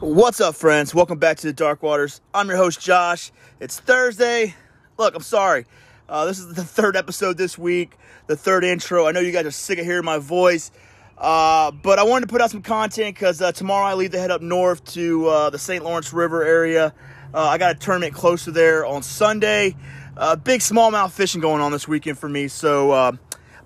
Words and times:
What's 0.00 0.40
up, 0.40 0.56
friends? 0.56 0.92
Welcome 0.92 1.18
back 1.18 1.36
to 1.38 1.46
the 1.46 1.52
Dark 1.52 1.82
Waters. 1.82 2.20
I'm 2.34 2.48
your 2.48 2.56
host, 2.56 2.80
Josh. 2.80 3.30
It's 3.60 3.78
Thursday. 3.78 4.54
Look, 4.98 5.14
I'm 5.14 5.22
sorry. 5.22 5.66
Uh, 6.08 6.26
this 6.26 6.40
is 6.40 6.52
the 6.52 6.64
third 6.64 6.96
episode 6.96 7.38
this 7.38 7.56
week, 7.56 7.96
the 8.26 8.36
third 8.36 8.64
intro. 8.64 9.06
I 9.06 9.12
know 9.12 9.20
you 9.20 9.30
guys 9.30 9.46
are 9.46 9.52
sick 9.52 9.78
of 9.78 9.84
hearing 9.84 10.04
my 10.04 10.18
voice, 10.18 10.72
uh, 11.16 11.70
but 11.70 12.00
I 12.00 12.02
wanted 12.02 12.26
to 12.26 12.32
put 12.32 12.40
out 12.40 12.50
some 12.50 12.60
content 12.60 13.14
because 13.14 13.40
uh, 13.40 13.52
tomorrow 13.52 13.86
I 13.86 13.94
leave 13.94 14.10
to 14.10 14.18
head 14.18 14.32
up 14.32 14.42
north 14.42 14.84
to 14.94 15.28
uh, 15.28 15.50
the 15.50 15.58
St. 15.58 15.84
Lawrence 15.84 16.12
River 16.12 16.42
area. 16.42 16.92
Uh, 17.32 17.44
I 17.46 17.56
got 17.56 17.76
a 17.76 17.78
tournament 17.78 18.14
closer 18.14 18.50
there 18.50 18.84
on 18.84 19.02
Sunday. 19.02 19.76
Uh, 20.16 20.34
big 20.34 20.60
smallmouth 20.60 21.12
fishing 21.12 21.40
going 21.40 21.62
on 21.62 21.70
this 21.70 21.86
weekend 21.86 22.18
for 22.18 22.28
me, 22.28 22.48
so 22.48 23.16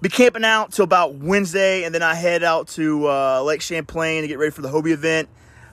be 0.02 0.10
camping 0.10 0.44
out 0.44 0.72
till 0.72 0.84
about 0.84 1.14
Wednesday, 1.14 1.84
and 1.84 1.94
then 1.94 2.02
I 2.02 2.14
head 2.14 2.44
out 2.44 2.68
to 2.68 3.08
Lake 3.42 3.62
Champlain 3.62 4.22
to 4.22 4.28
get 4.28 4.38
ready 4.38 4.52
for 4.52 4.60
the 4.60 4.68
Hobie 4.68 4.92
event 4.92 5.30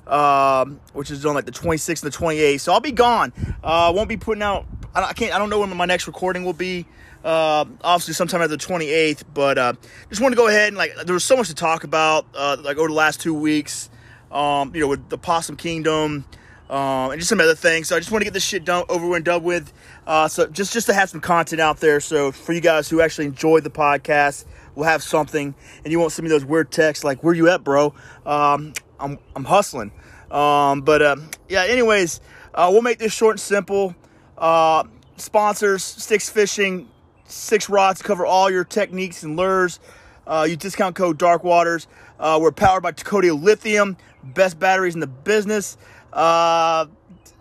um, 0.08 0.80
which 0.94 1.12
is 1.12 1.26
on 1.26 1.36
like 1.36 1.46
the 1.46 1.52
26th 1.52 2.04
and 2.04 2.12
the 2.12 2.18
28th. 2.18 2.60
So 2.62 2.74
I'll 2.74 2.80
be 2.80 2.92
gone. 2.92 3.34
Uh, 3.64 3.92
won't 3.96 4.10
be 4.10 4.18
putting 4.18 4.44
out. 4.44 4.66
I 4.94 5.14
can't. 5.14 5.34
I 5.34 5.38
don't 5.38 5.50
know 5.50 5.60
when 5.60 5.76
my 5.76 5.86
next 5.86 6.08
recording 6.08 6.46
will 6.46 6.54
be. 6.54 6.86
Uh, 7.24 7.66
obviously, 7.84 8.14
sometime 8.14 8.42
at 8.42 8.50
the 8.50 8.58
28th. 8.58 9.24
But 9.34 9.58
uh, 9.58 9.74
just 10.10 10.22
want 10.22 10.32
to 10.32 10.38
go 10.38 10.48
ahead 10.48 10.70
and 10.70 10.78
like 10.78 10.96
there 11.06 11.14
was 11.14 11.24
so 11.24 11.36
much 11.36 11.48
to 11.48 11.56
talk 11.56 11.84
about. 11.84 12.26
Uh, 12.34 12.58
like 12.62 12.78
over 12.78 12.88
the 12.88 12.94
last 12.94 13.20
two 13.20 13.34
weeks, 13.34 13.90
um, 14.32 14.74
you 14.74 14.82
know, 14.82 14.88
with 14.88 15.10
the 15.10 15.18
Possum 15.18 15.58
Kingdom. 15.58 16.26
Um, 16.68 17.12
and 17.12 17.20
just 17.20 17.30
some 17.30 17.40
other 17.40 17.54
things. 17.54 17.90
So 17.90 17.96
I 17.96 18.00
just 18.00 18.10
want 18.10 18.22
to 18.22 18.26
get 18.26 18.34
this 18.34 18.44
shit 18.44 18.66
done 18.66 18.86
over 18.90 19.16
and 19.16 19.24
done 19.24 19.44
with. 19.44 19.72
Uh, 20.08 20.28
so 20.28 20.48
just 20.48 20.74
just 20.74 20.88
to 20.88 20.96
have 20.96 21.12
some 21.12 21.22
content 21.22 21.62
out 21.62 21.80
there. 21.80 22.00
So 22.00 22.32
for 22.32 22.54
you 22.54 22.62
guys 22.62 22.90
who 22.90 23.02
actually 23.02 23.26
enjoyed 23.26 23.64
the 23.64 23.70
podcast, 23.70 24.46
we'll 24.74 24.88
have 24.88 25.04
something, 25.04 25.54
and 25.84 25.92
you 25.92 26.00
won't 26.00 26.12
send 26.12 26.24
me 26.24 26.30
those 26.30 26.44
weird 26.44 26.72
texts 26.72 27.04
like 27.04 27.24
"Where 27.24 27.36
you 27.36 27.50
at, 27.50 27.64
bro?" 27.64 27.94
Um, 28.26 28.74
I'm 29.00 29.20
I'm 29.36 29.46
hustling. 29.46 29.92
Um, 30.32 30.82
but 30.82 31.02
uh, 31.02 31.16
yeah, 31.50 31.64
anyways, 31.64 32.22
uh, 32.54 32.70
we'll 32.72 32.82
make 32.82 33.00
this 33.00 33.14
short 33.14 33.34
and 33.34 33.40
simple. 33.40 33.96
Uh, 34.38 34.84
sponsors, 35.18 35.84
Sticks 35.84 36.30
Fishing, 36.30 36.90
Six 37.26 37.70
Rods 37.70 38.02
cover 38.02 38.26
all 38.26 38.50
your 38.50 38.64
techniques 38.64 39.24
and 39.24 39.38
lures. 39.38 39.80
Uh, 40.28 40.46
use 40.48 40.58
discount 40.58 40.96
code 40.96 41.18
Dark 41.18 41.44
Waters. 41.44 41.88
Uh, 42.20 42.40
we're 42.42 42.52
powered 42.52 42.84
by 42.84 42.92
Dakota 42.92 43.34
Lithium, 43.34 43.98
best 44.24 44.60
batteries 44.60 44.96
in 44.96 45.00
the 45.00 45.08
business. 45.08 45.78
Uh, 46.12 46.88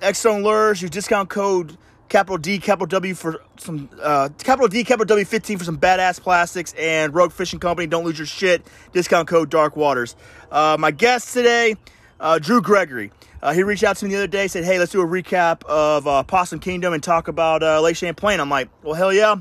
X-Zone 0.03 0.43
Lures, 0.43 0.83
use 0.83 0.91
discount 0.91 1.31
code 1.31 1.78
capital 2.09 2.37
D, 2.39 2.59
capital 2.59 2.87
W 2.87 3.15
for 3.15 3.41
some, 3.56 3.89
uh, 4.00 4.28
capital 4.39 4.69
D, 4.69 4.84
capital 4.84 5.06
W 5.06 5.25
15 5.25 5.59
for 5.59 5.65
some 5.65 5.78
badass 5.78 6.21
plastics, 6.21 6.75
and 6.78 7.15
Rogue 7.15 7.33
Fishing 7.33 7.59
Company, 7.59 7.87
don't 7.87 8.05
lose 8.05 8.19
your 8.19 8.27
shit, 8.27 8.67
discount 8.93 9.27
code 9.28 9.50
Dark 9.50 9.77
Waters. 9.77 10.15
Uh, 10.55 10.77
my 10.78 10.92
guest 10.92 11.34
today, 11.34 11.74
uh, 12.20 12.38
Drew 12.38 12.62
Gregory. 12.62 13.10
Uh, 13.42 13.52
he 13.52 13.64
reached 13.64 13.83
out 13.83 13.97
to 13.97 14.05
me 14.05 14.12
the 14.12 14.19
other 14.19 14.28
day, 14.28 14.47
said, 14.47 14.62
hey, 14.62 14.78
let's 14.78 14.92
do 14.92 15.00
a 15.00 15.05
recap 15.05 15.64
of 15.64 16.06
uh, 16.06 16.22
Possum 16.22 16.60
Kingdom 16.60 16.92
and 16.92 17.02
talk 17.02 17.27
about 17.27 17.64
uh, 17.64 17.80
Lake 17.80 17.97
Champlain. 17.97 18.38
I'm 18.38 18.48
like, 18.48 18.69
well, 18.84 18.94
hell 18.94 19.12
yeah. 19.12 19.34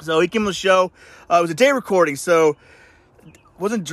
So 0.00 0.20
he 0.20 0.28
came 0.28 0.42
on 0.42 0.46
the 0.46 0.52
show. 0.52 0.92
Uh, 1.28 1.38
it 1.38 1.42
was 1.42 1.50
a 1.50 1.54
day 1.54 1.72
recording, 1.72 2.14
so 2.14 2.56
wasn't, 3.58 3.92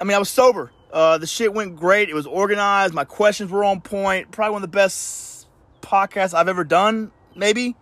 I 0.00 0.02
mean, 0.02 0.16
I 0.16 0.18
was 0.18 0.28
sober. 0.28 0.72
the 0.90 1.24
shit 1.24 1.54
went 1.54 1.76
great. 1.76 2.08
It 2.08 2.14
was 2.14 2.26
organized. 2.26 2.92
My 2.92 3.04
questions 3.04 3.52
were 3.52 3.62
on 3.62 3.80
point. 3.80 4.32
Probably 4.32 4.54
one 4.54 4.64
of 4.64 4.68
the 4.68 4.76
best 4.76 5.46
podcasts 5.82 6.34
I've 6.34 6.48
ever 6.48 6.64
done 6.64 7.12
maybe, 7.36 7.76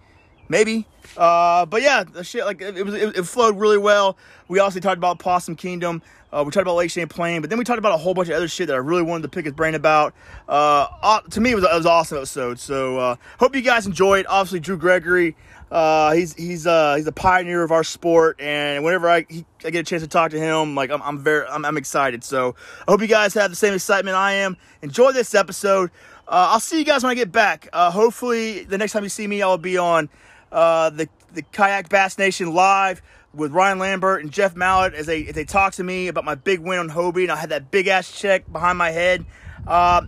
maybe. 0.51 0.87
Uh, 1.17 1.67
but 1.67 1.83
yeah, 1.83 2.05
the 2.05 2.25
shit 2.25 2.45
like 2.45 2.61
it, 2.61 2.77
it 2.77 2.85
was 2.85 2.95
it, 2.95 3.17
it, 3.17 3.23
flowed 3.25 3.59
really 3.59 3.79
well. 3.79 4.17
We 4.49 4.59
also 4.59 4.81
talked 4.81 4.99
about 4.99 5.19
Possum 5.19 5.57
Kingdom. 5.57 6.03
Uh, 6.33 6.43
we 6.45 6.51
talked 6.51 6.63
about 6.63 6.75
Lake 6.75 6.91
Champlain, 6.91 7.41
but 7.41 7.51
then 7.51 7.59
we 7.59 7.65
talked 7.65 7.79
about 7.79 7.93
a 7.93 7.97
whole 7.97 8.15
bunch 8.15 8.29
of 8.29 8.35
other 8.35 8.49
shit 8.49 8.67
that 8.67 8.75
I 8.75 8.79
really 8.79 9.03
wanted 9.03 9.23
to 9.23 9.29
pick 9.29 9.45
his 9.45 9.55
brain 9.55 9.77
about. 9.77 10.15
Uh, 10.49 11.21
to 11.31 11.41
me, 11.41 11.53
it 11.53 11.55
was, 11.55 11.65
it 11.65 11.73
was 11.73 11.85
an 11.85 11.93
awesome 11.93 12.19
episode. 12.19 12.59
So 12.59 12.99
uh, 12.99 13.17
hope 13.39 13.55
you 13.55 13.63
guys 13.63 13.87
enjoyed. 13.87 14.27
Obviously, 14.29 14.59
Drew 14.59 14.77
Gregory. 14.77 15.37
Uh, 15.71 16.13
he's 16.13 16.35
he's 16.35 16.67
uh, 16.67 16.95
he's 16.97 17.07
a 17.07 17.13
pioneer 17.13 17.63
of 17.63 17.73
our 17.73 17.85
sport, 17.85 18.41
and 18.41 18.85
whenever 18.85 19.09
I, 19.09 19.27
he, 19.29 19.45
I 19.65 19.71
get 19.71 19.81
a 19.81 19.83
chance 19.83 20.03
to 20.03 20.09
talk 20.09 20.31
to 20.33 20.39
him, 20.39 20.75
like 20.75 20.91
I'm, 20.91 21.03
I'm 21.03 21.19
very 21.19 21.47
I'm, 21.47 21.65
I'm 21.65 21.77
excited. 21.77 22.23
So 22.23 22.55
I 22.87 22.91
hope 22.91 23.01
you 23.01 23.07
guys 23.07 23.35
have 23.35 23.51
the 23.51 23.57
same 23.57 23.75
excitement 23.75 24.17
I 24.17 24.35
am. 24.35 24.57
Enjoy 24.83 25.13
this 25.13 25.35
episode. 25.35 25.91
Uh, 26.29 26.51
I'll 26.53 26.61
see 26.61 26.79
you 26.79 26.85
guys 26.85 27.03
when 27.03 27.11
I 27.11 27.15
get 27.15 27.33
back. 27.33 27.69
Uh, 27.73 27.91
hopefully, 27.91 28.65
the 28.65 28.79
next 28.79 28.93
time 28.93 29.03
you 29.03 29.09
see 29.09 29.27
me, 29.27 29.43
I'll 29.43 29.59
be 29.59 29.77
on 29.77 30.09
uh, 30.55 30.91
the 30.91 31.09
the 31.35 31.43
Kayak 31.43 31.89
Bass 31.89 32.17
Nation 32.17 32.55
live 32.55 33.03
with 33.35 33.53
Ryan 33.53 33.81
Lambert 33.81 34.23
and 34.23 34.31
Jeff 34.31 34.55
Mallett 34.55 34.95
as 34.95 35.07
they 35.07 35.27
as 35.27 35.35
they 35.35 35.45
talk 35.45 35.75
to 35.75 35.85
me 35.85 36.09
about 36.09 36.25
my 36.25 36.37
big 36.37 36.61
win 36.61 36.79
on 36.79 36.89
Hobie, 36.89 37.25
and 37.25 37.33
I 37.33 37.37
had 37.37 37.51
that 37.51 37.71
big 37.71 37.89
ass 37.89 38.11
check 38.11 38.51
behind 38.51 38.79
my 38.79 38.91
head. 38.91 39.27
Uh, 39.67 40.07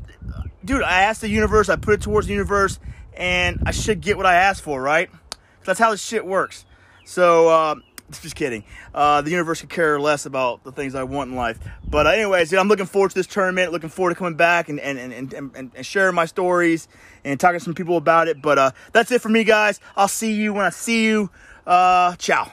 dude, 0.64 0.82
I 0.82 1.02
asked 1.02 1.20
the 1.20 1.28
universe, 1.28 1.68
I 1.68 1.76
put 1.76 1.94
it 1.94 2.02
towards 2.02 2.28
the 2.28 2.32
universe, 2.32 2.78
and 3.14 3.60
I 3.66 3.72
should 3.72 4.00
get 4.00 4.16
what 4.16 4.26
I 4.26 4.36
asked 4.36 4.62
for, 4.62 4.80
right? 4.80 5.10
That's 5.64 5.80
how 5.80 5.90
this 5.90 6.02
shit 6.02 6.24
works. 6.24 6.64
So 7.04 7.48
uh, 7.48 7.74
Just 8.22 8.36
kidding. 8.36 8.64
Uh, 8.94 9.20
the 9.22 9.30
universe 9.30 9.60
could 9.60 9.70
care 9.70 9.98
less 10.00 10.26
about 10.26 10.62
the 10.64 10.72
things 10.72 10.94
I 10.94 11.02
want 11.02 11.30
in 11.30 11.36
life. 11.36 11.58
But 11.88 12.06
uh, 12.06 12.10
anyways, 12.10 12.52
I'm 12.54 12.68
looking 12.68 12.86
forward 12.86 13.10
to 13.10 13.14
this 13.14 13.26
tournament. 13.26 13.72
Looking 13.72 13.88
forward 13.88 14.10
to 14.10 14.16
coming 14.16 14.34
back 14.34 14.68
and 14.68 14.78
and, 14.78 14.98
and, 14.98 15.32
and, 15.32 15.72
and 15.74 15.86
sharing 15.86 16.14
my 16.14 16.26
stories 16.26 16.86
and 17.24 17.40
talking 17.40 17.58
to 17.58 17.64
some 17.64 17.74
people 17.74 17.96
about 17.96 18.28
it. 18.28 18.40
But 18.40 18.58
uh, 18.58 18.70
that's 18.92 19.10
it 19.10 19.20
for 19.20 19.28
me, 19.28 19.44
guys. 19.44 19.80
I'll 19.96 20.08
see 20.08 20.32
you 20.34 20.52
when 20.52 20.64
I 20.64 20.70
see 20.70 21.06
you. 21.06 21.30
Uh, 21.66 22.14
ciao. 22.16 22.52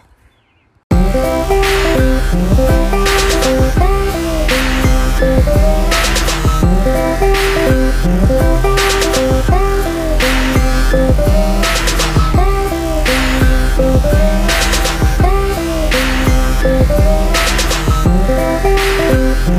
What's 19.44 19.52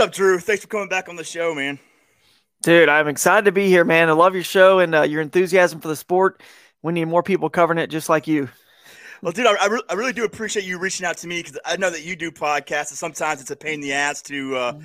up, 0.00 0.12
Drew? 0.12 0.40
Thanks 0.40 0.62
for 0.62 0.68
coming 0.68 0.88
back 0.88 1.08
on 1.08 1.14
the 1.14 1.22
show, 1.22 1.54
man. 1.54 1.78
Dude, 2.62 2.88
I'm 2.88 3.06
excited 3.06 3.44
to 3.44 3.52
be 3.52 3.68
here, 3.68 3.84
man. 3.84 4.08
I 4.08 4.12
love 4.12 4.34
your 4.34 4.42
show 4.42 4.80
and 4.80 4.96
uh, 4.96 5.02
your 5.02 5.20
enthusiasm 5.20 5.80
for 5.80 5.86
the 5.86 5.94
sport. 5.94 6.42
We 6.82 6.92
need 6.92 7.04
more 7.04 7.22
people 7.22 7.48
covering 7.48 7.78
it 7.78 7.86
just 7.86 8.08
like 8.08 8.26
you. 8.26 8.48
Well, 9.22 9.32
dude, 9.32 9.46
I, 9.46 9.54
I, 9.60 9.66
re- 9.66 9.82
I 9.88 9.94
really 9.94 10.12
do 10.12 10.24
appreciate 10.24 10.64
you 10.64 10.80
reaching 10.80 11.06
out 11.06 11.18
to 11.18 11.28
me 11.28 11.40
because 11.40 11.56
I 11.64 11.76
know 11.76 11.88
that 11.88 12.02
you 12.02 12.16
do 12.16 12.32
podcasts, 12.32 12.90
and 12.90 12.98
sometimes 12.98 13.40
it's 13.40 13.52
a 13.52 13.56
pain 13.56 13.74
in 13.74 13.80
the 13.80 13.92
ass 13.92 14.22
to. 14.22 14.56
Uh, 14.56 14.58
uh 14.58 14.80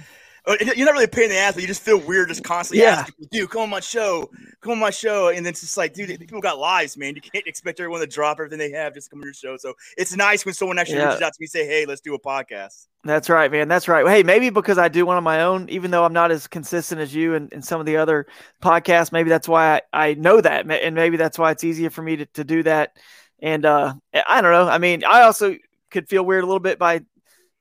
you're 0.47 0.85
not 0.85 0.93
really 0.93 1.05
a 1.05 1.07
pain 1.07 1.25
in 1.25 1.29
the 1.31 1.37
ass, 1.37 1.53
but 1.53 1.61
you 1.61 1.67
just 1.67 1.81
feel 1.81 1.97
weird 1.97 2.29
just 2.29 2.43
constantly 2.43 2.83
yeah. 2.83 2.99
asking, 2.99 3.27
dude, 3.31 3.49
come 3.49 3.63
on 3.63 3.69
my 3.69 3.79
show, 3.79 4.29
come 4.61 4.73
on 4.73 4.79
my 4.79 4.91
show. 4.91 5.29
And 5.29 5.45
then 5.45 5.51
it's 5.51 5.61
just 5.61 5.77
like, 5.77 5.93
dude, 5.93 6.19
people 6.19 6.41
got 6.41 6.59
lives, 6.59 6.97
man. 6.97 7.15
You 7.15 7.21
can't 7.21 7.47
expect 7.47 7.79
everyone 7.79 8.01
to 8.01 8.07
drop 8.07 8.37
everything 8.39 8.59
they 8.59 8.71
have 8.71 8.93
just 8.93 9.07
to 9.07 9.11
come 9.11 9.21
to 9.21 9.27
your 9.27 9.33
show. 9.33 9.57
So 9.57 9.73
it's 9.97 10.15
nice 10.15 10.45
when 10.45 10.53
someone 10.53 10.77
actually 10.77 10.97
yeah. 10.97 11.07
reaches 11.07 11.21
out 11.21 11.33
to 11.33 11.37
me 11.39 11.45
and 11.45 11.49
say, 11.49 11.65
hey, 11.65 11.85
let's 11.85 12.01
do 12.01 12.13
a 12.13 12.19
podcast. 12.19 12.87
That's 13.03 13.29
right, 13.29 13.51
man. 13.51 13.67
That's 13.67 13.87
right. 13.87 14.05
Hey, 14.07 14.23
maybe 14.23 14.49
because 14.49 14.77
I 14.77 14.87
do 14.87 15.05
one 15.05 15.17
on 15.17 15.23
my 15.23 15.43
own, 15.43 15.69
even 15.69 15.91
though 15.91 16.05
I'm 16.05 16.13
not 16.13 16.31
as 16.31 16.47
consistent 16.47 17.01
as 17.01 17.13
you 17.13 17.35
and, 17.35 17.51
and 17.53 17.63
some 17.63 17.79
of 17.79 17.85
the 17.85 17.97
other 17.97 18.27
podcasts, 18.63 19.11
maybe 19.11 19.29
that's 19.29 19.47
why 19.47 19.75
I, 19.93 20.09
I 20.09 20.13
know 20.15 20.41
that. 20.41 20.69
And 20.69 20.95
maybe 20.95 21.17
that's 21.17 21.37
why 21.37 21.51
it's 21.51 21.63
easier 21.63 21.89
for 21.89 22.01
me 22.01 22.17
to, 22.17 22.25
to 22.27 22.43
do 22.43 22.63
that. 22.63 22.97
And 23.39 23.65
uh, 23.65 23.93
I 24.27 24.41
don't 24.41 24.51
know. 24.51 24.67
I 24.67 24.79
mean, 24.79 25.03
I 25.03 25.21
also 25.21 25.55
could 25.91 26.09
feel 26.09 26.25
weird 26.25 26.43
a 26.43 26.47
little 26.47 26.59
bit 26.59 26.79
by 26.79 27.01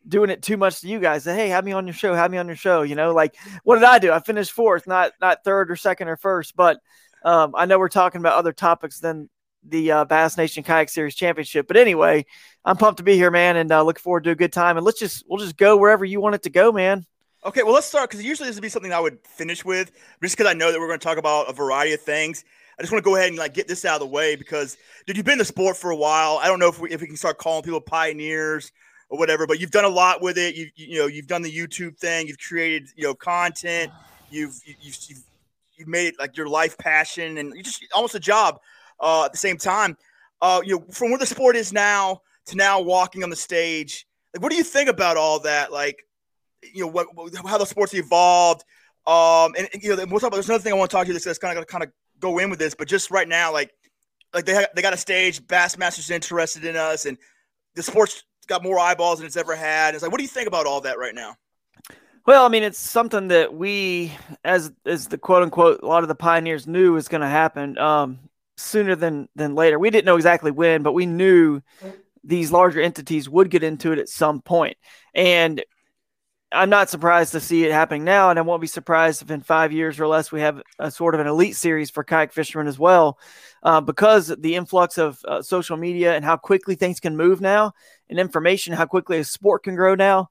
doing 0.07 0.31
it 0.31 0.43
too 0.43 0.57
much 0.57 0.81
to 0.81 0.89
you 0.89 1.01
guys. 1.01 1.25
Hey, 1.25 1.49
have 1.49 1.65
me 1.65 1.73
on 1.73 1.87
your 1.87 1.95
show. 1.95 2.15
Have 2.15 2.31
me 2.31 2.39
on 2.39 2.47
your 2.47 2.57
show. 2.57 2.83
You 2.83 2.95
know, 2.95 3.13
like 3.13 3.37
what 3.63 3.77
did 3.77 3.85
I 3.85 3.99
do? 3.99 4.13
I 4.13 4.21
finished 4.21 4.53
fourth, 4.53 4.87
not 4.87 5.13
not 5.21 5.45
third 5.45 5.71
or 5.71 5.77
second 5.77 6.09
or 6.09 6.17
first. 6.17 6.57
But 6.57 6.79
um, 7.25 7.55
I 7.57 7.67
know 7.67 7.79
we're 7.79 7.89
talking 7.89 8.21
about 8.21 8.37
other 8.37 8.53
topics 8.53 9.01
than 9.01 9.29
the 9.67 9.91
uh, 9.91 10.05
Bass 10.05 10.37
Nation 10.37 10.63
Kayak 10.63 10.89
Series 10.89 11.15
Championship. 11.15 11.67
But 11.67 11.77
anyway, 11.77 12.27
I'm 12.65 12.77
pumped 12.77 12.99
to 12.99 13.03
be 13.03 13.15
here, 13.15 13.31
man, 13.31 13.57
and 13.57 13.71
uh, 13.73 13.83
look 13.83 13.99
forward 13.99 14.25
to 14.25 14.31
a 14.31 14.35
good 14.35 14.53
time. 14.53 14.77
And 14.77 14.85
let's 14.85 14.99
just 14.99 15.25
we'll 15.29 15.39
just 15.39 15.57
go 15.57 15.77
wherever 15.77 16.05
you 16.05 16.21
want 16.21 16.35
it 16.35 16.43
to 16.43 16.51
go, 16.51 16.73
man. 16.73 17.07
Okay, 17.45 17.63
well 17.63 17.75
let's 17.75 17.87
start 17.87 18.09
because 18.09 18.25
usually 18.25 18.49
this 18.49 18.57
would 18.57 18.63
be 18.63 18.71
something 18.71 18.93
I 18.93 19.01
would 19.01 19.19
finish 19.27 19.65
with, 19.65 19.93
just 20.23 20.37
because 20.37 20.51
I 20.51 20.55
know 20.55 20.73
that 20.73 20.81
we're 20.81 20.87
going 20.87 20.99
to 20.99 21.05
talk 21.05 21.19
about 21.19 21.51
a 21.51 21.53
variety 21.53 21.93
of 21.93 22.01
things. 22.01 22.45
I 22.79 22.83
just 22.83 22.91
want 22.91 23.05
to 23.05 23.09
go 23.09 23.17
ahead 23.17 23.29
and 23.29 23.39
like 23.39 23.55
get 23.55 23.69
this 23.69 23.85
out 23.85 23.95
of 23.95 24.01
the 24.01 24.07
way 24.07 24.35
because, 24.35 24.77
dude, 25.07 25.17
you've 25.17 25.27
been 25.27 25.35
in 25.35 25.39
the 25.39 25.45
sport 25.45 25.77
for 25.77 25.91
a 25.91 25.97
while. 25.97 26.41
I 26.43 26.49
don't 26.49 26.59
know 26.59 26.69
if 26.69 26.81
we, 26.81 26.91
if 26.91 27.01
we 27.01 27.07
can 27.07 27.17
start 27.17 27.39
calling 27.39 27.63
people 27.63 27.81
pioneers 27.81 28.73
or 29.09 29.19
whatever, 29.19 29.47
but 29.47 29.61
you've 29.61 29.71
done 29.71 29.85
a 29.85 29.89
lot 29.89 30.23
with 30.23 30.39
it. 30.39 30.55
You 30.55 30.69
you 30.77 30.99
know 30.99 31.07
you've 31.07 31.27
done 31.27 31.43
the 31.43 31.53
YouTube 31.53 31.99
thing. 31.99 32.27
You've 32.29 32.39
created 32.39 32.89
you 32.97 33.05
know 33.05 33.15
content. 33.15 33.93
You've 34.31 34.59
you've 34.65 34.97
you've, 35.09 35.23
you've 35.77 35.89
made 35.89 36.09
it 36.09 36.15
like 36.19 36.37
your 36.37 36.49
life 36.49 36.77
passion 36.79 37.39
and 37.39 37.55
you 37.55 37.63
just 37.63 37.85
almost 37.95 38.15
a 38.15 38.21
job 38.21 38.61
uh, 39.01 39.27
at 39.27 39.33
the 39.33 39.39
same 39.39 39.57
time. 39.57 39.97
Uh, 40.41 40.61
you 40.65 40.77
know, 40.77 40.85
from 40.91 41.11
where 41.11 41.19
the 41.19 41.27
sport 41.27 41.57
is 41.57 41.73
now 41.73 42.21
to 42.47 42.57
now 42.57 42.81
walking 42.81 43.23
on 43.23 43.31
the 43.31 43.37
stage, 43.37 44.07
like 44.35 44.43
what 44.43 44.51
do 44.51 44.57
you 44.57 44.65
think 44.65 44.89
about 44.89 45.17
all 45.17 45.41
that? 45.41 45.73
Like, 45.73 46.05
you 46.75 46.83
know, 46.83 46.89
what, 46.89 47.07
how 47.47 47.59
the 47.59 47.65
sport's 47.65 47.95
evolved. 47.95 48.65
Um, 49.07 49.55
and, 49.57 49.69
and 49.73 49.83
you 49.83 49.97
know, 49.97 50.05
we'll 50.09 50.21
talk 50.21 50.29
about. 50.29 50.37
There's 50.37 50.49
another 50.49 50.63
thing 50.63 50.73
I 50.73 50.77
want 50.77 50.91
to 50.91 50.97
talk 50.97 51.07
to 51.07 51.13
you. 51.13 51.19
That's 51.19 51.39
kind 51.39 51.59
of 51.59 51.67
kind 51.67 51.85
of 51.85 51.91
go 52.21 52.39
in 52.39 52.51
with 52.51 52.59
this, 52.59 52.75
but 52.75 52.89
just 52.89 53.11
right 53.11 53.29
now, 53.29 53.53
like, 53.53 53.71
like 54.33 54.47
they 54.47 54.55
ha- 54.55 54.67
they 54.75 54.83
got 54.83 54.95
a 54.95 54.99
stage. 54.99 55.43
Bassmasters 55.47 56.11
interested 56.11 56.65
in 56.65 56.77
us, 56.77 57.05
and 57.05 57.19
the 57.75 57.83
sport's 57.83 58.25
got 58.49 58.63
more 58.63 58.79
eyeballs 58.79 59.19
than 59.19 59.27
it's 59.27 59.37
ever 59.37 59.57
had. 59.57 59.95
It's 59.95 60.03
like, 60.03 60.13
what 60.13 60.19
do 60.19 60.25
you 60.25 60.29
think 60.29 60.49
about 60.49 60.67
all 60.67 60.81
that 60.83 60.99
right 60.99 61.15
now? 61.15 61.37
Well, 62.27 62.47
I 62.47 62.49
mean, 62.49 62.63
it's 62.63 62.79
something 62.79 63.29
that 63.29 63.53
we, 63.53 64.13
as 64.45 64.73
as 64.87 65.09
the 65.09 65.19
quote 65.19 65.43
unquote, 65.43 65.83
a 65.83 65.87
lot 65.87 66.03
of 66.03 66.09
the 66.09 66.15
pioneers 66.15 66.67
knew 66.67 66.95
was 66.95 67.09
going 67.09 67.21
to 67.21 67.29
happen 67.29 67.77
um, 67.77 68.19
sooner 68.57 68.97
than 68.97 69.29
than 69.37 69.55
later. 69.55 69.79
We 69.79 69.91
didn't 69.91 70.07
know 70.07 70.17
exactly 70.17 70.51
when, 70.51 70.83
but 70.83 70.95
we 70.95 71.05
knew 71.05 71.61
these 72.23 72.51
larger 72.51 72.81
entities 72.81 73.29
would 73.29 73.51
get 73.51 73.63
into 73.63 73.93
it 73.93 73.99
at 73.99 74.09
some 74.09 74.41
point. 74.41 74.79
And 75.15 75.63
I'm 76.51 76.71
not 76.71 76.89
surprised 76.89 77.33
to 77.33 77.41
see 77.41 77.65
it 77.65 77.73
happening 77.73 78.05
now, 78.05 78.31
and 78.31 78.39
I 78.39 78.43
won't 78.43 78.61
be 78.61 78.69
surprised 78.69 79.21
if 79.21 79.31
in 79.31 79.41
five 79.41 79.73
years 79.73 79.99
or 79.99 80.07
less 80.07 80.31
we 80.31 80.41
have 80.41 80.63
a 80.79 80.91
sort 80.91 81.15
of 81.15 81.21
an 81.21 81.27
elite 81.27 81.57
series 81.57 81.91
for 81.91 82.05
kayak 82.05 82.33
fishermen 82.33 82.69
as 82.69 82.79
well, 82.79 83.19
uh, 83.65 83.81
because 83.81 84.29
the 84.29 84.55
influx 84.55 84.97
of 84.97 85.19
uh, 85.27 85.43
social 85.43 85.77
media 85.77 86.15
and 86.15 86.25
how 86.25 86.37
quickly 86.37 86.75
things 86.75 87.01
can 87.01 87.17
move 87.17 87.41
now, 87.41 87.73
and 88.09 88.19
information, 88.19 88.75
how 88.75 88.87
quickly 88.87 89.19
a 89.19 89.25
sport 89.25 89.65
can 89.65 89.77
grow 89.77 89.95
now. 89.95 90.29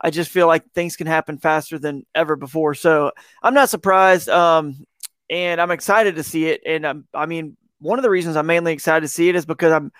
I 0.00 0.10
just 0.10 0.30
feel 0.30 0.46
like 0.46 0.70
things 0.72 0.96
can 0.96 1.06
happen 1.06 1.38
faster 1.38 1.78
than 1.78 2.04
ever 2.14 2.36
before. 2.36 2.74
So 2.74 3.12
I'm 3.42 3.54
not 3.54 3.70
surprised, 3.70 4.28
um, 4.28 4.84
and 5.30 5.60
I'm 5.60 5.70
excited 5.70 6.16
to 6.16 6.22
see 6.22 6.46
it. 6.46 6.60
And 6.66 6.86
I'm, 6.86 7.06
I 7.14 7.26
mean, 7.26 7.56
one 7.78 7.98
of 7.98 8.02
the 8.02 8.10
reasons 8.10 8.36
I'm 8.36 8.46
mainly 8.46 8.72
excited 8.72 9.02
to 9.02 9.08
see 9.08 9.28
it 9.28 9.36
is 9.36 9.46
because 9.46 9.72
I'm 9.72 9.92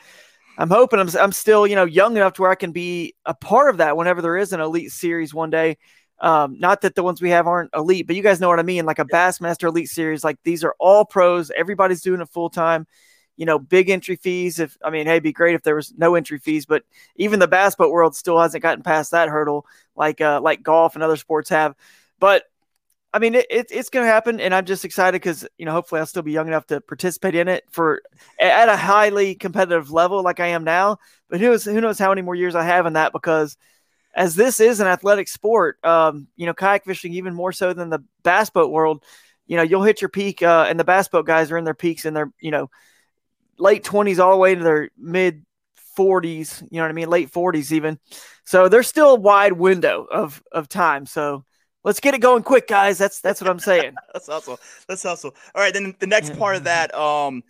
I'm 0.57 0.71
hoping 0.71 1.01
I'm, 1.01 1.09
I'm 1.19 1.33
still, 1.33 1.67
you 1.67 1.75
know, 1.75 1.85
young 1.85 2.17
enough 2.17 2.35
to 2.35 2.43
where 2.43 2.51
I 2.51 2.55
can 2.55 2.73
be 2.73 3.15
a 3.27 3.35
part 3.35 3.71
of 3.71 3.79
that 3.79 3.97
whenever 3.97 4.23
there 4.23 4.37
is 4.37 4.53
an 4.53 4.61
elite 4.61 4.93
series 4.93 5.35
one 5.35 5.51
day. 5.51 5.79
Um, 6.21 6.59
not 6.61 6.83
that 6.83 6.95
the 6.95 7.03
ones 7.03 7.21
we 7.21 7.31
have 7.31 7.49
aren't 7.49 7.75
elite, 7.75 8.07
but 8.07 8.15
you 8.15 8.23
guys 8.23 8.41
know 8.41 8.49
what 8.49 8.61
I 8.61 8.63
mean. 8.63 8.87
Like 8.87 9.01
a 9.01 9.05
Bassmaster 9.05 9.69
Elite 9.69 9.89
Series, 9.89 10.23
like 10.23 10.39
these 10.45 10.63
are 10.63 10.75
all 10.79 11.05
pros. 11.05 11.51
Everybody's 11.51 12.03
doing 12.03 12.21
it 12.21 12.29
full 12.29 12.51
time. 12.51 12.87
You 13.37 13.47
know, 13.47 13.59
big 13.59 13.91
entry 13.91 14.17
fees. 14.17 14.59
If 14.59 14.77
I 14.83 14.91
mean, 14.91 15.07
hey, 15.07 15.13
it'd 15.13 15.23
be 15.23 15.33
great 15.33 15.55
if 15.55 15.63
there 15.63 15.75
was 15.75 15.93
no 15.97 16.15
entry 16.15 16.39
fees, 16.39 16.67
but 16.67 16.85
even 17.17 17.41
the 17.41 17.49
bass 17.49 17.75
boat 17.75 17.91
world 17.91 18.15
still 18.15 18.41
hasn't 18.41 18.63
gotten 18.63 18.83
past 18.83 19.11
that 19.11 19.29
hurdle, 19.29 19.67
like 19.97 20.21
uh, 20.21 20.41
like 20.41 20.63
golf 20.63 20.95
and 20.95 21.03
other 21.03 21.17
sports 21.17 21.49
have. 21.51 21.75
But 22.21 22.45
I 23.15 23.21
mean, 23.21 23.37
it, 23.37 23.47
it 23.49 23.67
it's 23.71 23.91
going 23.91 24.05
to 24.05 24.13
happen, 24.13 24.41
and 24.41 24.53
I'm 24.53 24.65
just 24.65 24.85
excited 24.85 25.21
because 25.21 25.47
you 25.57 25.65
know, 25.67 25.73
hopefully, 25.73 26.01
I'll 26.01 26.07
still 26.07 26.23
be 26.23 26.33
young 26.33 26.49
enough 26.49 26.67
to 26.67 26.81
participate 26.81 27.37
in 27.37 27.47
it 27.47 27.65
for 27.71 28.03
at 28.41 28.69
a 28.69 28.77
highly 28.77 29.37
competitive 29.37 29.93
level 29.93 30.23
like 30.23 30.41
I 30.41 30.49
am 30.49 30.65
now. 30.65 30.99
But 31.31 31.41
who 31.41 31.51
knows? 31.51 31.65
Who 31.65 31.81
knows 31.81 31.99
how 31.99 32.09
many 32.09 32.23
more 32.23 32.35
years 32.35 32.57
I 32.57 32.65
have 32.65 32.87
in 32.87 32.95
that? 32.95 33.13
Because 33.13 33.57
as 34.17 34.35
this 34.35 34.59
is 34.59 34.81
an 34.81 34.89
athletic 34.89 35.29
sport, 35.29 35.79
um, 35.85 36.27
you 36.35 36.47
know, 36.47 36.55
kayak 36.55 36.85
fishing 36.85 37.15
even 37.15 37.35
more 37.35 37.53
so 37.53 37.73
than 37.73 37.89
the 37.89 38.03
bass 38.25 38.51
boat 38.51 38.73
world. 38.73 39.05
You 39.47 39.59
know, 39.59 39.63
you'll 39.63 39.83
hit 39.85 40.01
your 40.01 40.09
peak, 40.09 40.43
uh, 40.43 40.67
and 40.69 40.81
the 40.81 40.85
bass 40.85 41.07
boat 41.07 41.27
guys 41.27 41.53
are 41.53 41.59
in 41.59 41.65
their 41.65 41.75
peaks 41.75 42.07
and 42.07 42.17
they're 42.17 42.33
you 42.41 42.51
know 42.51 42.69
late 43.59 43.85
20s 43.85 44.19
all 44.19 44.33
the 44.33 44.37
way 44.37 44.55
to 44.55 44.63
their 44.63 44.91
mid 44.99 45.45
40s. 45.99 46.63
You 46.63 46.79
know 46.79 46.83
what 46.85 46.91
I 46.91 46.93
mean? 46.93 47.09
Late 47.09 47.31
40s 47.31 47.73
even. 47.73 47.99
So 48.45 48.69
there's 48.69 48.89
still 48.89 49.11
a 49.11 49.21
wide 49.21 49.53
window 49.53 50.07
of 50.11 50.43
of 50.53 50.69
time. 50.69 51.07
So 51.07 51.45
Let's 51.85 52.01
get 52.01 52.15
it 52.15 52.21
going 52.21 52.43
quick, 52.43 52.67
guys. 52.67 52.97
That's 52.97 53.21
that's 53.21 53.43
what 53.43 53.51
I'm 53.51 53.59
saying. 53.59 53.95
that's 54.15 54.29
awesome. 54.29 54.57
That's 54.89 55.05
awesome. 55.05 55.33
All 55.55 55.63
right, 55.63 55.73
then 55.73 55.95
the 55.99 56.07
next 56.07 56.37
part 56.39 56.57
of 56.57 56.65
that, 56.65 56.95
um, 56.95 57.45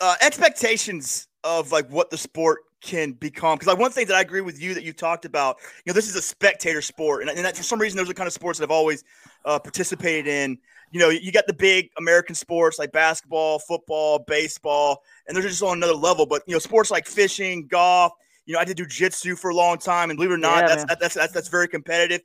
uh, 0.00 0.14
expectations 0.20 1.26
of 1.42 1.72
like 1.72 1.90
what 1.90 2.08
the 2.08 2.16
sport 2.16 2.60
can 2.80 3.12
become. 3.12 3.56
Because 3.56 3.66
like 3.66 3.78
one 3.78 3.90
thing 3.90 4.06
that 4.06 4.16
I 4.16 4.20
agree 4.20 4.42
with 4.42 4.62
you 4.62 4.74
that 4.74 4.84
you 4.84 4.92
talked 4.92 5.24
about, 5.24 5.56
you 5.84 5.90
know, 5.90 5.92
this 5.92 6.08
is 6.08 6.14
a 6.14 6.22
spectator 6.22 6.82
sport, 6.82 7.22
and, 7.22 7.30
and 7.30 7.44
that, 7.44 7.56
for 7.56 7.64
some 7.64 7.80
reason, 7.80 7.96
those 7.96 8.06
are 8.06 8.08
the 8.08 8.14
kind 8.14 8.28
of 8.28 8.32
sports 8.32 8.60
that 8.60 8.64
I've 8.64 8.70
always 8.70 9.02
uh, 9.44 9.58
participated 9.58 10.28
in. 10.28 10.58
You 10.94 11.00
know, 11.00 11.08
you 11.08 11.32
got 11.32 11.48
the 11.48 11.52
big 11.52 11.90
American 11.98 12.36
sports 12.36 12.78
like 12.78 12.92
basketball, 12.92 13.58
football, 13.58 14.20
baseball, 14.20 15.02
and 15.26 15.36
they're 15.36 15.42
just 15.42 15.60
on 15.60 15.78
another 15.78 15.92
level. 15.92 16.24
But 16.24 16.42
you 16.46 16.54
know, 16.54 16.60
sports 16.60 16.88
like 16.88 17.04
fishing, 17.06 17.66
golf. 17.66 18.12
You 18.46 18.54
know, 18.54 18.60
I 18.60 18.64
did 18.64 18.76
jujitsu 18.76 19.36
for 19.36 19.50
a 19.50 19.54
long 19.54 19.78
time, 19.78 20.10
and 20.10 20.16
believe 20.16 20.30
it 20.30 20.34
or 20.34 20.38
not, 20.38 20.60
yeah, 20.60 20.66
that's, 20.68 20.84
that, 20.84 21.00
that's 21.00 21.14
that's 21.14 21.32
that's 21.32 21.48
very 21.48 21.66
competitive 21.66 22.20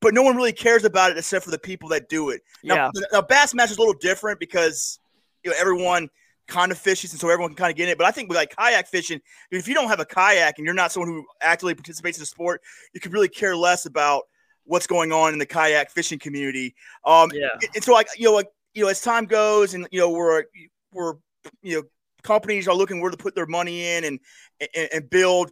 but 0.00 0.12
no 0.12 0.22
one 0.22 0.36
really 0.36 0.52
cares 0.52 0.84
about 0.84 1.10
it 1.10 1.16
except 1.16 1.46
for 1.46 1.50
the 1.50 1.58
people 1.58 1.88
that 1.88 2.10
do 2.10 2.28
it. 2.28 2.42
Now, 2.62 2.74
yeah. 2.74 2.90
now 3.10 3.22
Bassmaster 3.22 3.70
is 3.70 3.78
a 3.78 3.80
little 3.80 3.94
different 3.94 4.38
because 4.38 4.98
you 5.42 5.50
know 5.50 5.56
everyone 5.58 6.10
kind 6.46 6.70
of 6.70 6.76
fishes, 6.76 7.12
and 7.12 7.20
so 7.20 7.30
everyone 7.30 7.52
can 7.52 7.56
kind 7.56 7.70
of 7.70 7.76
get 7.76 7.84
in 7.84 7.92
it. 7.92 7.96
But 7.96 8.06
I 8.06 8.10
think 8.10 8.28
with 8.28 8.36
like 8.36 8.54
kayak 8.54 8.86
fishing, 8.86 9.22
if 9.50 9.66
you 9.66 9.72
don't 9.72 9.88
have 9.88 10.00
a 10.00 10.04
kayak 10.04 10.58
and 10.58 10.66
you're 10.66 10.74
not 10.74 10.92
someone 10.92 11.08
who 11.08 11.24
actively 11.40 11.74
participates 11.74 12.18
in 12.18 12.22
the 12.22 12.26
sport, 12.26 12.60
you 12.92 13.00
could 13.00 13.14
really 13.14 13.28
care 13.28 13.56
less 13.56 13.86
about 13.86 14.24
what's 14.64 14.86
going 14.86 15.12
on 15.12 15.32
in 15.32 15.38
the 15.38 15.46
kayak 15.46 15.90
fishing 15.90 16.18
community. 16.18 16.74
Um, 17.04 17.30
yeah. 17.32 17.48
And 17.74 17.82
so 17.82 17.92
like 17.92 18.08
you 18.16 18.24
know 18.24 18.34
like 18.34 18.48
you 18.74 18.84
know 18.84 18.90
as 18.90 19.00
time 19.00 19.26
goes 19.26 19.74
and 19.74 19.86
you 19.90 20.00
know 20.00 20.10
we're 20.10 20.44
we're 20.92 21.14
you 21.62 21.76
know 21.76 21.82
companies 22.22 22.66
are 22.68 22.74
looking 22.74 23.00
where 23.00 23.10
to 23.10 23.16
put 23.16 23.34
their 23.34 23.46
money 23.46 23.86
in 23.86 24.04
and 24.04 24.20
and, 24.74 24.88
and 24.92 25.10
build 25.10 25.50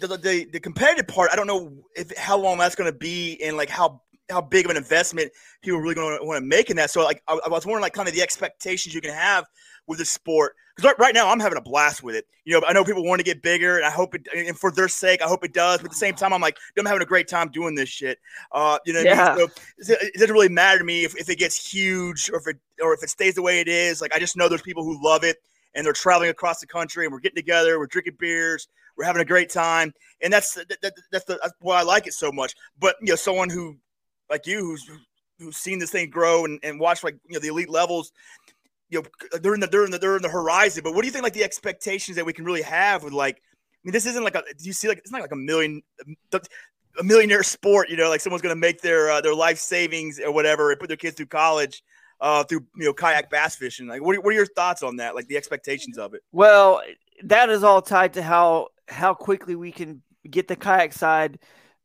the, 0.00 0.08
the, 0.08 0.44
the 0.52 0.60
competitive 0.60 1.06
part, 1.06 1.30
I 1.32 1.36
don't 1.36 1.46
know 1.46 1.72
if 1.94 2.16
how 2.16 2.36
long 2.36 2.58
that's 2.58 2.74
going 2.74 2.90
to 2.90 2.96
be 2.96 3.40
and 3.42 3.56
like 3.56 3.68
how 3.68 4.02
how 4.30 4.40
big 4.40 4.64
of 4.64 4.70
an 4.70 4.76
investment 4.76 5.30
people 5.62 5.78
are 5.78 5.82
really 5.82 5.94
going 5.94 6.18
to 6.18 6.24
want 6.24 6.40
to 6.42 6.46
make 6.46 6.70
in 6.70 6.76
that. 6.76 6.90
So 6.90 7.04
like 7.04 7.22
I, 7.28 7.38
I, 7.44 7.48
was 7.48 7.64
wondering 7.64 7.82
like 7.82 7.92
kind 7.92 8.08
of 8.08 8.14
the 8.14 8.22
expectations 8.22 8.94
you 8.94 9.00
can 9.00 9.12
have 9.12 9.46
with 9.86 9.98
the 9.98 10.04
sport 10.04 10.54
because 10.76 10.90
right, 10.90 10.98
right 10.98 11.14
now 11.14 11.30
I'm 11.30 11.40
having 11.40 11.58
a 11.58 11.62
blast 11.62 12.02
with 12.02 12.14
it. 12.14 12.26
You 12.44 12.54
know, 12.54 12.66
I 12.66 12.72
know 12.72 12.84
people 12.84 13.04
want 13.04 13.20
to 13.20 13.24
get 13.24 13.42
bigger, 13.42 13.76
and 13.76 13.86
I 13.86 13.90
hope 13.90 14.14
it 14.14 14.26
and 14.34 14.56
for 14.58 14.70
their 14.70 14.88
sake, 14.88 15.22
I 15.22 15.26
hope 15.26 15.44
it 15.44 15.54
does. 15.54 15.78
But 15.78 15.86
at 15.86 15.90
the 15.92 15.96
same 15.96 16.14
time, 16.14 16.32
I'm 16.32 16.40
like 16.40 16.58
I'm 16.76 16.84
having 16.84 17.02
a 17.02 17.06
great 17.06 17.28
time 17.28 17.50
doing 17.50 17.74
this 17.74 17.88
shit. 17.88 18.18
Uh, 18.52 18.78
you 18.84 18.92
know, 18.92 19.00
yeah. 19.00 19.32
I 19.32 19.36
mean? 19.36 19.48
so 19.80 19.94
it 20.00 20.14
doesn't 20.14 20.32
really 20.32 20.48
matter 20.48 20.78
to 20.78 20.84
me 20.84 21.04
if, 21.04 21.16
if 21.16 21.28
it 21.28 21.38
gets 21.38 21.72
huge 21.72 22.30
or 22.32 22.38
if 22.38 22.46
it 22.46 22.58
or 22.82 22.94
if 22.94 23.02
it 23.02 23.10
stays 23.10 23.34
the 23.34 23.42
way 23.42 23.60
it 23.60 23.68
is. 23.68 24.00
Like 24.00 24.14
I 24.14 24.18
just 24.18 24.36
know 24.36 24.48
there's 24.48 24.62
people 24.62 24.84
who 24.84 25.02
love 25.02 25.24
it 25.24 25.38
and 25.74 25.84
they're 25.84 25.92
traveling 25.92 26.30
across 26.30 26.60
the 26.60 26.66
country 26.66 27.04
and 27.04 27.12
we're 27.12 27.20
getting 27.20 27.36
together, 27.36 27.78
we're 27.78 27.86
drinking 27.86 28.16
beers, 28.18 28.68
we're 28.96 29.04
having 29.04 29.22
a 29.22 29.26
great 29.26 29.50
time, 29.50 29.92
and 30.22 30.32
that's 30.32 30.54
that, 30.54 30.78
that, 30.82 30.94
that's, 31.10 31.24
the, 31.24 31.38
that's 31.42 31.54
why 31.60 31.80
I 31.80 31.82
like 31.82 32.06
it 32.06 32.14
so 32.14 32.30
much. 32.32 32.54
But 32.78 32.96
you 33.00 33.08
know, 33.08 33.16
someone 33.16 33.50
who 33.50 33.76
like 34.30 34.46
you 34.46 34.60
who's 34.60 34.88
who's 35.38 35.56
seen 35.56 35.78
this 35.78 35.90
thing 35.90 36.10
grow 36.10 36.44
and, 36.44 36.58
and 36.62 36.80
watch 36.80 37.04
like 37.04 37.16
you 37.26 37.34
know 37.34 37.40
the 37.40 37.48
elite 37.48 37.68
levels, 37.70 38.12
you 38.88 39.00
know, 39.00 39.38
they're 39.40 39.54
in 39.54 39.60
the 39.60 39.66
they're 39.66 39.84
in 39.84 39.90
the 39.90 39.98
they're 39.98 40.16
in 40.16 40.22
the 40.22 40.28
horizon. 40.28 40.82
But 40.82 40.94
what 40.94 41.02
do 41.02 41.06
you 41.06 41.12
think 41.12 41.24
like 41.24 41.32
the 41.32 41.44
expectations 41.44 42.16
that 42.16 42.26
we 42.26 42.32
can 42.32 42.44
really 42.44 42.62
have 42.62 43.02
with 43.02 43.12
like? 43.12 43.36
I 43.36 43.78
mean, 43.84 43.92
this 43.92 44.06
isn't 44.06 44.24
like 44.24 44.34
a. 44.34 44.42
Do 44.42 44.64
you 44.64 44.72
see 44.72 44.88
like 44.88 44.98
it's 44.98 45.12
not 45.12 45.20
like 45.20 45.32
a 45.32 45.36
million, 45.36 45.82
a 46.32 47.04
millionaire 47.04 47.42
sport? 47.42 47.88
You 47.88 47.96
know, 47.96 48.08
like 48.08 48.20
someone's 48.20 48.42
going 48.42 48.54
to 48.54 48.60
make 48.60 48.80
their 48.80 49.10
uh, 49.10 49.20
their 49.20 49.34
life 49.34 49.58
savings 49.58 50.20
or 50.20 50.32
whatever 50.32 50.70
and 50.70 50.80
put 50.80 50.88
their 50.88 50.96
kids 50.96 51.16
through 51.16 51.26
college 51.26 51.82
uh, 52.20 52.44
through 52.44 52.64
you 52.76 52.84
know 52.84 52.92
kayak 52.92 53.30
bass 53.30 53.56
fishing. 53.56 53.86
Like, 53.86 54.02
what 54.02 54.16
are, 54.16 54.20
what 54.20 54.30
are 54.30 54.36
your 54.36 54.46
thoughts 54.46 54.82
on 54.82 54.96
that? 54.96 55.14
Like 55.14 55.28
the 55.28 55.36
expectations 55.36 55.98
of 55.98 56.14
it? 56.14 56.22
Well, 56.32 56.82
that 57.24 57.50
is 57.50 57.64
all 57.64 57.82
tied 57.82 58.14
to 58.14 58.22
how 58.22 58.68
how 58.88 59.14
quickly 59.14 59.56
we 59.56 59.72
can 59.72 60.02
get 60.28 60.48
the 60.48 60.56
kayak 60.56 60.92
side 60.92 61.38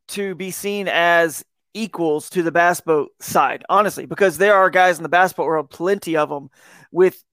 to 0.10 0.36
be 0.36 0.51
seen 0.51 0.88
as 0.88 1.43
equals 1.73 2.29
to 2.31 2.43
the 2.43 2.51
bass 2.51 2.81
boat 2.81 3.11
side, 3.19 3.63
honestly, 3.69 4.05
because 4.05 4.37
there 4.37 4.55
are 4.55 4.69
guys 4.69 4.97
in 4.97 5.03
the 5.03 5.09
bass 5.09 5.33
boat 5.33 5.45
world, 5.45 5.69
plenty 5.69 6.17
of 6.17 6.29
them, 6.29 6.49
with 6.91 7.23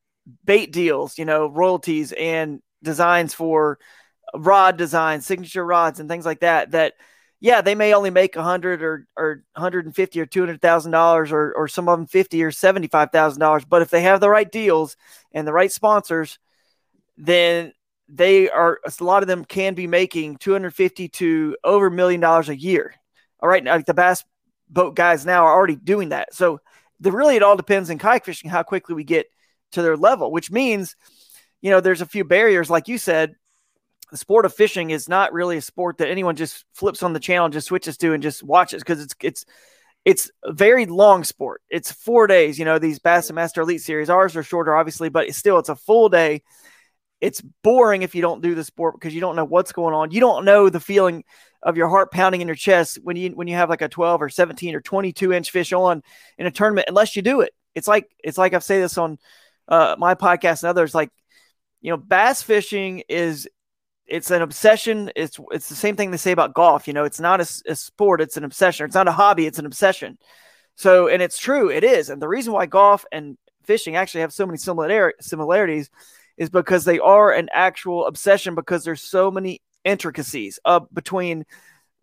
bait 0.44 0.72
deals, 0.72 1.18
you 1.18 1.24
know, 1.24 1.48
royalties 1.48 2.12
and 2.12 2.60
designs 2.82 3.34
for 3.34 3.78
rod 4.34 4.76
designs, 4.76 5.26
signature 5.26 5.64
rods, 5.64 6.00
and 6.00 6.08
things 6.08 6.26
like 6.26 6.40
that. 6.40 6.72
That 6.72 6.94
yeah, 7.40 7.60
they 7.60 7.74
may 7.74 7.94
only 7.94 8.10
make 8.10 8.36
a 8.36 8.42
hundred 8.42 8.82
or 8.82 9.06
or 9.16 9.44
hundred 9.56 9.86
and 9.86 9.94
fifty 9.94 10.20
or 10.20 10.26
two 10.26 10.40
hundred 10.40 10.60
thousand 10.60 10.92
dollars, 10.92 11.32
or 11.32 11.52
or 11.54 11.68
some 11.68 11.88
of 11.88 11.98
them 11.98 12.06
fifty 12.06 12.42
or 12.42 12.50
seventy 12.50 12.88
five 12.88 13.10
thousand 13.12 13.40
dollars. 13.40 13.64
But 13.64 13.82
if 13.82 13.90
they 13.90 14.02
have 14.02 14.20
the 14.20 14.30
right 14.30 14.50
deals 14.50 14.96
and 15.32 15.46
the 15.46 15.52
right 15.52 15.72
sponsors, 15.72 16.38
then 17.16 17.72
they 18.08 18.48
are 18.50 18.80
a 18.84 19.04
lot 19.04 19.22
of 19.22 19.28
them 19.28 19.44
can 19.44 19.74
be 19.74 19.86
making 19.86 20.36
250 20.38 21.08
to 21.08 21.56
over 21.62 21.86
a 21.88 21.90
million 21.90 22.20
dollars 22.20 22.48
a 22.48 22.58
year. 22.58 22.94
All 23.40 23.48
right, 23.48 23.62
now 23.62 23.78
the 23.78 23.94
bass 23.94 24.24
boat 24.68 24.94
guys 24.94 25.24
now 25.24 25.44
are 25.44 25.54
already 25.54 25.76
doing 25.76 26.10
that. 26.10 26.34
So 26.34 26.60
the 27.00 27.12
really 27.12 27.36
it 27.36 27.42
all 27.42 27.56
depends 27.56 27.90
in 27.90 27.98
kayak 27.98 28.24
fishing 28.24 28.50
how 28.50 28.62
quickly 28.62 28.94
we 28.94 29.04
get 29.04 29.26
to 29.72 29.82
their 29.82 29.96
level, 29.96 30.30
which 30.30 30.50
means, 30.50 30.96
you 31.60 31.70
know, 31.70 31.80
there's 31.80 32.00
a 32.00 32.06
few 32.06 32.24
barriers, 32.24 32.70
like 32.70 32.88
you 32.88 32.98
said. 32.98 33.34
The 34.10 34.16
sport 34.16 34.46
of 34.46 34.54
fishing 34.54 34.90
is 34.90 35.08
not 35.08 35.34
really 35.34 35.58
a 35.58 35.62
sport 35.62 35.98
that 35.98 36.08
anyone 36.08 36.34
just 36.34 36.64
flips 36.72 37.02
on 37.02 37.12
the 37.12 37.20
channel 37.20 37.48
just 37.50 37.66
switches 37.66 37.98
to 37.98 38.14
and 38.14 38.22
just 38.22 38.42
watches 38.42 38.82
because 38.82 39.02
it's 39.02 39.14
it's 39.22 39.44
it's 40.04 40.30
a 40.42 40.52
very 40.52 40.86
long 40.86 41.24
sport. 41.24 41.60
It's 41.68 41.92
four 41.92 42.26
days. 42.26 42.58
You 42.58 42.64
know, 42.64 42.78
these 42.78 42.98
Bassmaster 42.98 43.62
Elite 43.62 43.82
Series. 43.82 44.08
Ours 44.08 44.34
are 44.34 44.42
shorter, 44.42 44.74
obviously, 44.74 45.10
but 45.10 45.28
it's 45.28 45.36
still 45.36 45.58
it's 45.58 45.68
a 45.68 45.76
full 45.76 46.08
day 46.08 46.42
it's 47.20 47.40
boring 47.62 48.02
if 48.02 48.14
you 48.14 48.22
don't 48.22 48.42
do 48.42 48.54
the 48.54 48.64
sport 48.64 48.94
because 48.94 49.14
you 49.14 49.20
don't 49.20 49.36
know 49.36 49.44
what's 49.44 49.72
going 49.72 49.94
on. 49.94 50.10
You 50.10 50.20
don't 50.20 50.44
know 50.44 50.68
the 50.68 50.80
feeling 50.80 51.24
of 51.62 51.76
your 51.76 51.88
heart 51.88 52.12
pounding 52.12 52.40
in 52.40 52.48
your 52.48 52.54
chest 52.54 52.98
when 53.02 53.16
you 53.16 53.30
when 53.30 53.48
you 53.48 53.54
have 53.54 53.68
like 53.68 53.82
a 53.82 53.88
12 53.88 54.22
or 54.22 54.28
17 54.28 54.74
or 54.74 54.80
22 54.80 55.32
inch 55.32 55.50
fish 55.50 55.72
on 55.72 56.02
in 56.36 56.46
a 56.46 56.50
tournament 56.50 56.88
unless 56.88 57.16
you 57.16 57.22
do 57.22 57.40
it. 57.40 57.52
It's 57.74 57.88
like 57.88 58.10
it's 58.22 58.38
like 58.38 58.54
I've 58.54 58.64
said 58.64 58.82
this 58.82 58.98
on 58.98 59.18
uh, 59.68 59.96
my 59.98 60.14
podcast 60.14 60.62
and 60.62 60.70
others. 60.70 60.94
Like 60.94 61.10
you 61.80 61.90
know, 61.90 61.96
bass 61.96 62.42
fishing 62.42 63.02
is 63.08 63.48
it's 64.06 64.30
an 64.30 64.42
obsession. 64.42 65.10
It's 65.14 65.38
it's 65.50 65.68
the 65.68 65.74
same 65.74 65.96
thing 65.96 66.10
they 66.10 66.16
say 66.16 66.32
about 66.32 66.54
golf. 66.54 66.88
You 66.88 66.94
know, 66.94 67.04
it's 67.04 67.20
not 67.20 67.40
a, 67.40 67.62
a 67.68 67.74
sport. 67.74 68.20
It's 68.20 68.36
an 68.36 68.44
obsession. 68.44 68.86
It's 68.86 68.94
not 68.94 69.08
a 69.08 69.12
hobby. 69.12 69.46
It's 69.46 69.58
an 69.58 69.66
obsession. 69.66 70.18
So, 70.76 71.08
and 71.08 71.20
it's 71.20 71.38
true. 71.38 71.70
It 71.70 71.84
is. 71.84 72.08
And 72.08 72.22
the 72.22 72.28
reason 72.28 72.52
why 72.52 72.66
golf 72.66 73.04
and 73.12 73.36
fishing 73.64 73.96
actually 73.96 74.22
have 74.22 74.32
so 74.32 74.46
many 74.46 74.58
similar 74.58 75.12
similarities 75.20 75.90
is 76.36 76.50
because 76.50 76.84
they 76.84 77.00
are 77.00 77.32
an 77.32 77.48
actual 77.52 78.06
obsession 78.06 78.54
because 78.54 78.84
there's 78.84 79.02
so 79.02 79.30
many 79.30 79.60
intricacies 79.88 80.58
uh, 80.64 80.80
between 80.92 81.44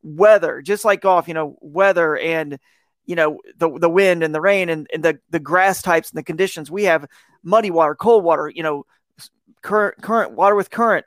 weather, 0.03 0.61
just 0.61 0.85
like 0.85 1.01
golf, 1.01 1.27
you 1.27 1.33
know, 1.33 1.57
weather 1.61 2.17
and 2.17 2.59
you 3.05 3.15
know 3.15 3.39
the 3.57 3.69
the 3.79 3.89
wind 3.89 4.23
and 4.23 4.33
the 4.33 4.41
rain 4.41 4.69
and, 4.69 4.87
and 4.93 5.03
the 5.03 5.19
the 5.29 5.39
grass 5.39 5.81
types 5.81 6.09
and 6.09 6.17
the 6.17 6.23
conditions. 6.23 6.71
We 6.71 6.83
have 6.85 7.05
muddy 7.43 7.71
water, 7.71 7.95
cold 7.95 8.23
water, 8.23 8.51
you 8.53 8.63
know, 8.63 8.85
current 9.61 10.01
current 10.01 10.33
water 10.33 10.55
with 10.55 10.69
current, 10.69 11.05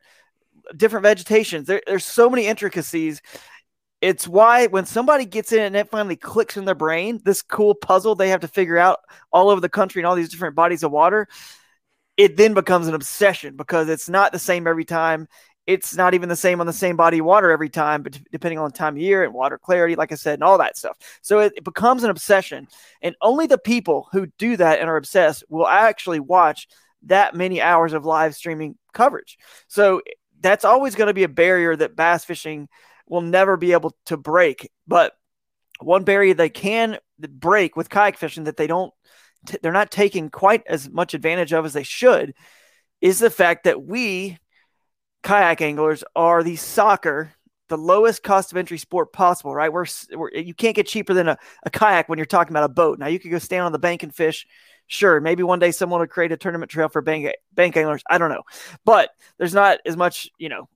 different 0.76 1.02
vegetations. 1.02 1.66
There, 1.66 1.82
there's 1.87 2.04
so 2.04 2.30
many 2.30 2.47
intricacies. 2.47 3.20
It's 4.00 4.28
why 4.28 4.68
when 4.68 4.87
somebody 4.87 5.25
gets 5.25 5.52
in 5.52 5.61
and 5.61 5.76
it 5.76 5.90
finally 5.90 6.14
clicks 6.14 6.56
in 6.56 6.64
their 6.64 6.76
brain, 6.76 7.20
this 7.25 7.42
cool 7.42 7.75
puzzle 7.75 8.14
they 8.14 8.28
have 8.28 8.40
to 8.40 8.49
figure 8.49 8.78
out 8.78 9.00
all 9.32 9.50
over 9.50 9.61
the 9.61 9.68
country 9.68 10.00
and 10.00 10.06
all 10.06 10.14
these 10.14 10.28
different 10.28 10.54
bodies 10.54 10.85
of 10.85 10.92
water, 10.92 11.26
it 12.16 12.37
then 12.37 12.54
becomes 12.54 12.87
an 12.87 12.94
obsession 12.94 13.56
because 13.56 13.88
it's 13.88 14.08
not 14.08 14.30
the 14.30 14.38
same 14.38 14.68
every 14.68 14.85
time 14.85 15.26
it's 15.69 15.95
not 15.95 16.15
even 16.15 16.31
the 16.31 16.35
same 16.35 16.63
on 16.63 16.67
the 16.67 16.73
same 16.73 16.97
body 16.97 17.19
of 17.19 17.27
water 17.27 17.51
every 17.51 17.69
time, 17.69 18.03
but 18.03 18.19
depending 18.33 18.59
on 18.59 18.71
the 18.71 18.77
time 18.77 18.95
of 18.95 19.03
year 19.03 19.23
and 19.23 19.35
water 19.35 19.59
clarity, 19.59 19.97
like 19.97 20.11
I 20.11 20.15
said, 20.15 20.35
and 20.35 20.43
all 20.43 20.57
that 20.57 20.79
stuff. 20.79 20.97
So 21.21 21.41
it, 21.41 21.53
it, 21.57 21.63
becomes 21.63 22.03
an 22.03 22.09
obsession. 22.09 22.69
And 23.03 23.15
only 23.21 23.47
the 23.47 23.59
people 23.59 24.09
who 24.11 24.29
do 24.39 24.57
that 24.57 24.81
and 24.81 24.89
are 24.89 24.97
obsessed 24.97 25.45
will 25.51 25.67
actually 25.67 26.21
watch 26.21 26.69
that 27.03 27.35
many 27.35 27.61
hours 27.61 27.93
of 27.93 28.07
live 28.07 28.35
streaming 28.35 28.79
coverage. 28.95 29.37
So 29.69 30.01
that's 30.41 30.65
always 30.65 30.95
going 30.95 31.09
to 31.09 31.15
be 31.15 31.25
a 31.25 31.29
barrier 31.29 31.77
that 31.77 31.95
bass 31.95 32.25
fishing 32.25 32.71
will 33.07 33.21
never 33.21 33.59
be 33.59 33.73
able 33.73 33.95
to 34.07 34.17
break. 34.17 34.71
But 34.87 35.13
one 35.81 36.03
barrier 36.03 36.33
they 36.33 36.49
can 36.49 36.97
break 37.19 37.77
with 37.77 37.91
kayak 37.91 38.17
fishing 38.17 38.45
that 38.45 38.57
they 38.57 38.69
don't, 38.69 38.95
they're 39.61 39.73
not 39.73 39.91
taking 39.91 40.31
quite 40.31 40.63
as 40.67 40.89
much 40.89 41.13
advantage 41.13 41.53
of 41.53 41.67
as 41.67 41.75
they 41.75 41.83
should 41.83 42.33
is 43.03 43.19
the 43.19 43.29
fact 43.31 43.65
that 43.65 43.83
we 43.83 44.39
kayak 45.23 45.61
anglers 45.61 46.05
are 46.15 46.43
the 46.43 46.57
soccer, 46.57 47.33
the 47.69 47.79
lowest 47.79 48.23
cost 48.23 48.53
of 48.53 48.59
entry 48.59 48.79
sport 48.79 49.13
possible, 49.13 49.55
right? 49.55 49.73
We're, 49.73 49.87
we're 50.15 50.31
you 50.31 50.55
can't 50.55 50.77
get 50.77 50.87
cheaper 50.87 51.15
than 51.15 51.29
a, 51.29 51.39
a 51.65 51.71
kayak 51.71 52.09
when 52.09 52.19
you're 52.19 52.27
talking 52.27 52.53
about 52.53 52.65
a 52.65 52.73
boat. 52.73 52.99
Now 52.99 53.07
you 53.07 53.19
could 53.19 53.31
go 53.31 53.39
stand 53.39 53.65
on 53.65 53.73
the 53.73 53.79
bank 53.79 54.03
and 54.03 54.15
fish. 54.15 54.47
Sure, 54.87 55.21
maybe 55.21 55.43
one 55.43 55.59
day 55.59 55.71
someone 55.71 56.01
will 56.01 56.07
create 56.07 56.33
a 56.33 56.37
tournament 56.37 56.71
trail 56.71 56.89
for 56.89 57.03
bank 57.03 57.31
bank 57.53 57.77
anglers. 57.77 58.03
I 58.09 58.17
don't 58.17 58.31
know, 58.31 58.43
but 58.85 59.11
there's 59.37 59.55
not 59.55 59.81
as 59.85 59.99
much, 59.99 60.31
you 60.39 60.49
know, 60.49 60.69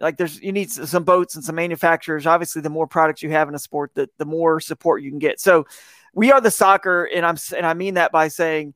like 0.00 0.16
there's 0.16 0.40
you 0.40 0.52
need 0.52 0.70
some 0.70 1.04
boats 1.04 1.34
and 1.34 1.44
some 1.44 1.54
manufacturers. 1.54 2.26
Obviously, 2.26 2.62
the 2.62 2.70
more 2.70 2.86
products 2.86 3.22
you 3.22 3.30
have 3.30 3.48
in 3.48 3.54
a 3.54 3.58
sport, 3.58 3.92
the 3.94 4.08
the 4.16 4.24
more 4.24 4.58
support 4.58 5.02
you 5.02 5.10
can 5.10 5.18
get. 5.18 5.38
So, 5.38 5.66
we 6.14 6.32
are 6.32 6.40
the 6.40 6.50
soccer, 6.50 7.04
and 7.04 7.26
I'm 7.26 7.36
and 7.56 7.66
I 7.66 7.74
mean 7.74 7.94
that 7.94 8.10
by 8.10 8.28
saying 8.28 8.74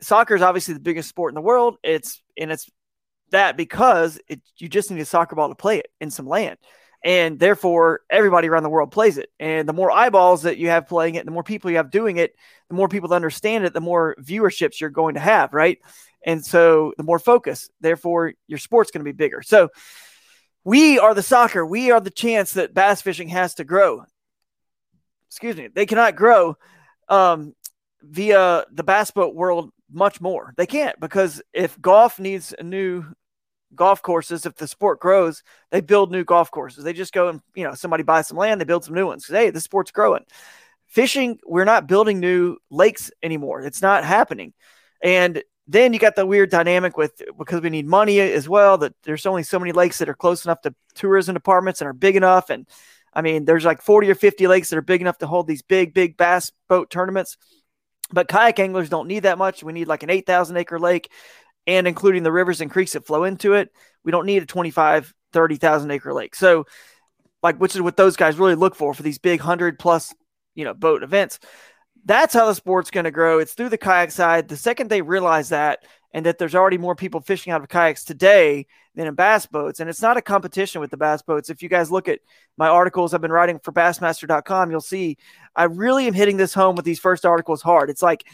soccer 0.00 0.34
is 0.34 0.42
obviously 0.42 0.74
the 0.74 0.80
biggest 0.80 1.08
sport 1.08 1.32
in 1.32 1.34
the 1.34 1.40
world. 1.40 1.76
It's 1.82 2.22
and 2.36 2.52
it's 2.52 2.70
that 3.30 3.56
because 3.56 4.20
it, 4.28 4.40
you 4.56 4.68
just 4.68 4.90
need 4.90 5.00
a 5.00 5.04
soccer 5.04 5.36
ball 5.36 5.48
to 5.48 5.54
play 5.54 5.78
it 5.78 5.88
in 6.00 6.10
some 6.10 6.26
land. 6.26 6.58
And 7.04 7.38
therefore, 7.38 8.00
everybody 8.10 8.48
around 8.48 8.64
the 8.64 8.70
world 8.70 8.90
plays 8.90 9.18
it. 9.18 9.30
And 9.38 9.68
the 9.68 9.72
more 9.72 9.90
eyeballs 9.90 10.42
that 10.42 10.58
you 10.58 10.68
have 10.68 10.88
playing 10.88 11.14
it, 11.14 11.24
the 11.24 11.30
more 11.30 11.44
people 11.44 11.70
you 11.70 11.76
have 11.76 11.90
doing 11.90 12.16
it, 12.16 12.34
the 12.68 12.74
more 12.74 12.88
people 12.88 13.08
that 13.10 13.14
understand 13.14 13.64
it, 13.64 13.72
the 13.72 13.80
more 13.80 14.16
viewerships 14.20 14.80
you're 14.80 14.90
going 14.90 15.14
to 15.14 15.20
have, 15.20 15.54
right? 15.54 15.78
And 16.24 16.44
so 16.44 16.92
the 16.96 17.04
more 17.04 17.20
focus, 17.20 17.70
therefore, 17.80 18.32
your 18.48 18.58
sport's 18.58 18.90
going 18.90 19.04
to 19.04 19.10
be 19.10 19.16
bigger. 19.16 19.42
So 19.42 19.68
we 20.64 20.98
are 20.98 21.14
the 21.14 21.22
soccer. 21.22 21.64
We 21.64 21.92
are 21.92 22.00
the 22.00 22.10
chance 22.10 22.54
that 22.54 22.74
bass 22.74 23.00
fishing 23.00 23.28
has 23.28 23.54
to 23.54 23.64
grow. 23.64 24.04
Excuse 25.28 25.56
me. 25.56 25.68
They 25.68 25.86
cannot 25.86 26.16
grow 26.16 26.56
um, 27.08 27.54
via 28.02 28.64
the 28.72 28.82
bass 28.82 29.12
boat 29.12 29.34
world 29.34 29.70
much 29.90 30.20
more. 30.20 30.54
They 30.56 30.66
can't 30.66 30.98
because 31.00 31.42
if 31.52 31.80
golf 31.80 32.18
needs 32.18 32.54
new 32.62 33.04
golf 33.74 34.02
courses, 34.02 34.46
if 34.46 34.56
the 34.56 34.66
sport 34.66 35.00
grows, 35.00 35.42
they 35.70 35.80
build 35.80 36.10
new 36.10 36.24
golf 36.24 36.50
courses. 36.50 36.84
They 36.84 36.92
just 36.92 37.12
go 37.12 37.28
and, 37.28 37.40
you 37.54 37.64
know, 37.64 37.74
somebody 37.74 38.02
buys 38.02 38.28
some 38.28 38.38
land, 38.38 38.60
they 38.60 38.64
build 38.64 38.84
some 38.84 38.94
new 38.94 39.06
ones. 39.06 39.26
Hey, 39.26 39.50
the 39.50 39.60
sport's 39.60 39.90
growing. 39.90 40.24
Fishing, 40.86 41.38
we're 41.46 41.64
not 41.64 41.86
building 41.86 42.18
new 42.18 42.56
lakes 42.70 43.10
anymore. 43.22 43.60
It's 43.62 43.82
not 43.82 44.04
happening. 44.04 44.54
And 45.02 45.42
then 45.66 45.92
you 45.92 45.98
got 45.98 46.16
the 46.16 46.24
weird 46.24 46.50
dynamic 46.50 46.96
with 46.96 47.22
because 47.36 47.60
we 47.60 47.68
need 47.68 47.86
money 47.86 48.20
as 48.20 48.48
well 48.48 48.78
that 48.78 48.94
there's 49.02 49.26
only 49.26 49.42
so 49.42 49.58
many 49.58 49.72
lakes 49.72 49.98
that 49.98 50.08
are 50.08 50.14
close 50.14 50.46
enough 50.46 50.62
to 50.62 50.74
tourism 50.94 51.34
departments 51.34 51.80
and 51.80 51.88
are 51.88 51.92
big 51.92 52.16
enough. 52.16 52.48
And 52.48 52.66
I 53.12 53.20
mean, 53.20 53.44
there's 53.44 53.66
like 53.66 53.82
40 53.82 54.10
or 54.10 54.14
50 54.14 54.46
lakes 54.46 54.70
that 54.70 54.78
are 54.78 54.82
big 54.82 55.02
enough 55.02 55.18
to 55.18 55.26
hold 55.26 55.46
these 55.46 55.60
big, 55.60 55.92
big 55.92 56.16
bass 56.16 56.52
boat 56.68 56.88
tournaments. 56.88 57.36
But 58.10 58.28
kayak 58.28 58.58
anglers 58.58 58.88
don't 58.88 59.08
need 59.08 59.24
that 59.24 59.38
much. 59.38 59.62
We 59.62 59.72
need 59.72 59.88
like 59.88 60.02
an 60.02 60.10
8,000 60.10 60.56
acre 60.56 60.78
lake 60.78 61.10
and 61.66 61.86
including 61.86 62.22
the 62.22 62.32
rivers 62.32 62.60
and 62.60 62.70
creeks 62.70 62.94
that 62.94 63.06
flow 63.06 63.24
into 63.24 63.52
it. 63.52 63.70
We 64.04 64.12
don't 64.12 64.26
need 64.26 64.42
a 64.42 64.46
25, 64.46 65.12
30,000 65.32 65.90
acre 65.90 66.14
lake. 66.14 66.34
So, 66.34 66.64
like, 67.42 67.58
which 67.58 67.74
is 67.74 67.82
what 67.82 67.96
those 67.96 68.16
guys 68.16 68.38
really 68.38 68.54
look 68.54 68.74
for 68.74 68.94
for 68.94 69.02
these 69.02 69.18
big 69.18 69.40
100 69.40 69.78
plus, 69.78 70.14
you 70.54 70.64
know, 70.64 70.74
boat 70.74 71.02
events. 71.02 71.38
That's 72.04 72.32
how 72.32 72.46
the 72.46 72.54
sport's 72.54 72.90
going 72.90 73.04
to 73.04 73.10
grow. 73.10 73.38
It's 73.38 73.52
through 73.52 73.68
the 73.68 73.78
kayak 73.78 74.10
side. 74.10 74.48
The 74.48 74.56
second 74.56 74.88
they 74.88 75.02
realize 75.02 75.50
that, 75.50 75.80
and 76.12 76.24
that 76.26 76.38
there's 76.38 76.54
already 76.54 76.78
more 76.78 76.94
people 76.94 77.20
fishing 77.20 77.52
out 77.52 77.62
of 77.62 77.68
kayaks 77.68 78.04
today 78.04 78.66
than 78.94 79.06
in 79.06 79.14
bass 79.14 79.46
boats. 79.46 79.80
And 79.80 79.90
it's 79.90 80.02
not 80.02 80.16
a 80.16 80.22
competition 80.22 80.80
with 80.80 80.90
the 80.90 80.96
bass 80.96 81.22
boats. 81.22 81.50
If 81.50 81.62
you 81.62 81.68
guys 81.68 81.90
look 81.90 82.08
at 82.08 82.20
my 82.56 82.68
articles 82.68 83.12
I've 83.12 83.20
been 83.20 83.32
writing 83.32 83.60
for 83.62 83.72
bassmaster.com, 83.72 84.70
you'll 84.70 84.80
see 84.80 85.18
I 85.54 85.64
really 85.64 86.06
am 86.06 86.14
hitting 86.14 86.36
this 86.36 86.54
home 86.54 86.76
with 86.76 86.84
these 86.84 86.98
first 86.98 87.26
articles 87.26 87.62
hard. 87.62 87.90
It's 87.90 88.02
like 88.02 88.24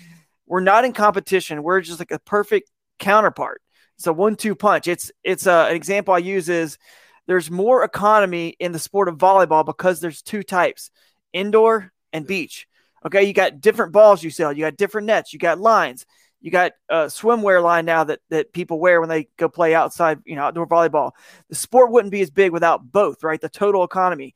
we're 0.46 0.60
not 0.60 0.84
in 0.84 0.92
competition. 0.92 1.62
We're 1.62 1.80
just 1.80 1.98
like 1.98 2.12
a 2.12 2.18
perfect 2.18 2.70
counterpart. 2.98 3.60
It's 3.96 4.06
a 4.06 4.12
one-two 4.12 4.54
punch. 4.54 4.88
It's 4.88 5.10
it's 5.22 5.46
a, 5.46 5.52
uh, 5.52 5.68
an 5.68 5.76
example 5.76 6.14
I 6.14 6.18
use 6.18 6.48
is 6.48 6.78
there's 7.26 7.50
more 7.50 7.84
economy 7.84 8.56
in 8.58 8.72
the 8.72 8.78
sport 8.78 9.08
of 9.08 9.18
volleyball 9.18 9.64
because 9.64 10.00
there's 10.00 10.22
two 10.22 10.42
types, 10.42 10.90
indoor 11.32 11.92
and 12.12 12.26
beach. 12.26 12.66
Okay, 13.06 13.24
you 13.24 13.32
got 13.32 13.60
different 13.60 13.92
balls 13.92 14.22
you 14.22 14.30
sell, 14.30 14.52
you 14.52 14.64
got 14.64 14.76
different 14.76 15.06
nets, 15.06 15.32
you 15.32 15.38
got 15.38 15.58
lines. 15.60 16.06
You 16.44 16.50
got 16.50 16.72
a 16.90 17.06
swimwear 17.06 17.62
line 17.62 17.86
now 17.86 18.04
that 18.04 18.20
that 18.28 18.52
people 18.52 18.78
wear 18.78 19.00
when 19.00 19.08
they 19.08 19.28
go 19.38 19.48
play 19.48 19.74
outside, 19.74 20.18
you 20.26 20.36
know, 20.36 20.42
outdoor 20.42 20.66
volleyball. 20.66 21.12
The 21.48 21.54
sport 21.54 21.90
wouldn't 21.90 22.12
be 22.12 22.20
as 22.20 22.30
big 22.30 22.52
without 22.52 22.92
both, 22.92 23.24
right? 23.24 23.40
The 23.40 23.48
total 23.48 23.82
economy. 23.82 24.34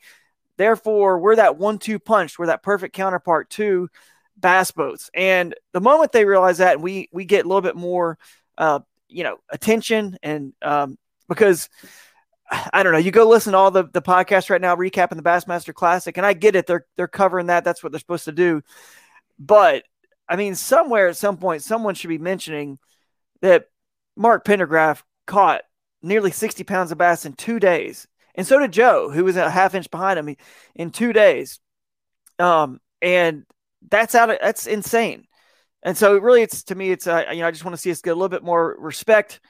Therefore, 0.57 1.19
we're 1.19 1.37
that 1.37 1.59
one-two 1.59 1.99
punch. 1.99 2.39
We're 2.39 2.47
that 2.47 2.63
perfect 2.63 2.97
counterpart 2.97 3.51
to 3.51 3.91
bass 4.39 4.71
boats. 4.71 5.11
And 5.13 5.55
the 5.73 5.83
moment 5.83 6.13
they 6.13 6.25
realize 6.25 6.57
that, 6.59 6.81
we 6.81 7.11
we 7.13 7.27
get 7.27 7.45
a 7.45 7.49
little 7.49 7.61
bit 7.61 7.77
more, 7.77 8.17
uh, 8.57 8.81
you 9.09 9.23
know, 9.23 9.37
attention, 9.51 10.17
and 10.23 10.55
um, 10.63 10.97
because 11.29 11.69
I 12.73 12.83
don't 12.83 12.93
know, 12.93 12.99
you 12.99 13.11
go 13.11 13.29
listen 13.29 13.53
to 13.53 13.59
all 13.59 13.71
the 13.71 13.85
the 13.85 14.01
podcasts 14.01 14.49
right 14.49 14.63
now 14.63 14.75
recapping 14.77 15.17
the 15.17 15.23
Bassmaster 15.23 15.75
Classic, 15.75 16.17
and 16.17 16.25
I 16.25 16.33
get 16.33 16.57
it. 16.57 16.67
They're 16.67 16.87
they're 16.97 17.07
covering 17.07 17.49
that. 17.49 17.65
That's 17.65 17.83
what 17.83 17.93
they're 17.93 18.01
supposed 18.01 18.25
to 18.25 18.33
do. 18.33 18.63
But 19.39 19.85
I 20.29 20.37
mean, 20.37 20.55
somewhere 20.55 21.09
at 21.09 21.17
some 21.17 21.37
point, 21.37 21.63
someone 21.63 21.95
should 21.95 22.09
be 22.09 22.19
mentioning 22.19 22.79
that 23.41 23.67
Mark 24.17 24.45
Pendergraph 24.45 25.03
caught 25.27 25.63
nearly 26.03 26.31
60 26.31 26.65
pounds 26.65 26.93
of 26.93 26.99
bass 26.99 27.25
in 27.25 27.33
two 27.33 27.59
days. 27.59 28.07
And 28.35 28.47
so 28.47 28.59
did 28.59 28.73
Joe, 28.73 29.11
who 29.11 29.25
was 29.25 29.37
a 29.37 29.51
half 29.51 29.75
inch 29.75 29.91
behind 29.91 30.19
him 30.19 30.37
in 30.75 30.91
two 30.91 31.13
days. 31.13 31.61
Um, 32.39 32.81
and 33.03 33.45
that's 33.91 34.15
out 34.15 34.31
of, 34.31 34.39
that's 34.41 34.67
insane. 34.67 35.25
And 35.83 35.97
so 35.97 36.19
really 36.19 36.43
it's 36.43 36.65
to 36.65 36.75
me, 36.75 36.91
it's, 36.91 37.07
uh, 37.07 37.25
you 37.33 37.41
know, 37.41 37.49
I 37.49 37.51
just 37.51 37.65
want 37.65 37.75
to 37.75 37.81
see 37.81 37.91
us 37.91 38.03
get 38.03 38.11
a 38.11 38.15
little 38.15 38.29
bit 38.29 38.45
more 38.45 38.77
respect. 38.79 39.41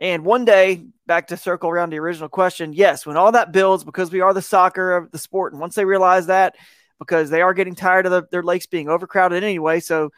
And 0.00 0.24
one 0.24 0.44
day, 0.44 0.84
back 1.06 1.28
to 1.28 1.36
circle 1.36 1.70
around 1.70 1.90
the 1.90 1.98
original 1.98 2.28
question, 2.28 2.72
yes, 2.72 3.04
when 3.04 3.16
all 3.16 3.32
that 3.32 3.50
builds, 3.50 3.82
because 3.82 4.12
we 4.12 4.20
are 4.20 4.32
the 4.32 4.42
soccer 4.42 4.96
of 4.96 5.10
the 5.10 5.18
sport, 5.18 5.52
and 5.52 5.60
once 5.60 5.74
they 5.74 5.84
realize 5.84 6.26
that, 6.26 6.54
because 6.98 7.30
they 7.30 7.42
are 7.42 7.54
getting 7.54 7.74
tired 7.74 8.06
of 8.06 8.12
the, 8.12 8.26
their 8.30 8.42
lakes 8.42 8.66
being 8.66 8.88
overcrowded 8.88 9.44
anyway. 9.44 9.80
So, 9.80 10.10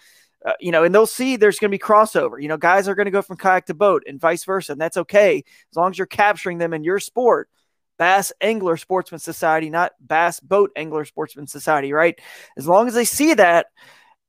uh, 0.45 0.53
you 0.61 0.73
know, 0.73 0.85
and 0.85 0.95
they'll 0.95 1.07
see 1.07 1.37
there's 1.37 1.59
going 1.59 1.71
to 1.71 1.75
be 1.75 1.83
crossover. 1.83 2.41
You 2.41 2.49
know, 2.49 2.57
guys 2.57 2.89
are 2.89 2.95
going 2.95 3.07
to 3.07 3.11
go 3.11 3.23
from 3.23 3.37
kayak 3.37 3.67
to 3.67 3.75
boat 3.75 4.05
and 4.07 4.21
vice 4.21 4.45
versa. 4.45 4.73
And 4.73 4.81
that's 4.81 4.97
okay 4.97 5.45
as 5.71 5.77
long 5.77 5.91
as 5.91 5.99
you're 5.99 6.07
capturing 6.07 6.59
them 6.59 6.73
in 6.73 6.85
your 6.85 6.99
sport. 6.99 7.49
Bass 7.99 8.33
Angler 8.41 8.79
Sportsman 8.79 9.19
Society, 9.19 9.69
not 9.69 9.93
Bass 10.01 10.41
Boat 10.41 10.71
Angler 10.75 11.05
Sportsman 11.05 11.47
Society, 11.47 11.93
right? 11.93 12.19
As 12.57 12.67
long 12.67 12.89
as 12.89 12.95
they 12.95 13.05
see 13.05 13.35
that 13.35 13.67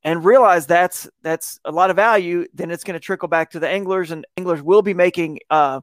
and 0.04 0.24
realize 0.24 0.66
that's 0.66 1.08
that's 1.22 1.58
a 1.64 1.72
lot 1.72 1.88
of 1.88 1.96
value, 1.96 2.46
then 2.52 2.70
it's 2.70 2.84
going 2.84 2.94
to 2.94 3.00
trickle 3.00 3.28
back 3.28 3.52
to 3.52 3.60
the 3.60 3.68
anglers, 3.68 4.10
and 4.10 4.26
anglers 4.36 4.62
will 4.62 4.82
be 4.82 4.92
making. 4.92 5.38
Uh, 5.48 5.80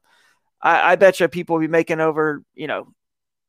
I, 0.61 0.91
I 0.91 0.95
bet 0.97 1.19
you 1.19 1.27
people 1.29 1.55
will 1.55 1.61
be 1.61 1.67
making 1.67 1.99
over, 1.99 2.43
you 2.53 2.67
know, 2.67 2.93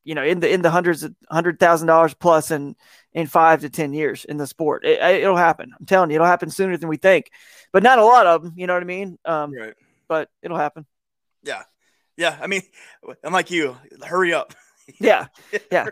you 0.05 0.15
know, 0.15 0.25
in 0.25 0.41
the 0.41 0.53
in 0.53 0.63
the 0.63 0.71
hundreds 0.71 1.03
of 1.03 1.15
hundred 1.31 1.59
thousand 1.59 1.89
dollars 1.89 2.15
plus 2.15 2.51
in 2.51 2.75
in 3.13 3.27
five 3.27 3.61
to 3.61 3.71
ten 3.71 3.93
years 3.93 4.25
in 4.25 4.37
the 4.37 4.47
sport. 4.47 4.85
It, 4.85 5.27
will 5.27 5.37
happen. 5.37 5.73
I'm 5.79 5.87
telling 5.87 6.11
you, 6.11 6.17
it'll 6.17 6.27
happen 6.27 6.51
sooner 6.51 6.77
than 6.77 6.89
we 6.89 6.97
think, 6.97 7.31
but 7.73 7.83
not 7.83 7.99
a 7.99 8.05
lot 8.05 8.27
of 8.27 8.43
them. 8.43 8.55
You 8.57 8.67
know 8.67 8.75
what 8.75 8.83
I 8.83 8.87
mean? 8.87 9.19
Um, 9.25 9.53
right. 9.53 9.75
But 10.09 10.29
it'll 10.43 10.57
happen. 10.57 10.87
Yeah, 11.43 11.63
yeah. 12.17 12.39
I 12.41 12.47
mean, 12.47 12.63
I'm 13.23 13.33
like 13.33 13.51
you. 13.51 13.77
Hurry 14.05 14.33
up. 14.33 14.55
yeah, 14.99 15.27
yeah. 15.71 15.87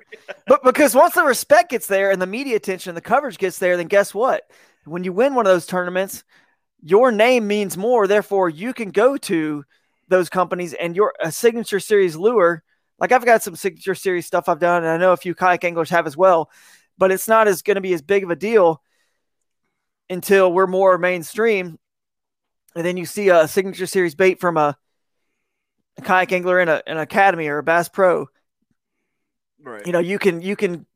But 0.46 0.64
because 0.64 0.94
once 0.94 1.14
the 1.14 1.22
respect 1.22 1.70
gets 1.70 1.86
there 1.86 2.10
and 2.10 2.20
the 2.20 2.26
media 2.26 2.56
attention, 2.56 2.94
the 2.94 3.00
coverage 3.00 3.38
gets 3.38 3.58
there, 3.58 3.76
then 3.76 3.86
guess 3.86 4.14
what? 4.14 4.50
When 4.84 5.04
you 5.04 5.12
win 5.12 5.34
one 5.34 5.46
of 5.46 5.52
those 5.52 5.66
tournaments, 5.66 6.24
your 6.82 7.12
name 7.12 7.46
means 7.46 7.76
more. 7.76 8.06
Therefore, 8.06 8.48
you 8.48 8.72
can 8.72 8.90
go 8.90 9.16
to 9.16 9.64
those 10.08 10.28
companies 10.28 10.74
and 10.74 10.96
your 10.96 11.14
a 11.20 11.30
signature 11.30 11.80
series 11.80 12.16
lure. 12.16 12.62
Like 12.98 13.12
I've 13.12 13.24
got 13.24 13.42
some 13.42 13.56
signature 13.56 13.94
series 13.94 14.26
stuff 14.26 14.48
I've 14.48 14.58
done, 14.58 14.82
and 14.82 14.90
I 14.90 14.96
know 14.96 15.12
a 15.12 15.16
few 15.16 15.34
kayak 15.34 15.64
anglers 15.64 15.90
have 15.90 16.06
as 16.06 16.16
well, 16.16 16.50
but 16.96 17.12
it's 17.12 17.28
not 17.28 17.48
as 17.48 17.62
going 17.62 17.76
to 17.76 17.80
be 17.80 17.92
as 17.94 18.02
big 18.02 18.24
of 18.24 18.30
a 18.30 18.36
deal 18.36 18.82
until 20.10 20.52
we're 20.52 20.66
more 20.66 20.98
mainstream. 20.98 21.78
And 22.74 22.84
then 22.84 22.96
you 22.96 23.06
see 23.06 23.28
a 23.28 23.48
signature 23.48 23.86
series 23.86 24.14
bait 24.14 24.40
from 24.40 24.56
a, 24.56 24.76
a 25.96 26.02
kayak 26.02 26.32
angler 26.32 26.60
in 26.60 26.68
a, 26.68 26.82
an 26.86 26.98
academy 26.98 27.48
or 27.48 27.58
a 27.58 27.62
Bass 27.62 27.88
Pro. 27.88 28.26
Right. 29.60 29.86
You 29.86 29.92
know, 29.92 29.98
you 29.98 30.18
can 30.18 30.40
you 30.40 30.56
can 30.56 30.86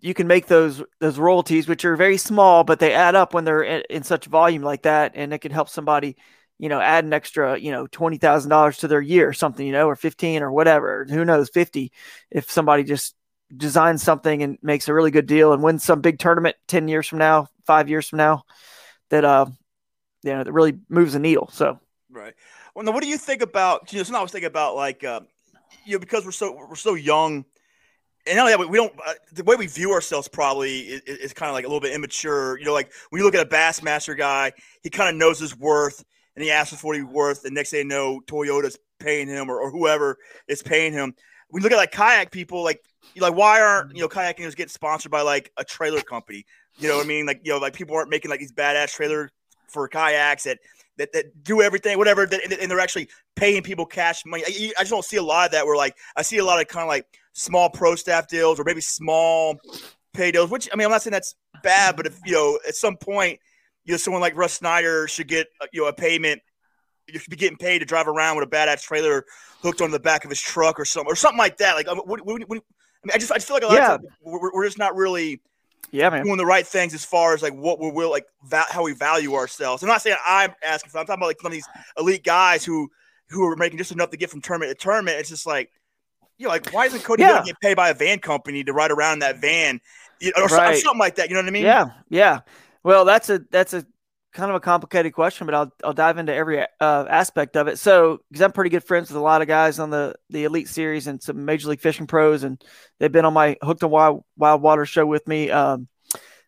you 0.00 0.14
can 0.14 0.26
make 0.26 0.46
those 0.46 0.82
those 1.00 1.18
royalties, 1.18 1.68
which 1.68 1.84
are 1.84 1.96
very 1.96 2.16
small, 2.16 2.64
but 2.64 2.80
they 2.80 2.92
add 2.92 3.14
up 3.14 3.34
when 3.34 3.44
they're 3.44 3.62
in, 3.62 3.82
in 3.88 4.02
such 4.02 4.26
volume 4.26 4.62
like 4.62 4.82
that, 4.82 5.12
and 5.14 5.32
it 5.32 5.38
can 5.38 5.52
help 5.52 5.68
somebody, 5.68 6.16
you 6.62 6.68
know, 6.68 6.80
add 6.80 7.04
an 7.04 7.12
extra, 7.12 7.58
you 7.58 7.72
know, 7.72 7.88
twenty 7.88 8.18
thousand 8.18 8.48
dollars 8.48 8.78
to 8.78 8.86
their 8.86 9.00
year 9.00 9.28
or 9.28 9.32
something, 9.32 9.66
you 9.66 9.72
know, 9.72 9.88
or 9.88 9.96
fifteen 9.96 10.44
or 10.44 10.52
whatever. 10.52 11.04
Who 11.10 11.24
knows, 11.24 11.48
fifty 11.48 11.90
if 12.30 12.48
somebody 12.48 12.84
just 12.84 13.16
designs 13.54 14.00
something 14.00 14.44
and 14.44 14.58
makes 14.62 14.86
a 14.86 14.94
really 14.94 15.10
good 15.10 15.26
deal 15.26 15.52
and 15.52 15.60
wins 15.60 15.82
some 15.82 16.00
big 16.00 16.20
tournament 16.20 16.54
ten 16.68 16.86
years 16.86 17.08
from 17.08 17.18
now, 17.18 17.48
five 17.66 17.88
years 17.88 18.08
from 18.08 18.18
now, 18.18 18.44
that 19.08 19.24
uh, 19.24 19.46
you 20.22 20.32
know, 20.32 20.44
that 20.44 20.52
really 20.52 20.78
moves 20.88 21.14
the 21.14 21.18
needle. 21.18 21.50
So 21.52 21.80
right. 22.12 22.34
Well, 22.76 22.84
now, 22.84 22.92
what 22.92 23.02
do 23.02 23.08
you 23.08 23.18
think 23.18 23.42
about? 23.42 23.92
You 23.92 23.98
know, 23.98 24.04
something 24.04 24.20
I 24.20 24.22
was 24.22 24.30
thinking 24.30 24.46
about, 24.46 24.76
like, 24.76 25.02
uh, 25.02 25.22
you 25.84 25.94
know, 25.94 25.98
because 25.98 26.24
we're 26.24 26.30
so 26.30 26.54
we're 26.54 26.76
so 26.76 26.94
young 26.94 27.44
and 28.26 28.36
not 28.36 28.46
that, 28.46 28.68
we 28.68 28.76
don't. 28.76 28.92
Uh, 29.04 29.14
the 29.32 29.42
way 29.42 29.56
we 29.56 29.66
view 29.66 29.90
ourselves 29.92 30.28
probably 30.28 30.78
is, 30.80 31.00
is 31.02 31.32
kind 31.32 31.48
of 31.48 31.54
like 31.54 31.64
a 31.64 31.66
little 31.66 31.80
bit 31.80 31.92
immature. 31.92 32.56
You 32.58 32.66
know, 32.66 32.72
like 32.72 32.92
when 33.10 33.18
you 33.18 33.24
look 33.24 33.34
at 33.34 33.44
a 33.44 33.50
Bassmaster 33.50 34.16
guy, 34.16 34.52
he 34.82 34.90
kind 34.90 35.10
of 35.10 35.16
knows 35.16 35.40
his 35.40 35.58
worth, 35.58 36.04
and 36.36 36.44
he 36.44 36.50
asks 36.50 36.78
for 36.80 36.88
what 36.88 36.96
he's 36.96 37.04
worth. 37.04 37.44
And 37.44 37.54
next 37.54 37.70
thing 37.70 37.80
you 37.80 37.84
know, 37.84 38.20
Toyota's 38.26 38.78
paying 38.98 39.28
him, 39.28 39.50
or, 39.50 39.60
or 39.60 39.70
whoever 39.70 40.18
is 40.48 40.62
paying 40.62 40.92
him. 40.92 41.14
We 41.50 41.60
look 41.60 41.72
at 41.72 41.76
like 41.76 41.92
kayak 41.92 42.30
people, 42.30 42.62
like 42.62 42.82
like 43.16 43.34
why 43.34 43.60
aren't 43.60 43.94
you 43.94 44.02
know 44.02 44.08
kayakers 44.08 44.56
getting 44.56 44.68
sponsored 44.68 45.12
by 45.12 45.22
like 45.22 45.50
a 45.58 45.64
trailer 45.64 46.00
company? 46.00 46.44
You 46.78 46.88
know 46.88 46.96
what 46.96 47.04
I 47.04 47.08
mean? 47.08 47.26
Like 47.26 47.40
you 47.44 47.52
know, 47.52 47.58
like 47.58 47.74
people 47.74 47.96
aren't 47.96 48.10
making 48.10 48.30
like 48.30 48.40
these 48.40 48.52
badass 48.52 48.94
trailer 48.94 49.30
for 49.68 49.88
kayaks 49.88 50.44
that 50.44 50.58
that, 50.98 51.12
that 51.12 51.42
do 51.42 51.62
everything, 51.62 51.98
whatever, 51.98 52.26
that, 52.26 52.60
and 52.60 52.70
they're 52.70 52.80
actually 52.80 53.08
paying 53.36 53.62
people 53.62 53.86
cash 53.86 54.24
money. 54.26 54.44
I, 54.46 54.72
I 54.78 54.82
just 54.82 54.90
don't 54.90 55.04
see 55.04 55.16
a 55.16 55.22
lot 55.22 55.46
of 55.46 55.52
that. 55.52 55.66
Where 55.66 55.76
like 55.76 55.96
I 56.16 56.22
see 56.22 56.38
a 56.38 56.44
lot 56.44 56.60
of 56.60 56.68
kind 56.68 56.82
of 56.82 56.88
like 56.88 57.06
small 57.32 57.70
pro 57.70 57.94
staff 57.96 58.28
deals 58.28 58.58
or 58.60 58.64
maybe 58.64 58.80
small 58.80 59.56
pay 60.14 60.30
deals. 60.30 60.50
Which 60.50 60.68
I 60.72 60.76
mean, 60.76 60.86
I'm 60.86 60.90
not 60.90 61.02
saying 61.02 61.12
that's 61.12 61.34
bad, 61.62 61.96
but 61.96 62.06
if 62.06 62.18
you 62.24 62.32
know 62.32 62.58
at 62.66 62.74
some 62.74 62.96
point, 62.96 63.40
you 63.84 63.92
know, 63.92 63.98
someone 63.98 64.20
like 64.20 64.36
Russ 64.36 64.54
Snyder 64.54 65.08
should 65.08 65.28
get 65.28 65.48
uh, 65.60 65.66
you 65.72 65.82
know 65.82 65.88
a 65.88 65.92
payment. 65.92 66.42
You 67.08 67.18
should 67.18 67.30
be 67.30 67.36
getting 67.36 67.58
paid 67.58 67.80
to 67.80 67.84
drive 67.84 68.08
around 68.08 68.36
with 68.36 68.46
a 68.46 68.50
badass 68.50 68.82
trailer 68.82 69.24
hooked 69.62 69.80
on 69.80 69.90
the 69.90 70.00
back 70.00 70.24
of 70.24 70.30
his 70.30 70.40
truck 70.40 70.78
or 70.78 70.84
something, 70.84 71.10
or 71.10 71.16
something 71.16 71.38
like 71.38 71.58
that. 71.58 71.74
Like, 71.74 71.86
what, 71.88 72.06
what, 72.06 72.24
what, 72.24 72.40
I 72.42 72.46
mean, 72.48 72.62
I 73.12 73.18
just 73.18 73.32
I 73.32 73.36
just 73.36 73.48
feel 73.48 73.56
like 73.56 73.64
a 73.64 73.66
lot 73.66 73.74
yeah. 73.74 73.94
of 73.94 74.00
times 74.00 74.12
we're, 74.22 74.52
we're 74.52 74.64
just 74.64 74.78
not 74.78 74.94
really 74.94 75.40
yeah, 75.90 76.08
man. 76.10 76.24
doing 76.24 76.36
the 76.38 76.46
right 76.46 76.66
things 76.66 76.94
as 76.94 77.04
far 77.04 77.34
as 77.34 77.42
like 77.42 77.54
what 77.54 77.80
we 77.80 77.90
will 77.90 78.10
like 78.10 78.26
va- 78.44 78.66
how 78.70 78.84
we 78.84 78.94
value 78.94 79.34
ourselves. 79.34 79.82
I'm 79.82 79.88
not 79.88 80.02
saying 80.02 80.16
I'm 80.26 80.54
asking 80.64 80.90
for. 80.90 80.98
I'm 80.98 81.06
talking 81.06 81.20
about 81.20 81.26
like 81.26 81.40
some 81.40 81.46
of 81.46 81.52
these 81.52 81.68
elite 81.98 82.24
guys 82.24 82.64
who 82.64 82.90
who 83.28 83.44
are 83.46 83.56
making 83.56 83.78
just 83.78 83.92
enough 83.92 84.10
to 84.10 84.16
get 84.16 84.30
from 84.30 84.40
tournament 84.40 84.76
to 84.76 84.82
tournament. 84.82 85.18
It's 85.18 85.28
just 85.28 85.46
like, 85.46 85.70
you 86.38 86.44
know, 86.44 86.50
like 86.50 86.72
why 86.72 86.86
isn't 86.86 87.02
Cody 87.02 87.22
yeah. 87.22 87.42
get 87.44 87.60
paid 87.60 87.76
by 87.76 87.90
a 87.90 87.94
van 87.94 88.20
company 88.20 88.62
to 88.64 88.72
ride 88.72 88.90
around 88.90 89.14
in 89.14 89.18
that 89.20 89.38
van, 89.38 89.80
you 90.20 90.32
know, 90.36 90.44
or 90.44 90.46
right. 90.46 90.78
something 90.78 90.98
like 90.98 91.16
that? 91.16 91.28
You 91.28 91.34
know 91.34 91.42
what 91.42 91.48
I 91.48 91.52
mean? 91.52 91.64
Yeah, 91.64 91.86
yeah. 92.08 92.40
Well, 92.84 93.04
that's 93.04 93.30
a 93.30 93.40
that's 93.50 93.74
a 93.74 93.86
kind 94.32 94.50
of 94.50 94.56
a 94.56 94.60
complicated 94.60 95.12
question, 95.12 95.46
but 95.46 95.54
I'll 95.54 95.72
I'll 95.84 95.92
dive 95.92 96.18
into 96.18 96.34
every 96.34 96.60
uh, 96.60 96.66
aspect 97.08 97.56
of 97.56 97.68
it. 97.68 97.78
So, 97.78 98.20
because 98.30 98.42
I'm 98.42 98.52
pretty 98.52 98.70
good 98.70 98.84
friends 98.84 99.10
with 99.10 99.16
a 99.16 99.20
lot 99.20 99.42
of 99.42 99.48
guys 99.48 99.78
on 99.78 99.90
the 99.90 100.14
the 100.30 100.44
Elite 100.44 100.68
Series 100.68 101.06
and 101.06 101.22
some 101.22 101.44
Major 101.44 101.68
League 101.68 101.80
Fishing 101.80 102.06
pros, 102.06 102.42
and 102.42 102.62
they've 102.98 103.12
been 103.12 103.24
on 103.24 103.34
my 103.34 103.56
Hooked 103.62 103.84
on 103.84 103.90
Wild, 103.90 104.24
Wild 104.36 104.62
Water 104.62 104.86
show 104.86 105.06
with 105.06 105.26
me. 105.28 105.50
Um, 105.50 105.88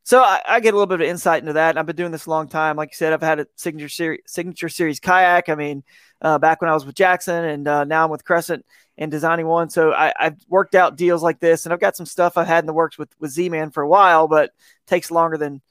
so 0.06 0.22
I, 0.22 0.40
I, 0.46 0.60
get 0.60 0.74
a 0.74 0.76
little 0.76 0.86
bit 0.86 1.00
of 1.00 1.08
insight 1.08 1.40
into 1.40 1.54
that. 1.54 1.70
And 1.70 1.78
I've 1.78 1.86
been 1.86 1.96
doing 1.96 2.12
this 2.12 2.26
a 2.26 2.30
long 2.30 2.46
time. 2.46 2.76
Like 2.76 2.90
you 2.90 2.96
said, 2.96 3.14
I've 3.14 3.22
had 3.22 3.40
a 3.40 3.46
signature 3.56 3.88
series, 3.88 4.20
signature 4.26 4.68
series 4.68 5.00
kayak. 5.00 5.48
I 5.48 5.54
mean, 5.54 5.82
uh, 6.20 6.38
back 6.38 6.60
when 6.60 6.70
I 6.70 6.74
was 6.74 6.84
with 6.84 6.94
Jackson, 6.94 7.42
and 7.42 7.66
uh, 7.66 7.84
now 7.84 8.04
I'm 8.04 8.10
with 8.10 8.24
Crescent 8.24 8.66
and 8.98 9.10
designing 9.10 9.46
one. 9.46 9.70
So 9.70 9.92
I, 9.92 10.12
have 10.18 10.36
worked 10.46 10.74
out 10.74 10.96
deals 10.96 11.22
like 11.22 11.40
this, 11.40 11.64
and 11.64 11.72
I've 11.72 11.80
got 11.80 11.96
some 11.96 12.06
stuff 12.06 12.36
I've 12.36 12.46
had 12.46 12.64
in 12.64 12.66
the 12.66 12.74
works 12.74 12.98
with 12.98 13.08
with 13.18 13.30
Z-Man 13.30 13.70
for 13.70 13.82
a 13.82 13.88
while, 13.88 14.28
but 14.28 14.50
takes 14.86 15.10
longer 15.10 15.38
than 15.38 15.62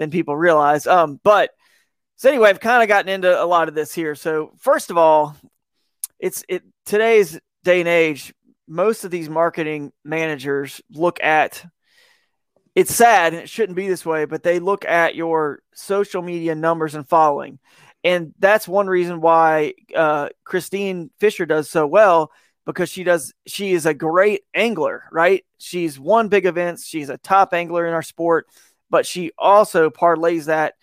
than 0.00 0.10
people 0.10 0.34
realize. 0.34 0.86
Um, 0.86 1.20
but 1.22 1.50
so 2.16 2.30
anyway, 2.30 2.48
I've 2.48 2.58
kind 2.58 2.82
of 2.82 2.88
gotten 2.88 3.10
into 3.10 3.40
a 3.40 3.44
lot 3.44 3.68
of 3.68 3.74
this 3.74 3.94
here. 3.94 4.14
So 4.14 4.52
first 4.58 4.90
of 4.90 4.96
all, 4.96 5.36
it's 6.18 6.42
it 6.48 6.62
today's 6.86 7.38
day 7.64 7.80
and 7.80 7.88
age. 7.88 8.32
Most 8.66 9.04
of 9.04 9.10
these 9.10 9.28
marketing 9.28 9.92
managers 10.02 10.80
look 10.90 11.22
at 11.22 11.64
it's 12.74 12.94
sad 12.94 13.34
and 13.34 13.42
it 13.42 13.50
shouldn't 13.50 13.76
be 13.76 13.88
this 13.88 14.06
way, 14.06 14.24
but 14.24 14.42
they 14.42 14.58
look 14.58 14.86
at 14.86 15.16
your 15.16 15.60
social 15.74 16.22
media 16.22 16.54
numbers 16.54 16.94
and 16.94 17.06
following. 17.06 17.58
And 18.02 18.32
that's 18.38 18.66
one 18.66 18.86
reason 18.86 19.20
why 19.20 19.74
uh, 19.94 20.30
Kristine 20.44 21.10
Fischer 21.18 21.44
does 21.44 21.68
so 21.68 21.86
well 21.86 22.32
because 22.64 22.88
she 22.88 23.04
does 23.04 23.34
she 23.46 23.72
is 23.72 23.84
a 23.84 23.92
great 23.92 24.44
angler, 24.54 25.04
right? 25.12 25.44
She's 25.58 26.00
won 26.00 26.28
big 26.28 26.46
events, 26.46 26.86
she's 26.86 27.10
a 27.10 27.18
top 27.18 27.52
angler 27.52 27.86
in 27.86 27.92
our 27.92 28.02
sport, 28.02 28.46
but 28.90 29.06
she 29.06 29.30
also 29.38 29.90
parlays 29.90 30.46
that 30.46 30.74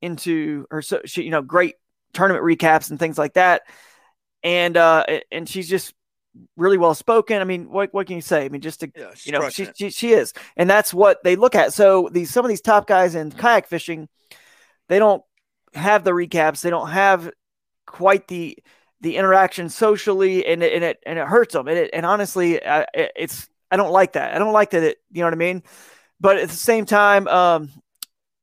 into 0.00 0.66
her 0.70 0.82
so 0.82 1.00
she 1.04 1.22
you 1.22 1.30
know 1.30 1.42
great 1.42 1.74
tournament 2.12 2.44
recaps 2.44 2.90
and 2.90 2.98
things 2.98 3.18
like 3.18 3.34
that. 3.34 3.62
And 4.42 4.76
uh 4.76 5.04
and 5.30 5.48
she's 5.48 5.68
just 5.68 5.94
really 6.56 6.78
well 6.78 6.94
spoken. 6.94 7.40
I 7.40 7.44
mean 7.44 7.70
what 7.70 7.92
what 7.92 8.06
can 8.06 8.16
you 8.16 8.22
say? 8.22 8.44
I 8.44 8.48
mean 8.48 8.60
just 8.60 8.80
to 8.80 8.90
yeah, 8.94 9.10
you 9.24 9.32
know 9.32 9.48
she, 9.48 9.68
she, 9.76 9.90
she 9.90 10.12
is. 10.12 10.32
And 10.56 10.68
that's 10.68 10.92
what 10.92 11.22
they 11.22 11.36
look 11.36 11.54
at. 11.54 11.72
So 11.72 12.08
these 12.10 12.30
some 12.30 12.44
of 12.44 12.48
these 12.48 12.60
top 12.60 12.86
guys 12.86 13.14
in 13.14 13.30
kayak 13.30 13.66
fishing 13.66 14.08
they 14.88 14.98
don't 14.98 15.22
have 15.74 16.04
the 16.04 16.12
recaps. 16.12 16.60
They 16.60 16.70
don't 16.70 16.90
have 16.90 17.30
quite 17.86 18.28
the 18.28 18.58
the 19.00 19.16
interaction 19.16 19.68
socially 19.68 20.46
and 20.46 20.62
it, 20.62 20.72
and 20.72 20.84
it 20.84 20.98
and 21.04 21.18
it 21.18 21.26
hurts 21.26 21.52
them. 21.52 21.68
And 21.68 21.78
it 21.78 21.90
and 21.92 22.06
honestly 22.06 22.54
it, 22.54 23.12
it's 23.16 23.48
i 23.70 23.76
don't 23.76 23.92
like 23.92 24.14
that. 24.14 24.34
I 24.34 24.38
don't 24.38 24.52
like 24.52 24.70
that 24.70 24.82
it 24.82 24.98
you 25.12 25.20
know 25.20 25.26
what 25.26 25.34
i 25.34 25.36
mean 25.36 25.62
but 26.20 26.36
at 26.36 26.48
the 26.48 26.54
same 26.56 26.84
time 26.84 27.28
um 27.28 27.70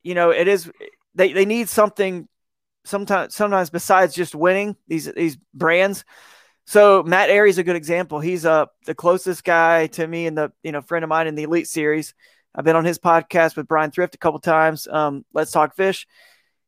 you 0.04 0.14
know 0.14 0.32
it 0.32 0.48
is 0.48 0.72
they 1.16 1.34
they 1.34 1.46
need 1.46 1.70
something 1.70 2.28
sometimes 2.86 3.36
sometimes 3.36 3.70
besides 3.70 4.14
just 4.14 4.36
winning 4.36 4.76
these 4.88 5.12
these 5.14 5.38
brands. 5.54 6.04
So 6.66 7.04
Matt 7.04 7.30
Arey's 7.30 7.58
a 7.58 7.64
good 7.64 7.76
example. 7.76 8.20
He's 8.20 8.46
uh 8.46 8.66
the 8.86 8.96
closest 8.96 9.44
guy 9.44 9.88
to 9.88 10.08
me 10.08 10.28
and 10.28 10.38
the 10.38 10.52
you 10.64 10.72
know 10.72 10.82
friend 10.82 11.04
of 11.04 11.10
mine 11.10 11.28
in 11.28 11.36
the 11.36 11.44
Elite 11.44 11.68
Series. 11.68 12.14
I've 12.56 12.66
been 12.66 12.76
on 12.76 12.86
his 12.86 13.00
podcast 13.00 13.56
with 13.56 13.68
Brian 13.68 13.92
Thrift 13.92 14.16
a 14.16 14.20
couple 14.20 14.40
times. 14.40 14.88
Um, 14.88 15.26
Let's 15.34 15.52
talk 15.52 15.76
fish. 15.76 16.08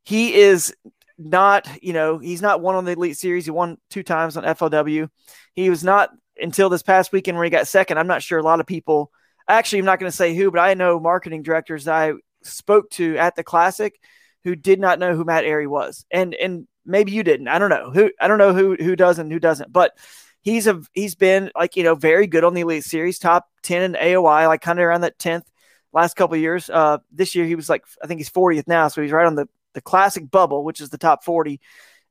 He 0.04 0.34
is 0.34 0.74
not, 1.18 1.68
you 1.82 1.94
know, 1.94 2.18
he's 2.18 2.41
not 2.41 2.60
one 2.60 2.76
on 2.76 2.86
the 2.86 2.94
Elite 2.94 3.18
Series. 3.18 3.46
He 3.46 3.52
won 3.52 3.78
two 3.91 4.02
times 4.02 4.36
on 4.36 4.44
FLW. 4.44 5.10
He 5.54 5.70
was 5.70 5.84
not 5.84 6.10
until 6.38 6.70
this 6.70 6.82
past 6.82 7.12
weekend 7.12 7.38
where 7.38 7.44
he 7.44 7.52
got 7.52 7.68
second. 7.68 8.00
I'm 8.00 8.08
not 8.08 8.24
sure 8.24 8.39
a 8.39 8.44
lot 8.44 8.60
of 8.60 8.65
people. 8.65 9.12
Actually, 9.47 9.79
I'm 9.79 9.86
not 9.86 9.99
going 9.99 10.12
to 10.12 10.15
say 10.15 10.36
who, 10.36 10.51
but 10.51 10.60
I 10.60 10.73
know 10.73 10.99
marketing 10.99 11.43
directors 11.43 11.88
I 11.88 12.13
spoke 12.43 12.89
to 12.91 13.17
at 13.17 13.36
the 13.36 13.43
Classic 13.43 13.99
who 14.43 14.55
did 14.55 14.79
not 14.79 14.99
know 14.99 15.15
who 15.15 15.23
Matt 15.23 15.43
Arey 15.43 15.67
was, 15.67 16.05
and 16.12 16.34
and 16.36 16.67
maybe 16.86 17.12
you 17.12 17.23
didn't. 17.23 17.47
I 17.47 17.60
don't 17.60 17.69
know 17.69 17.91
who. 17.91 18.12
I 18.19 18.27
don't 18.27 18.38
know 18.38 18.53
who 18.53 18.75
who 18.75 18.95
does 18.95 19.19
and 19.19 19.31
who 19.31 19.39
doesn't, 19.39 19.71
but 19.71 19.97
he's 20.41 20.67
a 20.67 20.81
he's 20.93 21.15
been 21.15 21.51
like 21.55 21.75
you 21.75 21.84
know 21.84 21.95
very 21.95 22.27
good 22.27 22.43
on 22.43 22.53
the 22.53 22.62
Elite 22.62 22.84
Series, 22.84 23.19
top 23.19 23.49
ten 23.63 23.81
in 23.81 23.93
AOY, 23.93 24.47
like 24.47 24.62
kind 24.62 24.79
of 24.79 24.86
around 24.86 25.01
that 25.01 25.19
tenth 25.19 25.49
last 25.93 26.15
couple 26.15 26.38
years. 26.38 26.69
Uh, 26.69 26.99
this 27.12 27.36
year 27.36 27.45
he 27.45 27.55
was 27.55 27.69
like 27.69 27.84
I 28.03 28.08
think 28.08 28.19
he's 28.19 28.29
40th 28.29 28.67
now, 28.67 28.88
so 28.88 29.01
he's 29.01 29.12
right 29.12 29.25
on 29.25 29.36
the 29.36 29.47
the 29.73 29.81
classic 29.81 30.29
bubble, 30.31 30.63
which 30.63 30.79
is 30.81 30.89
the 30.89 30.97
top 30.97 31.23
40 31.23 31.60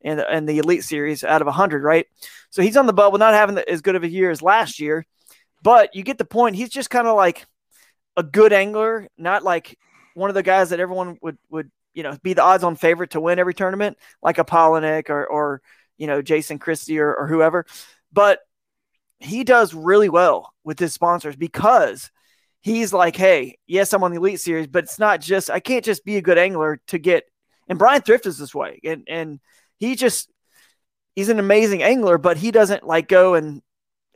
and 0.03 0.19
the, 0.19 0.29
and 0.29 0.49
the 0.49 0.59
Elite 0.59 0.85
Series 0.85 1.25
out 1.25 1.41
of 1.41 1.47
100, 1.47 1.83
right? 1.83 2.07
So 2.51 2.63
he's 2.63 2.77
on 2.77 2.87
the 2.87 2.93
bubble, 2.93 3.19
not 3.19 3.35
having 3.35 3.55
the, 3.55 3.69
as 3.69 3.81
good 3.81 3.97
of 3.97 4.05
a 4.05 4.09
year 4.09 4.31
as 4.31 4.43
last 4.43 4.79
year, 4.79 5.07
but 5.65 5.97
you 5.97 6.05
get 6.05 6.19
the 6.19 6.25
point. 6.25 6.55
He's 6.55 6.69
just 6.69 6.91
kind 6.91 7.09
of 7.09 7.17
like 7.17 7.45
a 8.17 8.23
good 8.23 8.53
angler, 8.53 9.09
not 9.19 9.43
like 9.43 9.77
one 10.15 10.31
of 10.31 10.35
the 10.35 10.45
guys 10.45 10.71
that 10.71 10.79
everyone 10.79 11.19
would 11.21 11.39
would 11.51 11.73
you 11.95 12.03
know, 12.03 12.17
be 12.23 12.35
the 12.35 12.43
odds 12.43 12.65
on 12.65 12.77
favorite 12.77 13.11
to 13.11 13.21
win 13.21 13.39
every 13.39 13.55
tournament, 13.55 13.97
like 14.21 14.39
a 14.39 14.45
Palaniuk 14.45 15.09
or, 15.11 15.27
or 15.27 15.63
you 15.97 16.07
know, 16.07 16.21
Jason 16.21 16.59
Christie 16.59 16.99
or, 16.99 17.15
or 17.15 17.29
whoever. 17.29 17.65
But 18.13 18.41
he 19.21 19.45
does 19.45 19.73
really 19.73 20.09
well 20.09 20.53
with 20.65 20.79
his 20.79 20.93
sponsors 20.93 21.37
because 21.37 22.11
he's 22.61 22.93
like, 22.93 23.17
hey, 23.17 23.59
yes, 23.67 23.93
I'm 23.93 24.03
on 24.03 24.11
the 24.11 24.19
Elite 24.19 24.41
Series, 24.41 24.67
but 24.67 24.85
it's 24.85 24.99
not 24.99 25.21
just, 25.21 25.51
I 25.51 25.61
can't 25.61 25.85
just 25.85 26.05
be 26.05 26.17
a 26.17 26.23
good 26.23 26.39
angler 26.39 26.81
to 26.89 26.99
get. 26.99 27.25
And 27.69 27.79
Brian 27.79 28.03
Thrift 28.03 28.27
is 28.27 28.39
this 28.39 28.55
way. 28.55 28.81
And, 28.85 29.05
and 29.09 29.41
he 29.79 29.95
just, 29.95 30.31
he's 31.15 31.29
an 31.29 31.39
amazing 31.39 31.83
angler, 31.83 32.19
but 32.19 32.37
he 32.37 32.51
doesn't 32.51 32.85
like 32.85 33.09
go 33.09 33.35
and 33.35 33.63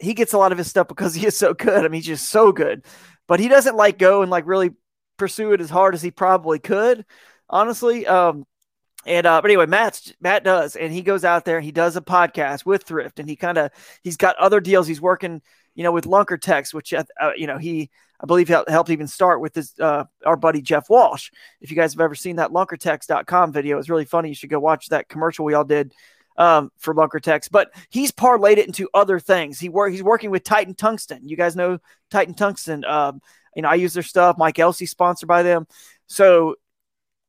he 0.01 0.15
gets 0.15 0.33
a 0.33 0.39
lot 0.39 0.53
of 0.53 0.59
his 0.59 0.69
stuff 0.69 0.89
because 0.89 1.15
he 1.15 1.27
is 1.27 1.37
so 1.37 1.55
good. 1.55 1.85
I 1.85 1.89
mean, 1.89 2.01
he's 2.01 2.07
just 2.07 2.29
so 2.29 2.53
good, 2.53 2.85
but 3.27 3.41
he 3.41 3.49
doesn't 3.49 3.77
like 3.77 3.99
go 3.99 4.23
and 4.23 4.31
like 4.31 4.47
really 4.47 4.71
pursue 5.17 5.53
it 5.53 5.61
as 5.61 5.71
hard 5.71 5.95
as 5.95 6.03
he 6.03 6.11
probably 6.11 6.59
could 6.59 7.05
honestly. 7.51 8.07
Um, 8.07 8.47
And 9.07 9.27
uh, 9.27 9.41
but 9.41 9.51
anyway, 9.51 9.67
Matt's 9.67 10.13
Matt 10.21 10.45
does, 10.45 10.77
and 10.77 10.93
he 10.93 11.03
goes 11.03 11.25
out 11.25 11.45
there. 11.45 11.57
and 11.57 11.65
He 11.65 11.73
does 11.73 11.97
a 11.97 12.01
podcast 12.03 12.67
with 12.67 12.83
Thrift, 12.85 13.19
and 13.21 13.29
he 13.29 13.37
kind 13.37 13.57
of 13.59 13.71
he's 14.03 14.17
got 14.17 14.37
other 14.37 14.61
deals. 14.61 14.87
He's 14.87 15.01
working, 15.01 15.41
you 15.75 15.85
know, 15.85 15.93
with 15.93 16.05
Lunker 16.05 16.41
Text, 16.41 16.75
which 16.75 16.93
uh, 16.93 17.05
you 17.37 17.47
know 17.47 17.59
he 17.59 17.91
I 18.21 18.27
believe 18.27 18.49
helped 18.49 18.91
even 18.91 19.07
start 19.07 19.41
with 19.41 19.55
his 19.55 19.73
uh, 19.81 20.05
our 20.27 20.37
buddy 20.37 20.61
Jeff 20.61 20.91
Walsh. 20.91 21.31
If 21.61 21.71
you 21.71 21.77
guys 21.77 21.95
have 21.95 22.01
ever 22.01 22.17
seen 22.17 22.37
that 22.37 22.51
lunkertext.com 22.51 23.53
video, 23.53 23.79
it's 23.79 23.89
really 23.89 24.05
funny. 24.05 24.31
You 24.31 24.35
should 24.35 24.51
go 24.51 24.61
watch 24.61 24.89
that 24.89 25.09
commercial 25.09 25.45
we 25.45 25.55
all 25.55 25.65
did 25.65 25.95
um, 26.39 26.71
for 26.79 26.95
Lunkertext. 26.95 27.51
But 27.51 27.75
he's 27.91 28.13
parlayed 28.13 28.57
it 28.57 28.67
into 28.67 28.89
other 28.95 29.21
things. 29.21 29.61
He 29.61 29.69
work 29.69 29.93
he's 29.93 30.03
working 30.03 30.31
with 30.31 30.45
Titan 30.45 30.75
Tungsten. 30.75 31.29
You 31.29 31.37
guys 31.37 31.57
know 31.57 31.79
Titan 32.11 32.35
Tungsten. 32.35 32.85
Um, 32.87 33.21
you 33.55 33.63
know, 33.63 33.69
I 33.69 33.75
use 33.75 33.93
their 33.93 34.03
stuff. 34.03 34.39
Mike 34.39 34.59
Elsey 34.59 34.87
sponsored 34.87 35.29
by 35.29 35.43
them. 35.43 35.67
So 36.07 36.55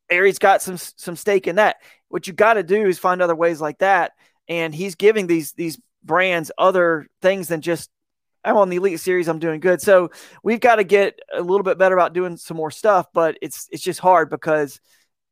Arey's 0.10 0.40
got 0.40 0.62
some 0.62 0.78
some 0.78 1.16
stake 1.16 1.48
in 1.48 1.58
that. 1.58 1.78
What 2.08 2.28
you 2.28 2.34
got 2.34 2.54
to 2.54 2.64
do 2.64 2.88
is 2.88 2.98
find 2.98 3.22
other 3.22 3.36
ways 3.36 3.60
like 3.60 3.80
that. 3.80 4.14
And 4.48 4.74
he's 4.74 4.96
giving 4.96 5.28
these 5.28 5.52
these 5.54 5.80
brands 6.04 6.52
other 6.58 7.08
things 7.22 7.50
than 7.50 7.62
just 7.62 7.90
I'm 8.44 8.58
on 8.58 8.70
the 8.70 8.78
Elite 8.78 9.00
Series. 9.00 9.28
I'm 9.28 9.40
doing 9.40 9.60
good. 9.60 9.82
So 9.82 10.12
we've 10.44 10.62
got 10.62 10.76
to 10.76 10.84
get 10.84 11.20
a 11.34 11.42
little 11.42 11.64
bit 11.64 11.78
better 11.78 11.96
about 11.96 12.14
doing 12.14 12.38
some 12.38 12.58
more 12.58 12.72
stuff. 12.72 13.08
But 13.14 13.38
it's 13.42 13.68
it's 13.72 13.84
just 13.84 14.00
hard 14.00 14.30
because 14.30 14.80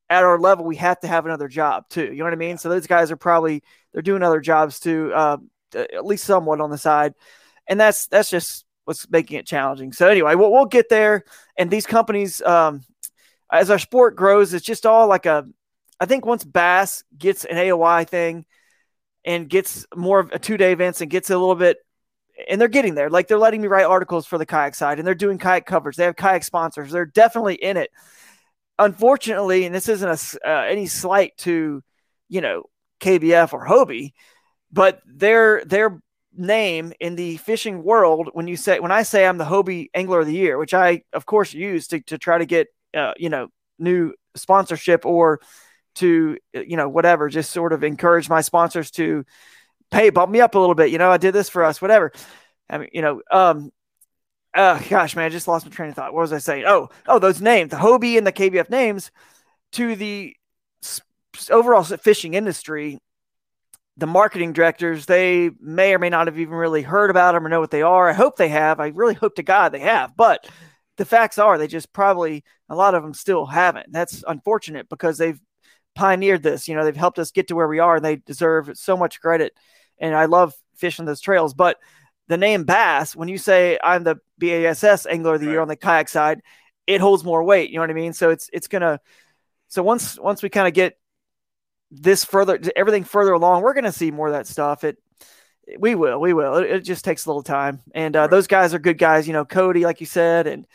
at 0.10 0.24
our 0.24 0.39
level 0.39 0.65
we 0.65 0.78
have 0.78 1.00
to 1.02 1.08
have 1.08 1.26
another 1.26 1.48
job 1.48 1.88
too. 1.89 2.06
You 2.06 2.20
know 2.20 2.26
what 2.26 2.34
I 2.34 2.38
mean? 2.38 2.58
So 2.58 2.70
those 2.70 2.88
guys 2.88 3.12
are 3.12 3.17
probably 3.17 3.63
they're 3.93 4.02
doing 4.02 4.24
other 4.24 4.39
jobs 4.39 4.80
too, 4.80 5.12
uh, 5.13 5.38
at 5.76 6.06
least 6.06 6.26
somewhat 6.26 6.62
on 6.62 6.70
the 6.70 6.78
side, 6.78 7.13
and 7.67 7.80
that's 7.80 8.08
that's 8.08 8.30
just 8.30 8.65
what's 8.86 9.10
making 9.10 9.38
it 9.38 9.46
challenging. 9.46 9.91
So 9.91 10.08
anyway, 10.08 10.36
we'll, 10.36 10.52
we'll 10.52 10.65
get 10.65 10.88
there. 10.89 11.24
And 11.58 11.70
these 11.70 11.86
companies, 11.86 12.41
um, 12.41 12.84
as 13.52 13.70
our 13.70 13.80
sport 13.80 14.15
grows, 14.15 14.54
it's 14.54 14.65
just 14.65 14.86
all 14.86 15.08
like 15.08 15.26
a. 15.26 15.46
I 16.00 16.06
think 16.06 16.26
once 16.26 16.43
Bass 16.43 17.04
gets 17.17 17.43
an 17.43 17.58
AOY 17.58 18.08
thing 18.08 18.46
and 19.26 19.50
gets 19.50 19.86
more 19.96 20.20
of 20.20 20.32
a 20.32 20.39
two 20.39 20.58
day 20.58 20.72
events 20.72 21.02
and 21.02 21.10
gets 21.10 21.30
a 21.30 21.38
little 21.38 21.56
bit 21.56 21.78
and 22.48 22.62
they're 22.62 22.67
getting 22.67 22.96
there. 22.96 23.10
Like 23.10 23.28
they're 23.28 23.39
letting 23.39 23.62
me 23.62 23.67
write 23.67 23.86
articles 23.86 24.26
for 24.26 24.38
the 24.38 24.46
kayak 24.46 24.76
side, 24.76 25.00
and 25.00 25.08
they're 25.08 25.15
doing 25.15 25.38
kayak 25.38 25.65
coverage. 25.65 25.96
They 25.96 26.06
have 26.06 26.15
kayak 26.15 26.43
sponsors. 26.43 26.91
They're 26.91 27.06
definitely 27.06 27.56
in 27.56 27.78
it. 27.78 27.91
Unfortunately, 28.80 29.66
and 29.66 29.74
this 29.74 29.90
isn't 29.90 30.38
a, 30.44 30.48
uh, 30.48 30.63
any 30.63 30.86
slight 30.86 31.36
to, 31.38 31.84
you 32.30 32.42
know, 32.42 32.63
KBF 33.00 33.54
or 33.54 33.66
Hobie, 33.66 34.13
but 34.72 35.02
their 35.06 35.63
their 35.66 36.00
name 36.34 36.94
in 37.00 37.16
the 37.16 37.38
fishing 37.38 37.84
world 37.84 38.30
when 38.34 38.48
you 38.48 38.56
say 38.56 38.80
when 38.80 38.92
I 38.92 39.04
say 39.04 39.26
I'm 39.26 39.38
the 39.38 39.46
Hobie 39.46 39.90
Angler 39.94 40.20
of 40.20 40.28
the 40.28 40.34
Year, 40.34 40.58
which 40.58 40.74
I 40.74 41.04
of 41.13 41.26
course 41.26 41.54
use 41.54 41.88
to 41.88 42.02
to 42.02 42.18
try 42.18 42.38
to 42.38 42.46
get 42.46 42.68
uh, 42.96 43.13
you 43.18 43.30
know 43.30 43.48
new 43.80 44.13
sponsorship 44.36 45.06
or 45.06 45.40
to 45.96 46.38
you 46.54 46.78
know 46.78 46.90
whatever, 46.90 47.30
just 47.30 47.52
sort 47.52 47.74
of 47.74 47.84
encourage 47.84 48.30
my 48.30 48.42
sponsors 48.42 48.92
to 48.92 49.26
pay 49.92 50.10
bump 50.10 50.32
me 50.32 50.42
up 50.42 50.56
a 50.56 50.60
little 50.60 50.76
bit. 50.76 50.92
You 50.92 50.98
know, 50.98 51.12
I 51.12 51.18
did 51.18 51.34
this 51.34 51.50
for 51.50 51.63
us, 51.63 51.82
whatever. 51.82 52.12
I 52.70 52.78
mean, 52.80 52.90
you 52.94 53.02
know, 53.02 53.22
um, 53.32 53.72
uh, 54.58 54.80
gosh, 54.89 55.15
man, 55.15 55.26
I 55.26 55.30
just 55.30 55.48
lost 55.48 55.65
my 55.65 55.72
train 55.72 55.89
of 55.89 55.96
thought. 55.96 56.13
What 56.13 56.22
was 56.22 56.34
I 56.34 56.39
saying? 56.39 56.65
Oh, 56.67 56.89
oh, 57.08 57.20
those 57.20 57.41
names, 57.41 57.72
the 57.72 57.78
Hobie 57.78 58.17
and 58.17 58.26
the 58.26 58.32
KBF 58.32 58.70
names, 58.70 59.12
to 59.74 59.96
the 59.96 60.36
overall 61.50 61.84
fishing 61.84 62.34
industry, 62.34 63.00
the 63.98 64.08
marketing 64.08 64.54
directors, 64.54 65.06
they 65.06 65.52
may 65.60 65.93
or 65.93 66.00
may 66.00 66.10
not 66.10 66.28
have 66.28 66.39
even 66.39 66.54
really 66.54 66.82
heard 66.82 67.10
about 67.10 67.34
them 67.34 67.46
or 67.46 67.50
know 67.50 67.60
what 67.60 67.72
they 67.72 67.82
are. 67.82 68.10
I 68.10 68.13
hope 68.13 68.36
they 68.36 68.50
have. 68.50 68.80
I 68.80 68.88
really 68.88 69.13
hope 69.13 69.36
to 69.36 69.43
God 69.43 69.72
they 69.72 69.80
have. 69.80 70.15
But 70.15 70.48
the 70.98 71.06
facts 71.06 71.38
are, 71.38 71.58
they 71.58 71.67
just 71.67 71.93
probably 71.93 72.43
a 72.70 72.76
lot 72.76 72.96
of 72.96 73.04
them 73.04 73.13
still 73.13 73.46
haven't. 73.46 73.91
That's 73.91 74.24
unfortunate 74.28 74.89
because 74.89 75.17
they've 75.17 75.39
pioneered 75.96 76.43
this. 76.43 76.67
You 76.67 76.76
know, 76.76 76.84
they've 76.84 76.96
helped 76.96 77.20
us 77.20 77.32
get 77.32 77.48
to 77.48 77.56
where 77.56 77.67
we 77.67 77.80
are, 77.80 77.96
and 77.96 78.06
they 78.06 78.17
deserve 78.17 78.72
so 78.76 78.98
much 78.98 79.22
credit 79.22 79.54
and 80.00 80.15
I 80.15 80.26
love 80.26 80.54
fishing 80.76 81.06
those 81.06 81.22
trails. 81.22 81.54
But 81.54 81.78
the 82.28 82.38
name 82.38 82.63
Bass, 82.63 83.16
when 83.16 83.28
you 83.28 83.38
say 83.38 83.80
I'm 83.84 84.04
the 84.04 84.20
BASS 84.38 85.06
Angler 85.06 85.36
of 85.36 85.42
the 85.42 85.48
right. 85.48 85.52
Year 85.54 85.62
on 85.62 85.68
the 85.68 85.76
kayak 85.76 86.10
side, 86.10 86.42
it 86.86 87.02
holds 87.02 87.24
more 87.24 87.44
weight. 87.44 87.70
You 87.70 87.76
know 87.76 87.84
what 87.84 87.90
I 87.90 87.94
mean? 87.94 88.13
So 88.13 88.30
it's 88.30 88.50
it's 88.54 88.68
gonna. 88.68 89.00
So 89.68 89.84
once 89.84 90.20
once 90.20 90.42
we 90.42 90.50
kind 90.50 90.68
of 90.68 90.74
get 90.74 90.98
this 91.92 92.26
further, 92.26 92.60
everything 92.76 93.04
further 93.04 93.34
along, 93.34 93.62
we're 93.62 93.74
gonna 93.74 93.92
see 93.92 94.12
more 94.12 94.28
of 94.28 94.34
that 94.34 94.48
stuff. 94.48 94.84
It 94.84 94.98
we 95.80 95.96
will, 95.96 96.20
we 96.20 96.34
will. 96.34 96.56
It, 96.56 96.72
it 96.72 96.80
just 96.82 97.04
takes 97.04 97.26
a 97.26 97.30
little 97.30 97.44
time, 97.44 97.82
and 97.94 98.16
uh, 98.16 98.22
right. 98.22 98.30
those 98.30 98.48
guys 98.48 98.74
are 98.74 98.80
good 98.80 98.98
guys. 98.98 99.28
You 99.28 99.34
know, 99.34 99.46
Cody, 99.46 99.84
like 99.84 100.00
you 100.00 100.06
said, 100.06 100.48
and 100.48 100.66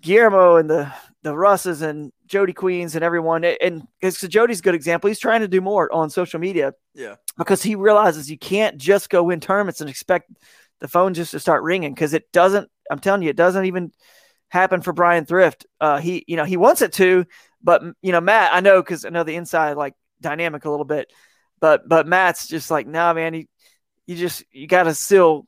Guillermo 0.00 0.56
and 0.56 0.68
the 0.70 0.92
the 1.22 1.36
Russes 1.36 1.82
and 1.82 2.12
Jody 2.26 2.52
Queens 2.52 2.94
and 2.94 3.04
everyone. 3.04 3.44
And 3.44 3.86
so 4.08 4.26
Jody's 4.26 4.60
a 4.60 4.62
good 4.62 4.74
example. 4.74 5.08
He's 5.08 5.18
trying 5.18 5.40
to 5.40 5.48
do 5.48 5.60
more 5.60 5.92
on 5.92 6.08
social 6.08 6.40
media. 6.40 6.72
Yeah. 6.94 7.16
Because 7.36 7.62
he 7.62 7.74
realizes 7.74 8.30
you 8.30 8.38
can't 8.38 8.78
just 8.78 9.10
go 9.10 9.24
win 9.24 9.40
tournaments 9.40 9.80
and 9.80 9.90
expect 9.90 10.30
the 10.80 10.88
phone 10.88 11.12
just 11.12 11.32
to 11.32 11.40
start 11.40 11.62
ringing 11.62 11.92
because 11.92 12.14
it 12.14 12.32
doesn't. 12.32 12.70
I'm 12.90 13.00
telling 13.00 13.22
you, 13.22 13.28
it 13.28 13.36
doesn't 13.36 13.66
even 13.66 13.92
happen 14.48 14.80
for 14.80 14.92
Brian 14.92 15.26
Thrift. 15.26 15.66
Uh, 15.80 15.98
he, 15.98 16.24
you 16.26 16.36
know, 16.36 16.44
he 16.44 16.56
wants 16.56 16.82
it 16.82 16.92
to, 16.94 17.26
but 17.62 17.82
you 18.00 18.12
know, 18.12 18.20
Matt, 18.20 18.54
I 18.54 18.60
know 18.60 18.82
because 18.82 19.04
I 19.04 19.10
know 19.10 19.22
the 19.22 19.36
inside 19.36 19.76
like 19.76 19.94
dynamic 20.20 20.64
a 20.64 20.70
little 20.70 20.86
bit, 20.86 21.12
but 21.60 21.88
but 21.88 22.06
Matt's 22.06 22.48
just 22.48 22.70
like, 22.70 22.86
nah, 22.86 23.12
man, 23.12 23.34
you, 23.34 23.44
you 24.06 24.16
just 24.16 24.42
you 24.50 24.66
got 24.66 24.84
to 24.84 24.94
still, 24.94 25.46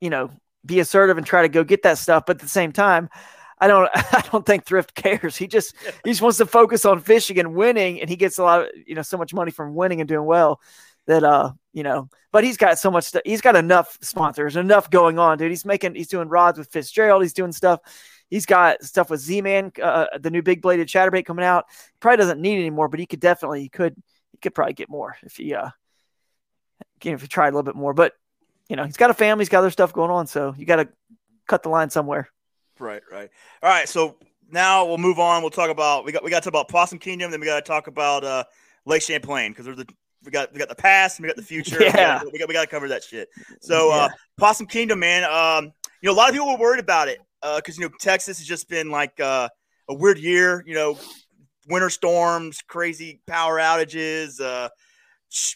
you 0.00 0.10
know, 0.10 0.30
be 0.64 0.80
assertive 0.80 1.18
and 1.18 1.26
try 1.26 1.42
to 1.42 1.48
go 1.48 1.62
get 1.62 1.82
that 1.82 1.98
stuff. 1.98 2.24
But 2.26 2.36
at 2.36 2.42
the 2.42 2.48
same 2.48 2.72
time, 2.72 3.10
I 3.60 3.66
don't 3.66 3.90
I 3.94 4.22
don't 4.30 4.44
think 4.44 4.64
Thrift 4.64 4.94
cares. 4.94 5.36
He 5.36 5.46
just 5.46 5.74
he 6.04 6.10
just 6.10 6.22
wants 6.22 6.38
to 6.38 6.46
focus 6.46 6.84
on 6.84 7.00
fishing 7.00 7.38
and 7.38 7.54
winning, 7.54 8.00
and 8.00 8.08
he 8.08 8.16
gets 8.16 8.38
a 8.38 8.42
lot 8.42 8.62
of 8.62 8.68
you 8.86 8.94
know 8.94 9.02
so 9.02 9.16
much 9.16 9.34
money 9.34 9.50
from 9.50 9.74
winning 9.74 10.00
and 10.00 10.08
doing 10.08 10.26
well 10.26 10.60
that 11.06 11.24
uh 11.24 11.52
you 11.72 11.82
know. 11.82 12.08
But 12.30 12.44
he's 12.44 12.56
got 12.56 12.78
so 12.78 12.90
much. 12.90 13.04
St- 13.04 13.26
he's 13.26 13.40
got 13.40 13.56
enough 13.56 13.98
sponsors, 14.02 14.56
enough 14.56 14.90
going 14.90 15.18
on, 15.18 15.38
dude. 15.38 15.50
He's 15.50 15.64
making 15.64 15.94
he's 15.94 16.08
doing 16.08 16.28
rods 16.28 16.58
with 16.58 16.70
Fitzgerald. 16.70 17.22
He's 17.22 17.32
doing 17.32 17.52
stuff. 17.52 17.80
He's 18.30 18.46
got 18.46 18.82
stuff 18.82 19.08
with 19.08 19.20
Z 19.20 19.40
Man, 19.40 19.72
uh, 19.78 20.06
uh, 20.12 20.18
the 20.18 20.30
new 20.30 20.42
big 20.42 20.60
bladed 20.60 20.88
chatterbait 20.88 21.24
coming 21.24 21.44
out. 21.44 21.64
Probably 22.00 22.18
doesn't 22.18 22.40
need 22.40 22.58
anymore, 22.58 22.88
but 22.88 23.00
he 23.00 23.06
could 23.06 23.20
definitely 23.20 23.62
he 23.62 23.68
could 23.68 23.96
he 24.32 24.38
could 24.38 24.54
probably 24.54 24.74
get 24.74 24.90
more 24.90 25.16
if 25.22 25.36
he 25.36 25.54
uh 25.54 25.70
if 27.02 27.22
he 27.22 27.28
tried 27.28 27.48
a 27.48 27.52
little 27.52 27.62
bit 27.62 27.76
more. 27.76 27.94
But 27.94 28.12
you 28.68 28.76
know 28.76 28.84
he's 28.84 28.98
got 28.98 29.10
a 29.10 29.14
family, 29.14 29.42
he's 29.42 29.48
got 29.48 29.60
other 29.60 29.70
stuff 29.70 29.94
going 29.94 30.10
on, 30.10 30.26
so 30.26 30.54
you 30.58 30.66
got 30.66 30.76
to 30.76 30.88
cut 31.46 31.62
the 31.62 31.70
line 31.70 31.88
somewhere. 31.90 32.28
Right, 32.80 33.02
right. 33.10 33.30
All 33.62 33.70
right, 33.70 33.88
so 33.88 34.16
now 34.50 34.84
we'll 34.86 34.98
move 34.98 35.18
on. 35.18 35.42
We'll 35.42 35.50
talk 35.50 35.70
about 35.70 36.04
we 36.04 36.12
got 36.12 36.24
we 36.24 36.30
got 36.30 36.42
to 36.42 36.50
talk 36.50 36.52
about 36.52 36.68
Possum 36.68 36.98
Kingdom, 36.98 37.30
then 37.30 37.40
we 37.40 37.46
got 37.46 37.56
to 37.56 37.68
talk 37.68 37.86
about 37.86 38.24
uh, 38.24 38.44
Lake 38.86 39.02
Champlain 39.02 39.52
because 39.52 39.64
there's 39.64 39.76
the 39.76 39.86
we 40.24 40.30
got 40.30 40.52
we 40.52 40.58
got 40.58 40.68
the 40.68 40.74
past 40.74 41.18
and 41.18 41.24
we 41.24 41.28
got 41.28 41.36
the 41.36 41.42
future. 41.42 41.78
Yeah, 41.82 42.22
we 42.32 42.38
got 42.38 42.48
we 42.48 42.54
got, 42.54 42.62
to 42.62 42.66
cover 42.66 42.88
that 42.88 43.04
shit. 43.04 43.28
So 43.60 43.92
uh, 43.92 43.96
yeah. 43.96 44.02
uh, 44.04 44.08
Possum 44.38 44.66
Kingdom, 44.66 45.00
man. 45.00 45.24
Um, 45.24 45.72
you 46.02 46.08
know, 46.08 46.12
a 46.12 46.16
lot 46.16 46.28
of 46.28 46.34
people 46.34 46.48
were 46.48 46.58
worried 46.58 46.80
about 46.80 47.08
it 47.08 47.18
because 47.40 47.78
uh, 47.78 47.82
you 47.82 47.88
know 47.88 47.94
Texas 48.00 48.38
has 48.38 48.46
just 48.46 48.68
been 48.68 48.90
like 48.90 49.18
uh, 49.20 49.48
a 49.88 49.94
weird 49.94 50.18
year. 50.18 50.62
You 50.66 50.74
know, 50.74 50.98
winter 51.68 51.90
storms, 51.90 52.60
crazy 52.66 53.20
power 53.26 53.58
outages. 53.58 54.40
Uh, 54.40 54.68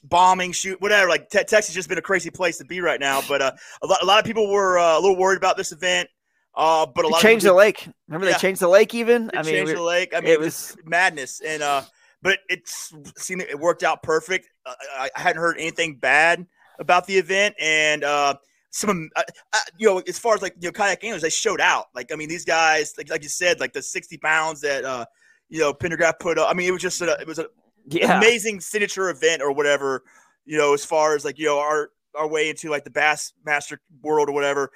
bombing, 0.04 0.52
shoot, 0.52 0.80
whatever. 0.80 1.08
Like 1.08 1.28
te- 1.30 1.38
Texas 1.44 1.68
has 1.68 1.74
just 1.74 1.88
been 1.88 1.98
a 1.98 2.02
crazy 2.02 2.30
place 2.30 2.58
to 2.58 2.64
be 2.64 2.80
right 2.80 3.00
now. 3.00 3.20
But 3.26 3.42
uh, 3.42 3.52
a 3.82 3.87
lot, 3.87 4.02
a 4.02 4.06
lot 4.06 4.18
of 4.18 4.24
people 4.24 4.50
were 4.50 4.78
uh, 4.78 4.98
a 4.98 5.00
little 5.00 5.16
worried 5.16 5.38
about 5.38 5.56
this 5.56 5.72
event. 5.72 6.08
Uh, 6.54 6.86
but 6.86 7.04
a 7.04 7.08
lot 7.08 7.20
changed 7.20 7.46
the 7.46 7.52
lake. 7.52 7.88
Remember 8.08 8.26
yeah. 8.26 8.32
they 8.32 8.38
changed 8.38 8.60
the 8.60 8.68
lake 8.68 8.94
even. 8.94 9.28
They 9.32 9.38
I 9.38 9.42
mean, 9.42 9.54
changed 9.54 9.74
the 9.74 9.82
lake. 9.82 10.12
I 10.14 10.20
mean, 10.20 10.30
it 10.30 10.40
was 10.40 10.76
madness. 10.84 11.40
And 11.40 11.62
uh, 11.62 11.82
but 12.20 12.38
it 12.48 12.62
seemed 12.66 13.42
it 13.42 13.58
worked 13.58 13.82
out 13.82 14.02
perfect. 14.02 14.48
Uh, 14.64 14.74
I, 14.98 15.10
I, 15.16 15.20
hadn't 15.20 15.40
heard 15.40 15.56
anything 15.58 15.96
bad 15.96 16.46
about 16.78 17.06
the 17.06 17.16
event, 17.16 17.54
and 17.58 18.04
uh, 18.04 18.34
some 18.70 19.10
uh, 19.16 19.22
uh, 19.52 19.58
you 19.78 19.88
know, 19.88 20.02
as 20.06 20.18
far 20.18 20.34
as 20.34 20.42
like 20.42 20.54
you 20.60 20.68
know, 20.68 20.72
kayak 20.72 21.02
anglers, 21.02 21.22
they 21.22 21.30
showed 21.30 21.60
out. 21.60 21.86
Like 21.94 22.12
I 22.12 22.16
mean, 22.16 22.28
these 22.28 22.44
guys, 22.44 22.94
like 22.98 23.10
like 23.10 23.22
you 23.22 23.28
said, 23.28 23.58
like 23.58 23.72
the 23.72 23.82
sixty 23.82 24.18
pounds 24.18 24.60
that 24.60 24.84
uh, 24.84 25.06
you 25.48 25.60
know, 25.60 25.72
Pendergraft 25.72 26.20
put 26.20 26.38
up. 26.38 26.48
I 26.48 26.54
mean, 26.54 26.68
it 26.68 26.72
was 26.72 26.82
just 26.82 27.00
a, 27.00 27.16
it 27.20 27.26
was 27.26 27.38
an 27.38 27.46
yeah. 27.88 28.18
amazing 28.18 28.60
signature 28.60 29.10
event 29.10 29.42
or 29.42 29.52
whatever. 29.52 30.02
You 30.44 30.58
know, 30.58 30.74
as 30.74 30.84
far 30.84 31.14
as 31.16 31.24
like 31.24 31.38
you 31.38 31.46
know, 31.46 31.58
our 31.58 31.90
our 32.14 32.28
way 32.28 32.50
into 32.50 32.70
like 32.70 32.84
the 32.84 32.90
Bassmaster 32.90 33.78
world 34.02 34.28
or 34.28 34.32
whatever. 34.32 34.70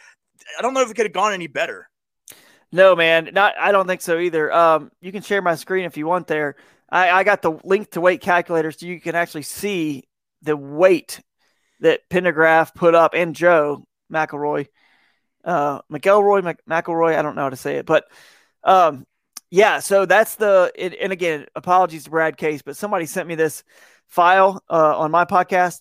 I 0.58 0.62
don't 0.62 0.74
know 0.74 0.82
if 0.82 0.90
it 0.90 0.94
could 0.94 1.06
have 1.06 1.12
gone 1.12 1.32
any 1.32 1.46
better. 1.46 1.88
No, 2.72 2.96
man, 2.96 3.30
not. 3.32 3.54
I 3.58 3.72
don't 3.72 3.86
think 3.86 4.00
so 4.00 4.18
either. 4.18 4.52
Um, 4.52 4.90
you 5.00 5.12
can 5.12 5.22
share 5.22 5.40
my 5.40 5.54
screen 5.54 5.84
if 5.84 5.96
you 5.96 6.06
want. 6.06 6.26
There, 6.26 6.56
I, 6.90 7.10
I 7.10 7.24
got 7.24 7.42
the 7.42 7.58
link 7.64 7.92
to 7.92 8.00
weight 8.00 8.20
calculators, 8.20 8.78
so 8.78 8.86
you 8.86 9.00
can 9.00 9.14
actually 9.14 9.42
see 9.42 10.04
the 10.42 10.56
weight 10.56 11.20
that 11.80 12.08
Pendergraph 12.10 12.74
put 12.74 12.94
up 12.94 13.14
and 13.14 13.34
Joe 13.34 13.84
McElroy, 14.12 14.66
uh, 15.44 15.80
McElroy, 15.90 16.42
Mc, 16.42 16.58
McElroy. 16.68 17.16
I 17.16 17.22
don't 17.22 17.36
know 17.36 17.42
how 17.42 17.50
to 17.50 17.56
say 17.56 17.76
it, 17.76 17.86
but 17.86 18.04
um, 18.64 19.06
yeah. 19.50 19.78
So 19.78 20.04
that's 20.04 20.34
the. 20.34 20.72
And 21.00 21.12
again, 21.12 21.46
apologies 21.54 22.04
to 22.04 22.10
Brad 22.10 22.36
Case, 22.36 22.62
but 22.62 22.76
somebody 22.76 23.06
sent 23.06 23.28
me 23.28 23.36
this 23.36 23.62
file 24.06 24.62
uh, 24.68 24.98
on 24.98 25.12
my 25.12 25.24
podcast, 25.24 25.80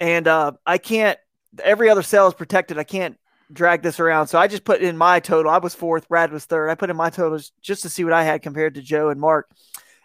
and 0.00 0.28
uh, 0.28 0.52
I 0.64 0.78
can't 0.78 1.18
every 1.62 1.88
other 1.90 2.02
cell 2.02 2.28
is 2.28 2.34
protected. 2.34 2.78
I 2.78 2.84
can't 2.84 3.18
drag 3.52 3.82
this 3.82 4.00
around. 4.00 4.26
So 4.28 4.38
I 4.38 4.46
just 4.46 4.64
put 4.64 4.82
in 4.82 4.96
my 4.96 5.20
total. 5.20 5.50
I 5.50 5.58
was 5.58 5.74
fourth, 5.74 6.08
Brad 6.08 6.32
was 6.32 6.44
third. 6.44 6.68
I 6.68 6.74
put 6.74 6.90
in 6.90 6.96
my 6.96 7.10
totals 7.10 7.52
just 7.62 7.82
to 7.82 7.88
see 7.88 8.04
what 8.04 8.12
I 8.12 8.24
had 8.24 8.42
compared 8.42 8.74
to 8.74 8.82
Joe 8.82 9.08
and 9.08 9.20
Mark. 9.20 9.48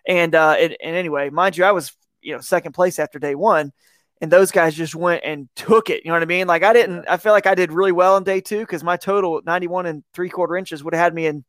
And 0.07 0.35
uh, 0.35 0.55
and, 0.59 0.75
and 0.83 0.95
anyway, 0.95 1.29
mind 1.29 1.57
you, 1.57 1.63
I 1.63 1.71
was 1.71 1.95
you 2.21 2.33
know 2.33 2.41
second 2.41 2.73
place 2.73 2.99
after 2.99 3.19
day 3.19 3.35
one, 3.35 3.71
and 4.21 4.31
those 4.31 4.51
guys 4.51 4.75
just 4.75 4.95
went 4.95 5.23
and 5.23 5.47
took 5.55 5.89
it. 5.89 6.03
You 6.03 6.09
know 6.09 6.15
what 6.15 6.23
I 6.23 6.25
mean? 6.25 6.47
Like 6.47 6.63
I 6.63 6.73
didn't. 6.73 7.05
I 7.07 7.17
feel 7.17 7.31
like 7.31 7.47
I 7.47 7.55
did 7.55 7.71
really 7.71 7.93
well 7.93 8.17
in 8.17 8.23
day 8.23 8.41
two 8.41 8.59
because 8.59 8.83
my 8.83 8.97
total 8.97 9.41
ninety 9.45 9.67
one 9.67 9.85
and 9.85 10.03
three 10.13 10.29
quarter 10.29 10.57
inches 10.57 10.83
would 10.83 10.93
have 10.93 11.03
had 11.03 11.13
me 11.13 11.25
in 11.25 11.45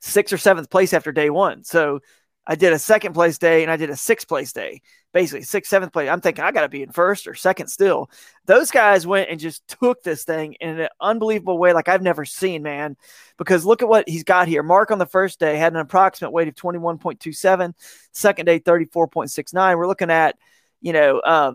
sixth 0.00 0.32
or 0.32 0.38
seventh 0.38 0.70
place 0.70 0.92
after 0.92 1.12
day 1.12 1.30
one. 1.30 1.62
So 1.62 2.00
I 2.46 2.56
did 2.56 2.72
a 2.72 2.78
second 2.78 3.12
place 3.12 3.38
day 3.38 3.62
and 3.62 3.70
I 3.70 3.76
did 3.76 3.90
a 3.90 3.96
sixth 3.96 4.26
place 4.26 4.52
day, 4.52 4.82
basically 5.12 5.42
sixth, 5.42 5.70
seventh 5.70 5.92
place. 5.92 6.08
I'm 6.08 6.20
thinking 6.20 6.42
I 6.42 6.50
got 6.50 6.62
to 6.62 6.68
be 6.68 6.82
in 6.82 6.90
first 6.90 7.28
or 7.28 7.34
second 7.34 7.68
still. 7.68 8.10
Those 8.46 8.72
guys 8.72 9.06
went 9.06 9.30
and 9.30 9.38
just 9.38 9.66
took 9.68 10.02
this 10.02 10.24
thing 10.24 10.54
in 10.54 10.80
an 10.80 10.88
unbelievable 11.00 11.56
way, 11.56 11.72
like 11.72 11.88
I've 11.88 12.02
never 12.02 12.24
seen, 12.24 12.62
man. 12.62 12.96
Because 13.38 13.64
look 13.64 13.80
at 13.80 13.88
what 13.88 14.08
he's 14.08 14.24
got 14.24 14.48
here. 14.48 14.64
Mark 14.64 14.90
on 14.90 14.98
the 14.98 15.06
first 15.06 15.38
day 15.38 15.56
had 15.56 15.72
an 15.72 15.78
approximate 15.78 16.32
weight 16.32 16.48
of 16.48 16.54
21.27, 16.56 17.74
second 18.10 18.46
day, 18.46 18.58
34.69. 18.58 19.76
We're 19.76 19.86
looking 19.86 20.10
at, 20.10 20.36
you 20.80 20.92
know, 20.92 21.20
uh, 21.20 21.52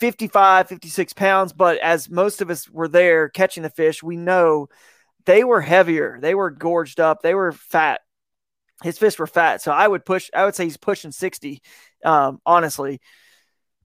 55, 0.00 0.68
56 0.68 1.12
pounds. 1.12 1.52
But 1.52 1.78
as 1.78 2.08
most 2.08 2.40
of 2.40 2.50
us 2.50 2.70
were 2.70 2.88
there 2.88 3.28
catching 3.28 3.62
the 3.62 3.70
fish, 3.70 4.02
we 4.02 4.16
know 4.16 4.68
they 5.26 5.44
were 5.44 5.60
heavier. 5.60 6.18
They 6.20 6.34
were 6.34 6.50
gorged 6.50 7.00
up. 7.00 7.20
They 7.20 7.34
were 7.34 7.52
fat 7.52 8.00
his 8.82 8.98
fists 8.98 9.18
were 9.18 9.26
fat. 9.26 9.62
So 9.62 9.72
I 9.72 9.86
would 9.86 10.04
push, 10.04 10.30
I 10.34 10.44
would 10.44 10.54
say 10.54 10.64
he's 10.64 10.76
pushing 10.76 11.12
60, 11.12 11.62
um, 12.04 12.40
honestly. 12.44 13.00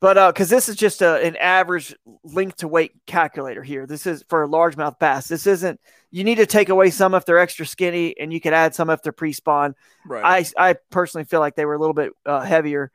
But 0.02 0.18
uh, 0.18 0.32
because 0.32 0.50
this 0.50 0.70
is 0.70 0.78
just 0.78 1.02
a, 1.02 1.22
an 1.26 1.36
average 1.36 1.94
length 2.24 2.58
to 2.58 2.70
weight 2.70 2.94
calculator 3.06 3.62
here. 3.62 3.86
This 3.86 4.08
is 4.08 4.24
for 4.30 4.44
a 4.44 4.48
largemouth 4.48 4.98
bass. 4.98 5.28
This 5.28 5.46
isn't, 5.46 5.80
you 6.10 6.24
need 6.24 6.36
to 6.36 6.46
take 6.46 6.70
away 6.70 6.90
some 6.90 7.14
if 7.14 7.26
they're 7.26 7.40
extra 7.40 7.66
skinny 7.66 8.18
and 8.18 8.32
you 8.32 8.40
could 8.40 8.54
add 8.54 8.74
some 8.74 8.90
if 8.90 9.02
they're 9.02 9.12
pre 9.12 9.34
spawn. 9.34 9.76
Right. 10.06 10.46
I, 10.58 10.70
I 10.70 10.76
personally 10.90 11.26
feel 11.26 11.42
like 11.42 11.56
they 11.56 11.66
were 11.66 11.74
a 11.74 11.80
little 11.80 11.94
bit 11.94 12.14
uh, 12.26 12.42
heavier, 12.42 12.92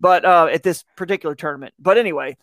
but 0.00 0.24
uh, 0.24 0.48
at 0.50 0.62
this 0.62 0.84
particular 0.96 1.34
tournament. 1.34 1.74
But 1.78 1.98
anyway, 1.98 2.38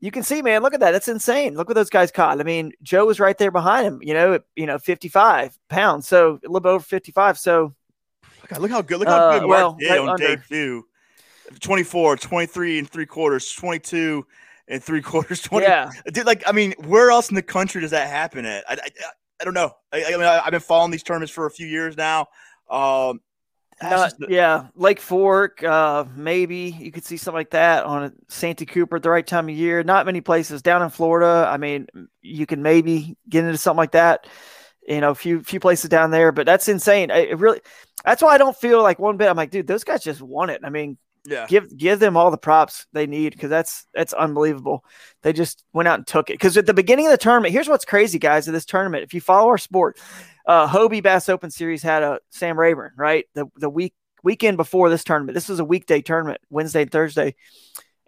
you 0.00 0.12
can 0.12 0.22
see, 0.22 0.40
man, 0.42 0.62
look 0.62 0.74
at 0.74 0.80
that. 0.80 0.92
That's 0.92 1.08
insane. 1.08 1.56
Look 1.56 1.68
what 1.68 1.74
those 1.74 1.90
guys 1.90 2.12
caught. 2.12 2.40
I 2.40 2.44
mean, 2.44 2.72
Joe 2.82 3.06
was 3.06 3.18
right 3.18 3.36
there 3.36 3.50
behind 3.50 3.86
him, 3.86 3.98
you 4.02 4.14
know, 4.14 4.38
you 4.54 4.66
know, 4.66 4.78
55 4.78 5.58
pounds. 5.68 6.06
So 6.06 6.38
a 6.44 6.46
little 6.46 6.60
bit 6.60 6.68
over 6.68 6.84
55. 6.84 7.38
So 7.38 7.74
God, 8.48 8.60
look 8.60 8.70
how 8.70 8.82
good. 8.82 8.98
Look 9.00 9.08
how 9.08 9.32
good 9.32 9.44
uh, 9.44 9.46
Mark 9.46 9.48
well, 9.48 9.72
did 9.78 9.90
right 9.90 10.00
on 10.00 10.08
under. 10.10 10.36
day 10.36 10.42
two. 10.48 10.84
24, 11.60 12.16
23 12.16 12.78
and 12.78 12.90
three 12.90 13.06
quarters, 13.06 13.52
22 13.52 14.26
and 14.68 14.82
three 14.82 15.02
quarters, 15.02 15.40
20. 15.40 15.66
Yeah. 15.66 15.90
Dude, 16.12 16.26
like, 16.26 16.42
I 16.46 16.52
mean, 16.52 16.74
where 16.84 17.10
else 17.10 17.30
in 17.30 17.34
the 17.34 17.42
country 17.42 17.80
does 17.80 17.92
that 17.92 18.08
happen 18.08 18.44
at? 18.44 18.64
I, 18.68 18.74
I, 18.74 18.88
I 19.40 19.44
don't 19.44 19.54
know. 19.54 19.72
I, 19.92 20.04
I 20.04 20.10
mean, 20.12 20.22
I, 20.22 20.40
have 20.40 20.50
been 20.50 20.60
following 20.60 20.90
these 20.90 21.02
tournaments 21.02 21.32
for 21.32 21.46
a 21.46 21.50
few 21.50 21.66
years 21.66 21.96
now. 21.96 22.26
Um, 22.68 23.20
Not, 23.80 24.14
yeah, 24.28 24.66
Lake 24.74 25.00
Fork, 25.00 25.62
uh, 25.62 26.04
maybe 26.14 26.76
you 26.78 26.90
could 26.90 27.04
see 27.04 27.16
something 27.16 27.38
like 27.38 27.50
that 27.50 27.84
on 27.84 28.12
Santee 28.28 28.66
Cooper 28.66 28.96
at 28.96 29.02
the 29.02 29.10
right 29.10 29.26
time 29.26 29.48
of 29.48 29.54
year. 29.54 29.82
Not 29.82 30.06
many 30.06 30.20
places 30.20 30.62
down 30.62 30.82
in 30.82 30.90
Florida. 30.90 31.48
I 31.48 31.56
mean, 31.56 31.86
you 32.20 32.44
can 32.44 32.62
maybe 32.62 33.16
get 33.28 33.44
into 33.44 33.56
something 33.56 33.78
like 33.78 33.92
that 33.92 34.26
you 34.88 35.00
know, 35.00 35.10
a 35.10 35.14
few 35.14 35.42
few 35.42 35.60
places 35.60 35.90
down 35.90 36.10
there, 36.10 36.32
but 36.32 36.46
that's 36.46 36.68
insane. 36.68 37.10
It 37.10 37.38
really, 37.38 37.60
that's 38.04 38.22
why 38.22 38.34
I 38.34 38.38
don't 38.38 38.56
feel 38.56 38.82
like 38.82 38.98
one 38.98 39.18
bit. 39.18 39.28
I'm 39.28 39.36
like, 39.36 39.50
dude, 39.50 39.66
those 39.66 39.84
guys 39.84 40.02
just 40.02 40.22
won 40.22 40.48
it. 40.48 40.62
I 40.64 40.70
mean, 40.70 40.96
yeah, 41.26 41.46
give 41.46 41.76
give 41.76 42.00
them 42.00 42.16
all 42.16 42.30
the 42.30 42.38
props 42.38 42.86
they 42.92 43.06
need 43.06 43.34
because 43.34 43.50
that's 43.50 43.86
that's 43.92 44.14
unbelievable. 44.14 44.84
They 45.22 45.34
just 45.34 45.62
went 45.74 45.88
out 45.88 45.98
and 45.98 46.06
took 46.06 46.30
it. 46.30 46.34
Because 46.34 46.56
at 46.56 46.64
the 46.64 46.74
beginning 46.74 47.06
of 47.06 47.12
the 47.12 47.18
tournament, 47.18 47.52
here's 47.52 47.68
what's 47.68 47.84
crazy, 47.84 48.18
guys. 48.18 48.48
Of 48.48 48.54
this 48.54 48.64
tournament, 48.64 49.04
if 49.04 49.12
you 49.12 49.20
follow 49.20 49.48
our 49.48 49.58
sport, 49.58 50.00
uh, 50.46 50.66
Hobie 50.66 51.02
Bass 51.02 51.28
Open 51.28 51.50
Series 51.50 51.82
had 51.82 52.02
a 52.02 52.20
Sam 52.30 52.58
Rayburn 52.58 52.92
right 52.96 53.26
the 53.34 53.46
the 53.56 53.68
week 53.68 53.94
weekend 54.22 54.56
before 54.56 54.88
this 54.88 55.04
tournament. 55.04 55.34
This 55.34 55.50
was 55.50 55.60
a 55.60 55.64
weekday 55.64 56.00
tournament, 56.00 56.40
Wednesday 56.48 56.82
and 56.82 56.90
Thursday. 56.90 57.34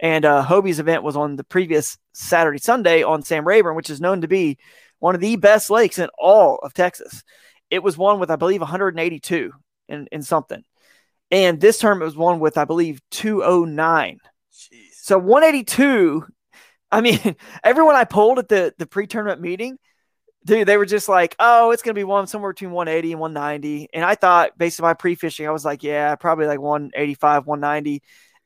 And 0.02 0.24
uh, 0.24 0.42
Hobie's 0.42 0.80
event 0.80 1.02
was 1.02 1.14
on 1.14 1.36
the 1.36 1.44
previous 1.44 1.98
Saturday, 2.14 2.56
Sunday 2.56 3.02
on 3.02 3.22
Sam 3.22 3.46
Rayburn, 3.46 3.76
which 3.76 3.90
is 3.90 4.00
known 4.00 4.22
to 4.22 4.28
be 4.28 4.56
won 5.00 5.14
of 5.14 5.20
the 5.20 5.36
best 5.36 5.70
lakes 5.70 5.98
in 5.98 6.08
all 6.18 6.56
of 6.62 6.74
Texas. 6.74 7.22
It 7.70 7.82
was 7.82 7.96
won 7.96 8.20
with, 8.20 8.30
I 8.30 8.36
believe, 8.36 8.60
182 8.60 9.52
in, 9.88 10.08
in 10.12 10.22
something. 10.22 10.62
And 11.30 11.60
this 11.60 11.78
term 11.78 12.02
it 12.02 12.04
was 12.04 12.16
won 12.16 12.40
with, 12.40 12.58
I 12.58 12.64
believe, 12.64 13.00
209. 13.10 14.18
Jeez. 14.52 14.68
So 15.02 15.18
182. 15.18 16.24
I 16.90 17.00
mean, 17.00 17.36
everyone 17.64 17.96
I 17.96 18.04
polled 18.04 18.38
at 18.38 18.48
the, 18.48 18.74
the 18.78 18.86
pre 18.86 19.06
tournament 19.06 19.40
meeting, 19.40 19.78
dude, 20.44 20.66
they 20.66 20.76
were 20.76 20.86
just 20.86 21.08
like, 21.08 21.36
oh, 21.38 21.70
it's 21.70 21.82
going 21.82 21.94
to 21.94 21.98
be 21.98 22.04
one 22.04 22.26
somewhere 22.26 22.52
between 22.52 22.72
180 22.72 23.12
and 23.12 23.20
190. 23.20 23.88
And 23.94 24.04
I 24.04 24.14
thought, 24.14 24.58
based 24.58 24.80
on 24.80 24.84
my 24.84 24.94
pre 24.94 25.14
fishing, 25.14 25.46
I 25.46 25.50
was 25.50 25.64
like, 25.64 25.82
yeah, 25.82 26.14
probably 26.16 26.46
like 26.46 26.60
185, 26.60 27.46
190. 27.46 28.02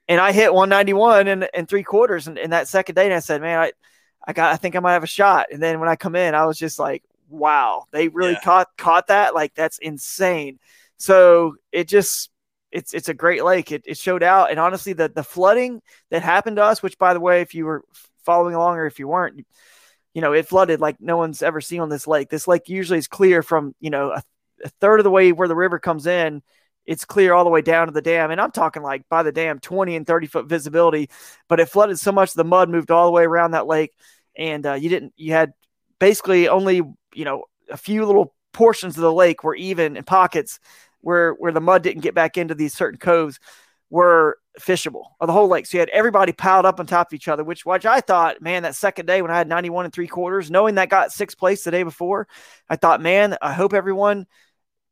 And 0.07 0.21
I 0.21 0.33
hit 0.33 0.53
191 0.53 1.29
and, 1.29 1.49
in 1.55 1.67
three 1.67 1.83
quarters. 1.83 2.27
And 2.27 2.37
in 2.37 2.51
that 2.51 2.69
second 2.69 2.95
day, 2.97 3.07
and 3.07 3.15
I 3.15 3.21
said, 3.21 3.41
man, 3.41 3.59
I, 3.59 3.73
I 4.27 4.33
got 4.33 4.53
I 4.53 4.57
think 4.57 4.77
I 4.77 4.81
might 4.81 4.95
have 4.95 5.05
a 5.05 5.09
shot. 5.09 5.47
And 5.53 5.63
then 5.63 5.81
when 5.81 5.89
I 5.89 5.97
come 5.97 6.17
in, 6.17 6.35
I 6.35 6.47
was 6.47 6.59
just 6.59 6.79
like, 6.79 7.03
wow, 7.29 7.85
they 7.91 8.09
really 8.09 8.33
yeah. 8.33 8.41
caught 8.43 8.69
caught 8.77 9.09
that. 9.09 9.35
Like 9.35 9.55
that's 9.55 9.79
insane. 9.79 10.59
So 10.97 11.57
it 11.73 11.89
just 11.89 12.31
it's 12.73 12.93
it's 12.93 13.09
a 13.09 13.15
great 13.15 13.45
lake. 13.45 13.73
It, 13.73 13.85
it 13.87 13.99
showed 13.99 14.23
out, 14.23 14.51
and 14.51 14.59
honestly, 14.59 14.93
the 14.93 15.09
the 15.09 15.23
flooding 15.23 15.81
that 16.11 16.23
happened 16.23 16.57
to 16.57 16.65
us, 16.65 16.83
which 16.83 16.99
by 16.99 17.15
the 17.15 17.21
way, 17.21 17.41
if 17.41 17.55
you 17.55 17.67
were 17.67 17.85
following 18.25 18.55
along 18.55 18.77
or 18.79 18.87
if 18.87 18.99
you 18.99 19.07
weren't, 19.07 19.47
you 20.13 20.21
know, 20.21 20.33
it 20.33 20.49
flooded 20.49 20.81
like 20.81 21.01
no 21.01 21.17
one's 21.17 21.43
ever 21.43 21.61
seen 21.61 21.81
on 21.81 21.89
this 21.89 22.07
lake. 22.07 22.31
This 22.31 22.49
lake 22.49 22.69
usually 22.69 22.99
is 22.99 23.09
clear 23.09 23.43
from 23.43 23.75
you 23.81 23.91
know 23.91 24.11
a, 24.11 24.23
a 24.65 24.69
third 24.81 25.01
of 25.01 25.05
the 25.05 25.11
way 25.11 25.33
where 25.33 25.49
the 25.49 25.57
river 25.57 25.79
comes 25.79 26.07
in. 26.07 26.43
It's 26.87 27.07
clear 27.07 27.33
all 27.33 27.45
the 27.45 27.51
way 27.51 27.63
down 27.63 27.87
to 27.87 27.93
the 27.93 28.03
dam, 28.03 28.31
and 28.31 28.41
I'm 28.41 28.51
talking 28.51 28.83
like 28.83 29.09
by 29.09 29.23
the 29.23 29.33
dam, 29.33 29.59
20 29.59 29.97
and 29.97 30.07
30 30.07 30.27
foot 30.27 30.47
visibility. 30.47 31.11
But 31.49 31.61
it 31.61 31.69
flooded 31.69 31.99
so 31.99 32.13
much 32.13 32.35
the 32.35 32.45
mud 32.45 32.69
moved 32.69 32.91
all 32.91 33.07
the 33.07 33.13
way 33.13 33.25
around 33.25 33.53
that 33.53 33.67
lake 33.67 33.93
and 34.37 34.67
uh, 34.67 34.75
you 34.75 34.89
didn't 34.89 35.13
you 35.17 35.33
had 35.33 35.53
basically 35.99 36.49
only 36.49 36.83
you 37.15 37.25
know 37.25 37.45
a 37.71 37.77
few 37.77 38.05
little 38.05 38.35
portions 38.53 38.97
of 38.97 39.03
the 39.03 39.13
lake 39.13 39.45
were 39.45 39.55
even 39.55 39.97
in 39.97 40.05
pockets 40.05 40.61
where 41.01 41.33
where 41.35 41.53
the 41.53 41.61
mud 41.61 41.83
didn't 41.83 42.03
get 42.03 42.15
back 42.15 42.37
into 42.37 42.55
these 42.55 42.75
certain 42.75 42.99
coves 42.99 43.39
were 43.91 44.39
fishable 44.59 45.11
or 45.21 45.27
the 45.27 45.33
whole 45.33 45.49
lake. 45.49 45.67
So 45.67 45.77
you 45.77 45.81
had 45.81 45.89
everybody 45.91 46.33
piled 46.33 46.67
up 46.67 46.81
on 46.81 46.87
top 46.87 47.09
of 47.09 47.15
each 47.15 47.29
other, 47.29 47.45
which 47.45 47.65
which 47.67 47.87
I 47.87 48.01
thought, 48.01 48.41
man, 48.41 48.63
that 48.63 48.75
second 48.75 49.07
day 49.07 49.23
when 49.23 49.31
I 49.31 49.39
had 49.39 49.49
91 49.49 49.85
and 49.85 49.95
three 49.95 50.09
quarters, 50.09 50.51
knowing 50.51 50.77
that 50.77 50.89
got 50.89 51.13
sixth 51.13 51.39
place 51.39 51.65
the 51.65 51.71
day 51.71 51.83
before, 51.83 52.27
I 52.69 52.77
thought, 52.77 53.01
man, 53.01 53.37
I 53.43 53.53
hope 53.53 53.75
everyone, 53.75 54.27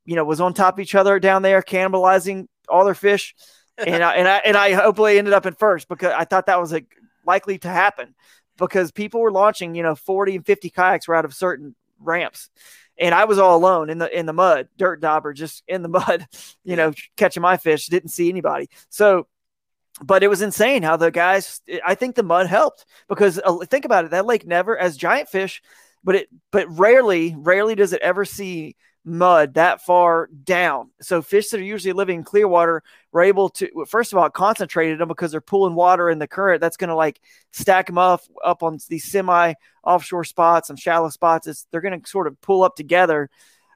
you 0.04 0.16
know, 0.16 0.24
was 0.24 0.40
on 0.40 0.54
top 0.54 0.74
of 0.74 0.80
each 0.80 0.94
other 0.94 1.18
down 1.18 1.42
there, 1.42 1.62
cannibalizing 1.62 2.46
all 2.68 2.84
their 2.84 2.94
fish. 2.94 3.34
and 3.78 4.04
I 4.04 4.14
and 4.16 4.28
I 4.28 4.36
and 4.38 4.56
I 4.56 4.72
hopefully 4.72 5.18
ended 5.18 5.32
up 5.32 5.46
in 5.46 5.54
first 5.54 5.88
because 5.88 6.12
I 6.16 6.24
thought 6.24 6.46
that 6.46 6.60
was 6.60 6.72
a, 6.74 6.82
likely 7.24 7.58
to 7.58 7.68
happen 7.68 8.14
because 8.62 8.92
people 8.92 9.20
were 9.20 9.32
launching, 9.32 9.74
you 9.74 9.82
know, 9.82 9.96
40 9.96 10.36
and 10.36 10.46
50 10.46 10.70
kayaks 10.70 11.08
were 11.08 11.16
out 11.16 11.24
of 11.24 11.34
certain 11.34 11.74
ramps. 11.98 12.48
And 12.96 13.12
I 13.12 13.24
was 13.24 13.38
all 13.38 13.56
alone 13.56 13.90
in 13.90 13.98
the 13.98 14.16
in 14.16 14.24
the 14.24 14.32
mud, 14.32 14.68
dirt 14.76 15.00
dauber, 15.00 15.32
just 15.32 15.64
in 15.66 15.82
the 15.82 15.88
mud, 16.00 16.26
you 16.62 16.76
know, 16.76 16.92
catching 17.16 17.42
my 17.42 17.56
fish. 17.56 17.86
Didn't 17.86 18.10
see 18.10 18.28
anybody. 18.28 18.70
So, 18.88 19.26
but 20.00 20.22
it 20.22 20.28
was 20.28 20.42
insane 20.42 20.84
how 20.84 20.96
the 20.96 21.10
guys. 21.10 21.60
I 21.84 21.96
think 21.96 22.14
the 22.14 22.22
mud 22.22 22.46
helped 22.46 22.86
because 23.08 23.40
uh, 23.44 23.56
think 23.64 23.84
about 23.84 24.04
it. 24.04 24.12
That 24.12 24.26
lake 24.26 24.46
never, 24.46 24.78
as 24.78 24.96
giant 24.96 25.28
fish, 25.28 25.60
but 26.04 26.14
it 26.14 26.28
but 26.50 26.66
rarely, 26.78 27.34
rarely 27.36 27.74
does 27.74 27.92
it 27.92 28.02
ever 28.02 28.24
see 28.24 28.76
mud 29.04 29.54
that 29.54 29.82
far 29.82 30.28
down. 30.44 30.90
So 31.00 31.22
fish 31.22 31.50
that 31.50 31.60
are 31.60 31.64
usually 31.64 31.92
living 31.92 32.18
in 32.18 32.24
clear 32.24 32.46
water 32.46 32.82
were 33.10 33.22
able 33.22 33.48
to, 33.50 33.84
first 33.88 34.12
of 34.12 34.18
all, 34.18 34.30
concentrated 34.30 34.98
them 34.98 35.08
because 35.08 35.32
they're 35.32 35.40
pulling 35.40 35.74
water 35.74 36.08
in 36.08 36.18
the 36.18 36.28
current. 36.28 36.60
That's 36.60 36.76
going 36.76 36.88
to 36.88 36.94
like 36.94 37.20
stack 37.52 37.86
them 37.86 37.98
up 37.98 38.22
up 38.44 38.62
on 38.62 38.78
these 38.88 39.10
semi 39.10 39.54
offshore 39.84 40.24
spots 40.24 40.70
and 40.70 40.78
shallow 40.78 41.08
spots. 41.08 41.46
It's, 41.46 41.66
they're 41.70 41.80
going 41.80 42.00
to 42.00 42.08
sort 42.08 42.26
of 42.26 42.40
pull 42.40 42.62
up 42.62 42.76
together. 42.76 43.28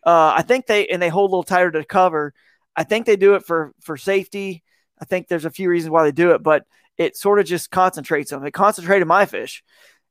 Uh, 0.05 0.35
I 0.37 0.43
think 0.43 0.67
they 0.67 0.87
and 0.87 1.03
they 1.03 1.09
hold 1.09 1.31
a 1.31 1.33
little 1.33 1.43
tighter 1.43 1.73
to 1.73 1.85
cover. 1.85 2.33
I 2.77 2.85
think 2.85 3.07
they 3.07 3.17
do 3.17 3.35
it 3.35 3.45
for 3.45 3.73
for 3.81 3.97
safety. 3.97 4.63
I 5.01 5.05
think 5.05 5.29
there's 5.29 5.45
a 5.45 5.51
few 5.51 5.69
reasons 5.69 5.91
why 5.91 6.05
they 6.05 6.13
do 6.13 6.31
it, 6.33 6.43
but 6.43 6.65
it 6.97 7.17
sort 7.17 7.39
of 7.39 7.47
just 7.47 7.71
concentrates 7.71 8.31
them. 8.31 8.45
It 8.47 8.53
concentrated 8.53 9.07
my 9.07 9.27
fish, 9.27 9.63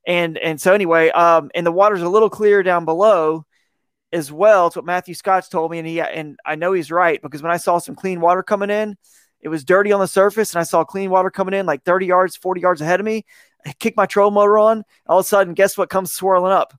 and 0.06 0.38
and 0.38 0.60
so 0.60 0.74
anyway, 0.74 1.10
um, 1.10 1.50
and 1.56 1.66
the 1.66 1.72
water's 1.72 2.02
a 2.02 2.10
little 2.10 2.30
clear 2.30 2.64
down 2.64 2.86
below 2.86 3.46
as 4.12 4.32
well. 4.32 4.68
It's 4.68 4.76
what 4.76 4.86
Matthew 4.86 5.14
Scotch 5.14 5.50
told 5.50 5.72
me, 5.72 5.80
and 5.80 5.88
he 5.88 6.00
and 6.02 6.38
I 6.46 6.56
know 6.56 6.74
he's 6.74 6.92
right 6.92 7.22
because 7.22 7.42
when 7.42 7.52
I 7.52 7.58
saw 7.58 7.80
some 7.80 7.96
clean 7.96 8.22
water 8.22 8.44
coming 8.44 8.70
in, 8.70 8.98
it 9.42 9.50
was 9.50 9.64
dirty 9.64 9.92
on 9.92 10.00
the 10.00 10.08
surface, 10.08 10.54
and 10.54 10.60
I 10.60 10.64
saw 10.64 10.84
clean 10.84 11.10
water 11.10 11.30
coming 11.30 11.54
in 11.54 11.66
like 11.66 11.84
30 11.84 12.06
yards, 12.06 12.36
40 12.36 12.62
yards 12.62 12.82
ahead 12.82 13.00
of 13.00 13.06
me. 13.06 13.26
I 13.66 13.74
kick 13.74 13.98
my 13.98 14.06
troll 14.06 14.32
motor 14.32 14.60
on. 14.60 14.84
All 15.08 15.20
of 15.20 15.26
a 15.26 15.28
sudden, 15.28 15.54
guess 15.54 15.78
what 15.78 15.90
comes 15.90 16.14
swirling 16.14 16.52
up? 16.52 16.74
A 16.74 16.78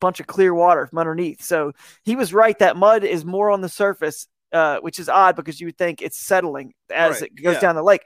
Bunch 0.00 0.20
of 0.20 0.26
clear 0.26 0.52
water 0.52 0.86
from 0.86 0.98
underneath. 0.98 1.42
So 1.42 1.72
he 2.02 2.16
was 2.16 2.34
right. 2.34 2.58
That 2.58 2.76
mud 2.76 3.04
is 3.04 3.24
more 3.24 3.50
on 3.50 3.60
the 3.60 3.68
surface, 3.68 4.26
uh, 4.52 4.78
which 4.80 4.98
is 4.98 5.08
odd 5.08 5.36
because 5.36 5.60
you 5.60 5.68
would 5.68 5.78
think 5.78 6.02
it's 6.02 6.18
settling 6.18 6.74
as 6.92 7.20
right. 7.20 7.30
it 7.30 7.42
goes 7.42 7.54
yeah. 7.54 7.60
down 7.60 7.76
the 7.76 7.82
lake. 7.82 8.02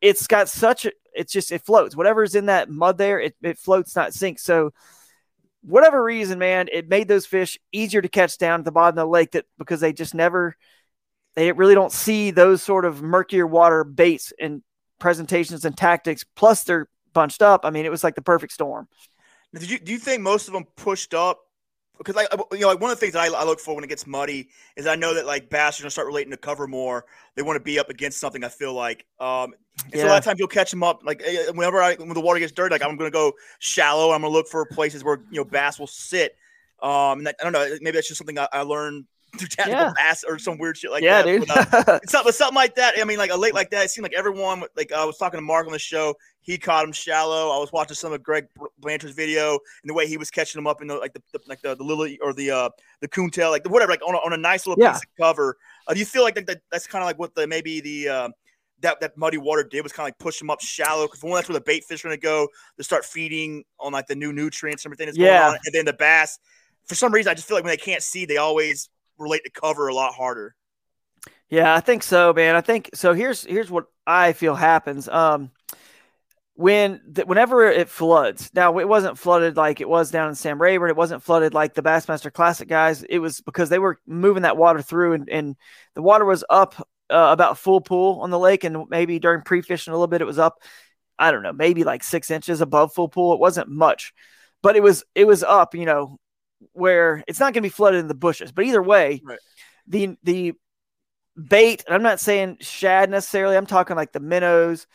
It's 0.00 0.26
got 0.26 0.48
such 0.48 0.84
a, 0.84 0.92
it's 1.14 1.32
just, 1.32 1.52
it 1.52 1.64
floats. 1.64 1.96
Whatever's 1.96 2.34
in 2.34 2.46
that 2.46 2.70
mud 2.70 2.98
there, 2.98 3.20
it, 3.20 3.36
it 3.42 3.58
floats, 3.58 3.96
not 3.96 4.14
sinks. 4.14 4.42
So 4.42 4.72
whatever 5.62 6.02
reason, 6.02 6.38
man, 6.38 6.68
it 6.72 6.88
made 6.88 7.08
those 7.08 7.26
fish 7.26 7.58
easier 7.72 8.00
to 8.00 8.08
catch 8.08 8.38
down 8.38 8.60
at 8.60 8.64
the 8.64 8.72
bottom 8.72 8.98
of 8.98 9.04
the 9.04 9.10
lake 9.10 9.32
that 9.32 9.46
because 9.58 9.80
they 9.80 9.92
just 9.92 10.14
never 10.14 10.56
they 11.34 11.52
really 11.52 11.74
don't 11.74 11.92
see 11.92 12.30
those 12.30 12.62
sort 12.62 12.84
of 12.84 13.00
murkier 13.00 13.46
water 13.46 13.84
baits 13.84 14.32
and 14.40 14.62
presentations 14.98 15.64
and 15.64 15.76
tactics. 15.76 16.24
Plus, 16.34 16.64
they're 16.64 16.88
bunched 17.12 17.42
up. 17.42 17.64
I 17.64 17.70
mean, 17.70 17.86
it 17.86 17.90
was 17.90 18.02
like 18.02 18.16
the 18.16 18.22
perfect 18.22 18.52
storm. 18.52 18.88
Did 19.54 19.70
you 19.70 19.78
do 19.78 19.92
you 19.92 19.98
think 19.98 20.22
most 20.22 20.48
of 20.48 20.54
them 20.54 20.64
pushed 20.76 21.14
up? 21.14 21.38
Because 21.98 22.14
like 22.14 22.28
you 22.52 22.60
know, 22.60 22.68
like 22.68 22.80
one 22.80 22.90
of 22.90 22.96
the 22.96 23.00
things 23.00 23.12
that 23.14 23.20
I, 23.20 23.34
I 23.34 23.44
look 23.44 23.60
for 23.60 23.74
when 23.74 23.84
it 23.84 23.88
gets 23.88 24.06
muddy 24.06 24.48
is 24.76 24.86
I 24.86 24.94
know 24.94 25.14
that 25.14 25.26
like 25.26 25.50
bass 25.50 25.78
are 25.78 25.82
gonna 25.82 25.90
start 25.90 26.06
relating 26.06 26.30
to 26.30 26.36
cover 26.36 26.66
more. 26.66 27.04
They 27.34 27.42
want 27.42 27.56
to 27.56 27.62
be 27.62 27.78
up 27.78 27.90
against 27.90 28.20
something. 28.20 28.44
I 28.44 28.48
feel 28.48 28.72
like, 28.72 29.04
um, 29.20 29.54
yeah. 29.92 30.02
so 30.02 30.06
a 30.06 30.08
lot 30.08 30.18
of 30.18 30.24
times 30.24 30.38
you'll 30.38 30.48
catch 30.48 30.70
them 30.70 30.82
up. 30.82 31.02
Like 31.04 31.22
eh, 31.24 31.50
whenever 31.50 31.82
I 31.82 31.94
when 31.94 32.14
the 32.14 32.20
water 32.20 32.38
gets 32.38 32.52
dirty, 32.52 32.72
like 32.72 32.82
I'm 32.82 32.96
gonna 32.96 33.10
go 33.10 33.32
shallow. 33.58 34.12
I'm 34.12 34.22
gonna 34.22 34.32
look 34.32 34.48
for 34.48 34.64
places 34.64 35.04
where 35.04 35.20
you 35.30 35.38
know 35.38 35.44
bass 35.44 35.78
will 35.78 35.86
sit. 35.86 36.36
Um, 36.80 37.18
and 37.18 37.26
that, 37.26 37.36
I 37.40 37.44
don't 37.44 37.52
know. 37.52 37.68
Maybe 37.80 37.96
that's 37.96 38.08
just 38.08 38.18
something 38.18 38.38
I, 38.38 38.48
I 38.52 38.62
learned 38.62 39.06
through 39.38 39.48
tactical 39.48 39.80
yeah. 39.80 39.92
pass 39.96 40.24
or 40.24 40.38
some 40.38 40.58
weird 40.58 40.76
shit 40.76 40.90
like 40.90 41.02
yeah, 41.02 41.22
that. 41.22 41.28
Dude. 41.28 41.48
But, 41.48 41.88
uh, 41.88 42.00
something, 42.06 42.32
something 42.32 42.54
like 42.54 42.74
that. 42.76 42.94
I 42.98 43.04
mean, 43.04 43.18
like 43.18 43.30
a 43.30 43.36
lake 43.36 43.52
like 43.52 43.70
that. 43.70 43.84
It 43.84 43.90
seemed 43.90 44.04
like 44.04 44.14
everyone, 44.14 44.62
like 44.76 44.92
I 44.92 45.04
was 45.04 45.18
talking 45.18 45.38
to 45.38 45.42
Mark 45.42 45.66
on 45.66 45.72
the 45.72 45.78
show, 45.78 46.14
he 46.40 46.56
caught 46.56 46.84
him 46.84 46.92
shallow. 46.92 47.50
I 47.50 47.58
was 47.58 47.70
watching 47.72 47.94
some 47.94 48.12
of 48.12 48.22
Greg 48.22 48.46
Blanchard's 48.78 49.14
video 49.14 49.52
and 49.52 49.90
the 49.90 49.94
way 49.94 50.06
he 50.06 50.16
was 50.16 50.30
catching 50.30 50.58
them 50.58 50.66
up 50.66 50.80
in 50.80 50.86
the 50.86 50.96
like 50.96 51.12
the, 51.12 51.22
the 51.32 51.40
like 51.46 51.60
the, 51.60 51.76
the 51.76 51.84
lily 51.84 52.18
or 52.22 52.32
the 52.32 52.50
uh 52.50 52.70
the 53.00 53.08
coontail, 53.08 53.50
like 53.50 53.64
the, 53.64 53.68
whatever, 53.68 53.92
like 53.92 54.06
on 54.06 54.14
a, 54.14 54.18
on 54.18 54.32
a 54.32 54.36
nice 54.38 54.66
little 54.66 54.82
yeah. 54.82 54.92
piece 54.92 55.02
of 55.02 55.08
cover. 55.20 55.56
Uh, 55.86 55.92
do 55.92 56.00
you 56.00 56.06
feel 56.06 56.22
like 56.22 56.34
that, 56.46 56.62
that's 56.70 56.86
kind 56.86 57.02
of 57.02 57.06
like 57.06 57.18
what 57.18 57.34
the 57.34 57.46
maybe 57.46 57.80
the 57.80 58.08
uh, 58.08 58.28
that 58.80 59.00
that 59.00 59.16
muddy 59.16 59.38
water 59.38 59.62
did 59.62 59.82
was 59.82 59.92
kind 59.92 60.04
of 60.04 60.06
like 60.08 60.18
push 60.18 60.38
them 60.38 60.50
up 60.50 60.60
shallow 60.60 61.06
because 61.06 61.22
one 61.22 61.34
that's 61.34 61.48
where 61.48 61.54
the 61.58 61.64
bait 61.64 61.84
fish 61.84 62.04
are 62.04 62.08
going 62.08 62.16
to 62.16 62.22
go 62.22 62.48
to 62.76 62.84
start 62.84 63.04
feeding 63.04 63.64
on 63.78 63.92
like 63.92 64.06
the 64.06 64.14
new 64.14 64.32
nutrients 64.32 64.84
and 64.84 64.90
everything 64.90 65.06
that's 65.06 65.18
yeah. 65.18 65.40
going 65.40 65.52
on, 65.52 65.58
and 65.66 65.74
then 65.74 65.84
the 65.84 65.92
bass. 65.92 66.38
For 66.86 66.94
some 66.94 67.12
reason, 67.12 67.30
I 67.30 67.34
just 67.34 67.46
feel 67.46 67.56
like 67.56 67.64
when 67.64 67.72
they 67.72 67.76
can't 67.76 68.02
see, 68.02 68.24
they 68.24 68.38
always 68.38 68.88
relate 69.18 69.42
to 69.44 69.50
cover 69.50 69.88
a 69.88 69.94
lot 69.94 70.14
harder. 70.14 70.54
Yeah, 71.50 71.74
I 71.74 71.80
think 71.80 72.02
so, 72.02 72.32
man. 72.32 72.54
I 72.54 72.60
think 72.60 72.90
so. 72.94 73.14
Here's 73.14 73.44
here's 73.44 73.70
what 73.70 73.86
I 74.06 74.32
feel 74.32 74.54
happens. 74.54 75.08
Um, 75.08 75.50
when 76.54 77.00
the, 77.08 77.24
whenever 77.24 77.64
it 77.66 77.88
floods, 77.88 78.50
now 78.52 78.78
it 78.78 78.88
wasn't 78.88 79.16
flooded 79.16 79.56
like 79.56 79.80
it 79.80 79.88
was 79.88 80.10
down 80.10 80.28
in 80.28 80.34
Sam 80.34 80.60
Rayburn. 80.60 80.90
It 80.90 80.96
wasn't 80.96 81.22
flooded 81.22 81.54
like 81.54 81.74
the 81.74 81.82
Bassmaster 81.82 82.32
Classic 82.32 82.68
guys. 82.68 83.02
It 83.04 83.20
was 83.20 83.40
because 83.40 83.68
they 83.68 83.78
were 83.78 84.00
moving 84.06 84.42
that 84.42 84.56
water 84.56 84.82
through, 84.82 85.12
and, 85.14 85.28
and 85.30 85.56
the 85.94 86.02
water 86.02 86.24
was 86.24 86.44
up 86.50 86.74
uh, 87.10 87.28
about 87.30 87.58
full 87.58 87.80
pool 87.80 88.20
on 88.22 88.30
the 88.30 88.38
lake, 88.38 88.64
and 88.64 88.84
maybe 88.90 89.18
during 89.18 89.42
pre-fishing 89.42 89.92
a 89.92 89.96
little 89.96 90.08
bit, 90.08 90.20
it 90.20 90.26
was 90.26 90.38
up. 90.38 90.60
I 91.18 91.30
don't 91.30 91.42
know, 91.42 91.52
maybe 91.52 91.84
like 91.84 92.02
six 92.02 92.30
inches 92.30 92.60
above 92.60 92.92
full 92.92 93.08
pool. 93.08 93.32
It 93.32 93.40
wasn't 93.40 93.68
much, 93.68 94.12
but 94.62 94.76
it 94.76 94.82
was 94.82 95.04
it 95.14 95.26
was 95.26 95.42
up. 95.42 95.74
You 95.74 95.86
know, 95.86 96.18
where 96.72 97.24
it's 97.26 97.40
not 97.40 97.52
going 97.52 97.62
to 97.62 97.68
be 97.68 97.68
flooded 97.68 98.00
in 98.00 98.08
the 98.08 98.14
bushes. 98.14 98.52
But 98.52 98.64
either 98.64 98.82
way, 98.82 99.20
right. 99.24 99.38
the 99.86 100.16
the 100.22 100.52
bait. 101.36 101.84
I'm 101.88 102.02
not 102.02 102.20
saying 102.20 102.58
shad 102.60 103.10
necessarily. 103.10 103.56
I'm 103.56 103.66
talking 103.66 103.96
like 103.96 104.12
the 104.12 104.20
minnows, 104.20 104.86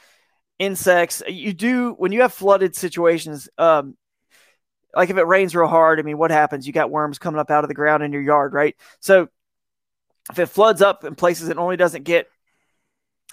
insects. 0.59 1.21
You 1.27 1.53
do 1.53 1.93
when 1.93 2.11
you 2.11 2.21
have 2.21 2.33
flooded 2.33 2.75
situations. 2.75 3.49
Um, 3.57 3.97
like 4.95 5.09
if 5.09 5.17
it 5.17 5.25
rains 5.25 5.55
real 5.55 5.67
hard, 5.67 5.99
I 5.99 6.03
mean, 6.03 6.17
what 6.19 6.29
happens? 6.29 6.67
You 6.67 6.73
got 6.73 6.91
worms 6.91 7.17
coming 7.17 7.39
up 7.39 7.49
out 7.49 7.63
of 7.63 7.67
the 7.67 7.73
ground 7.73 8.03
in 8.03 8.13
your 8.13 8.21
yard, 8.21 8.53
right? 8.53 8.75
So 8.99 9.27
if 10.31 10.39
it 10.39 10.47
floods 10.47 10.81
up 10.81 11.03
in 11.03 11.15
places 11.15 11.49
it 11.49 11.57
only 11.57 11.77
doesn't 11.77 12.03
get 12.03 12.27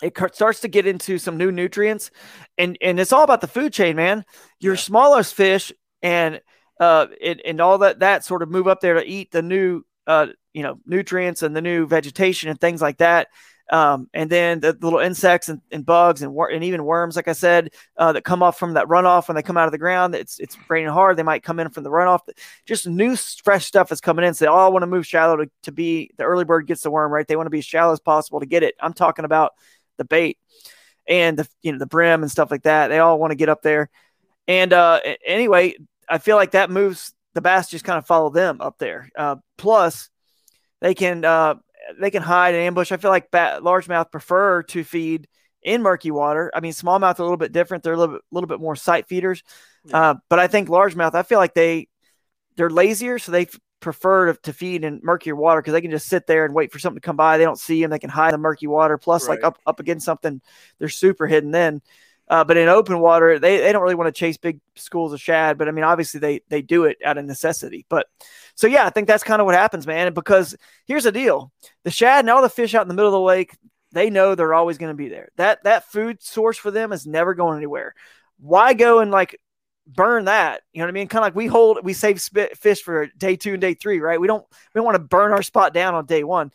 it 0.03 0.16
starts 0.35 0.61
to 0.61 0.69
get 0.69 0.87
into 0.87 1.19
some 1.19 1.37
new 1.37 1.53
nutrients 1.53 2.11
and 2.59 2.77
and 2.81 2.99
it's 2.99 3.12
all 3.12 3.23
about 3.23 3.40
the 3.40 3.47
food 3.47 3.73
chain 3.73 3.97
man 3.97 4.25
your 4.59 4.75
yeah. 4.75 4.81
smallest 4.81 5.35
fish 5.35 5.73
and 6.03 6.40
uh, 6.81 7.07
and, 7.23 7.40
and 7.45 7.61
all 7.61 7.79
that 7.79 8.01
that 8.01 8.25
sort 8.25 8.43
of 8.43 8.51
move 8.51 8.66
up 8.66 8.81
there 8.81 8.95
to 8.95 9.07
eat 9.07 9.31
the 9.31 9.43
new 9.43 9.83
uh, 10.07 10.29
you 10.53 10.62
know 10.62 10.81
nutrients 10.87 11.43
and 11.43 11.55
the 11.55 11.61
new 11.61 11.87
vegetation 11.87 12.49
and 12.49 12.61
things 12.61 12.83
like 12.83 12.99
that. 12.99 13.29
Um, 13.71 14.09
and 14.12 14.29
then 14.29 14.59
the 14.59 14.77
little 14.81 14.99
insects 14.99 15.49
and, 15.49 15.61
and 15.71 15.87
bugs 15.87 16.23
and, 16.23 16.35
wor- 16.35 16.51
and 16.51 16.64
even 16.64 16.85
worms, 16.85 17.14
like 17.14 17.29
I 17.29 17.35
said, 17.35 17.71
uh, 17.97 18.12
that 18.12 18.25
come 18.25 18.43
off 18.43 18.59
from 18.59 18.75
that 18.75 18.88
runoff 18.88 19.29
when 19.29 19.37
they 19.37 19.45
come 19.45 19.57
out 19.57 19.66
of 19.66 19.73
the 19.73 19.79
ground. 19.79 20.16
It's 20.16 20.40
it's 20.40 20.57
raining 20.69 20.90
hard. 20.90 21.16
They 21.16 21.23
might 21.23 21.45
come 21.45 21.61
in 21.61 21.69
from 21.69 21.85
the 21.85 21.90
runoff. 21.90 22.21
Just 22.66 22.88
new 22.88 23.14
fresh 23.14 23.66
stuff 23.66 23.93
is 23.93 24.01
coming 24.01 24.25
in. 24.25 24.35
So 24.35 24.45
they 24.45 24.49
all 24.49 24.73
want 24.73 24.83
to 24.83 24.88
move 24.88 25.07
shallow 25.07 25.37
to, 25.37 25.51
to 25.64 25.73
be 25.73 26.11
the 26.16 26.25
early 26.25 26.45
bird 26.45 26.66
gets 26.66 26.83
the 26.83 26.90
worm, 26.90 27.12
right? 27.12 27.29
They 27.29 27.37
want 27.37 27.47
to 27.47 27.51
be 27.51 27.59
as 27.59 27.64
shallow 27.64 27.93
as 27.93 28.01
possible 28.01 28.40
to 28.40 28.47
get 28.47 28.64
it. 28.64 28.75
I'm 28.81 28.95
talking 28.95 29.25
about 29.25 29.53
the 29.99 30.05
bait 30.05 30.38
and 31.07 31.38
the 31.38 31.49
you 31.62 31.71
know 31.71 31.79
the 31.79 31.87
brim 31.87 32.23
and 32.23 32.31
stuff 32.31 32.51
like 32.51 32.62
that. 32.62 32.88
They 32.88 32.99
all 32.99 33.21
want 33.21 33.31
to 33.31 33.37
get 33.37 33.51
up 33.51 33.62
there. 33.62 33.88
And 34.49 34.73
uh, 34.73 34.99
anyway, 35.25 35.77
I 36.11 36.18
feel 36.18 36.37
like 36.37 36.53
that 36.53 36.70
moves 36.70 37.14
the 37.35 37.40
bass 37.40 37.68
just 37.68 37.85
kind 37.85 37.99
of 37.99 38.07
follow 38.07 38.31
them 38.31 38.61
up 38.61 38.79
there. 38.79 39.09
Uh, 39.16 39.37
plus, 39.57 40.11
they 40.81 40.94
can 40.94 41.25
uh, 41.25 41.55
they 41.99 42.11
can 42.11 42.23
hide 42.23 42.55
and 42.55 42.64
ambush. 42.64 42.92
I 42.92 42.96
feel 42.96 43.11
like 43.11 43.31
bat, 43.31 43.62
largemouth 43.62 44.11
prefer 44.11 44.62
to 44.64 44.85
feed 44.85 45.29
in 45.62 45.83
murky 45.83 46.11
water. 46.11 46.51
I 46.55 46.61
mean, 46.61 46.73
smallmouth 46.73 47.18
are 47.18 47.23
a 47.23 47.25
little 47.25 47.37
bit 47.37 47.53
different. 47.53 47.85
They're 47.85 47.92
a 47.92 47.99
little 47.99 48.16
bit, 48.16 48.23
little 48.33 48.49
bit 48.49 48.61
more 48.61 48.77
sight 48.77 49.09
feeders. 49.09 49.42
Uh, 49.92 50.16
but 50.29 50.38
I 50.38 50.46
think 50.46 50.68
largemouth, 50.68 51.14
I 51.14 51.23
feel 51.23 51.38
like 51.38 51.55
they 51.55 51.88
they're 52.57 52.70
lazier, 52.70 53.18
so 53.18 53.33
they 53.33 53.42
f- 53.42 53.59
prefer 53.81 54.33
to, 54.33 54.40
to, 54.42 54.53
feed 54.53 54.85
in 54.85 55.01
murkier 55.03 55.35
water 55.35 55.62
because 55.62 55.73
they 55.73 55.81
can 55.81 55.90
just 55.90 56.09
sit 56.09 56.27
there 56.27 56.44
and 56.44 56.55
wait 56.55 56.70
for 56.70 56.79
something 56.79 57.01
to 57.01 57.05
come 57.05 57.16
by. 57.16 57.38
They 57.38 57.44
don't 57.44 57.59
see 57.59 57.81
them. 57.81 57.90
They 57.90 57.99
can 57.99 58.11
hide 58.11 58.29
in 58.29 58.33
the 58.33 58.38
murky 58.38 58.66
water. 58.66 58.99
Plus, 58.99 59.27
right. 59.27 59.37
like 59.37 59.44
up 59.44 59.59
up 59.66 59.81
against 59.81 60.05
something, 60.05 60.40
they're 60.79 60.88
super 60.88 61.27
hidden. 61.27 61.51
Then 61.51 61.81
uh, 62.31 62.45
but 62.45 62.57
in 62.57 62.69
open 62.69 63.01
water, 63.01 63.40
they, 63.40 63.59
they 63.59 63.73
don't 63.73 63.83
really 63.83 63.97
want 63.97 64.07
to 64.07 64.19
chase 64.19 64.37
big 64.37 64.61
schools 64.77 65.12
of 65.12 65.21
shad. 65.21 65.59
But 65.59 65.66
I 65.66 65.73
mean, 65.73 65.83
obviously 65.83 66.21
they 66.21 66.40
they 66.49 66.62
do 66.62 66.85
it 66.85 66.99
out 67.05 67.19
of 67.19 67.25
necessity. 67.25 67.85
But 67.88 68.07
so 68.55 68.69
yeah, 68.69 68.87
I 68.87 68.90
think 68.90 69.09
that's 69.09 69.25
kind 69.25 69.43
of 69.43 69.47
what 69.47 69.57
happens, 69.57 69.85
man. 69.85 70.14
Because 70.14 70.57
here's 70.87 71.05
the 71.05 71.12
deal: 71.12 71.51
the 71.83 71.90
shad 71.90 72.21
and 72.21 72.31
all 72.31 72.40
the 72.40 72.49
fish 72.49 72.73
out 72.73 72.83
in 72.83 72.88
the 72.88 72.95
middle 72.95 73.09
of 73.09 73.14
the 73.14 73.21
lake, 73.21 73.59
they 73.90 74.11
know 74.11 74.37
they're 74.37 74.55
always 74.55 74.79
going 74.79 74.93
to 74.93 74.97
be 74.97 75.09
there. 75.09 75.31
That 75.38 75.64
that 75.64 75.90
food 75.90 76.23
source 76.23 76.57
for 76.57 76.71
them 76.71 76.93
is 76.93 77.05
never 77.05 77.35
going 77.35 77.57
anywhere. 77.57 77.97
Why 78.38 78.75
go 78.75 79.01
and 79.01 79.11
like 79.11 79.40
burn 79.88 80.27
that? 80.27 80.62
You 80.73 80.79
know 80.79 80.85
what 80.85 80.90
I 80.90 80.93
mean? 80.93 81.09
Kind 81.09 81.25
of 81.25 81.27
like 81.27 81.35
we 81.35 81.49
hold 81.49 81.81
we 81.83 81.95
save 81.95 82.23
fish 82.55 82.81
for 82.81 83.07
day 83.07 83.35
two 83.35 83.55
and 83.55 83.61
day 83.61 83.75
three, 83.75 83.99
right? 83.99 84.21
We 84.21 84.29
don't 84.29 84.47
we 84.73 84.79
don't 84.79 84.87
want 84.87 84.95
to 84.95 85.03
burn 85.03 85.33
our 85.33 85.43
spot 85.43 85.75
down 85.75 85.97
on 85.97 86.07
day 86.07 86.23
one. 86.23 86.53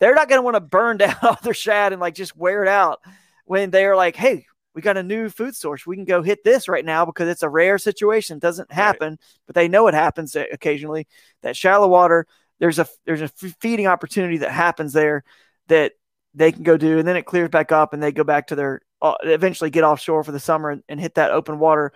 They're 0.00 0.16
not 0.16 0.28
going 0.28 0.40
to 0.40 0.42
want 0.42 0.56
to 0.56 0.60
burn 0.60 0.96
down 0.96 1.14
all 1.22 1.38
their 1.44 1.54
shad 1.54 1.92
and 1.92 2.00
like 2.00 2.16
just 2.16 2.36
wear 2.36 2.64
it 2.64 2.68
out 2.68 3.02
when 3.44 3.70
they're 3.70 3.94
like, 3.94 4.16
hey, 4.16 4.46
we 4.74 4.82
got 4.82 4.96
a 4.96 5.02
new 5.02 5.28
food 5.28 5.54
source. 5.54 5.86
We 5.86 5.96
can 5.96 6.04
go 6.04 6.22
hit 6.22 6.44
this 6.44 6.68
right 6.68 6.84
now 6.84 7.04
because 7.04 7.28
it's 7.28 7.42
a 7.42 7.48
rare 7.48 7.78
situation. 7.78 8.36
It 8.36 8.42
doesn't 8.42 8.72
happen, 8.72 9.10
right. 9.10 9.20
but 9.46 9.54
they 9.54 9.68
know 9.68 9.86
it 9.86 9.94
happens 9.94 10.34
occasionally. 10.34 11.06
That 11.42 11.56
shallow 11.56 11.88
water, 11.88 12.26
there's 12.58 12.78
a 12.78 12.86
there's 13.04 13.22
a 13.22 13.28
feeding 13.28 13.86
opportunity 13.86 14.38
that 14.38 14.50
happens 14.50 14.92
there 14.92 15.24
that 15.68 15.92
they 16.34 16.52
can 16.52 16.62
go 16.62 16.76
do, 16.76 16.98
and 16.98 17.06
then 17.06 17.16
it 17.16 17.26
clears 17.26 17.50
back 17.50 17.72
up, 17.72 17.92
and 17.92 18.02
they 18.02 18.12
go 18.12 18.24
back 18.24 18.48
to 18.48 18.54
their 18.54 18.80
uh, 19.02 19.14
eventually 19.22 19.70
get 19.70 19.84
offshore 19.84 20.24
for 20.24 20.32
the 20.32 20.40
summer 20.40 20.70
and, 20.70 20.82
and 20.88 21.00
hit 21.00 21.16
that 21.16 21.32
open 21.32 21.58
water 21.58 21.92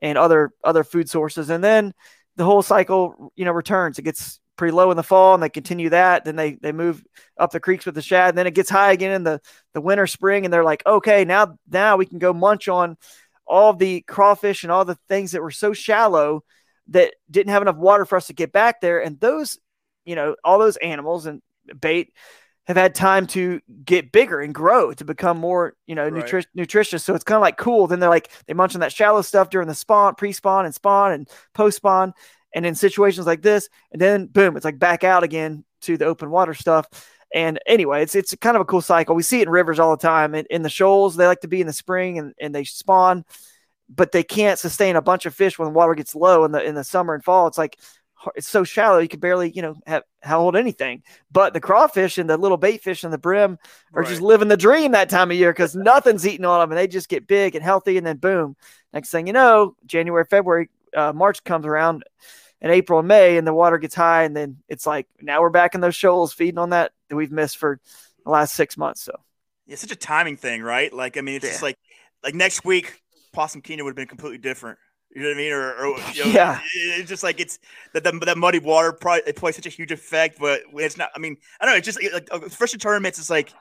and 0.00 0.16
other 0.16 0.52
other 0.62 0.84
food 0.84 1.10
sources, 1.10 1.50
and 1.50 1.64
then 1.64 1.92
the 2.36 2.44
whole 2.44 2.62
cycle 2.62 3.32
you 3.34 3.44
know 3.44 3.52
returns. 3.52 3.98
It 3.98 4.02
gets 4.02 4.40
pretty 4.60 4.72
low 4.72 4.90
in 4.90 4.96
the 4.98 5.02
fall 5.02 5.32
and 5.32 5.42
they 5.42 5.48
continue 5.48 5.88
that. 5.88 6.26
Then 6.26 6.36
they 6.36 6.52
they 6.52 6.72
move 6.72 7.02
up 7.38 7.50
the 7.50 7.60
creeks 7.60 7.86
with 7.86 7.94
the 7.94 8.02
shad. 8.02 8.28
And 8.28 8.36
then 8.38 8.46
it 8.46 8.54
gets 8.54 8.68
high 8.68 8.92
again 8.92 9.12
in 9.12 9.24
the 9.24 9.40
the 9.72 9.80
winter 9.80 10.06
spring, 10.06 10.44
and 10.44 10.52
they're 10.52 10.62
like, 10.62 10.82
okay, 10.84 11.24
now 11.24 11.56
now 11.70 11.96
we 11.96 12.04
can 12.04 12.18
go 12.18 12.34
munch 12.34 12.68
on 12.68 12.98
all 13.46 13.72
the 13.72 14.02
crawfish 14.02 14.62
and 14.62 14.70
all 14.70 14.84
the 14.84 14.98
things 15.08 15.32
that 15.32 15.40
were 15.40 15.50
so 15.50 15.72
shallow 15.72 16.44
that 16.88 17.14
didn't 17.30 17.52
have 17.52 17.62
enough 17.62 17.76
water 17.76 18.04
for 18.04 18.16
us 18.16 18.26
to 18.26 18.34
get 18.34 18.52
back 18.52 18.82
there. 18.82 19.02
And 19.02 19.18
those, 19.18 19.58
you 20.04 20.14
know, 20.14 20.36
all 20.44 20.58
those 20.58 20.76
animals 20.76 21.24
and 21.24 21.40
bait 21.80 22.12
have 22.66 22.76
had 22.76 22.94
time 22.94 23.26
to 23.28 23.62
get 23.82 24.12
bigger 24.12 24.40
and 24.40 24.54
grow 24.54 24.92
to 24.92 25.06
become 25.06 25.38
more, 25.38 25.74
you 25.86 25.94
know, 25.94 26.06
right. 26.06 26.22
nutri- 26.22 26.46
nutritious. 26.54 27.02
So 27.02 27.14
it's 27.14 27.24
kind 27.24 27.36
of 27.36 27.42
like 27.42 27.56
cool. 27.56 27.86
Then 27.86 27.98
they're 27.98 28.10
like 28.10 28.30
they 28.46 28.52
munch 28.52 28.74
on 28.74 28.82
that 28.82 28.92
shallow 28.92 29.22
stuff 29.22 29.48
during 29.48 29.68
the 29.68 29.74
spawn, 29.74 30.16
pre-spawn, 30.16 30.66
and 30.66 30.74
spawn 30.74 31.12
and 31.12 31.28
post-spawn, 31.54 32.12
and 32.54 32.66
in 32.66 32.74
situations 32.74 33.26
like 33.26 33.42
this, 33.42 33.68
and 33.92 34.00
then 34.00 34.26
boom, 34.26 34.56
it's 34.56 34.64
like 34.64 34.78
back 34.78 35.04
out 35.04 35.22
again 35.22 35.64
to 35.82 35.96
the 35.96 36.06
open 36.06 36.30
water 36.30 36.54
stuff. 36.54 36.86
And 37.32 37.60
anyway, 37.66 38.02
it's 38.02 38.14
it's 38.14 38.34
kind 38.36 38.56
of 38.56 38.60
a 38.60 38.66
cool 38.66 38.80
cycle. 38.80 39.14
We 39.14 39.22
see 39.22 39.40
it 39.40 39.44
in 39.46 39.50
rivers 39.50 39.78
all 39.78 39.96
the 39.96 40.02
time. 40.02 40.34
In, 40.34 40.46
in 40.50 40.62
the 40.62 40.68
shoals, 40.68 41.16
they 41.16 41.26
like 41.26 41.40
to 41.42 41.48
be 41.48 41.60
in 41.60 41.66
the 41.66 41.72
spring 41.72 42.18
and, 42.18 42.34
and 42.40 42.54
they 42.54 42.64
spawn, 42.64 43.24
but 43.88 44.12
they 44.12 44.24
can't 44.24 44.58
sustain 44.58 44.96
a 44.96 45.02
bunch 45.02 45.26
of 45.26 45.34
fish 45.34 45.58
when 45.58 45.66
the 45.66 45.74
water 45.74 45.94
gets 45.94 46.14
low 46.14 46.44
in 46.44 46.52
the 46.52 46.62
in 46.62 46.74
the 46.74 46.84
summer 46.84 47.14
and 47.14 47.22
fall. 47.22 47.46
It's 47.46 47.58
like 47.58 47.78
it's 48.34 48.48
so 48.48 48.64
shallow 48.64 48.98
you 48.98 49.08
can 49.08 49.20
barely 49.20 49.50
you 49.50 49.62
know 49.62 49.76
have 49.86 50.02
hold 50.24 50.56
anything. 50.56 51.02
But 51.30 51.54
the 51.54 51.60
crawfish 51.60 52.18
and 52.18 52.28
the 52.28 52.36
little 52.36 52.56
bait 52.56 52.82
fish 52.82 53.04
in 53.04 53.12
the 53.12 53.18
brim 53.18 53.58
are 53.94 54.02
right. 54.02 54.08
just 54.08 54.20
living 54.20 54.48
the 54.48 54.56
dream 54.56 54.92
that 54.92 55.08
time 55.08 55.30
of 55.30 55.36
year 55.36 55.52
because 55.52 55.76
nothing's 55.76 56.26
eating 56.26 56.44
on 56.44 56.60
them 56.60 56.72
and 56.72 56.78
they 56.78 56.88
just 56.88 57.08
get 57.08 57.28
big 57.28 57.54
and 57.54 57.64
healthy. 57.64 57.96
And 57.96 58.06
then 58.06 58.16
boom, 58.16 58.56
next 58.92 59.10
thing 59.10 59.28
you 59.28 59.32
know, 59.32 59.76
January, 59.86 60.24
February, 60.28 60.68
uh, 60.96 61.12
March 61.12 61.42
comes 61.44 61.66
around 61.66 62.04
in 62.60 62.70
April 62.70 62.98
and 62.98 63.08
May, 63.08 63.36
and 63.36 63.46
the 63.46 63.54
water 63.54 63.78
gets 63.78 63.94
high, 63.94 64.24
and 64.24 64.36
then 64.36 64.58
it's 64.68 64.86
like 64.86 65.06
now 65.20 65.40
we're 65.40 65.50
back 65.50 65.74
in 65.74 65.80
those 65.80 65.96
shoals 65.96 66.32
feeding 66.32 66.58
on 66.58 66.70
that 66.70 66.92
that 67.08 67.16
we've 67.16 67.32
missed 67.32 67.56
for 67.56 67.80
the 68.24 68.30
last 68.30 68.54
six 68.54 68.76
months. 68.76 69.02
So 69.02 69.12
it's 69.66 69.80
such 69.80 69.92
a 69.92 69.96
timing 69.96 70.36
thing, 70.36 70.62
right? 70.62 70.92
Like 70.92 71.16
I 71.16 71.20
mean, 71.20 71.36
it's 71.36 71.44
yeah. 71.44 71.50
just 71.52 71.62
like 71.62 71.78
like 72.22 72.34
next 72.34 72.64
week, 72.64 73.00
Possum 73.32 73.62
Kingdom 73.62 73.84
would 73.84 73.92
have 73.92 73.96
been 73.96 74.08
completely 74.08 74.38
different. 74.38 74.78
You 75.14 75.22
know 75.22 75.28
what 75.28 75.34
I 75.34 75.38
mean? 75.38 75.52
Or, 75.52 75.72
or 75.74 75.98
you 76.14 76.24
know, 76.24 76.30
Yeah. 76.32 76.60
it's 76.74 77.08
just 77.08 77.22
like 77.22 77.40
it's 77.40 77.58
that 77.94 78.04
that, 78.04 78.14
that 78.26 78.38
muddy 78.38 78.60
water 78.60 78.92
probably 78.92 79.22
it 79.26 79.36
plays 79.36 79.56
such 79.56 79.66
a 79.66 79.70
huge 79.70 79.90
effect, 79.90 80.38
but 80.38 80.62
it's 80.74 80.96
not. 80.96 81.10
I 81.16 81.18
mean, 81.18 81.36
I 81.60 81.64
don't 81.64 81.74
know. 81.74 81.78
It's 81.78 81.86
just 81.86 82.00
like 82.12 82.28
uh, 82.30 82.40
fishing 82.48 82.78
tournaments. 82.78 83.18
It's 83.18 83.30
like 83.30 83.52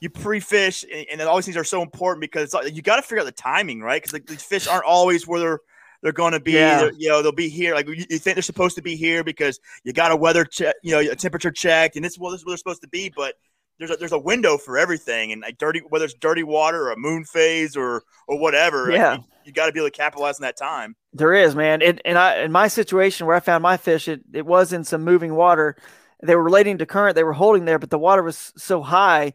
you 0.00 0.10
pre-fish, 0.10 0.84
and, 0.84 1.06
and 1.10 1.20
then 1.20 1.26
all 1.26 1.36
these 1.36 1.46
things 1.46 1.56
are 1.56 1.64
so 1.64 1.82
important 1.82 2.20
because 2.20 2.52
like, 2.54 2.74
you 2.74 2.82
got 2.82 2.96
to 2.96 3.02
figure 3.02 3.20
out 3.20 3.24
the 3.24 3.32
timing, 3.32 3.80
right? 3.80 4.00
Because 4.00 4.12
like 4.12 4.26
these 4.26 4.42
fish 4.42 4.68
aren't 4.68 4.84
always 4.84 5.26
where 5.26 5.40
they're 5.40 5.60
they're 6.02 6.12
going 6.12 6.32
to 6.32 6.40
be. 6.40 6.52
Yeah. 6.52 6.90
You 6.96 7.08
know, 7.08 7.22
they'll 7.22 7.32
be 7.32 7.48
here. 7.48 7.74
Like 7.74 7.88
you, 7.88 8.04
think 8.04 8.36
they're 8.36 8.42
supposed 8.42 8.76
to 8.76 8.82
be 8.82 8.96
here 8.96 9.24
because 9.24 9.60
you 9.84 9.92
got 9.92 10.12
a 10.12 10.16
weather 10.16 10.44
check, 10.44 10.74
you 10.82 10.92
know, 10.92 11.00
a 11.00 11.16
temperature 11.16 11.50
checked, 11.50 11.96
and 11.96 12.04
this 12.04 12.12
is 12.12 12.18
well, 12.18 12.30
this 12.30 12.40
is 12.40 12.46
where 12.46 12.52
they're 12.52 12.58
supposed 12.58 12.82
to 12.82 12.88
be, 12.88 13.12
but. 13.14 13.34
There's 13.78 13.90
a, 13.90 13.96
there's 13.96 14.12
a 14.12 14.18
window 14.18 14.56
for 14.56 14.78
everything, 14.78 15.32
and 15.32 15.42
like 15.42 15.58
dirty 15.58 15.82
whether 15.90 16.06
it's 16.06 16.14
dirty 16.14 16.42
water 16.42 16.84
or 16.84 16.92
a 16.92 16.96
moon 16.96 17.24
phase 17.24 17.76
or 17.76 18.04
or 18.26 18.38
whatever. 18.38 18.86
like, 18.86 18.96
Yeah. 18.96 19.16
you, 19.16 19.24
you 19.44 19.52
got 19.52 19.66
to 19.66 19.72
be 19.72 19.80
able 19.80 19.90
to 19.90 19.94
capitalize 19.94 20.36
on 20.36 20.44
that 20.44 20.56
time. 20.56 20.96
There 21.12 21.34
is, 21.34 21.54
man. 21.54 21.82
And 21.82 22.00
and 22.06 22.16
I 22.16 22.38
in 22.38 22.52
my 22.52 22.68
situation 22.68 23.26
where 23.26 23.36
I 23.36 23.40
found 23.40 23.60
my 23.62 23.76
fish, 23.76 24.08
it, 24.08 24.22
it 24.32 24.46
was 24.46 24.72
in 24.72 24.82
some 24.82 25.04
moving 25.04 25.34
water. 25.34 25.76
They 26.22 26.34
were 26.34 26.42
relating 26.42 26.78
to 26.78 26.86
current. 26.86 27.16
They 27.16 27.22
were 27.22 27.34
holding 27.34 27.66
there, 27.66 27.78
but 27.78 27.90
the 27.90 27.98
water 27.98 28.22
was 28.22 28.50
so 28.56 28.80
high. 28.80 29.34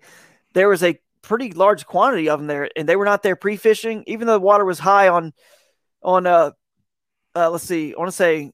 There 0.54 0.70
was 0.70 0.82
a 0.82 1.00
pretty 1.22 1.52
large 1.52 1.86
quantity 1.86 2.28
of 2.28 2.40
them 2.40 2.48
there, 2.48 2.68
and 2.76 2.90
they 2.90 2.96
were 2.96 3.06
not 3.06 3.22
there 3.22 3.36
pre-fishing. 3.36 4.04
Even 4.08 4.26
though 4.26 4.34
the 4.34 4.40
water 4.40 4.66
was 4.66 4.80
high 4.80 5.08
on 5.08 5.34
on 6.04 6.28
uh, 6.28 6.52
uh 7.36 7.50
let's 7.50 7.64
see, 7.64 7.94
I 7.94 8.00
want 8.00 8.10
to 8.10 8.16
say 8.16 8.52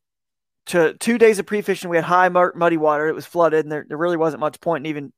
to 0.68 0.94
two 0.96 1.18
days 1.18 1.40
of 1.40 1.46
pre-fishing, 1.46 1.90
we 1.90 1.98
had 1.98 2.04
high 2.04 2.30
mur- 2.30 2.54
muddy 2.56 2.78
water. 2.78 3.08
It 3.08 3.16
was 3.16 3.26
flooded, 3.26 3.66
and 3.66 3.72
there, 3.72 3.86
there 3.88 3.98
really 3.98 4.18
wasn't 4.18 4.42
much 4.42 4.60
point 4.60 4.86
in 4.86 4.90
even 4.90 5.14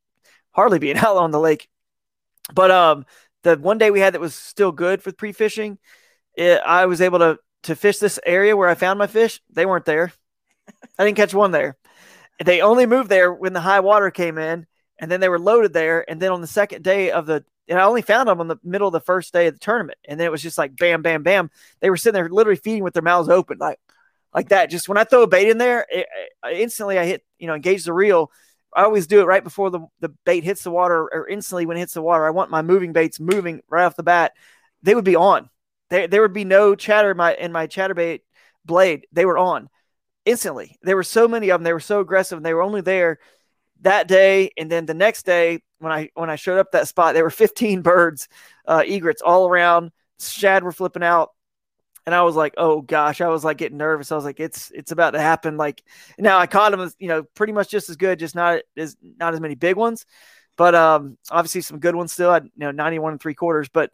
hardly 0.52 0.80
being 0.80 0.98
out 0.98 1.18
on 1.18 1.32
the 1.32 1.40
lake. 1.40 1.68
But 2.54 2.72
um, 2.72 3.06
the 3.44 3.58
one 3.58 3.78
day 3.78 3.92
we 3.92 4.00
had 4.00 4.14
that 4.14 4.22
was 4.22 4.36
still 4.36 4.72
good 4.72 5.02
for 5.02 5.12
pre-fishing, 5.12 5.78
I 6.38 6.86
was 6.86 7.02
able 7.02 7.20
to 7.20 7.40
to 7.64 7.76
fish 7.76 7.98
this 7.98 8.20
area 8.26 8.56
where 8.56 8.70
I 8.70 8.76
found 8.76 9.00
my 9.00 9.08
fish. 9.08 9.42
They 9.52 9.66
weren't 9.66 9.86
there. 9.86 10.14
I 10.98 11.06
didn't 11.06 11.18
catch 11.18 11.34
one 11.34 11.52
there. 11.52 11.76
They 12.44 12.62
only 12.62 12.86
moved 12.86 13.10
there 13.10 13.34
when 13.34 13.54
the 13.54 13.60
high 13.60 13.82
water 13.82 14.12
came 14.12 14.38
in, 14.38 14.66
and 15.00 15.10
then 15.10 15.20
they 15.20 15.30
were 15.30 15.40
loaded 15.40 15.74
there. 15.74 16.10
And 16.10 16.22
then 16.22 16.32
on 16.32 16.42
the 16.42 16.48
second 16.48 16.84
day 16.84 17.12
of 17.12 17.26
the, 17.26 17.44
and 17.68 17.80
I 17.80 17.84
only 17.84 18.02
found 18.02 18.28
them 18.28 18.40
on 18.40 18.48
the 18.48 18.60
middle 18.64 18.88
of 18.88 18.94
the 18.94 19.00
first 19.00 19.32
day 19.34 19.48
of 19.48 19.54
the 19.54 19.60
tournament, 19.60 19.98
and 20.06 20.20
then 20.20 20.26
it 20.26 20.32
was 20.32 20.42
just 20.42 20.58
like 20.58 20.76
bam, 20.76 21.02
bam, 21.02 21.24
bam. 21.24 21.52
They 21.80 21.90
were 21.90 21.98
sitting 21.98 22.16
there 22.16 22.30
literally 22.30 22.58
feeding 22.58 22.84
with 22.84 22.94
their 22.94 23.04
mouths 23.04 23.30
open, 23.30 23.58
like 23.60 23.80
like 24.34 24.50
that. 24.50 24.70
Just 24.70 24.90
when 24.90 24.98
I 24.98 25.04
throw 25.04 25.24
a 25.24 25.28
bait 25.28 25.50
in 25.50 25.58
there, 25.58 25.86
it, 25.90 26.08
instantly 26.52 26.98
I 26.98 27.06
hit, 27.06 27.26
you 27.38 27.48
know, 27.48 27.56
engage 27.56 27.86
the 27.86 27.94
reel. 27.94 28.32
I 28.76 28.84
always 28.84 29.08
do 29.08 29.22
it 29.22 29.26
right 29.26 29.44
before 29.44 29.72
the, 29.72 29.82
the 30.00 30.10
bait 30.26 30.44
hits 30.44 30.64
the 30.64 30.72
water 30.72 31.02
or 31.02 31.28
instantly 31.28 31.66
when 31.66 31.78
it 31.78 31.82
hits 31.82 31.94
the 31.94 32.02
water. 32.02 32.26
I 32.26 32.32
want 32.32 32.52
my 32.52 32.62
moving 32.62 32.94
baits 32.94 33.20
moving 33.20 33.62
right 33.70 33.86
off 33.86 33.96
the 33.96 34.04
bat. 34.04 34.34
They 34.84 34.96
would 34.96 35.06
be 35.06 35.16
on. 35.16 35.50
There, 35.90 36.08
there 36.08 36.22
would 36.22 36.34
be 36.34 36.46
no 36.46 36.76
chatter 36.76 37.12
in 37.12 37.18
my 37.18 37.34
in 37.34 37.52
my 37.52 37.68
chatterbait 37.68 38.22
blade. 38.66 39.08
They 39.12 39.26
were 39.26 39.38
on 39.38 39.70
instantly. 40.26 40.78
There 40.82 40.96
were 40.96 41.04
so 41.04 41.28
many 41.28 41.50
of 41.50 41.60
them. 41.60 41.64
They 41.64 41.74
were 41.74 41.80
so 41.80 42.00
aggressive, 42.00 42.38
and 42.38 42.46
they 42.46 42.54
were 42.54 42.62
only 42.62 42.82
there 42.82 43.20
that 43.82 44.08
day. 44.08 44.52
And 44.58 44.72
then 44.72 44.86
the 44.86 44.94
next 44.94 45.26
day, 45.26 45.62
when 45.80 45.92
I 45.92 46.10
when 46.14 46.30
I 46.30 46.36
showed 46.36 46.60
up 46.60 46.72
that 46.72 46.88
spot, 46.88 47.14
there 47.14 47.24
were 47.24 47.30
15 47.30 47.82
birds, 47.82 48.28
uh, 48.68 48.84
egrets 48.86 49.22
all 49.22 49.48
around. 49.48 49.92
Shad 50.20 50.64
were 50.64 50.74
flipping 50.74 51.04
out, 51.04 51.32
and 52.06 52.14
I 52.14 52.24
was 52.24 52.36
like, 52.36 52.54
"Oh 52.58 52.82
gosh!" 52.82 53.22
I 53.22 53.30
was 53.30 53.46
like 53.46 53.58
getting 53.58 53.78
nervous. 53.78 54.12
I 54.12 54.16
was 54.16 54.26
like, 54.26 54.40
"It's 54.40 54.72
it's 54.76 54.92
about 54.92 55.12
to 55.12 55.22
happen." 55.22 55.56
Like 55.56 55.82
now, 56.18 56.38
I 56.38 56.48
caught 56.48 56.72
them, 56.72 56.92
you 57.00 57.08
know, 57.08 57.24
pretty 57.36 57.54
much 57.54 57.70
just 57.70 57.90
as 57.90 57.96
good, 57.96 58.20
just 58.20 58.36
not 58.36 58.62
as 58.76 58.98
not 59.02 59.34
as 59.34 59.40
many 59.40 59.56
big 59.56 59.78
ones, 59.78 60.06
but 60.58 60.76
um, 60.76 61.18
obviously 61.32 61.62
some 61.62 61.80
good 61.80 61.96
ones 61.96 62.12
still. 62.12 62.32
I 62.32 62.40
you 62.40 62.52
know 62.58 62.72
91 62.72 63.14
and 63.14 63.22
three 63.22 63.34
quarters, 63.36 63.70
but 63.70 63.92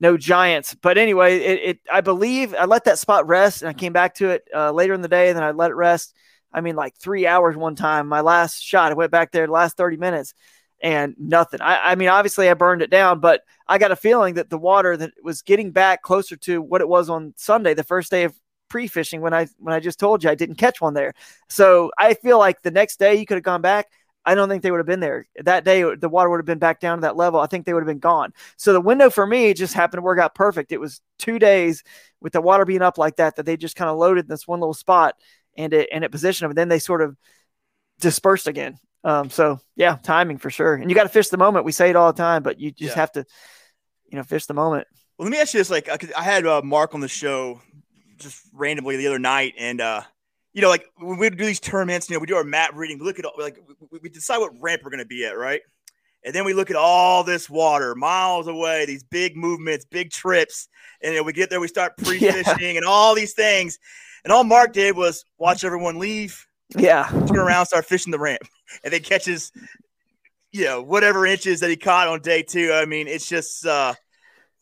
no 0.00 0.16
giants. 0.16 0.74
But 0.74 0.98
anyway, 0.98 1.38
it, 1.38 1.60
it 1.62 1.80
I 1.92 2.00
believe 2.00 2.54
I 2.54 2.64
let 2.64 2.84
that 2.84 2.98
spot 2.98 3.28
rest, 3.28 3.62
and 3.62 3.68
I 3.68 3.72
came 3.72 3.92
back 3.92 4.14
to 4.16 4.30
it 4.30 4.48
uh, 4.54 4.72
later 4.72 4.94
in 4.94 5.02
the 5.02 5.08
day. 5.08 5.28
And 5.28 5.36
then 5.36 5.44
I 5.44 5.52
let 5.52 5.70
it 5.70 5.74
rest. 5.74 6.14
I 6.52 6.60
mean, 6.60 6.76
like 6.76 6.96
three 6.96 7.26
hours 7.26 7.56
one 7.56 7.76
time. 7.76 8.08
My 8.08 8.20
last 8.20 8.62
shot, 8.62 8.90
I 8.90 8.94
went 8.94 9.10
back 9.10 9.32
there 9.32 9.46
the 9.46 9.52
last 9.52 9.76
30 9.76 9.96
minutes 9.96 10.34
and 10.80 11.14
nothing. 11.18 11.60
I, 11.60 11.92
I 11.92 11.94
mean, 11.94 12.08
obviously 12.08 12.48
I 12.48 12.54
burned 12.54 12.82
it 12.82 12.90
down, 12.90 13.20
but 13.20 13.42
I 13.66 13.78
got 13.78 13.90
a 13.90 13.96
feeling 13.96 14.34
that 14.34 14.50
the 14.50 14.58
water 14.58 14.96
that 14.96 15.12
was 15.22 15.42
getting 15.42 15.72
back 15.72 16.02
closer 16.02 16.36
to 16.36 16.62
what 16.62 16.80
it 16.80 16.88
was 16.88 17.10
on 17.10 17.34
Sunday, 17.36 17.74
the 17.74 17.84
first 17.84 18.10
day 18.10 18.24
of 18.24 18.34
pre-fishing 18.68 19.20
when 19.20 19.32
I 19.32 19.46
when 19.58 19.74
I 19.74 19.80
just 19.80 19.98
told 19.98 20.22
you 20.22 20.30
I 20.30 20.34
didn't 20.34 20.56
catch 20.56 20.80
one 20.80 20.94
there. 20.94 21.14
So 21.48 21.90
I 21.98 22.14
feel 22.14 22.38
like 22.38 22.62
the 22.62 22.70
next 22.70 22.98
day 22.98 23.14
you 23.16 23.26
could 23.26 23.36
have 23.36 23.44
gone 23.44 23.62
back. 23.62 23.86
I 24.24 24.34
don't 24.34 24.50
think 24.50 24.62
they 24.62 24.70
would 24.70 24.78
have 24.78 24.86
been 24.86 25.00
there. 25.00 25.26
That 25.42 25.64
day 25.64 25.82
the 25.94 26.08
water 26.08 26.28
would 26.28 26.38
have 26.38 26.46
been 26.46 26.58
back 26.58 26.80
down 26.80 26.98
to 26.98 27.02
that 27.02 27.16
level. 27.16 27.40
I 27.40 27.46
think 27.46 27.64
they 27.64 27.72
would 27.72 27.82
have 27.82 27.86
been 27.88 27.98
gone. 27.98 28.34
So 28.58 28.74
the 28.74 28.80
window 28.80 29.08
for 29.08 29.26
me 29.26 29.54
just 29.54 29.72
happened 29.72 29.98
to 29.98 30.02
work 30.02 30.18
out 30.18 30.34
perfect. 30.34 30.70
It 30.70 30.80
was 30.80 31.00
two 31.18 31.38
days 31.38 31.82
with 32.20 32.34
the 32.34 32.42
water 32.42 32.66
being 32.66 32.82
up 32.82 32.98
like 32.98 33.16
that 33.16 33.36
that 33.36 33.46
they 33.46 33.56
just 33.56 33.76
kind 33.76 33.90
of 33.90 33.96
loaded 33.96 34.26
in 34.26 34.28
this 34.28 34.46
one 34.46 34.60
little 34.60 34.74
spot 34.74 35.14
and 35.58 35.74
it 35.74 35.90
and 35.92 36.04
it 36.04 36.10
positioned 36.10 36.46
them. 36.46 36.52
And 36.52 36.58
then 36.58 36.68
they 36.68 36.78
sort 36.78 37.02
of 37.02 37.14
dispersed 38.00 38.46
again. 38.46 38.78
Um, 39.04 39.28
so 39.28 39.60
yeah, 39.76 39.96
timing 40.02 40.38
for 40.38 40.50
sure. 40.50 40.74
And 40.74 40.90
you 40.90 40.94
got 40.94 41.02
to 41.02 41.08
fish 41.10 41.28
the 41.28 41.36
moment. 41.36 41.64
We 41.66 41.72
say 41.72 41.90
it 41.90 41.96
all 41.96 42.10
the 42.12 42.16
time, 42.16 42.42
but 42.42 42.58
you 42.58 42.70
just 42.70 42.96
Yeah. 42.96 43.00
have 43.00 43.12
to, 43.12 43.24
you 44.10 44.16
know, 44.16 44.24
fish 44.24 44.46
the 44.46 44.54
moment. 44.54 44.86
Well, 45.18 45.24
let 45.26 45.32
me 45.32 45.40
ask 45.40 45.52
you 45.52 45.60
this: 45.60 45.70
like, 45.70 45.88
I 45.88 45.98
I 46.16 46.22
had 46.22 46.46
uh, 46.46 46.62
Mark 46.62 46.94
on 46.94 47.00
the 47.00 47.08
show 47.08 47.60
just 48.18 48.40
randomly 48.52 48.96
the 48.96 49.06
other 49.06 49.18
night, 49.18 49.54
and 49.58 49.80
uh, 49.80 50.02
you 50.52 50.62
know, 50.62 50.68
like 50.68 50.86
when 50.96 51.18
we 51.18 51.30
do 51.30 51.44
these 51.44 51.60
tournaments, 51.60 52.08
you 52.08 52.16
know, 52.16 52.20
we 52.20 52.26
do 52.26 52.36
our 52.36 52.44
map 52.44 52.70
reading. 52.74 52.98
We 52.98 53.04
look 53.04 53.18
at 53.18 53.24
all, 53.24 53.34
like 53.38 53.58
we, 53.90 53.98
we 54.02 54.08
decide 54.08 54.38
what 54.38 54.52
ramp 54.60 54.82
we're 54.84 54.90
going 54.90 54.98
to 54.98 55.06
be 55.06 55.24
at, 55.24 55.36
right? 55.36 55.60
And 56.24 56.34
then 56.34 56.44
we 56.44 56.52
look 56.52 56.68
at 56.70 56.76
all 56.76 57.22
this 57.22 57.48
water 57.48 57.94
miles 57.94 58.48
away, 58.48 58.84
these 58.86 59.04
big 59.04 59.36
movements, 59.36 59.84
big 59.84 60.10
trips, 60.10 60.68
and 61.00 61.14
then 61.14 61.24
we 61.24 61.32
get 61.32 61.48
there, 61.48 61.60
we 61.60 61.68
start 61.68 61.96
pre-fishing 62.04 62.76
and 62.76 62.84
all 62.84 63.14
these 63.14 63.34
things. 63.34 63.78
And 64.28 64.34
all 64.34 64.44
Mark 64.44 64.74
did 64.74 64.94
was 64.94 65.24
watch 65.38 65.64
everyone 65.64 65.98
leave, 65.98 66.46
Yeah. 66.76 67.08
turn 67.08 67.38
around, 67.38 67.64
start 67.64 67.86
fishing 67.86 68.10
the 68.10 68.18
ramp, 68.18 68.42
and 68.84 68.92
then 68.92 69.00
catches, 69.00 69.52
you 70.52 70.66
know, 70.66 70.82
whatever 70.82 71.24
inches 71.24 71.60
that 71.60 71.70
he 71.70 71.76
caught 71.76 72.08
on 72.08 72.20
day 72.20 72.42
two. 72.42 72.70
I 72.70 72.84
mean, 72.84 73.08
it's 73.08 73.26
just 73.26 73.64
uh, 73.64 73.94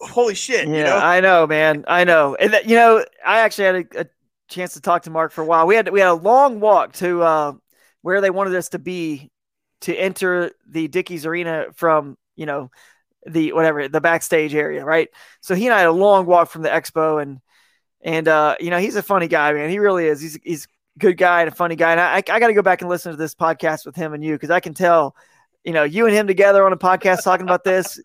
holy 0.01 0.37
shit. 0.37 0.69
Yeah, 0.69 0.77
you 0.77 0.85
know? 0.85 0.97
I 0.97 1.19
know, 1.19 1.49
man. 1.49 1.85
I 1.89 2.05
know. 2.05 2.37
And 2.37 2.53
that, 2.53 2.69
you 2.69 2.77
know, 2.77 3.05
I 3.27 3.41
actually 3.41 3.64
had 3.64 3.75
a, 3.75 4.01
a 4.03 4.07
chance 4.49 4.75
to 4.75 4.81
talk 4.81 5.03
to 5.03 5.11
Mark 5.11 5.33
for 5.33 5.43
a 5.43 5.45
while. 5.45 5.67
We 5.67 5.75
had 5.75 5.89
we 5.89 5.99
had 5.99 6.11
a 6.11 6.14
long 6.14 6.61
walk 6.61 6.93
to 6.99 7.23
uh, 7.23 7.53
where 8.03 8.21
they 8.21 8.31
wanted 8.31 8.55
us 8.55 8.69
to 8.69 8.79
be 8.79 9.33
to 9.81 9.93
enter 9.97 10.53
the 10.71 10.87
Dickies 10.87 11.27
Arena 11.27 11.67
from, 11.75 12.17
you 12.37 12.47
know, 12.47 12.71
the 13.27 13.53
whatever 13.53 13.89
the 13.89 14.01
backstage 14.01 14.55
area, 14.55 14.85
right? 14.85 15.09
So 15.41 15.57
he 15.57 15.67
and 15.67 15.75
I 15.75 15.81
had 15.81 15.89
a 15.89 15.93
long 15.93 16.25
walk 16.25 16.51
from 16.51 16.62
the 16.62 16.69
expo, 16.69 17.21
and 17.21 17.41
and 18.03 18.28
uh, 18.28 18.57
you 18.61 18.70
know, 18.70 18.78
he's 18.78 18.97
a 18.97 19.03
funny 19.03 19.28
guy, 19.28 19.53
man. 19.53 19.70
He 19.70 19.78
really 19.78 20.07
is. 20.07 20.20
He's 20.20 20.38
he's 20.42 20.64
a 20.97 20.99
good 20.99 21.16
guy 21.16 21.42
and 21.42 21.49
a 21.49 21.55
funny 21.55 21.76
guy. 21.76 21.92
And 21.92 22.01
I 22.01 22.16
I 22.16 22.40
got 22.40 22.47
to 22.47 22.55
go 22.55 22.62
back 22.62 22.80
and 22.80 22.90
listen 22.90 23.12
to 23.12 23.16
this 23.16 23.34
podcast 23.34 23.86
with 23.86 23.97
him 23.97 24.12
and 24.12 24.24
you 24.24 24.34
because 24.34 24.51
I 24.51 24.61
can 24.61 24.74
tell, 24.74 25.16
you 25.64 25.72
know, 25.72 25.84
you 25.84 26.07
and 26.07 26.14
him 26.14 26.26
together 26.26 26.64
on 26.64 26.72
a 26.72 26.76
podcast 26.76 27.24
talking 27.24 27.47
about 27.47 27.64
this 27.64 28.01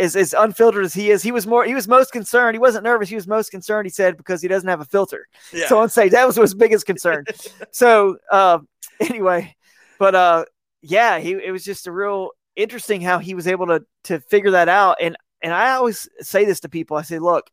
as, 0.00 0.16
as 0.16 0.34
unfiltered 0.36 0.84
as 0.84 0.94
he 0.94 1.10
is, 1.10 1.22
he 1.22 1.32
was 1.32 1.46
more 1.46 1.64
he 1.64 1.74
was 1.74 1.86
most 1.86 2.12
concerned. 2.12 2.54
He 2.54 2.58
wasn't 2.58 2.84
nervous. 2.84 3.08
He 3.08 3.14
was 3.14 3.26
most 3.26 3.50
concerned. 3.50 3.86
He 3.86 3.90
said 3.90 4.16
because 4.16 4.40
he 4.40 4.48
doesn't 4.48 4.68
have 4.68 4.80
a 4.80 4.84
filter. 4.84 5.26
Yeah. 5.52 5.68
So 5.68 5.78
on 5.78 5.90
stage, 5.90 6.12
that 6.12 6.26
was 6.26 6.36
his 6.36 6.54
biggest 6.54 6.86
concern. 6.86 7.24
so 7.70 8.16
uh, 8.30 8.58
anyway, 8.98 9.54
but 9.98 10.14
uh, 10.14 10.44
yeah, 10.82 11.18
he 11.18 11.32
it 11.32 11.52
was 11.52 11.64
just 11.64 11.86
a 11.86 11.92
real 11.92 12.30
interesting 12.56 13.00
how 13.00 13.18
he 13.18 13.34
was 13.34 13.46
able 13.46 13.66
to 13.66 13.84
to 14.04 14.20
figure 14.20 14.52
that 14.52 14.68
out. 14.68 14.96
And 15.00 15.16
and 15.42 15.52
I 15.52 15.72
always 15.72 16.08
say 16.20 16.44
this 16.44 16.60
to 16.60 16.68
people. 16.68 16.96
I 16.96 17.02
say, 17.02 17.18
look, 17.18 17.50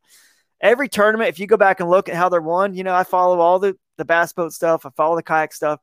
every 0.61 0.89
tournament, 0.89 1.29
if 1.29 1.39
you 1.39 1.47
go 1.47 1.57
back 1.57 1.79
and 1.79 1.89
look 1.89 2.09
at 2.09 2.15
how 2.15 2.29
they're 2.29 2.41
won, 2.41 2.73
you 2.73 2.83
know, 2.83 2.95
I 2.95 3.03
follow 3.03 3.39
all 3.39 3.59
the 3.59 3.77
the 3.97 4.05
bass 4.05 4.33
boat 4.33 4.53
stuff. 4.53 4.85
I 4.85 4.89
follow 4.95 5.15
the 5.15 5.23
kayak 5.23 5.53
stuff. 5.53 5.79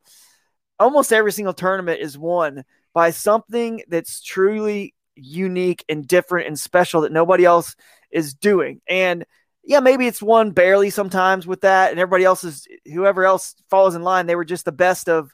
Almost 0.79 1.13
every 1.13 1.31
single 1.31 1.53
tournament 1.53 2.01
is 2.01 2.17
won 2.17 2.63
by 2.93 3.11
something 3.11 3.83
that's 3.87 4.21
truly 4.21 4.93
unique 5.15 5.83
and 5.87 6.07
different 6.07 6.47
and 6.47 6.59
special 6.59 7.01
that 7.01 7.11
nobody 7.11 7.45
else 7.45 7.75
is 8.11 8.33
doing. 8.33 8.81
And 8.87 9.25
yeah, 9.63 9.79
maybe 9.79 10.07
it's 10.07 10.21
won 10.21 10.51
barely 10.51 10.89
sometimes 10.89 11.47
with 11.47 11.61
that, 11.61 11.91
and 11.91 11.99
everybody 11.99 12.23
else 12.23 12.43
is 12.43 12.67
whoever 12.85 13.25
else 13.25 13.55
falls 13.69 13.95
in 13.95 14.03
line. 14.03 14.27
They 14.27 14.35
were 14.35 14.45
just 14.45 14.65
the 14.65 14.71
best 14.71 15.09
of 15.09 15.33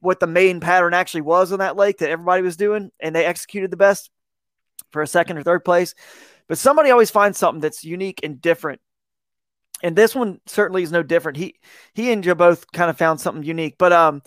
what 0.00 0.18
the 0.18 0.26
main 0.26 0.60
pattern 0.60 0.94
actually 0.94 1.20
was 1.22 1.52
on 1.52 1.58
that 1.58 1.76
lake 1.76 1.98
that 1.98 2.10
everybody 2.10 2.42
was 2.42 2.56
doing, 2.56 2.90
and 3.00 3.14
they 3.14 3.24
executed 3.24 3.70
the 3.70 3.76
best 3.76 4.10
for 4.92 5.02
a 5.02 5.06
second 5.06 5.36
or 5.36 5.42
third 5.42 5.64
place. 5.64 5.94
But 6.50 6.58
somebody 6.58 6.90
always 6.90 7.10
finds 7.10 7.38
something 7.38 7.60
that's 7.60 7.84
unique 7.84 8.18
and 8.24 8.42
different. 8.42 8.80
And 9.84 9.94
this 9.94 10.16
one 10.16 10.40
certainly 10.46 10.82
is 10.82 10.90
no 10.90 11.04
different. 11.04 11.38
He 11.38 11.54
he 11.94 12.10
and 12.10 12.24
Joe 12.24 12.34
both 12.34 12.72
kind 12.72 12.90
of 12.90 12.98
found 12.98 13.20
something 13.20 13.44
unique. 13.44 13.76
But 13.78 13.92
um 13.92 14.20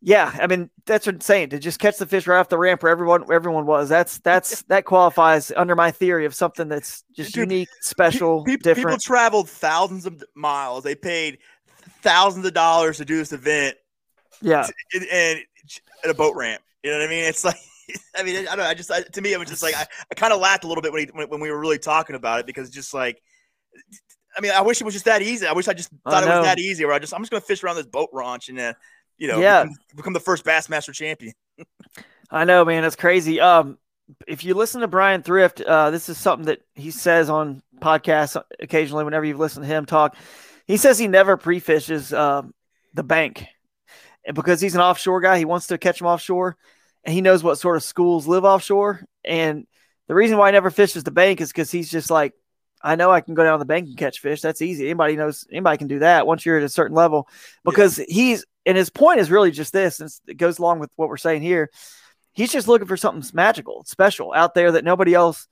yeah, 0.00 0.36
I 0.36 0.48
mean 0.48 0.68
that's 0.84 1.06
what 1.06 1.14
I'm 1.14 1.20
saying. 1.20 1.50
To 1.50 1.60
just 1.60 1.78
catch 1.78 1.96
the 1.98 2.06
fish 2.06 2.26
right 2.26 2.40
off 2.40 2.48
the 2.48 2.58
ramp 2.58 2.82
where 2.82 2.90
everyone 2.90 3.22
where 3.22 3.36
everyone 3.36 3.66
was. 3.66 3.88
That's 3.88 4.18
that's 4.18 4.62
that 4.68 4.84
qualifies 4.84 5.52
under 5.56 5.76
my 5.76 5.92
theory 5.92 6.24
of 6.24 6.34
something 6.34 6.66
that's 6.66 7.04
just 7.14 7.34
Dude, 7.34 7.52
unique, 7.52 7.68
special, 7.82 8.42
Pe- 8.42 8.56
pe- 8.56 8.56
different. 8.56 8.88
People 8.88 8.98
traveled 8.98 9.48
thousands 9.48 10.06
of 10.06 10.20
miles. 10.34 10.82
They 10.82 10.96
paid 10.96 11.38
thousands 12.02 12.46
of 12.46 12.52
dollars 12.52 12.96
to 12.96 13.04
do 13.04 13.16
this 13.16 13.32
event 13.32 13.76
yeah. 14.42 14.66
and, 14.92 15.04
and 15.04 15.40
at 16.02 16.10
a 16.10 16.14
boat 16.14 16.34
ramp. 16.34 16.62
You 16.82 16.90
know 16.90 16.98
what 16.98 17.06
I 17.06 17.10
mean? 17.10 17.24
It's 17.24 17.44
like, 17.44 17.56
I 18.16 18.22
mean, 18.22 18.36
I 18.36 18.56
don't 18.56 18.58
know. 18.58 18.64
I 18.64 18.74
just, 18.74 18.90
I, 18.90 19.02
to 19.02 19.20
me, 19.20 19.32
it 19.32 19.38
was 19.38 19.48
just 19.48 19.62
like, 19.62 19.76
I, 19.76 19.86
I 20.10 20.14
kind 20.14 20.32
of 20.32 20.40
laughed 20.40 20.64
a 20.64 20.68
little 20.68 20.82
bit 20.82 20.92
when, 20.92 21.06
he, 21.06 21.10
when, 21.12 21.28
when 21.28 21.40
we 21.40 21.50
were 21.50 21.58
really 21.58 21.78
talking 21.78 22.16
about 22.16 22.40
it 22.40 22.46
because 22.46 22.70
just 22.70 22.94
like, 22.94 23.22
I 24.36 24.40
mean, 24.40 24.52
I 24.52 24.60
wish 24.60 24.80
it 24.80 24.84
was 24.84 24.94
just 24.94 25.06
that 25.06 25.22
easy. 25.22 25.46
I 25.46 25.52
wish 25.52 25.68
I 25.68 25.74
just 25.74 25.90
thought 26.08 26.22
it 26.22 26.28
was 26.28 26.44
that 26.44 26.58
easy. 26.58 26.84
Where 26.84 26.94
I 26.94 26.98
just 26.98 27.14
I'm 27.14 27.20
just 27.20 27.30
gonna 27.30 27.40
fish 27.40 27.62
around 27.64 27.76
this 27.76 27.86
boat 27.86 28.10
launch 28.12 28.48
and 28.48 28.58
then, 28.58 28.74
you 29.16 29.26
know, 29.26 29.40
yeah. 29.40 29.64
become, 29.64 29.76
become 29.96 30.12
the 30.12 30.20
first 30.20 30.44
Bassmaster 30.44 30.92
champion. 30.92 31.34
I 32.30 32.44
know, 32.44 32.64
man. 32.64 32.84
It's 32.84 32.96
crazy. 32.96 33.40
Um, 33.40 33.78
if 34.26 34.44
you 34.44 34.54
listen 34.54 34.80
to 34.80 34.88
Bryan 34.88 35.22
Thrift, 35.22 35.60
uh, 35.60 35.90
this 35.90 36.08
is 36.08 36.18
something 36.18 36.46
that 36.46 36.60
he 36.74 36.90
says 36.90 37.28
on 37.28 37.62
podcasts 37.80 38.40
occasionally. 38.60 39.04
Whenever 39.04 39.24
you've 39.24 39.38
listened 39.38 39.64
to 39.64 39.68
him 39.68 39.86
talk, 39.86 40.16
he 40.66 40.76
says 40.76 40.98
he 40.98 41.08
never 41.08 41.36
pre-fishes 41.36 42.12
um, 42.12 42.54
the 42.94 43.02
bank, 43.02 43.46
and 44.24 44.34
because 44.34 44.60
he's 44.60 44.74
an 44.74 44.80
offshore 44.80 45.20
guy, 45.20 45.38
he 45.38 45.44
wants 45.44 45.68
to 45.68 45.78
catch 45.78 45.98
them 45.98 46.06
offshore, 46.06 46.56
he 47.06 47.20
knows 47.20 47.42
what 47.42 47.58
sort 47.58 47.76
of 47.76 47.82
schools 47.82 48.26
live 48.26 48.44
offshore. 48.44 49.04
And 49.24 49.66
the 50.06 50.14
reason 50.14 50.38
why 50.38 50.48
he 50.48 50.52
never 50.52 50.70
fishes 50.70 51.04
the 51.04 51.10
bank 51.10 51.40
is 51.40 51.48
because 51.48 51.70
he's 51.70 51.90
just 51.90 52.10
like, 52.10 52.32
I 52.82 52.94
know 52.94 53.10
I 53.10 53.20
can 53.20 53.34
go 53.34 53.44
down 53.44 53.58
the 53.58 53.64
bank 53.64 53.88
and 53.88 53.96
catch 53.96 54.20
fish. 54.20 54.40
That's 54.40 54.62
easy. 54.62 54.84
Anybody 54.86 55.16
knows. 55.16 55.46
Anybody 55.50 55.78
can 55.78 55.88
do 55.88 55.98
that 55.98 56.26
once 56.26 56.46
you're 56.46 56.58
at 56.58 56.62
a 56.62 56.68
certain 56.68 56.96
level. 56.96 57.28
Because 57.64 57.98
yeah. 57.98 58.04
he's 58.08 58.44
and 58.66 58.76
his 58.76 58.90
point 58.90 59.20
is 59.20 59.30
really 59.30 59.50
just 59.50 59.72
this. 59.72 60.00
And 60.00 60.10
it 60.26 60.36
goes 60.36 60.58
along 60.58 60.78
with 60.78 60.90
what 60.96 61.08
we're 61.08 61.16
saying 61.16 61.42
here 61.42 61.70
he's 62.38 62.52
just 62.52 62.68
looking 62.68 62.86
for 62.86 62.96
something 62.96 63.28
magical, 63.34 63.82
special 63.84 64.32
out 64.32 64.54
there 64.54 64.70
that 64.70 64.84
nobody 64.84 65.12
else, 65.12 65.48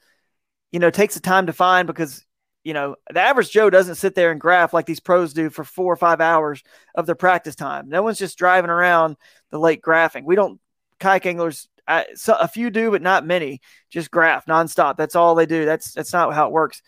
you 0.71 0.79
know, 0.79 0.89
takes 0.89 1.15
the 1.15 1.21
time 1.21 1.47
to 1.47 1.53
find 1.53 1.89
because, 1.89 2.25
you 2.63 2.75
know, 2.75 2.95
the 3.13 3.21
average 3.21 3.51
Joe 3.51 3.71
doesn't 3.71 3.97
sit 3.97 4.15
there 4.15 4.31
and 4.31 4.41
graph 4.41 4.73
like 4.73 4.87
these 4.87 5.01
pros 5.01 5.33
do 5.33 5.51
for 5.51 5.65
four 5.65 5.93
or 5.93 5.97
five 5.97 6.21
hours 6.21 6.63
of 6.95 7.05
their 7.05 7.17
practice 7.17 7.57
time. 7.57 7.89
No 7.89 8.05
one's 8.05 8.19
just 8.19 8.39
driving 8.39 8.71
around 8.71 9.17
the 9.51 9.59
lake 9.59 9.83
graphing. 9.83 10.23
We 10.25 10.37
don't, 10.37 10.61
kayak 11.01 11.27
anglers, 11.27 11.69
I, 11.87 12.07
so 12.15 12.35
a 12.35 12.49
few 12.49 12.71
do, 12.71 12.91
but 12.91 13.03
not 13.03 13.27
many. 13.27 13.61
Just 13.91 14.11
graph 14.11 14.47
nonstop. 14.47 14.97
That's 14.97 15.15
all 15.15 15.35
they 15.35 15.47
do. 15.47 15.65
That's 15.65 15.93
that's 15.93 16.13
not 16.13 16.35
how 16.35 16.47
it 16.47 16.53
works. 16.53 16.83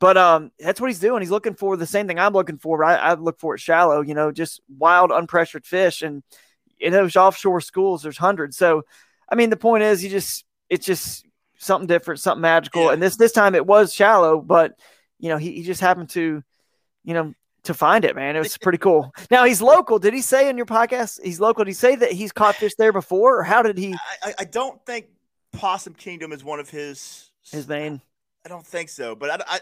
But 0.00 0.16
um, 0.16 0.52
that's 0.60 0.80
what 0.80 0.90
he's 0.90 1.00
doing. 1.00 1.22
He's 1.22 1.30
looking 1.30 1.54
for 1.54 1.76
the 1.76 1.86
same 1.86 2.06
thing 2.06 2.20
I'm 2.20 2.32
looking 2.32 2.58
for. 2.58 2.84
I, 2.84 2.94
I 2.94 3.14
look 3.14 3.40
for 3.40 3.56
it 3.56 3.60
shallow, 3.60 4.00
you 4.00 4.14
know, 4.14 4.30
just 4.30 4.60
wild, 4.68 5.10
unpressured 5.10 5.66
fish. 5.66 6.02
And 6.02 6.22
in 6.78 6.92
those 6.92 7.16
offshore 7.16 7.60
schools, 7.60 8.02
there's 8.02 8.18
hundreds. 8.18 8.56
So 8.56 8.84
I 9.28 9.34
mean, 9.34 9.50
the 9.50 9.56
point 9.56 9.82
is, 9.82 10.02
you 10.02 10.10
just 10.10 10.44
it's 10.70 10.86
just 10.86 11.26
something 11.58 11.86
different, 11.86 12.20
something 12.20 12.42
magical. 12.42 12.84
Yeah. 12.84 12.92
And 12.92 13.02
this 13.02 13.16
this 13.16 13.32
time 13.32 13.54
it 13.54 13.66
was 13.66 13.92
shallow, 13.92 14.40
but 14.40 14.78
you 15.18 15.28
know, 15.28 15.36
he, 15.36 15.52
he 15.52 15.62
just 15.62 15.80
happened 15.80 16.10
to, 16.10 16.42
you 17.04 17.14
know, 17.14 17.34
to 17.68 17.74
find 17.74 18.04
it, 18.04 18.16
man. 18.16 18.36
It 18.36 18.40
was 18.40 18.58
pretty 18.62 18.78
cool. 18.78 19.14
Now 19.30 19.44
he's 19.44 19.62
local. 19.62 19.98
Did 19.98 20.12
he 20.12 20.20
say 20.20 20.48
in 20.50 20.56
your 20.56 20.66
podcast 20.66 21.22
he's 21.22 21.40
local? 21.40 21.64
Did 21.64 21.70
he 21.70 21.74
say 21.74 21.94
that 21.96 22.12
he's 22.12 22.32
caught 22.32 22.56
fish 22.56 22.74
there 22.76 22.92
before, 22.92 23.38
or 23.38 23.42
how 23.44 23.62
did 23.62 23.78
he? 23.78 23.94
I, 24.22 24.34
I 24.40 24.44
don't 24.44 24.84
think 24.84 25.06
Possum 25.52 25.94
Kingdom 25.94 26.32
is 26.32 26.42
one 26.42 26.60
of 26.60 26.68
his 26.68 27.30
his 27.50 27.68
main. 27.68 28.02
I 28.48 28.54
don't 28.54 28.66
think 28.66 28.88
so, 28.88 29.14
but 29.14 29.30
I, 29.30 29.44
I 29.46 29.60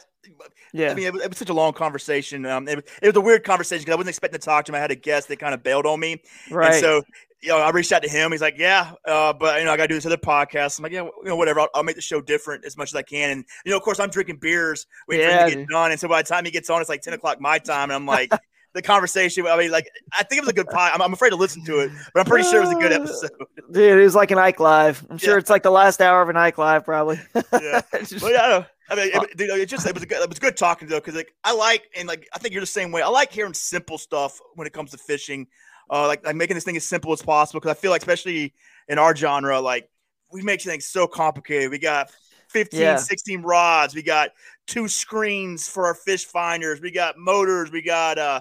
yeah. 0.73 0.93
I 0.93 0.95
mean, 0.95 1.07
it, 1.07 1.15
it, 1.17 1.29
was 1.29 1.39
such 1.39 1.49
a 1.49 1.55
long 1.55 1.73
conversation. 1.73 2.47
Um, 2.47 2.69
it, 2.69 2.89
it 3.03 3.07
was 3.09 3.17
a 3.17 3.21
weird 3.21 3.43
conversation 3.43 3.83
because 3.83 3.95
I 3.95 3.97
wasn't 3.97 4.11
expecting 4.11 4.39
to 4.39 4.45
talk 4.45 4.65
to 4.67 4.71
him. 4.71 4.77
I 4.77 4.79
had 4.79 4.93
a 4.93 4.97
guest 4.97 5.27
that 5.27 5.41
kind 5.41 5.55
of 5.55 5.65
bailed 5.65 5.87
on 5.87 5.99
me, 5.99 6.23
right? 6.53 6.75
And 6.75 6.81
so 6.81 7.03
you 7.43 7.49
know, 7.49 7.59
I 7.59 7.71
reached 7.71 7.91
out 7.91 8.05
to 8.05 8.09
him. 8.09 8.31
He's 8.31 8.41
like, 8.41 8.59
yeah, 8.59 8.93
uh, 9.05 9.33
but 9.33 9.59
you 9.59 9.65
know, 9.65 9.73
I 9.73 9.77
got 9.77 9.85
to 9.85 9.89
do 9.89 9.95
this 9.95 10.07
other 10.07 10.17
podcast. 10.17 10.79
I'm 10.79 10.85
like, 10.85 10.93
yeah, 10.93 11.03
you 11.03 11.25
know, 11.25 11.37
whatever. 11.37 11.61
I'll, 11.61 11.69
I'll, 11.75 11.83
make 11.83 11.97
the 11.97 12.03
show 12.03 12.21
different 12.21 12.65
as 12.65 12.77
much 12.77 12.91
as 12.91 12.95
I 12.95 13.03
can. 13.03 13.31
And 13.31 13.45
you 13.65 13.73
know, 13.73 13.77
of 13.77 13.83
course, 13.83 13.99
I'm 13.99 14.09
drinking 14.09 14.37
beers 14.37 14.87
waiting 15.09 15.27
yeah, 15.27 15.39
for 15.39 15.45
him 15.45 15.51
to 15.51 15.57
get 15.57 15.69
done. 15.69 15.91
And 15.91 15.99
so 15.99 16.07
by 16.07 16.23
the 16.23 16.29
time 16.29 16.45
he 16.45 16.53
gets 16.53 16.71
on, 16.71 16.81
it's 16.81 16.89
like 16.89 17.03
10 17.03 17.13
o'clock 17.13 17.41
my 17.41 17.59
time, 17.59 17.91
and 17.91 17.95
I'm 17.95 18.07
like. 18.07 18.31
the 18.77 18.83
conversation. 18.83 19.47
I 19.47 19.57
mean, 19.57 19.73
like, 19.73 19.91
I 20.13 20.23
think 20.23 20.39
it 20.39 20.43
was 20.43 20.51
a 20.51 20.53
good 20.53 20.69
pod. 20.69 20.93
I'm, 20.95 21.03
I'm, 21.03 21.13
afraid 21.13 21.31
to 21.31 21.37
listen 21.37 21.65
to 21.65 21.81
it, 21.81 21.91
but 22.13 22.21
I'm 22.21 22.27
pretty 22.27 22.47
sure 22.49 22.59
it 22.63 22.67
was 22.67 22.77
a 22.77 22.79
good 22.79 22.93
episode. 22.93 23.31
Dude, 23.73 23.99
it 23.99 24.03
was 24.03 24.15
like 24.15 24.31
an 24.31 24.39
Ike 24.39 24.61
Live. 24.61 25.05
I'm 25.09 25.17
sure 25.17 25.33
yeah. 25.33 25.39
it's 25.39 25.49
like 25.49 25.63
the 25.63 25.71
last 25.71 26.01
hour 26.03 26.21
of 26.21 26.29
an 26.29 26.37
Ike 26.37 26.59
Live, 26.59 26.85
probably. 26.85 27.19
yeah. 27.35 27.81
But 27.93 28.33
yeah, 28.33 28.65
I 28.89 28.95
mean, 28.95 29.11
it, 29.13 29.37
dude, 29.37 29.51
it 29.51 29.69
just 29.69 29.87
it 29.87 29.95
was 29.95 30.05
good, 30.05 30.23
it 30.23 30.29
was 30.29 30.39
good 30.39 30.57
talking 30.57 30.89
though, 30.89 30.99
because 30.99 31.15
like 31.15 31.35
I 31.43 31.53
like 31.53 31.89
and 31.97 32.07
like 32.07 32.29
I 32.33 32.39
think 32.39 32.53
you're 32.53 32.63
the 32.63 32.67
same 32.67 32.93
way. 32.93 33.03
I 33.03 33.09
like 33.09 33.33
hearing 33.33 33.55
simple 33.55 33.99
stuff 33.99 34.39
when 34.55 34.67
it 34.67 34.73
comes 34.73 34.93
to 34.93 34.99
fishing 34.99 35.47
uh, 35.91 36.07
like, 36.07 36.25
like 36.25 36.37
making 36.37 36.55
this 36.55 36.65
thing 36.65 36.77
as 36.77 36.85
simple 36.85 37.13
as 37.13 37.23
possible 37.23 37.61
because 37.61 37.77
I 37.77 37.81
feel 37.81 37.91
like 37.91 38.03
especially 38.03 38.55
in 38.89 38.99
our 38.99 39.15
genre, 39.15 39.61
like 39.61 39.89
we 40.33 40.43
make 40.43 40.61
things 40.63 40.87
so 40.87 41.07
complicated. 41.07 41.71
We 41.71 41.79
got 41.79 42.11
15, 42.51 42.81
yeah. 42.81 42.97
16 42.97 43.43
rods, 43.43 43.95
we 43.95 44.03
got 44.03 44.31
two 44.67 44.89
screens 44.89 45.69
for 45.69 45.87
our 45.87 45.95
fish 45.95 46.25
finders, 46.25 46.81
we 46.81 46.91
got 46.91 47.17
motors, 47.19 47.71
we 47.71 47.83
got 47.83 48.19
uh 48.19 48.41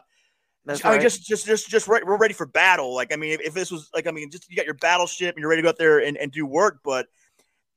that's 0.66 0.84
I 0.84 0.94
mean, 0.94 1.02
just, 1.02 1.24
just, 1.24 1.46
just, 1.46 1.70
just 1.70 1.88
right. 1.88 2.04
We're 2.04 2.18
ready 2.18 2.34
for 2.34 2.48
battle. 2.48 2.96
Like, 2.96 3.14
I 3.14 3.18
mean, 3.18 3.34
if, 3.34 3.42
if, 3.42 3.54
this 3.54 3.70
was 3.70 3.88
like, 3.94 4.08
I 4.08 4.12
mean, 4.12 4.32
just 4.32 4.50
you 4.50 4.56
got 4.56 4.66
your 4.66 4.74
battleship 4.74 5.36
and 5.36 5.40
you're 5.40 5.48
ready 5.48 5.62
to 5.62 5.64
go 5.64 5.70
out 5.70 5.78
there 5.78 6.00
and, 6.00 6.18
and 6.18 6.32
do 6.32 6.44
work. 6.44 6.80
But, 6.84 7.06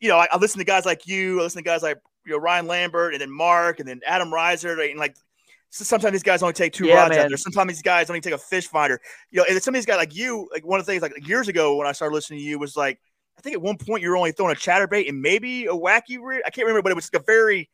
you 0.00 0.08
know, 0.08 0.16
I, 0.16 0.26
I 0.32 0.38
listen 0.38 0.58
to 0.58 0.64
guys 0.64 0.86
like 0.86 1.06
you. 1.06 1.38
I 1.38 1.42
listen 1.42 1.62
to 1.62 1.68
guys 1.68 1.82
like 1.82 1.98
you 2.28 2.34
know 2.34 2.38
Ryan 2.38 2.66
Lambert 2.66 3.14
and 3.14 3.20
then 3.20 3.30
Mark 3.30 3.80
and 3.80 3.88
then 3.88 4.00
Adam 4.06 4.30
Reiser 4.30 4.88
and 4.88 4.98
like 4.98 5.16
sometimes 5.70 6.12
these 6.12 6.22
guys 6.22 6.42
only 6.42 6.52
take 6.52 6.72
two 6.72 6.86
yeah, 6.86 6.94
rods 6.94 7.10
man. 7.10 7.20
out 7.20 7.28
there. 7.28 7.36
Sometimes 7.36 7.68
these 7.68 7.82
guys 7.82 8.08
only 8.08 8.20
take 8.20 8.34
a 8.34 8.38
fish 8.38 8.66
finder. 8.66 9.00
You 9.30 9.38
know, 9.38 9.46
and 9.48 9.62
some 9.62 9.74
of 9.74 9.78
these 9.78 9.86
guys 9.86 9.98
like 9.98 10.14
you, 10.14 10.48
like 10.52 10.64
one 10.64 10.80
of 10.80 10.86
the 10.86 10.92
things 10.92 11.02
like 11.02 11.26
years 11.26 11.48
ago 11.48 11.76
when 11.76 11.86
I 11.86 11.92
started 11.92 12.14
listening 12.14 12.40
to 12.40 12.44
you 12.44 12.58
was 12.58 12.76
like, 12.76 13.00
I 13.36 13.40
think 13.40 13.54
at 13.54 13.62
one 13.62 13.76
point 13.76 14.02
you 14.02 14.10
were 14.10 14.16
only 14.16 14.32
throwing 14.32 14.52
a 14.52 14.58
chatterbait 14.58 15.08
and 15.08 15.20
maybe 15.20 15.66
a 15.66 15.72
wacky 15.72 16.18
rig. 16.20 16.42
I 16.46 16.50
can't 16.50 16.66
remember, 16.66 16.82
but 16.82 16.92
it 16.92 16.96
was 16.96 17.10
like 17.12 17.22
a 17.22 17.24
very 17.24 17.70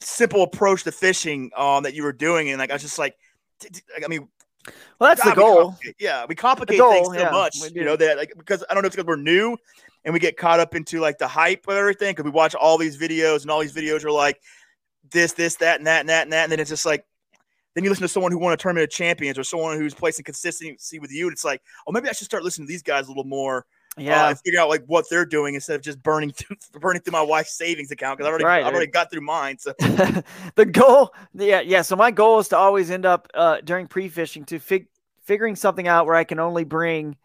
simple 0.00 0.42
approach 0.42 0.84
to 0.84 0.92
fishing 0.92 1.50
um, 1.56 1.84
that 1.84 1.94
you 1.94 2.02
were 2.02 2.12
doing. 2.12 2.50
And 2.50 2.58
like 2.58 2.70
I 2.70 2.74
was 2.74 2.82
just 2.82 2.98
like, 2.98 3.16
I 4.04 4.08
mean, 4.08 4.28
well, 4.98 5.10
that's 5.10 5.22
God, 5.22 5.30
the 5.30 5.36
goal. 5.36 5.76
We 5.84 5.94
yeah, 6.00 6.26
we 6.28 6.34
complicate 6.34 6.78
goal, 6.78 6.92
things 6.92 7.08
so 7.08 7.14
yeah, 7.14 7.30
much, 7.30 7.56
you 7.72 7.84
know, 7.84 7.96
that 7.96 8.16
like 8.16 8.32
because 8.36 8.64
I 8.68 8.74
don't 8.74 8.82
know 8.82 8.88
if 8.88 8.94
it's 8.94 8.96
because 8.96 9.06
we're 9.06 9.22
new 9.22 9.56
and 10.08 10.14
we 10.14 10.20
get 10.20 10.38
caught 10.38 10.58
up 10.58 10.74
into 10.74 11.00
like 11.00 11.18
the 11.18 11.28
hype 11.28 11.68
of 11.68 11.74
everything 11.74 12.12
because 12.12 12.24
we 12.24 12.30
watch 12.30 12.54
all 12.54 12.78
these 12.78 12.96
videos 12.96 13.42
and 13.42 13.50
all 13.50 13.60
these 13.60 13.74
videos 13.74 14.06
are 14.06 14.10
like 14.10 14.40
this, 15.10 15.34
this, 15.34 15.56
that, 15.56 15.76
and 15.76 15.86
that, 15.86 16.00
and 16.00 16.08
that, 16.08 16.22
and 16.22 16.32
that, 16.32 16.44
and 16.44 16.52
then 16.52 16.58
it's 16.60 16.70
just 16.70 16.86
like 16.86 17.04
then 17.74 17.84
you 17.84 17.90
listen 17.90 18.04
to 18.04 18.08
someone 18.08 18.32
who 18.32 18.38
won 18.38 18.54
a 18.54 18.56
tournament 18.56 18.84
of 18.84 18.90
champions 18.90 19.38
or 19.38 19.44
someone 19.44 19.76
who's 19.76 19.92
placing 19.92 20.24
consistency 20.24 20.98
with 20.98 21.12
you. 21.12 21.28
it's 21.28 21.44
like, 21.44 21.60
oh, 21.86 21.92
maybe 21.92 22.08
I 22.08 22.12
should 22.12 22.24
start 22.24 22.42
listening 22.42 22.66
to 22.66 22.72
these 22.72 22.82
guys 22.82 23.04
a 23.04 23.08
little 23.10 23.24
more. 23.24 23.66
Uh, 23.98 24.00
yeah, 24.00 24.24
uh, 24.24 24.28
and 24.30 24.38
figure 24.40 24.58
out 24.58 24.70
like 24.70 24.82
what 24.86 25.04
they're 25.10 25.26
doing 25.26 25.54
instead 25.54 25.76
of 25.76 25.82
just 25.82 26.02
burning 26.02 26.30
through, 26.32 26.56
burning 26.80 27.02
through 27.02 27.12
my 27.12 27.20
wife's 27.20 27.58
savings 27.58 27.90
account 27.90 28.16
because 28.16 28.28
I 28.28 28.30
already 28.30 28.44
right, 28.46 28.64
I've 28.64 28.72
already 28.72 28.90
got 28.90 29.10
through 29.10 29.20
mine. 29.20 29.58
So 29.58 29.74
the 30.54 30.64
goal, 30.64 31.12
yeah, 31.34 31.60
yeah. 31.60 31.82
So 31.82 31.96
my 31.96 32.12
goal 32.12 32.38
is 32.38 32.48
to 32.48 32.56
always 32.56 32.90
end 32.90 33.04
up 33.04 33.28
uh, 33.34 33.58
during 33.62 33.86
pre 33.86 34.08
fishing 34.08 34.44
to 34.46 34.58
fig- 34.58 34.88
figuring 35.22 35.54
something 35.54 35.86
out 35.86 36.06
where 36.06 36.16
I 36.16 36.24
can 36.24 36.40
only 36.40 36.64
bring, 36.64 37.18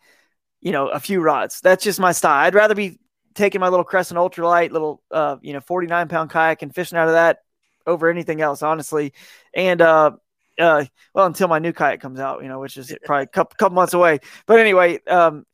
you 0.64 0.72
know, 0.72 0.88
a 0.88 1.00
few 1.00 1.22
rods. 1.22 1.60
That's 1.62 1.84
just 1.84 2.00
my 2.00 2.14
style. 2.14 2.46
I'd 2.46 2.56
rather 2.56 2.74
be 2.74 2.98
taking 3.36 3.60
my 3.60 3.68
little 3.68 3.84
Crescent 3.84 4.18
ultralight, 4.18 4.72
little 4.72 5.04
uh, 5.12 5.36
you 5.42 5.52
know, 5.54 5.60
forty 5.60 5.88
nine 5.88 6.08
pound 6.08 6.32
kayak 6.32 6.62
and 6.62 6.74
fishing 6.74 6.98
out 6.98 7.10
of 7.10 7.14
that 7.14 7.40
over 7.86 8.10
anything 8.10 8.42
else, 8.42 8.64
honestly. 8.64 9.14
And 9.54 9.82
uh, 9.82 10.12
uh, 10.58 10.86
well, 11.14 11.26
until 11.26 11.50
my 11.50 11.60
new 11.60 11.74
kayak 11.74 12.00
comes 12.00 12.20
out, 12.20 12.42
you 12.44 12.48
know, 12.48 12.62
which 12.62 12.78
is 12.78 12.96
probably 13.04 13.24
a 13.24 13.28
couple, 13.28 13.56
couple 13.58 13.76
months 13.76 13.94
away. 13.94 14.20
But 14.46 14.62
anyway, 14.62 15.00
um, 15.06 15.46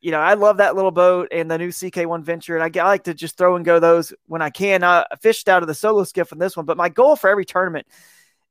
you 0.00 0.12
know, 0.12 0.20
I 0.20 0.34
love 0.34 0.58
that 0.58 0.76
little 0.76 0.92
boat 0.92 1.28
and 1.32 1.50
the 1.50 1.58
new 1.58 1.68
CK1 1.68 2.22
Venture, 2.22 2.56
and 2.56 2.62
I, 2.62 2.80
I 2.80 2.86
like 2.86 3.04
to 3.04 3.14
just 3.14 3.36
throw 3.36 3.56
and 3.56 3.64
go 3.64 3.80
those 3.80 4.14
when 4.26 4.40
I 4.40 4.50
can. 4.50 4.84
I 4.84 5.04
fished 5.20 5.48
out 5.48 5.62
of 5.62 5.66
the 5.66 5.74
solo 5.74 6.04
skiff 6.04 6.32
on 6.32 6.38
this 6.38 6.56
one, 6.56 6.64
but 6.64 6.76
my 6.76 6.90
goal 6.90 7.16
for 7.16 7.28
every 7.28 7.44
tournament 7.44 7.88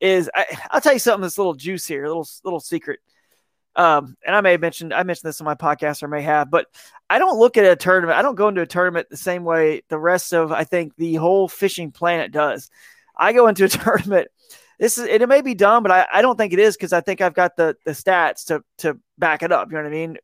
is 0.02 0.30
I, 0.36 0.46
will 0.74 0.82
tell 0.82 0.94
you 0.94 1.00
something 1.00 1.22
that's 1.22 1.38
a 1.38 1.40
little 1.40 1.54
juice 1.54 1.88
here, 1.88 2.04
a 2.04 2.10
little 2.10 2.28
little 2.44 2.60
secret. 2.60 3.00
Um, 3.76 4.16
and 4.26 4.36
I 4.36 4.42
may 4.42 4.52
have 4.52 4.62
mentioned 4.62 4.94
I 4.94 5.04
mentioned 5.04 5.28
this 5.28 5.42
on 5.42 5.46
my 5.46 5.56
podcast 5.56 6.04
or 6.04 6.08
may 6.08 6.22
have, 6.22 6.52
but 6.52 6.68
I 7.10 7.18
don't 7.18 7.40
look 7.40 7.58
at 7.58 7.66
a 7.66 7.76
tournament. 7.76 8.18
I 8.18 8.22
don't 8.22 8.36
go 8.36 8.48
into 8.48 8.62
a 8.62 8.68
tournament 8.68 9.08
the 9.10 9.18
same 9.18 9.44
way 9.44 9.82
the 9.90 9.98
rest 9.98 10.34
of 10.34 10.52
I 10.52 10.64
think 10.64 10.96
the 10.96 11.16
whole 11.16 11.48
fishing 11.48 11.92
planet 11.92 12.32
does. 12.32 12.70
I 13.18 13.34
go 13.34 13.48
into 13.48 13.66
a 13.66 13.70
tournament 13.70 14.28
this 14.80 14.98
is 14.98 15.06
it 15.06 15.28
may 15.30 15.42
be 15.42 15.54
dumb, 15.54 15.84
but 15.84 15.92
I, 15.92 16.06
I 16.12 16.22
don't 16.22 16.38
think 16.38 16.54
it 16.54 16.60
is 16.60 16.76
because 16.76 16.94
I 16.94 17.02
think 17.02 17.22
I've 17.22 17.34
got 17.34 17.56
the 17.56 17.76
the 17.86 17.92
stats 17.92 18.46
to 18.46 18.64
to 18.80 19.00
back 19.18 19.44
it 19.44 19.52
up. 19.52 19.70
You 19.70 19.78
know 19.78 19.84
what 19.84 19.88
I 19.88 19.92
mean? 19.92 20.18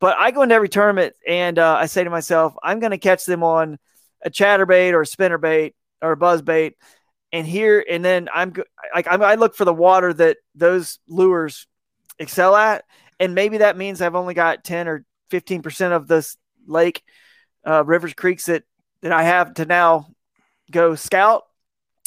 But 0.00 0.16
I 0.18 0.30
go 0.30 0.42
into 0.42 0.54
every 0.54 0.68
tournament 0.68 1.14
and 1.26 1.58
uh, 1.58 1.74
I 1.74 1.86
say 1.86 2.04
to 2.04 2.10
myself, 2.10 2.54
I'm 2.62 2.78
going 2.78 2.92
to 2.92 2.98
catch 2.98 3.24
them 3.24 3.42
on 3.42 3.78
a 4.22 4.30
chatterbait 4.30 4.92
or 4.92 5.02
a 5.02 5.06
spinnerbait 5.06 5.74
or 6.00 6.12
a 6.12 6.16
buzzbait, 6.16 6.72
and 7.32 7.46
here 7.46 7.84
and 7.88 8.04
then 8.04 8.28
I'm 8.32 8.54
like 8.94 9.06
I'm, 9.10 9.22
I 9.22 9.34
look 9.34 9.54
for 9.54 9.64
the 9.64 9.74
water 9.74 10.12
that 10.14 10.38
those 10.54 10.98
lures 11.08 11.66
excel 12.18 12.54
at, 12.56 12.84
and 13.20 13.34
maybe 13.34 13.58
that 13.58 13.76
means 13.76 14.00
I've 14.00 14.14
only 14.14 14.34
got 14.34 14.64
ten 14.64 14.88
or 14.88 15.04
fifteen 15.30 15.62
percent 15.62 15.94
of 15.94 16.08
this 16.08 16.36
lake, 16.66 17.02
uh, 17.66 17.84
rivers, 17.84 18.14
creeks 18.14 18.46
that 18.46 18.64
that 19.02 19.12
I 19.12 19.22
have 19.22 19.54
to 19.54 19.64
now 19.64 20.08
go 20.70 20.94
scout 20.94 21.44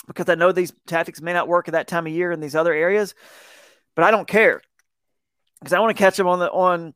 because 0.08 0.30
I 0.30 0.36
know 0.36 0.52
these 0.52 0.74
tactics 0.88 1.22
may 1.22 1.34
not 1.34 1.48
work 1.48 1.68
at 1.68 1.74
that 1.74 1.88
time 1.88 2.06
of 2.06 2.14
year 2.14 2.32
in 2.32 2.40
these 2.40 2.56
other 2.56 2.74
areas, 2.74 3.16
but 3.96 4.04
I 4.04 4.12
don't 4.12 4.28
care 4.28 4.62
because 5.60 5.74
I 5.74 5.80
want 5.80 5.96
to 5.96 6.02
catch 6.02 6.18
them 6.18 6.28
on 6.28 6.40
the 6.40 6.52
on 6.52 6.94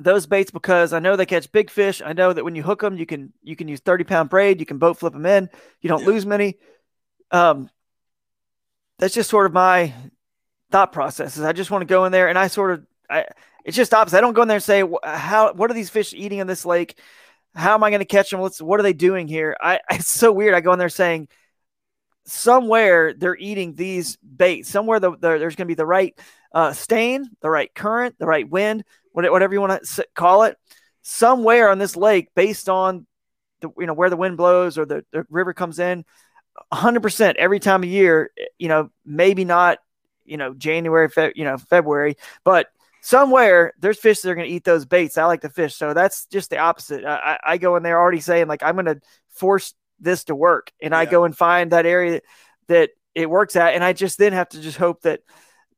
those 0.00 0.26
baits 0.26 0.50
because 0.50 0.92
I 0.92 1.00
know 1.00 1.16
they 1.16 1.26
catch 1.26 1.52
big 1.52 1.70
fish. 1.70 2.00
I 2.04 2.14
know 2.14 2.32
that 2.32 2.44
when 2.44 2.54
you 2.54 2.62
hook 2.62 2.80
them, 2.80 2.96
you 2.96 3.06
can 3.06 3.32
you 3.42 3.56
can 3.56 3.68
use 3.68 3.80
thirty 3.80 4.04
pound 4.04 4.30
braid, 4.30 4.60
you 4.60 4.66
can 4.66 4.78
boat 4.78 4.98
flip 4.98 5.12
them 5.12 5.26
in, 5.26 5.50
you 5.80 5.88
don't 5.88 6.02
yeah. 6.02 6.06
lose 6.06 6.26
many. 6.26 6.58
Um, 7.30 7.70
that's 8.98 9.14
just 9.14 9.30
sort 9.30 9.46
of 9.46 9.52
my 9.52 9.92
thought 10.72 10.92
processes. 10.92 11.44
I 11.44 11.52
just 11.52 11.70
want 11.70 11.82
to 11.82 11.86
go 11.86 12.04
in 12.04 12.12
there 12.12 12.28
and 12.28 12.38
I 12.38 12.48
sort 12.48 12.72
of 12.72 12.86
I 13.08 13.26
it's 13.64 13.76
just 13.76 13.94
opposite. 13.94 14.18
I 14.18 14.20
don't 14.20 14.34
go 14.34 14.42
in 14.42 14.48
there 14.48 14.56
and 14.56 14.64
say 14.64 14.82
how 15.04 15.52
what 15.52 15.70
are 15.70 15.74
these 15.74 15.90
fish 15.90 16.12
eating 16.14 16.38
in 16.38 16.46
this 16.46 16.64
lake? 16.64 16.98
How 17.54 17.74
am 17.74 17.84
I 17.84 17.90
going 17.90 18.00
to 18.00 18.06
catch 18.06 18.30
them? 18.30 18.40
What's 18.40 18.60
what 18.60 18.80
are 18.80 18.82
they 18.82 18.92
doing 18.92 19.28
here? 19.28 19.56
I 19.60 19.80
it's 19.90 20.10
so 20.10 20.32
weird. 20.32 20.54
I 20.54 20.60
go 20.60 20.72
in 20.72 20.78
there 20.78 20.88
saying 20.88 21.28
somewhere 22.24 23.12
they're 23.14 23.36
eating 23.36 23.74
these 23.74 24.16
baits. 24.16 24.68
Somewhere 24.68 25.00
the, 25.00 25.12
the, 25.12 25.38
there's 25.38 25.56
going 25.56 25.66
to 25.66 25.72
be 25.72 25.74
the 25.74 25.86
right 25.86 26.18
uh, 26.52 26.72
stain, 26.72 27.28
the 27.40 27.50
right 27.50 27.72
current, 27.74 28.16
the 28.18 28.26
right 28.26 28.48
wind, 28.48 28.84
whatever 29.12 29.54
you 29.54 29.60
want 29.60 29.84
to 29.84 30.06
call 30.14 30.44
it. 30.44 30.56
Somewhere 31.02 31.68
on 31.68 31.78
this 31.78 31.96
lake, 31.96 32.28
based 32.34 32.68
on 32.68 33.06
the 33.60 33.70
you 33.78 33.86
know 33.86 33.94
where 33.94 34.10
the 34.10 34.16
wind 34.16 34.36
blows 34.36 34.78
or 34.78 34.84
the, 34.84 35.04
the 35.12 35.26
river 35.30 35.52
comes 35.52 35.78
in, 35.78 36.04
100% 36.72 37.34
every 37.36 37.60
time 37.60 37.82
of 37.82 37.88
year. 37.88 38.30
You 38.58 38.68
know, 38.68 38.90
maybe 39.04 39.44
not 39.44 39.78
you 40.32 40.38
know 40.38 40.54
January, 40.54 41.08
Fe- 41.08 41.34
you 41.36 41.44
know 41.44 41.58
February, 41.58 42.16
but 42.42 42.68
somewhere 43.02 43.74
there's 43.78 43.98
fish 43.98 44.20
that 44.20 44.30
are 44.30 44.34
going 44.34 44.48
to 44.48 44.54
eat 44.54 44.64
those 44.64 44.86
baits. 44.86 45.18
I 45.18 45.26
like 45.26 45.42
to 45.42 45.50
fish, 45.50 45.74
so 45.74 45.92
that's 45.92 46.26
just 46.26 46.50
the 46.50 46.58
opposite. 46.58 47.04
I, 47.04 47.38
I 47.44 47.58
go 47.58 47.76
in 47.76 47.82
there 47.82 48.00
already 48.00 48.20
saying 48.20 48.48
like 48.48 48.62
I'm 48.62 48.74
going 48.74 48.86
to 48.86 49.00
force 49.28 49.74
this 50.00 50.24
to 50.24 50.34
work, 50.34 50.72
and 50.80 50.92
yeah. 50.92 50.98
I 50.98 51.04
go 51.04 51.24
and 51.24 51.36
find 51.36 51.70
that 51.72 51.84
area 51.84 52.22
that 52.68 52.90
it 53.14 53.28
works 53.28 53.54
at, 53.56 53.74
and 53.74 53.84
I 53.84 53.92
just 53.92 54.18
then 54.18 54.32
have 54.32 54.48
to 54.50 54.60
just 54.60 54.78
hope 54.78 55.02
that 55.02 55.20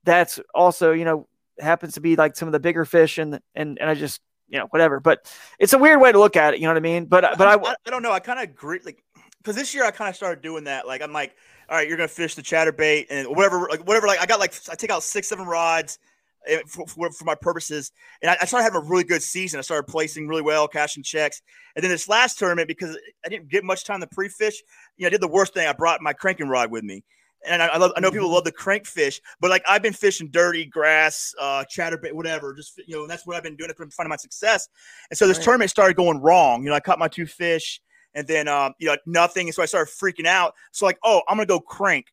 that's 0.04 0.38
also 0.54 0.92
you 0.92 1.04
know 1.04 1.26
happens 1.58 1.94
to 1.94 2.00
be 2.00 2.14
like 2.14 2.36
some 2.36 2.48
of 2.48 2.52
the 2.52 2.60
bigger 2.60 2.84
fish, 2.84 3.18
and 3.18 3.40
and 3.54 3.78
and 3.80 3.90
I 3.90 3.94
just 3.94 4.20
you 4.48 4.58
know 4.58 4.66
whatever. 4.66 5.00
But 5.00 5.30
it's 5.58 5.72
a 5.72 5.78
weird 5.78 6.00
way 6.00 6.12
to 6.12 6.18
look 6.18 6.36
at 6.36 6.54
it. 6.54 6.60
You 6.60 6.66
know 6.66 6.70
what 6.70 6.78
I 6.78 6.80
mean? 6.80 7.06
But 7.06 7.36
but 7.36 7.48
I 7.48 7.54
I, 7.54 7.74
I 7.86 7.90
don't 7.90 8.02
know. 8.02 8.12
I 8.12 8.20
kind 8.20 8.38
of 8.38 8.44
agree. 8.44 8.80
Like 8.84 9.02
because 9.38 9.56
this 9.56 9.74
year 9.74 9.84
I 9.84 9.90
kind 9.90 10.08
of 10.08 10.16
started 10.16 10.42
doing 10.42 10.64
that. 10.64 10.86
Like 10.86 11.02
I'm 11.02 11.12
like, 11.12 11.36
all 11.68 11.76
right, 11.76 11.88
you're 11.88 11.96
gonna 11.96 12.08
fish 12.08 12.34
the 12.34 12.42
chatterbait 12.42 13.06
and 13.10 13.28
whatever, 13.28 13.68
like 13.70 13.86
whatever. 13.86 14.06
Like 14.06 14.20
I 14.20 14.26
got 14.26 14.40
like 14.40 14.54
I 14.70 14.74
take 14.74 14.90
out 14.90 15.02
six, 15.02 15.28
seven 15.28 15.46
rods 15.46 15.98
eh, 16.46 16.58
for, 16.66 16.86
for, 16.86 17.10
for 17.10 17.24
my 17.24 17.34
purposes, 17.34 17.92
and 18.22 18.30
I, 18.30 18.36
I, 18.42 18.44
started 18.44 18.64
having 18.64 18.80
a 18.80 18.90
really 18.90 19.04
good 19.04 19.22
season. 19.22 19.58
I 19.58 19.62
started 19.62 19.90
placing 19.90 20.28
really 20.28 20.42
well, 20.42 20.68
cashing 20.68 21.02
checks, 21.02 21.42
and 21.74 21.82
then 21.82 21.90
this 21.90 22.08
last 22.08 22.38
tournament 22.38 22.68
because 22.68 22.96
I 23.24 23.28
didn't 23.28 23.48
get 23.48 23.64
much 23.64 23.84
time 23.84 24.00
to 24.00 24.06
pre-fish. 24.06 24.62
You 24.96 25.04
know, 25.04 25.06
I 25.08 25.10
did 25.10 25.20
the 25.20 25.28
worst 25.28 25.54
thing. 25.54 25.66
I 25.66 25.72
brought 25.72 26.00
my 26.00 26.12
cranking 26.12 26.48
rod 26.48 26.70
with 26.70 26.84
me. 26.84 27.02
And 27.46 27.62
I, 27.62 27.66
I, 27.66 27.76
love, 27.76 27.92
I 27.94 28.00
know 28.00 28.10
people 28.10 28.28
mm-hmm. 28.28 28.36
love 28.36 28.44
the 28.44 28.52
crank 28.52 28.86
fish, 28.86 29.20
but 29.38 29.50
like 29.50 29.62
I've 29.68 29.82
been 29.82 29.92
fishing 29.92 30.30
dirty 30.30 30.64
grass, 30.64 31.34
uh, 31.38 31.62
chatterbait, 31.70 32.14
whatever. 32.14 32.54
Just 32.54 32.80
you 32.86 32.96
know, 32.96 33.06
that's 33.06 33.26
what 33.26 33.36
I've 33.36 33.42
been 33.42 33.54
doing. 33.54 33.70
I've 33.70 33.76
been 33.76 33.90
finding 33.90 34.08
my 34.08 34.16
success. 34.16 34.66
And 35.10 35.18
so 35.18 35.26
this 35.26 35.36
right. 35.36 35.44
tournament 35.44 35.70
started 35.70 35.94
going 35.94 36.22
wrong. 36.22 36.62
You 36.62 36.70
know, 36.70 36.74
I 36.74 36.80
caught 36.80 36.98
my 36.98 37.08
two 37.08 37.26
fish 37.26 37.82
and 38.14 38.26
then 38.26 38.48
um, 38.48 38.74
you 38.78 38.86
know 38.86 38.96
nothing. 39.06 39.48
And 39.48 39.54
so 39.54 39.62
I 39.62 39.66
started 39.66 39.92
freaking 39.92 40.26
out. 40.26 40.54
So 40.72 40.86
like, 40.86 40.98
oh, 41.02 41.22
I'm 41.28 41.36
gonna 41.36 41.46
go 41.46 41.60
crank 41.60 42.06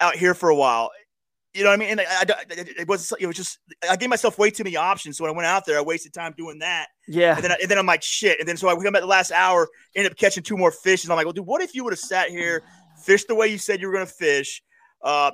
out 0.00 0.16
here 0.16 0.34
for 0.34 0.48
a 0.48 0.54
while. 0.54 0.90
You 1.54 1.62
know 1.62 1.70
what 1.70 1.74
I 1.74 1.78
mean? 1.78 1.90
And 1.90 2.00
I, 2.00 2.04
I, 2.04 2.44
it 2.50 2.88
was 2.88 3.12
it 3.20 3.26
was 3.26 3.36
just 3.36 3.60
I 3.88 3.94
gave 3.96 4.08
myself 4.08 4.38
way 4.38 4.50
too 4.50 4.64
many 4.64 4.76
options. 4.76 5.16
So 5.16 5.24
when 5.24 5.32
I 5.32 5.36
went 5.36 5.46
out 5.46 5.64
there, 5.64 5.78
I 5.78 5.82
wasted 5.82 6.12
time 6.12 6.34
doing 6.36 6.58
that. 6.58 6.88
Yeah. 7.06 7.36
And 7.36 7.44
then 7.44 7.56
and 7.62 7.70
then 7.70 7.78
I'm 7.78 7.86
like 7.86 8.02
shit. 8.02 8.40
And 8.40 8.48
then 8.48 8.56
so 8.56 8.68
I 8.68 8.74
come 8.74 8.96
at 8.96 9.00
the 9.00 9.06
last 9.06 9.30
hour, 9.30 9.68
ended 9.94 10.10
up 10.10 10.18
catching 10.18 10.42
two 10.42 10.56
more 10.56 10.72
fish. 10.72 11.04
And 11.04 11.12
I'm 11.12 11.16
like, 11.16 11.26
well, 11.26 11.32
dude, 11.32 11.46
what 11.46 11.62
if 11.62 11.74
you 11.74 11.84
would 11.84 11.92
have 11.92 12.00
sat 12.00 12.30
here, 12.30 12.64
fished 13.02 13.28
the 13.28 13.36
way 13.36 13.46
you 13.48 13.58
said 13.58 13.80
you 13.80 13.86
were 13.86 13.92
gonna 13.92 14.06
fish? 14.06 14.62
Uh, 15.00 15.30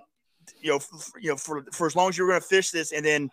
you 0.61 0.71
know, 0.71 0.77
f- 0.77 1.13
you 1.21 1.31
know, 1.31 1.37
for 1.37 1.65
for 1.73 1.87
as 1.87 1.97
long 1.97 2.11
as 2.11 2.19
you 2.19 2.25
were 2.25 2.31
gonna 2.31 2.43
fish 2.43 2.71
this, 2.71 2.93
and 2.93 3.03
then 3.03 3.31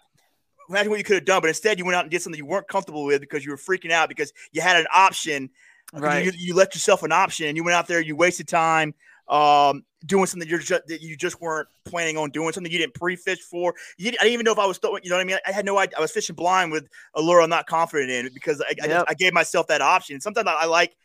imagine 0.70 0.90
what 0.90 0.98
you 0.98 1.04
could 1.04 1.16
have 1.16 1.26
done. 1.26 1.42
But 1.42 1.50
instead, 1.50 1.80
you 1.80 1.86
went 1.86 1.98
out 1.98 2.04
and 2.04 2.12
did 2.12 2.22
something 2.22 2.38
you 2.38 2.46
weren't 2.46 2.70
comfortable 2.70 3.04
with 3.04 3.20
because 3.20 3.44
you 3.44 3.52
were 3.52 3.58
freaking 3.58 3.92
out 3.92 4.08
because 4.08 4.32
you 4.54 4.62
had 4.62 4.78
an 4.78 4.88
option 4.96 5.50
Right. 5.94 6.26
You, 6.26 6.32
you 6.36 6.54
left 6.54 6.76
yourself 6.76 7.04
an 7.04 7.12
option. 7.12 7.56
You 7.56 7.64
went 7.64 7.76
out 7.76 7.88
there. 7.88 8.02
You 8.02 8.16
wasted 8.16 8.48
time 8.48 8.94
um, 9.30 9.84
doing 10.06 10.26
something 10.26 10.48
you're 10.50 10.60
just, 10.60 10.88
that 10.88 11.02
you 11.02 11.16
just 11.16 11.40
weren't 11.42 11.68
planning 11.86 12.18
on 12.18 12.30
doing. 12.30 12.52
Something 12.52 12.72
you 12.72 12.78
didn't 12.78 12.94
pre-fish 12.94 13.40
for. 13.40 13.74
You 13.98 14.12
didn't, 14.12 14.22
I 14.22 14.24
didn't 14.26 14.34
even 14.34 14.44
know 14.44 14.52
if 14.52 14.60
I 14.60 14.66
was. 14.66 14.78
Throwing, 14.78 15.04
you 15.04 15.10
know 15.10 15.16
what 15.16 15.22
I 15.22 15.26
mean? 15.26 15.38
I 15.46 15.52
had 15.52 15.66
no 15.66 15.78
idea. 15.78 15.98
I 15.98 16.02
was 16.02 16.12
fishing 16.12 16.36
blind 16.36 16.72
with 16.72 16.88
a 17.14 17.22
lure 17.22 17.42
I'm 17.42 17.50
not 17.50 17.68
confident 17.68 18.12
in 18.12 18.30
because 18.34 18.62
I, 18.62 18.74
yep. 18.78 18.84
I, 18.84 18.88
just, 18.88 19.06
I 19.10 19.14
gave 19.14 19.34
myself 19.34 19.68
that 19.68 19.82
option. 19.82 20.20
Sometimes 20.20 20.48
I, 20.48 20.54
I 20.54 20.66
like, 20.66 20.96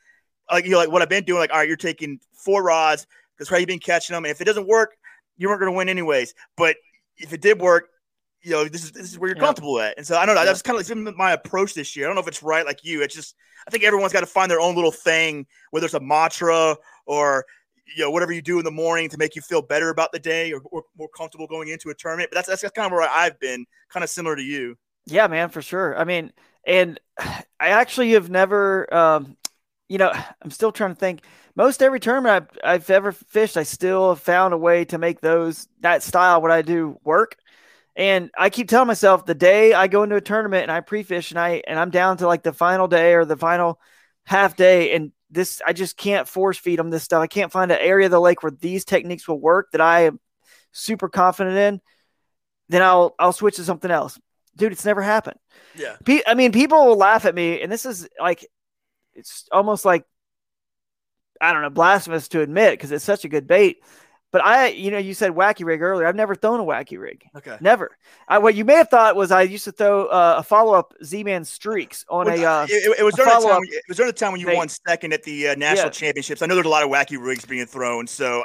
like 0.51 0.65
you 0.65 0.73
know, 0.73 0.79
like 0.79 0.91
what 0.91 1.01
I've 1.01 1.09
been 1.09 1.25
doing. 1.25 1.39
Like, 1.39 1.53
all 1.53 1.59
right, 1.59 1.69
you're 1.69 1.77
taking 1.77 2.19
four 2.33 2.63
rods 2.63 3.07
because 3.37 3.49
how 3.49 3.57
you've 3.57 3.69
been 3.69 3.79
catching 3.79 4.15
them, 4.15 4.25
and 4.25 4.33
if 4.33 4.41
it 4.41 4.45
doesn't 4.45 4.67
work, 4.67 4.97
you 5.39 5.49
weren't 5.49 5.61
going 5.61 5.73
to 5.73 5.77
win 5.77 5.89
anyways. 5.89 6.35
But 6.57 6.77
if 7.17 7.33
it 7.33 7.41
did 7.41 7.61
work, 7.61 7.89
you 8.43 8.53
know, 8.53 8.65
this 8.65 8.85
is 8.85 8.93
this 8.93 9.11
is 9.11 9.19
where 9.19 9.31
you're 9.31 9.39
comfortable 9.39 9.79
at. 9.81 9.97
And 9.97 10.07
so 10.07 10.17
I 10.17 10.27
don't 10.27 10.35
know. 10.35 10.45
That's 10.45 10.63
kind 10.63 10.79
of 10.79 10.89
like 10.89 11.17
my 11.17 11.33
approach 11.33 11.75
this 11.75 11.95
year. 11.95 12.07
I 12.07 12.09
don't 12.09 12.17
know 12.17 12.23
if 12.23 12.29
it's 12.29 12.43
right 12.43 12.67
like 12.67 12.85
you. 12.85 13.03
It's 13.03 13.15
just 13.15 13.37
I 13.67 13.71
think 13.71 13.85
everyone's 13.85 14.13
got 14.13 14.21
to 14.21 14.27
find 14.27 14.51
their 14.51 14.61
own 14.61 14.75
little 14.75 14.93
thing, 14.93 15.47
whether 15.71 15.85
it's 15.85 15.95
a 15.95 16.01
mantra 16.01 16.77
or 17.07 17.45
you 17.97 18.05
know 18.05 18.11
whatever 18.11 18.33
you 18.33 18.43
do 18.43 18.59
in 18.59 18.65
the 18.65 18.71
morning 18.71 19.09
to 19.11 19.19
make 19.19 19.37
you 19.37 19.43
feel 19.43 19.63
better 19.63 19.91
about 19.91 20.13
the 20.13 20.19
day 20.19 20.53
or, 20.53 20.61
or 20.71 20.85
more 20.99 21.09
comfortable 21.17 21.47
going 21.47 21.69
into 21.69 21.91
a 21.91 21.95
tournament. 21.95 22.31
But 22.31 22.37
that's 22.37 22.61
that's 22.61 22.75
kind 22.75 22.87
of 22.87 22.93
where 22.93 23.09
I've 23.09 23.39
been, 23.39 23.65
kind 23.91 24.03
of 24.03 24.11
similar 24.11 24.35
to 24.37 24.43
you. 24.43 24.77
Yeah, 25.07 25.27
man, 25.27 25.49
for 25.49 25.63
sure. 25.63 25.97
I 25.97 26.05
mean, 26.05 26.33
and 26.67 26.99
I 27.19 27.45
actually 27.61 28.13
have 28.13 28.31
never, 28.31 28.93
um, 28.93 29.37
you 29.89 29.99
know, 29.99 30.13
I'm 30.43 30.51
still 30.51 30.73
trying 30.73 30.95
to 30.95 31.01
think. 31.01 31.23
Most 31.55 31.83
every 31.83 32.01
tournament 32.01 32.49
I've, 32.65 32.81
I've 32.81 32.91
ever 32.91 33.13
fished, 33.13 33.59
I 33.59 33.63
still 33.63 34.11
have 34.11 34.21
found 34.21 34.55
a 34.55 34.59
way 34.59 34.87
to 34.87 34.97
make 34.97 35.21
those 35.21 35.69
that 35.81 36.03
style 36.03 36.41
what 36.41 36.51
I 36.51 36.63
do 36.63 36.99
work. 37.05 37.37
And 37.95 38.31
I 38.39 38.49
keep 38.51 38.69
telling 38.69 38.87
myself 38.87 39.27
the 39.27 39.35
day 39.35 39.75
I 39.75 39.87
go 39.87 40.03
into 40.03 40.17
a 40.17 40.21
tournament 40.21 40.63
and 40.63 40.73
I 40.73 40.81
pre-fish 40.81 41.31
and 41.31 41.39
I 41.39 41.63
and 41.67 41.79
I'm 41.79 41.91
down 41.91 42.17
to 42.19 42.27
like 42.27 42.43
the 42.43 42.53
final 42.53 42.89
day 42.89 43.15
or 43.15 43.25
the 43.25 43.37
final 43.37 43.79
half 44.25 44.57
day 44.57 44.95
and 44.95 45.13
this 45.31 45.61
I 45.67 45.73
just 45.73 45.97
can't 45.97 46.27
force 46.27 46.59
feed 46.59 46.79
them 46.79 46.91
this 46.91 47.03
stuff. 47.03 47.23
I 47.23 47.27
can't 47.27 47.53
find 47.53 47.71
an 47.71 47.79
area 47.81 48.07
of 48.07 48.13
the 48.13 48.21
lake 48.21 48.43
where 48.43 48.53
these 48.53 48.85
techniques 48.85 49.29
will 49.29 49.41
work 49.41 49.73
that 49.73 49.81
I 49.81 50.03
am 50.05 50.21
super 50.73 51.09
confident 51.09 51.57
in. 51.57 51.81
Then 52.69 52.83
I'll 52.83 53.15
I'll 53.19 53.33
switch 53.33 53.57
to 53.57 53.65
something 53.65 53.91
else. 53.91 54.19
Dude, 54.57 54.73
it's 54.73 54.85
never 54.85 55.03
happened. 55.03 55.39
Yeah. 55.75 55.97
I 56.27 56.35
mean, 56.35 56.53
people 56.53 56.87
will 56.87 56.97
laugh 56.97 57.27
at 57.27 57.35
me 57.35 57.61
and 57.61 57.71
this 57.71 57.85
is 57.85 58.09
like 58.19 58.47
it's 59.15 59.47
almost 59.53 59.85
like 59.85 60.05
I 61.43 61.53
don't 61.53 61.63
know, 61.63 61.71
blasphemous 61.71 62.29
to 62.29 62.41
admit 62.41 62.75
because 62.75 62.93
it's 62.93 63.05
such 63.05 63.25
a 63.25 63.29
good 63.29 63.47
bait. 63.47 63.79
But 64.33 64.43
I, 64.43 64.69
you 64.69 64.91
know, 64.91 64.99
you 64.99 65.13
said 65.13 65.33
wacky 65.33 65.65
rig 65.65 65.83
earlier. 65.83 66.07
I've 66.07 66.17
never 66.17 66.35
thrown 66.35 66.59
a 66.59 66.65
wacky 66.65 66.99
rig. 66.99 67.23
Okay. 67.37 67.59
Never. 67.61 67.99
I, 68.27 68.39
what 68.39 68.55
you 68.55 68.65
may 68.65 68.77
have 68.77 68.89
thought 68.89 69.15
was 69.15 69.31
I 69.31 69.43
used 69.43 69.65
to 69.65 69.73
throw 69.73 70.07
uh, 70.07 70.37
a 70.39 70.43
follow 70.43 70.73
up 70.73 70.95
Z 71.05 71.23
Man 71.23 71.45
streaks 71.45 72.07
on 72.09 72.25
well, 72.25 72.43
a. 72.43 72.63
Uh, 72.63 72.67
it, 72.69 72.99
it, 72.99 73.03
was 73.05 73.15
during 73.15 73.29
the 73.29 73.47
time. 73.47 73.61
When, 73.61 73.69
it 73.71 73.85
was 73.87 73.99
during 73.99 74.09
the 74.09 74.19
time 74.19 74.33
when 74.33 74.41
you 74.41 74.57
won 74.57 74.71
second 74.71 75.13
at 75.13 75.23
the 75.23 75.49
uh, 75.49 75.55
national 75.55 75.89
yeah. 75.89 75.91
championships. 75.91 76.41
I 76.41 76.47
know 76.47 76.55
there's 76.55 76.67
a 76.67 76.71
lot 76.71 76.83
of 76.83 76.89
wacky 76.89 77.23
rigs 77.23 77.45
being 77.45 77.67
thrown. 77.67 78.07
So. 78.07 78.45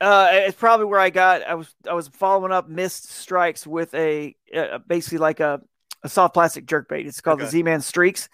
Uh, 0.00 0.30
it's 0.32 0.56
probably 0.56 0.86
where 0.86 0.98
I 0.98 1.10
got. 1.10 1.42
I 1.42 1.54
was 1.54 1.74
I 1.88 1.92
was 1.92 2.08
following 2.08 2.52
up 2.52 2.68
missed 2.68 3.10
strikes 3.10 3.66
with 3.66 3.92
a 3.94 4.34
uh, 4.56 4.78
basically 4.78 5.18
like 5.18 5.40
a, 5.40 5.60
a 6.02 6.08
soft 6.08 6.32
plastic 6.34 6.66
jerk 6.66 6.88
bait. 6.88 7.06
It's 7.06 7.20
called 7.20 7.38
okay. 7.38 7.44
the 7.44 7.50
Z 7.50 7.62
Man 7.62 7.82
streaks. 7.82 8.30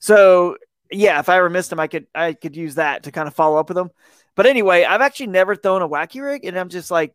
So 0.00 0.56
yeah, 0.90 1.20
if 1.20 1.28
I 1.28 1.38
ever 1.38 1.48
missed 1.48 1.70
them, 1.70 1.80
I 1.80 1.86
could 1.86 2.08
I 2.14 2.32
could 2.32 2.56
use 2.56 2.74
that 2.74 3.04
to 3.04 3.12
kind 3.12 3.28
of 3.28 3.34
follow 3.34 3.58
up 3.58 3.68
with 3.68 3.76
them. 3.76 3.90
But 4.36 4.46
anyway, 4.46 4.84
I've 4.84 5.00
actually 5.00 5.28
never 5.28 5.54
thrown 5.54 5.82
a 5.82 5.88
wacky 5.88 6.22
rig, 6.22 6.44
and 6.44 6.58
I'm 6.58 6.68
just 6.68 6.90
like, 6.90 7.14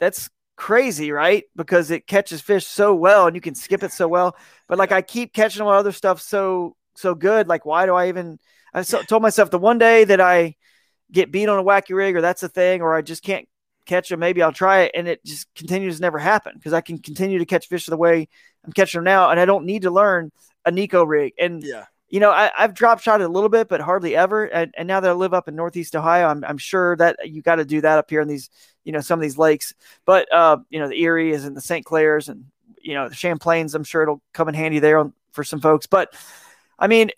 that's 0.00 0.28
crazy, 0.56 1.12
right? 1.12 1.44
Because 1.54 1.90
it 1.90 2.06
catches 2.06 2.40
fish 2.40 2.66
so 2.66 2.94
well, 2.94 3.26
and 3.26 3.36
you 3.36 3.40
can 3.40 3.54
skip 3.54 3.82
it 3.82 3.92
so 3.92 4.08
well. 4.08 4.36
But 4.68 4.78
like, 4.78 4.92
I 4.92 5.02
keep 5.02 5.32
catching 5.32 5.62
all 5.62 5.72
other 5.72 5.92
stuff 5.92 6.20
so 6.20 6.76
so 6.94 7.14
good. 7.14 7.48
Like, 7.48 7.64
why 7.64 7.86
do 7.86 7.94
I 7.94 8.08
even? 8.08 8.38
I 8.74 8.82
so, 8.82 9.02
told 9.02 9.22
myself 9.22 9.50
the 9.50 9.58
one 9.58 9.78
day 9.78 10.04
that 10.04 10.20
I 10.20 10.56
get 11.12 11.30
beat 11.30 11.48
on 11.48 11.58
a 11.58 11.64
wacky 11.64 11.94
rig, 11.94 12.16
or 12.16 12.20
that's 12.20 12.42
a 12.42 12.48
thing, 12.48 12.82
or 12.82 12.94
I 12.94 13.02
just 13.02 13.22
can't 13.22 13.48
catch 13.86 14.08
them, 14.08 14.18
maybe 14.18 14.42
I'll 14.42 14.52
try 14.52 14.80
it, 14.82 14.92
and 14.94 15.06
it 15.06 15.24
just 15.24 15.46
continues 15.54 15.96
to 15.96 16.02
never 16.02 16.18
happen 16.18 16.54
because 16.56 16.72
I 16.72 16.80
can 16.80 16.98
continue 16.98 17.38
to 17.38 17.46
catch 17.46 17.68
fish 17.68 17.86
the 17.86 17.96
way 17.96 18.28
I'm 18.64 18.72
catching 18.72 18.98
them 18.98 19.04
now, 19.04 19.30
and 19.30 19.38
I 19.38 19.44
don't 19.44 19.64
need 19.64 19.82
to 19.82 19.90
learn 19.90 20.32
a 20.64 20.72
Neko 20.72 21.06
rig. 21.06 21.34
And 21.38 21.62
yeah 21.62 21.84
you 22.08 22.20
know, 22.20 22.30
I, 22.30 22.50
have 22.56 22.74
drop 22.74 23.00
shot 23.00 23.20
a 23.20 23.28
little 23.28 23.48
bit, 23.48 23.68
but 23.68 23.80
hardly 23.80 24.14
ever. 24.14 24.44
And, 24.44 24.72
and, 24.76 24.86
now 24.86 25.00
that 25.00 25.10
I 25.10 25.14
live 25.14 25.34
up 25.34 25.48
in 25.48 25.56
Northeast 25.56 25.96
Ohio, 25.96 26.28
I'm, 26.28 26.44
I'm 26.44 26.58
sure 26.58 26.96
that 26.96 27.16
you 27.28 27.42
got 27.42 27.56
to 27.56 27.64
do 27.64 27.80
that 27.80 27.98
up 27.98 28.08
here 28.08 28.20
in 28.20 28.28
these, 28.28 28.48
you 28.84 28.92
know, 28.92 29.00
some 29.00 29.18
of 29.18 29.22
these 29.22 29.38
lakes. 29.38 29.74
But, 30.04 30.32
uh, 30.32 30.58
you 30.70 30.78
know, 30.78 30.88
the 30.88 31.00
Erie 31.02 31.32
is 31.32 31.44
in 31.44 31.54
the 31.54 31.60
St. 31.60 31.84
Clairs 31.84 32.28
and, 32.28 32.44
you 32.80 32.94
know, 32.94 33.08
the 33.08 33.14
Champlains, 33.14 33.74
I'm 33.74 33.82
sure 33.82 34.02
it'll 34.02 34.22
come 34.32 34.48
in 34.48 34.54
handy 34.54 34.78
there 34.78 34.98
on, 34.98 35.12
for 35.32 35.42
some 35.42 35.60
folks. 35.60 35.86
But 35.86 36.14
I 36.78 36.86
mean, 36.86 37.10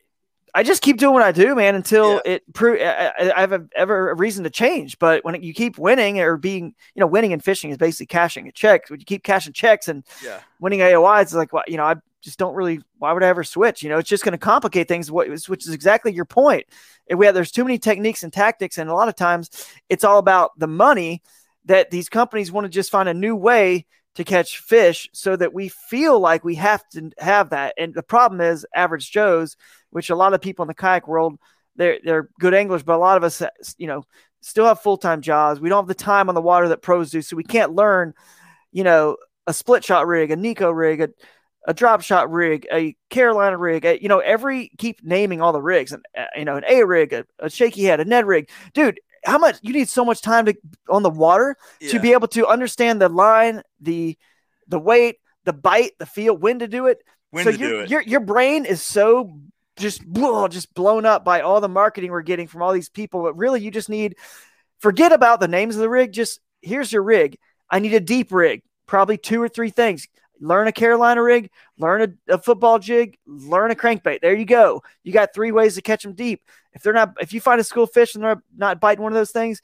I 0.54 0.62
just 0.62 0.82
keep 0.82 0.96
doing 0.96 1.12
what 1.12 1.22
I 1.22 1.32
do, 1.32 1.54
man, 1.54 1.74
until 1.74 2.14
yeah. 2.24 2.32
it 2.32 2.52
pro- 2.54 2.82
I, 2.82 3.32
I 3.36 3.40
have 3.40 3.52
a, 3.52 3.66
ever 3.76 4.10
a 4.10 4.14
reason 4.14 4.44
to 4.44 4.50
change. 4.50 4.98
But 4.98 5.24
when 5.24 5.40
you 5.42 5.52
keep 5.52 5.78
winning 5.78 6.20
or 6.20 6.36
being, 6.36 6.74
you 6.94 7.00
know, 7.00 7.06
winning 7.06 7.32
and 7.32 7.44
fishing 7.44 7.70
is 7.70 7.76
basically 7.76 8.06
cashing 8.06 8.48
a 8.48 8.52
check. 8.52 8.88
When 8.88 8.98
you 8.98 9.06
keep 9.06 9.22
cashing 9.22 9.52
checks 9.52 9.88
and 9.88 10.04
yeah. 10.24 10.40
winning 10.58 10.80
AOYs, 10.80 11.22
it's 11.22 11.34
like, 11.34 11.52
well, 11.52 11.64
you 11.68 11.76
know, 11.76 11.84
I 11.84 11.96
just 12.22 12.38
don't 12.38 12.54
really. 12.54 12.80
Why 12.98 13.12
would 13.12 13.22
I 13.22 13.28
ever 13.28 13.44
switch? 13.44 13.82
You 13.82 13.88
know, 13.88 13.98
it's 13.98 14.08
just 14.08 14.24
going 14.24 14.32
to 14.32 14.38
complicate 14.38 14.88
things. 14.88 15.10
Which 15.10 15.66
is 15.66 15.72
exactly 15.72 16.12
your 16.12 16.24
point. 16.24 16.66
If 17.06 17.18
we 17.18 17.26
have, 17.26 17.34
there's 17.34 17.52
too 17.52 17.64
many 17.64 17.78
techniques 17.78 18.22
and 18.22 18.32
tactics, 18.32 18.78
and 18.78 18.90
a 18.90 18.94
lot 18.94 19.08
of 19.08 19.16
times 19.16 19.50
it's 19.88 20.04
all 20.04 20.18
about 20.18 20.58
the 20.58 20.66
money 20.66 21.22
that 21.64 21.90
these 21.90 22.08
companies 22.08 22.50
want 22.50 22.64
to 22.64 22.70
just 22.70 22.90
find 22.90 23.08
a 23.08 23.14
new 23.14 23.36
way 23.36 23.86
to 24.14 24.24
catch 24.24 24.58
fish 24.58 25.08
so 25.12 25.36
that 25.36 25.54
we 25.54 25.68
feel 25.68 26.18
like 26.18 26.44
we 26.44 26.56
have 26.56 26.82
to 26.88 27.10
have 27.18 27.50
that. 27.50 27.74
And 27.78 27.94
the 27.94 28.02
problem 28.02 28.40
is 28.40 28.66
average 28.74 29.12
Joes, 29.12 29.56
which 29.90 30.10
a 30.10 30.16
lot 30.16 30.34
of 30.34 30.40
people 30.40 30.64
in 30.64 30.68
the 30.68 30.74
kayak 30.74 31.06
world, 31.06 31.38
they're, 31.76 31.98
they're 32.02 32.28
good 32.40 32.52
anglers, 32.52 32.82
but 32.82 32.96
a 32.96 32.98
lot 32.98 33.16
of 33.16 33.22
us, 33.22 33.42
you 33.76 33.86
know, 33.86 34.02
still 34.40 34.64
have 34.64 34.80
full-time 34.80 35.20
jobs. 35.20 35.60
We 35.60 35.68
don't 35.68 35.82
have 35.82 35.88
the 35.88 35.94
time 35.94 36.28
on 36.28 36.34
the 36.34 36.40
water 36.40 36.68
that 36.68 36.82
pros 36.82 37.10
do. 37.10 37.22
So 37.22 37.36
we 37.36 37.44
can't 37.44 37.74
learn, 37.74 38.12
you 38.72 38.82
know, 38.82 39.18
a 39.46 39.54
split 39.54 39.84
shot 39.84 40.06
rig, 40.06 40.32
a 40.32 40.36
Neko 40.36 40.74
rig, 40.74 41.00
a, 41.00 41.10
a 41.66 41.74
drop 41.74 42.02
shot 42.02 42.30
rig, 42.30 42.66
a 42.72 42.96
Carolina 43.10 43.58
rig, 43.58 43.84
a, 43.84 44.00
you 44.00 44.08
know, 44.08 44.20
every 44.20 44.70
keep 44.78 45.02
naming 45.02 45.40
all 45.40 45.52
the 45.52 45.60
rigs 45.60 45.92
and, 45.92 46.04
uh, 46.16 46.24
you 46.36 46.44
know, 46.44 46.56
an 46.56 46.64
A 46.68 46.84
rig, 46.84 47.12
a, 47.12 47.26
a 47.38 47.50
shaky 47.50 47.84
head, 47.84 48.00
a 48.00 48.04
Ned 48.04 48.26
rig, 48.26 48.48
dude, 48.72 49.00
how 49.24 49.38
much 49.38 49.58
you 49.62 49.72
need 49.72 49.88
so 49.88 50.04
much 50.04 50.22
time 50.22 50.46
to 50.46 50.54
on 50.88 51.02
the 51.02 51.10
water 51.10 51.56
yeah. 51.80 51.90
to 51.90 52.00
be 52.00 52.12
able 52.12 52.28
to 52.28 52.46
understand 52.46 53.00
the 53.00 53.08
line, 53.08 53.62
the 53.80 54.16
the 54.68 54.78
weight, 54.78 55.16
the 55.44 55.52
bite, 55.52 55.92
the 55.98 56.06
feel, 56.06 56.36
when 56.36 56.60
to 56.60 56.68
do 56.68 56.86
it. 56.86 57.02
when 57.30 57.44
so 57.44 57.52
to 57.52 57.58
your, 57.58 57.70
do 57.70 57.80
it. 57.80 57.90
your 57.90 58.02
your 58.02 58.20
brain 58.20 58.64
is 58.64 58.82
so 58.82 59.38
just 59.76 60.04
blah, 60.06 60.48
just 60.48 60.74
blown 60.74 61.06
up 61.06 61.24
by 61.24 61.40
all 61.40 61.60
the 61.60 61.68
marketing 61.68 62.10
we're 62.10 62.22
getting 62.22 62.46
from 62.46 62.62
all 62.62 62.72
these 62.72 62.88
people. 62.88 63.22
But 63.22 63.36
really, 63.36 63.60
you 63.60 63.70
just 63.70 63.88
need 63.88 64.16
forget 64.78 65.12
about 65.12 65.40
the 65.40 65.48
names 65.48 65.74
of 65.76 65.80
the 65.80 65.90
rig. 65.90 66.12
Just 66.12 66.40
here's 66.62 66.92
your 66.92 67.02
rig. 67.02 67.38
I 67.70 67.80
need 67.80 67.94
a 67.94 68.00
deep 68.00 68.32
rig, 68.32 68.62
probably 68.86 69.18
two 69.18 69.42
or 69.42 69.48
three 69.48 69.70
things. 69.70 70.08
Learn 70.40 70.68
a 70.68 70.72
Carolina 70.72 71.22
rig, 71.22 71.50
learn 71.78 72.16
a, 72.28 72.34
a 72.34 72.38
football 72.38 72.78
jig, 72.78 73.18
learn 73.26 73.70
a 73.70 73.74
crankbait. 73.74 74.20
There 74.20 74.34
you 74.34 74.44
go. 74.44 74.82
You 75.02 75.12
got 75.12 75.34
three 75.34 75.52
ways 75.52 75.74
to 75.74 75.82
catch 75.82 76.02
them 76.02 76.12
deep. 76.12 76.42
If 76.72 76.82
they're 76.82 76.92
not, 76.92 77.14
if 77.20 77.32
you 77.32 77.40
find 77.40 77.60
a 77.60 77.64
school 77.64 77.86
fish 77.86 78.14
and 78.14 78.22
they're 78.22 78.42
not 78.56 78.80
biting 78.80 79.02
one 79.02 79.12
of 79.12 79.16
those 79.16 79.32
things, 79.32 79.60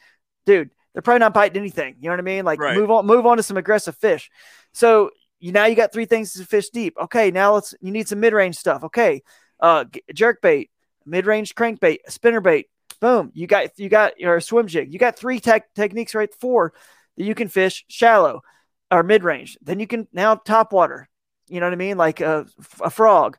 dude, 0.46 0.70
they're 0.92 1.02
probably 1.02 1.20
not 1.20 1.34
biting 1.34 1.60
anything. 1.60 1.96
You 2.00 2.08
know 2.08 2.12
what 2.14 2.20
I 2.20 2.22
mean? 2.22 2.44
Like 2.44 2.60
Right. 2.60 2.76
move 2.76 2.90
on, 2.90 3.06
move 3.06 3.26
on 3.26 3.36
to 3.36 3.42
some 3.42 3.56
aggressive 3.56 3.96
fish. 3.96 4.30
So 4.72 5.10
you 5.40 5.52
now 5.52 5.66
you 5.66 5.74
got 5.74 5.92
three 5.92 6.06
things 6.06 6.32
to 6.34 6.44
fish 6.44 6.70
deep. 6.70 6.94
Okay, 7.00 7.30
now 7.30 7.54
let's 7.54 7.74
you 7.80 7.90
need 7.90 8.08
some 8.08 8.20
mid 8.20 8.32
range 8.32 8.56
stuff. 8.56 8.84
Okay, 8.84 9.22
uh, 9.60 9.84
jerk 10.12 10.40
bait, 10.40 10.70
mid 11.04 11.26
range 11.26 11.54
crankbait, 11.54 11.98
spinner 12.08 12.40
bait. 12.40 12.68
Boom, 13.00 13.30
you 13.34 13.46
got 13.46 13.78
you 13.78 13.88
got 13.88 14.18
your 14.18 14.40
swim 14.40 14.66
jig. 14.66 14.92
You 14.92 14.98
got 14.98 15.18
three 15.18 15.40
tech 15.40 15.72
techniques 15.74 16.14
right 16.14 16.32
four 16.40 16.72
that 17.16 17.24
you 17.24 17.34
can 17.34 17.48
fish 17.48 17.84
shallow 17.88 18.42
or 18.90 19.02
mid 19.02 19.24
range. 19.24 19.58
Then 19.62 19.80
you 19.80 19.86
can 19.86 20.06
now 20.12 20.34
top 20.36 20.72
water. 20.72 21.08
You 21.48 21.60
know 21.60 21.66
what 21.66 21.72
I 21.72 21.76
mean? 21.76 21.96
Like 21.98 22.20
a, 22.20 22.46
a 22.80 22.90
frog, 22.90 23.36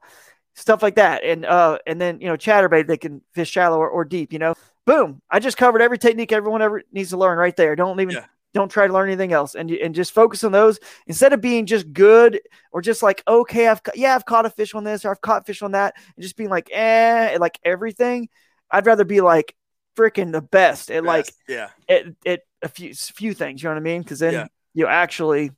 stuff 0.54 0.84
like 0.84 0.96
that. 0.96 1.24
And 1.24 1.46
uh, 1.46 1.80
and 1.88 2.00
then 2.00 2.22
you 2.22 2.28
know 2.28 2.38
chatterbait 2.38 2.88
they 2.88 2.98
can 2.98 3.22
fish 3.34 3.50
shallow 3.50 3.78
or, 3.80 3.90
or 3.90 4.06
deep. 4.06 4.32
You 4.34 4.40
know, 4.40 4.54
boom. 4.86 5.22
I 5.30 5.40
just 5.40 5.58
covered 5.58 5.82
every 5.82 5.98
technique 5.98 6.32
everyone 6.32 6.62
ever 6.62 6.84
needs 6.92 7.10
to 7.10 7.18
learn 7.18 7.38
right 7.38 7.56
there. 7.56 7.76
Don't 7.76 8.00
even 8.00 8.16
Yeah. 8.16 8.26
don't 8.54 8.70
try 8.70 8.88
to 8.88 8.94
learn 8.94 9.10
anything 9.10 9.34
else, 9.34 9.56
and 9.56 9.70
you- 9.70 9.80
and 9.84 9.96
just 9.96 10.14
focus 10.14 10.44
on 10.44 10.52
those 10.52 10.80
instead 11.08 11.34
of 11.34 11.42
being 11.42 11.66
just 11.66 11.92
good 11.94 12.40
or 12.72 12.82
just 12.82 13.02
like 13.02 13.24
okay, 13.28 13.68
I've 13.68 13.82
yeah 13.96 14.16
I've 14.16 14.26
caught 14.26 14.46
a 14.46 14.50
fish 14.52 14.76
on 14.76 14.84
this 14.84 15.04
or 15.04 15.12
I've 15.12 15.22
caught 15.22 15.48
fish 15.48 15.62
on 15.62 15.72
that, 15.72 15.96
and 16.16 16.24
just 16.24 16.36
being 16.38 16.50
like 16.50 16.70
eh 16.72 17.38
like 17.40 17.60
everything. 17.64 18.30
I'd 18.70 18.86
rather 18.86 19.04
be 19.06 19.22
like 19.22 19.56
freaking 19.98 20.32
the 20.32 20.42
best 20.42 20.92
at 20.92 21.04
like 21.04 21.28
yeah, 21.48 21.70
at, 21.90 22.06
at 22.26 22.42
a 22.62 22.68
few 22.68 22.94
few 22.94 23.34
things. 23.34 23.64
You 23.64 23.70
know 23.70 23.76
what 23.76 23.80
I 23.80 23.84
mean? 23.84 24.02
Because 24.04 24.20
then 24.20 24.34
Yeah. 24.34 24.48
You 24.76 24.86
actually, 24.86 25.52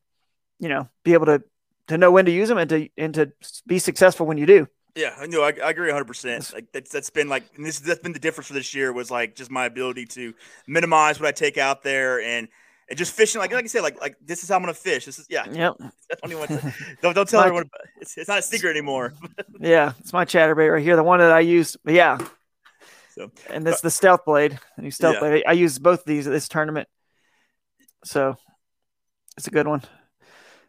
you 0.59 0.69
know, 0.69 0.87
be 1.03 1.11
able 1.13 1.25
to 1.25 1.43
to 1.87 1.97
know 1.97 2.11
when 2.11 2.23
to 2.25 2.31
use 2.31 2.47
them 2.47 2.57
and 2.57 2.69
to 2.69 2.89
and 2.97 3.13
to 3.15 3.33
be 3.67 3.79
successful 3.79 4.25
when 4.25 4.37
you 4.37 4.45
do. 4.45 4.67
yeah. 4.95 5.13
I 5.19 5.25
know. 5.27 5.41
I, 5.43 5.47
I 5.63 5.69
agree 5.71 5.87
100. 5.87 6.05
percent 6.05 6.53
Like 6.53 6.71
that's 6.71 6.89
that's 6.91 7.09
been 7.09 7.27
like 7.27 7.43
and 7.55 7.65
this 7.65 7.79
that's 7.79 8.01
been 8.01 8.13
the 8.13 8.19
difference 8.19 8.47
for 8.47 8.53
this 8.53 8.73
year 8.73 8.93
was 8.93 9.11
like 9.11 9.35
just 9.35 9.51
my 9.51 9.65
ability 9.65 10.05
to 10.05 10.33
minimize 10.67 11.19
what 11.19 11.27
I 11.27 11.31
take 11.33 11.57
out 11.57 11.83
there 11.83 12.21
and. 12.21 12.47
And 12.89 12.97
just 12.97 13.11
fishing, 13.11 13.41
like 13.41 13.51
like 13.51 13.65
I 13.65 13.67
said, 13.67 13.81
like 13.81 13.99
like 13.99 14.15
this 14.23 14.43
is 14.43 14.47
how 14.49 14.55
I'm 14.55 14.61
gonna 14.61 14.73
fish. 14.73 15.03
This 15.03 15.19
is 15.19 15.25
yeah. 15.29 15.43
Yep. 15.51 15.75
Don't 15.77 16.31
even 16.31 16.47
to, 16.47 16.73
don't 17.01 17.13
don't 17.15 17.27
tell 17.27 17.41
My- 17.41 17.47
everyone. 17.47 17.69
It's, 17.99 18.17
it's 18.17 18.29
not 18.29 18.39
a 18.39 18.41
secret 18.41 18.69
anymore. 18.69 19.13
Yeah, 19.59 19.91
it's 19.99 20.13
my 20.13 20.23
chatterbait 20.23 20.71
right 20.71 20.81
here, 20.81 20.95
the 20.95 21.03
one 21.03 21.19
that 21.19 21.33
I 21.33 21.41
use. 21.41 21.75
But 21.83 21.95
yeah, 21.95 22.17
So 23.13 23.29
and 23.49 23.67
this 23.67 23.75
uh, 23.75 23.79
the 23.83 23.91
stealth 23.91 24.23
blade. 24.23 24.57
The 24.77 24.83
new 24.83 24.91
stealth 24.91 25.15
Yeah. 25.15 25.19
blade. 25.19 25.43
I 25.45 25.51
use 25.51 25.77
both 25.79 25.99
of 25.99 26.05
these 26.05 26.27
at 26.27 26.31
this 26.31 26.47
tournament, 26.47 26.87
so 28.05 28.37
it's 29.37 29.47
a 29.47 29.51
good 29.51 29.67
one. 29.67 29.81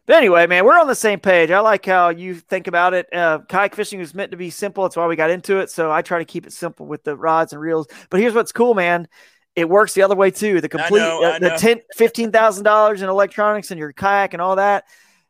But 0.06 0.16
anyway, 0.16 0.46
man, 0.46 0.64
we're 0.64 0.78
on 0.78 0.86
the 0.86 0.94
same 0.94 1.20
page. 1.20 1.50
I 1.50 1.60
like 1.60 1.84
how 1.84 2.08
you 2.08 2.34
think 2.34 2.66
about 2.66 2.94
it. 2.94 3.12
Uh, 3.12 3.40
kayak 3.48 3.74
fishing 3.74 4.00
is 4.00 4.14
meant 4.14 4.30
to 4.30 4.38
be 4.38 4.48
simple. 4.48 4.84
That's 4.84 4.96
why 4.96 5.06
we 5.06 5.16
got 5.16 5.30
into 5.30 5.58
it. 5.58 5.70
So 5.70 5.90
I 5.92 6.00
try 6.00 6.18
to 6.18 6.24
keep 6.24 6.46
it 6.46 6.52
simple 6.54 6.86
with 6.86 7.04
the 7.04 7.14
rods 7.14 7.52
and 7.52 7.60
reels. 7.60 7.88
But 8.08 8.20
here's 8.20 8.34
what's 8.34 8.52
cool, 8.52 8.72
man. 8.72 9.06
It 9.54 9.68
works 9.68 9.92
the 9.92 10.02
other 10.02 10.14
way 10.14 10.30
too. 10.30 10.62
The 10.62 10.68
complete, 10.68 11.00
know, 11.00 11.22
uh, 11.22 11.38
the 11.38 11.50
ten, 11.58 11.80
fifteen 11.94 12.32
thousand 12.32 12.64
dollars 12.64 13.02
in 13.02 13.08
electronics 13.08 13.70
and 13.70 13.78
your 13.78 13.92
kayak 13.92 14.32
and 14.32 14.40
all 14.40 14.56
that. 14.56 14.84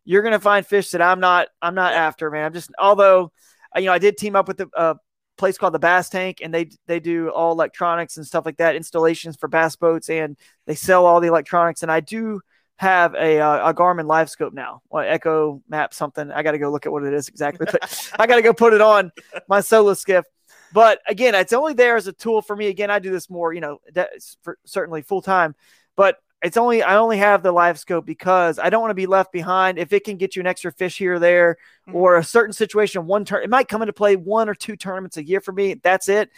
You're 0.05 0.22
gonna 0.22 0.39
find 0.39 0.64
fish 0.64 0.91
that 0.91 1.03
I'm 1.03 1.18
not. 1.18 1.49
I'm 1.61 1.74
not 1.74 1.95
after, 1.95 2.30
man. 2.30 2.45
I'm 2.45 2.53
just. 2.53 2.70
Although, 2.78 3.32
uh, 3.74 3.80
you 3.80 3.86
know, 3.86 3.93
I 3.93 3.99
did 3.99 4.16
team 4.16 4.36
up 4.36 4.47
with 4.47 4.59
the 4.59 4.68
uh, 4.76 4.95
place 5.39 5.59
called 5.59 5.74
the 5.74 5.78
Bass 5.80 6.09
Tank, 6.09 6.39
and 6.41 6.55
they 6.55 6.70
they 6.86 7.01
do 7.01 7.30
all 7.30 7.51
electronics 7.53 8.16
and 8.16 8.26
stuff 8.26 8.47
like 8.47 8.59
that, 8.59 8.76
installations 8.76 9.36
for 9.36 9.49
bass 9.49 9.74
boats, 9.76 10.09
and 10.09 10.36
they 10.66 10.74
sell 10.74 11.05
all 11.05 11.20
the 11.20 11.28
electronics. 11.28 11.82
And 11.82 11.91
I 11.91 12.01
do 12.01 12.41
have 12.79 13.14
a 13.14 13.41
uh, 13.41 13.70
a 13.70 13.74
Garmin 13.74 14.07
LiveScope 14.07 14.53
now, 14.53 14.83
or 14.89 15.03
Echo 15.05 15.61
Map 15.68 15.93
something. 15.93 16.31
I 16.31 16.43
got 16.43 16.53
to 16.53 16.59
go 16.59 16.70
look 16.70 16.87
at 16.87 16.93
what 16.93 17.03
it 17.05 17.12
is 17.12 17.29
exactly, 17.29 17.66
but 17.70 18.11
I 18.18 18.26
got 18.26 18.37
to 18.37 18.43
go 18.43 18.53
put 18.53 18.72
it 18.72 18.81
on 18.81 19.12
my 19.49 19.61
solo 19.61 19.95
skiff. 19.95 20.24
But 20.72 21.01
again, 21.09 21.35
it's 21.35 21.53
only 21.53 21.74
there 21.74 21.97
as 21.97 22.07
a 22.07 22.12
tool 22.12 22.41
for 22.41 22.55
me. 22.55 22.68
Again, 22.68 22.91
I 22.91 22.99
do 22.99 23.11
this 23.11 23.29
more, 23.29 23.53
you 23.53 23.61
know, 23.61 23.81
that's 23.93 24.37
for 24.43 24.59
certainly 24.64 25.03
full 25.03 25.22
time, 25.22 25.55
but 25.97 26.18
it's 26.41 26.57
only 26.57 26.83
I 26.85 26.99
only 26.99 27.18
have 27.18 27.43
the 27.43 27.51
live 27.51 27.81
scope 27.81 28.07
because 28.07 28.61
I 28.61 28.70
don't 28.70 28.81
want 28.81 28.91
to 28.93 28.95
be 28.95 29.07
left 29.07 29.33
behind. 29.33 29.79
If 29.79 29.93
it 29.93 30.05
can 30.05 30.16
get 30.16 30.37
you 30.37 30.41
an 30.41 30.47
extra 30.47 30.70
fish 30.70 30.99
here 30.99 31.14
or 31.14 31.18
there, 31.18 31.57
Mhm. 31.89 31.95
or 31.95 32.16
a 32.16 32.22
certain 32.24 32.53
situation, 32.53 33.07
one 33.07 33.24
turn, 33.24 33.43
it 33.43 33.51
might 33.51 33.66
come 33.66 33.83
into 33.83 33.93
play 33.93 34.14
one 34.14 34.49
or 34.49 34.55
two 34.55 34.76
tournaments 34.76 35.16
a 35.16 35.24
year 35.26 35.41
for 35.41 35.51
me. 35.51 35.74
That's 35.74 36.09
it. 36.09 36.31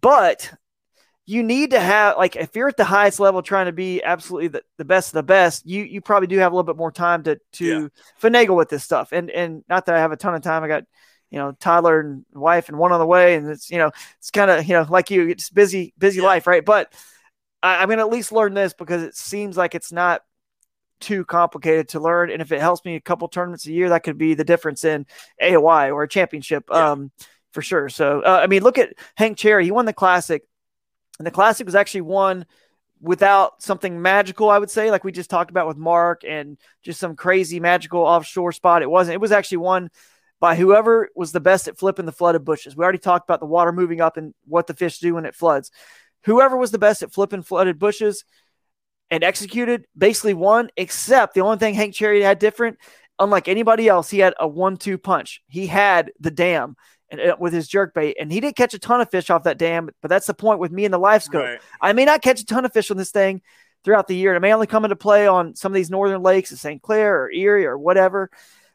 But 0.00 0.52
you 1.24 1.42
need 1.42 1.70
to 1.70 1.80
have 1.80 2.16
like 2.16 2.34
if 2.36 2.56
you're 2.56 2.68
at 2.68 2.76
the 2.76 2.84
highest 2.84 3.20
level 3.20 3.42
trying 3.42 3.66
to 3.66 3.72
be 3.72 4.02
absolutely 4.02 4.48
the, 4.48 4.62
the 4.78 4.84
best 4.84 5.10
of 5.10 5.14
the 5.14 5.22
best, 5.22 5.64
you 5.66 5.82
you 5.84 6.00
probably 6.00 6.26
do 6.26 6.38
have 6.38 6.52
a 6.52 6.54
little 6.54 6.66
bit 6.72 6.76
more 6.76 6.92
time 6.92 7.22
to 7.24 7.38
to 7.54 7.64
Yeah. 7.64 7.88
finagle 8.20 8.56
with 8.56 8.68
this 8.68 8.82
stuff. 8.84 9.12
And 9.12 9.30
and 9.30 9.64
not 9.68 9.86
that 9.86 9.94
I 9.94 10.00
have 10.00 10.12
a 10.12 10.16
ton 10.16 10.34
of 10.34 10.42
time. 10.42 10.64
I 10.64 10.68
got 10.68 10.84
you 11.30 11.38
know 11.38 11.52
toddler 11.60 12.00
and 12.00 12.24
wife 12.32 12.68
and 12.68 12.78
one 12.78 12.92
on 12.92 12.98
the 12.98 13.06
way, 13.06 13.34
and 13.36 13.48
it's 13.48 13.70
you 13.70 13.78
know 13.78 13.90
it's 14.18 14.30
kind 14.30 14.50
of 14.50 14.66
you 14.66 14.74
know 14.74 14.86
like 14.88 15.10
you, 15.10 15.28
it's 15.28 15.48
busy 15.50 15.94
busy 15.96 16.18
Yeah. 16.20 16.26
life, 16.26 16.46
right? 16.46 16.64
But 16.64 16.92
I, 17.62 17.82
I'm 17.82 17.88
gonna 17.88 18.02
at 18.04 18.10
least 18.12 18.32
learn 18.32 18.54
this 18.54 18.72
because 18.74 19.02
it 19.02 19.16
seems 19.16 19.56
like 19.56 19.74
it's 19.76 19.92
not 19.92 20.22
too 21.00 21.24
complicated 21.24 21.88
to 21.90 22.00
learn. 22.00 22.30
And 22.30 22.40
if 22.42 22.52
it 22.52 22.60
helps 22.60 22.84
me 22.84 22.94
a 22.96 23.00
couple 23.00 23.28
tournaments 23.28 23.66
a 23.66 23.72
year, 23.72 23.88
that 23.90 24.02
could 24.04 24.18
be 24.18 24.34
the 24.34 24.44
difference 24.44 24.84
in 24.84 25.06
AOY 25.40 25.90
or 25.92 26.04
a 26.04 26.08
championship, 26.08 26.64
Yeah. 26.70 26.92
um, 26.92 27.10
for 27.52 27.60
sure. 27.62 27.88
So, 27.88 28.20
uh, 28.20 28.40
I 28.42 28.46
mean, 28.46 28.62
look 28.62 28.78
at 28.78 28.94
Hank 29.16 29.36
Cherry. 29.36 29.64
He 29.64 29.72
won 29.72 29.84
the 29.84 29.92
classic, 29.92 30.42
and 31.22 31.26
the 31.28 31.30
classic 31.30 31.66
was 31.66 31.76
actually 31.76 32.00
won 32.00 32.44
without 33.00 33.62
something 33.62 34.02
magical, 34.02 34.50
I 34.50 34.58
would 34.58 34.72
say, 34.72 34.90
like 34.90 35.04
we 35.04 35.12
just 35.12 35.30
talked 35.30 35.52
about 35.52 35.68
with 35.68 35.76
Mark 35.76 36.22
and 36.26 36.58
just 36.82 36.98
some 36.98 37.14
crazy 37.14 37.60
magical 37.60 38.00
offshore 38.00 38.50
spot. 38.50 38.82
It 38.82 38.90
wasn't, 38.90 39.14
it 39.14 39.20
was 39.20 39.30
actually 39.30 39.58
won 39.58 39.88
by 40.40 40.56
whoever 40.56 41.10
was 41.14 41.30
the 41.30 41.38
best 41.38 41.68
at 41.68 41.78
flipping 41.78 42.06
the 42.06 42.10
flooded 42.10 42.44
bushes. 42.44 42.74
We 42.74 42.82
already 42.82 42.98
talked 42.98 43.24
about 43.24 43.38
the 43.38 43.46
water 43.46 43.70
moving 43.70 44.00
up 44.00 44.16
and 44.16 44.34
what 44.48 44.66
the 44.66 44.74
fish 44.74 44.98
do 44.98 45.14
when 45.14 45.24
it 45.24 45.36
floods. 45.36 45.70
Whoever 46.24 46.56
was 46.56 46.72
the 46.72 46.78
best 46.78 47.04
at 47.04 47.12
flipping 47.12 47.42
flooded 47.42 47.78
bushes 47.78 48.24
and 49.08 49.22
executed 49.22 49.86
basically 49.96 50.34
won, 50.34 50.70
except 50.76 51.34
the 51.34 51.42
only 51.42 51.58
thing 51.58 51.74
Hank 51.74 51.94
Cherry 51.94 52.22
had 52.22 52.40
different, 52.40 52.78
unlike 53.20 53.46
anybody 53.46 53.86
else, 53.86 54.10
he 54.10 54.18
had 54.18 54.34
a 54.40 54.48
one 54.48 54.76
two 54.76 54.98
punch. 54.98 55.40
He 55.46 55.68
had 55.68 56.10
the 56.18 56.32
dam 56.32 56.74
and 57.12 57.20
uh, 57.20 57.36
with 57.38 57.52
his 57.52 57.68
jerk 57.68 57.94
bait, 57.94 58.16
and 58.18 58.32
he 58.32 58.40
didn't 58.40 58.56
catch 58.56 58.74
a 58.74 58.78
ton 58.78 59.00
of 59.00 59.10
fish 59.10 59.30
off 59.30 59.44
that 59.44 59.58
dam, 59.58 59.90
but 60.00 60.08
that's 60.08 60.26
the 60.26 60.34
point 60.34 60.58
with 60.58 60.72
me 60.72 60.84
and 60.84 60.92
the 60.92 60.98
live 60.98 61.22
scope. 61.22 61.44
Right. 61.44 61.60
I 61.80 61.92
may 61.92 62.04
not 62.04 62.22
catch 62.22 62.40
a 62.40 62.46
ton 62.46 62.64
of 62.64 62.72
fish 62.72 62.90
on 62.90 62.96
this 62.96 63.12
thing 63.12 63.42
throughout 63.84 64.08
the 64.08 64.16
year. 64.16 64.34
It 64.34 64.40
may 64.40 64.52
only 64.52 64.66
come 64.66 64.84
into 64.84 64.96
play 64.96 65.26
on 65.26 65.54
some 65.54 65.70
of 65.70 65.74
these 65.74 65.90
northern 65.90 66.22
lakes 66.22 66.50
at 66.50 66.58
St. 66.58 66.82
Clair 66.82 67.22
or 67.22 67.30
Erie 67.30 67.66
or 67.66 67.78
whatever. 67.78 68.30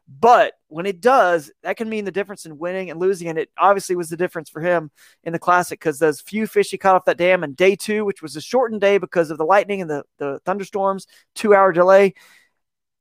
But 0.08 0.54
when 0.70 0.86
it 0.86 1.02
does, 1.02 1.52
that 1.64 1.76
can 1.76 1.90
mean 1.90 2.06
the 2.06 2.12
difference 2.12 2.46
in 2.46 2.58
winning 2.58 2.90
and 2.90 3.00
losing. 3.00 3.28
And 3.28 3.38
it 3.38 3.50
obviously 3.58 3.96
was 3.96 4.10
the 4.10 4.16
difference 4.16 4.50
for 4.50 4.62
him 4.62 4.90
in 5.24 5.34
the 5.34 5.40
classic 5.40 5.80
because 5.80 6.00
those 6.00 6.22
few 6.22 6.48
fish 6.48 6.70
he 6.70 6.78
caught 6.78 6.96
off 6.96 7.06
that 7.06 7.18
dam 7.18 7.44
in 7.44 7.54
day 7.54 7.76
two, 7.76 8.06
which 8.06 8.22
was 8.22 8.36
a 8.38 8.42
shortened 8.42 8.80
day 8.80 9.00
because 9.00 9.32
of 9.32 9.38
the 9.38 9.46
lightning 9.46 9.82
and 9.82 9.90
the, 9.90 10.04
the 10.18 10.40
thunderstorms, 10.46 11.08
two 11.36 11.54
hour 11.54 11.74
delay. 11.74 12.14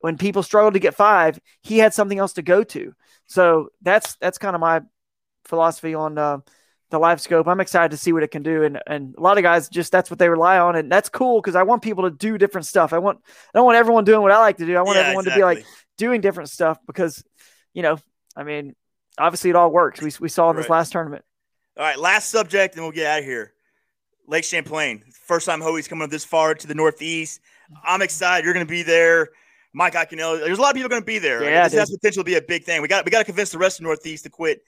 When 0.00 0.18
people 0.18 0.42
struggled 0.42 0.74
to 0.74 0.80
get 0.80 0.94
five, 0.94 1.38
he 1.62 1.78
had 1.78 1.94
something 1.94 2.18
else 2.18 2.34
to 2.34 2.42
go 2.42 2.64
to. 2.64 2.92
So 3.26 3.68
that's 3.82 4.16
that's 4.16 4.38
kind 4.38 4.54
of 4.54 4.60
my 4.60 4.82
philosophy 5.46 5.94
on 5.94 6.18
uh, 6.18 6.38
the 6.90 6.98
live 6.98 7.20
scope. 7.20 7.48
I'm 7.48 7.60
excited 7.60 7.90
to 7.90 7.96
see 7.96 8.12
what 8.12 8.22
it 8.22 8.30
can 8.30 8.42
do, 8.42 8.62
and 8.62 8.80
and 8.86 9.14
a 9.16 9.20
lot 9.20 9.38
of 9.38 9.42
guys 9.42 9.68
just 9.68 9.92
that's 9.92 10.10
what 10.10 10.18
they 10.18 10.28
rely 10.28 10.58
on, 10.58 10.76
and 10.76 10.90
that's 10.90 11.08
cool 11.08 11.40
because 11.40 11.56
I 11.56 11.62
want 11.64 11.82
people 11.82 12.04
to 12.04 12.10
do 12.10 12.38
different 12.38 12.66
stuff. 12.66 12.92
I 12.92 12.98
want 12.98 13.18
I 13.26 13.58
don't 13.58 13.64
want 13.64 13.76
everyone 13.76 14.04
doing 14.04 14.22
what 14.22 14.32
I 14.32 14.38
like 14.38 14.58
to 14.58 14.66
do. 14.66 14.76
I 14.76 14.82
want 14.82 14.96
Yeah, 14.96 15.02
everyone 15.02 15.24
to 15.24 15.34
be 15.34 15.42
like 15.42 15.64
doing 15.98 16.20
different 16.20 16.50
stuff 16.50 16.78
because 16.86 17.24
you 17.72 17.82
know, 17.82 17.98
I 18.36 18.44
mean, 18.44 18.74
obviously 19.18 19.50
it 19.50 19.56
all 19.56 19.70
works. 19.70 20.00
We 20.00 20.12
we 20.20 20.28
saw 20.28 20.50
in 20.50 20.56
this 20.56 20.68
Right. 20.68 20.76
last 20.76 20.92
tournament. 20.92 21.24
All 21.76 21.84
right, 21.84 21.98
last 21.98 22.30
subject, 22.30 22.74
and 22.74 22.84
we'll 22.84 22.92
get 22.92 23.06
out 23.06 23.18
of 23.18 23.24
here. 23.24 23.52
Lake 24.28 24.44
Champlain. 24.44 25.02
First 25.26 25.46
time 25.46 25.60
Hobie's 25.60 25.88
coming 25.88 26.04
up 26.04 26.10
this 26.10 26.24
far 26.24 26.54
to 26.54 26.66
the 26.66 26.74
Northeast. 26.74 27.40
I'm 27.84 28.02
excited. 28.02 28.44
You're 28.44 28.54
going 28.54 28.66
to 28.66 28.70
be 28.70 28.82
there. 28.82 29.28
Mike 29.72 29.92
Iaconelli. 29.92 30.40
There's 30.40 30.58
a 30.58 30.60
lot 30.62 30.70
of 30.70 30.76
people 30.76 30.88
going 30.88 31.02
to 31.02 31.06
be 31.06 31.18
there. 31.18 31.44
Yeah, 31.44 31.64
this 31.64 31.72
dude. 31.72 31.80
has 31.80 31.90
potential 31.90 32.22
to 32.22 32.24
be 32.24 32.36
a 32.36 32.40
big 32.40 32.64
thing. 32.64 32.80
We 32.80 32.88
got 32.88 33.04
we 33.04 33.10
got 33.10 33.18
to 33.18 33.24
convince 33.24 33.50
the 33.50 33.58
rest 33.58 33.78
of 33.78 33.82
the 33.82 33.88
Northeast 33.88 34.24
to 34.24 34.30
quit. 34.30 34.62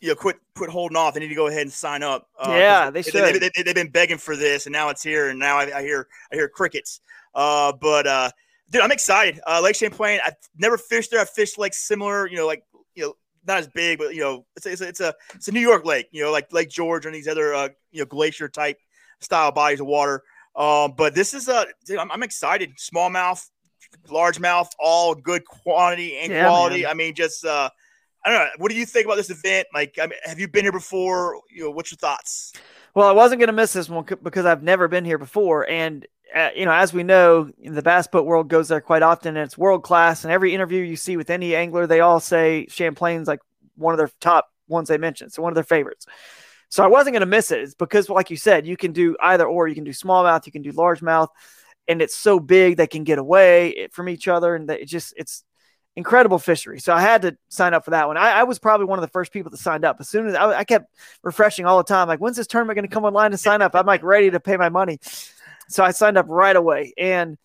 You 0.00 0.08
know, 0.08 0.14
quit 0.14 0.36
quit 0.56 0.70
holding 0.70 0.96
off. 0.96 1.14
They 1.14 1.20
need 1.20 1.28
to 1.28 1.34
go 1.34 1.48
ahead 1.48 1.62
and 1.62 1.72
sign 1.72 2.02
up. 2.02 2.28
Uh, 2.38 2.52
Yeah, 2.52 2.90
they 2.90 3.02
They, 3.02 3.10
should. 3.10 3.40
they, 3.40 3.50
have 3.66 3.74
been 3.74 3.90
begging 3.90 4.18
for 4.18 4.34
this, 4.36 4.66
and 4.66 4.72
now 4.72 4.88
it's 4.88 5.02
here. 5.02 5.28
And 5.28 5.38
now 5.38 5.58
I, 5.58 5.78
I 5.78 5.82
hear 5.82 6.08
I 6.32 6.36
hear 6.36 6.48
crickets. 6.48 7.00
Uh, 7.34 7.72
but 7.72 8.06
uh, 8.06 8.30
dude, 8.70 8.82
I'm 8.82 8.92
excited. 8.92 9.40
Uh, 9.46 9.60
Lake 9.62 9.76
Champlain. 9.76 10.20
I've 10.24 10.36
never 10.56 10.78
fished 10.78 11.10
there. 11.10 11.20
I've 11.20 11.30
fished 11.30 11.58
like 11.58 11.74
similar. 11.74 12.26
You 12.26 12.36
know, 12.36 12.46
like 12.46 12.64
you 12.94 13.02
know, 13.04 13.14
not 13.46 13.58
as 13.58 13.68
big, 13.68 13.98
but 13.98 14.14
you 14.14 14.20
know, 14.20 14.46
it's 14.56 14.66
a, 14.66 14.72
it's 14.72 14.80
a, 14.80 14.88
it's 14.88 15.00
a 15.00 15.14
it's 15.34 15.48
a 15.48 15.52
New 15.52 15.60
York 15.60 15.84
lake, 15.84 16.08
you 16.12 16.22
know, 16.22 16.32
like 16.32 16.52
Lake 16.52 16.70
George 16.70 17.06
and 17.06 17.14
these 17.14 17.28
other 17.28 17.54
uh, 17.54 17.68
you 17.90 18.00
know 18.00 18.06
glacier 18.06 18.48
type 18.48 18.78
style 19.20 19.52
bodies 19.52 19.80
of 19.80 19.86
water. 19.86 20.22
Um, 20.56 20.94
but 20.96 21.14
this 21.14 21.32
is 21.32 21.48
a, 21.48 21.66
I'm, 21.98 22.10
I'm 22.10 22.22
excited. 22.22 22.76
Smallmouth, 22.76 23.48
largemouth, 24.08 24.70
all 24.78 25.14
good 25.14 25.44
quantity 25.44 26.18
and 26.18 26.32
yeah, 26.32 26.46
quality. 26.46 26.82
Man. 26.82 26.90
I 26.90 26.94
mean, 26.94 27.14
just 27.14 27.44
uh, 27.44 27.70
I 28.24 28.30
don't 28.30 28.38
know. 28.38 28.50
What 28.58 28.70
do 28.70 28.76
you 28.76 28.86
think 28.86 29.06
about 29.06 29.16
this 29.16 29.30
event? 29.30 29.68
Like, 29.72 29.98
I 30.00 30.06
mean, 30.06 30.18
have 30.24 30.38
you 30.38 30.48
been 30.48 30.64
here 30.64 30.72
before? 30.72 31.40
You 31.50 31.64
know, 31.64 31.70
what's 31.70 31.90
your 31.90 31.96
thoughts? 31.96 32.52
Well, 32.94 33.08
I 33.08 33.12
wasn't 33.12 33.40
going 33.40 33.48
to 33.48 33.52
miss 33.54 33.72
this 33.72 33.88
one 33.88 34.04
because 34.22 34.44
I've 34.44 34.62
never 34.62 34.88
been 34.88 35.04
here 35.04 35.18
before, 35.18 35.68
and 35.68 36.06
uh, 36.34 36.50
you 36.54 36.64
know, 36.64 36.72
as 36.72 36.92
we 36.92 37.02
know, 37.02 37.50
the 37.62 37.82
bass 37.82 38.06
boat 38.06 38.26
world 38.26 38.48
goes 38.48 38.68
there 38.68 38.80
quite 38.80 39.02
often, 39.02 39.36
and 39.36 39.44
it's 39.44 39.58
world 39.58 39.82
class. 39.82 40.24
And 40.24 40.32
every 40.32 40.54
interview 40.54 40.82
you 40.82 40.96
see 40.96 41.16
with 41.16 41.30
any 41.30 41.54
angler, 41.54 41.86
they 41.86 42.00
all 42.00 42.20
say 42.20 42.66
Champlain's 42.68 43.28
like 43.28 43.40
one 43.76 43.94
of 43.94 43.98
their 43.98 44.10
top 44.20 44.50
ones 44.68 44.88
they 44.88 44.98
mentioned, 44.98 45.32
so 45.32 45.42
one 45.42 45.50
of 45.50 45.56
their 45.56 45.64
favorites. 45.64 46.06
So 46.68 46.84
I 46.84 46.86
wasn't 46.86 47.14
going 47.14 47.20
to 47.20 47.26
miss 47.26 47.50
it. 47.50 47.74
Because, 47.78 48.08
like 48.08 48.30
you 48.30 48.36
said, 48.36 48.66
you 48.66 48.76
can 48.76 48.92
do 48.92 49.16
either 49.20 49.46
or. 49.46 49.66
You 49.66 49.74
can 49.74 49.84
do 49.84 49.90
smallmouth, 49.90 50.46
you 50.46 50.52
can 50.52 50.62
do 50.62 50.72
largemouth, 50.72 51.28
and 51.88 52.00
it's 52.00 52.16
so 52.16 52.38
big 52.38 52.76
they 52.76 52.86
can 52.86 53.02
get 53.04 53.18
away 53.18 53.88
from 53.92 54.08
each 54.08 54.28
other, 54.28 54.54
and 54.54 54.70
it 54.70 54.86
just 54.86 55.14
it's 55.16 55.44
incredible 55.96 56.38
fishery. 56.38 56.80
So 56.80 56.94
I 56.94 57.00
had 57.00 57.22
to 57.22 57.36
sign 57.48 57.74
up 57.74 57.84
for 57.84 57.90
that 57.90 58.06
one. 58.06 58.16
I, 58.16 58.30
I, 58.30 58.42
was 58.44 58.58
probably 58.58 58.86
one 58.86 58.98
of 58.98 59.02
the 59.02 59.08
first 59.08 59.32
people 59.32 59.50
that 59.50 59.58
signed 59.58 59.84
up. 59.84 59.96
As 60.00 60.08
soon 60.08 60.28
as 60.28 60.34
I, 60.34 60.58
I 60.58 60.64
kept 60.64 60.94
refreshing 61.22 61.66
all 61.66 61.78
the 61.78 61.84
time, 61.84 62.08
like 62.08 62.20
when's 62.20 62.36
this 62.36 62.46
tournament 62.46 62.76
going 62.76 62.88
to 62.88 62.94
come 62.94 63.04
online 63.04 63.32
to 63.32 63.36
sign 63.36 63.62
up? 63.62 63.74
I'm 63.74 63.86
like 63.86 64.02
ready 64.02 64.30
to 64.30 64.40
pay 64.40 64.56
my 64.56 64.68
money. 64.68 64.98
So 65.68 65.84
I 65.84 65.92
signed 65.92 66.18
up 66.18 66.26
right 66.28 66.56
away, 66.56 66.92
and 66.98 67.38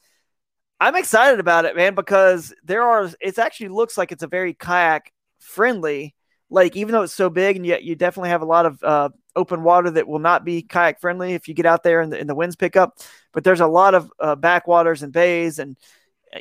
I'm 0.79 0.95
excited 0.95 1.39
about 1.39 1.65
it, 1.65 1.75
man, 1.75 1.93
because 1.93 2.53
there 2.63 2.81
are. 2.81 3.11
It 3.21 3.37
actually 3.37 3.69
looks 3.69 3.97
like 3.97 4.11
it's 4.11 4.23
a 4.23 4.27
very 4.27 4.55
kayak 4.55 5.13
friendly 5.39 6.15
lake, 6.49 6.75
even 6.75 6.93
though 6.93 7.03
it's 7.03 7.13
so 7.13 7.29
big, 7.29 7.55
and 7.55 7.65
yet 7.65 7.83
you 7.83 7.95
definitely 7.95 8.29
have 8.29 8.41
a 8.41 8.45
lot 8.45 8.65
of 8.65 8.83
uh, 8.83 9.09
open 9.35 9.63
water 9.63 9.91
that 9.91 10.07
will 10.07 10.19
not 10.19 10.43
be 10.43 10.63
kayak 10.63 10.99
friendly 10.99 11.33
if 11.33 11.47
you 11.47 11.53
get 11.53 11.67
out 11.67 11.83
there 11.83 12.01
and 12.01 12.11
the, 12.11 12.19
and 12.19 12.27
the 12.27 12.35
winds 12.35 12.55
pick 12.55 12.75
up. 12.75 12.97
But 13.31 13.43
there's 13.43 13.61
a 13.61 13.67
lot 13.67 13.93
of 13.93 14.11
uh, 14.19 14.35
backwaters 14.35 15.03
and 15.03 15.13
bays 15.13 15.59
and 15.59 15.77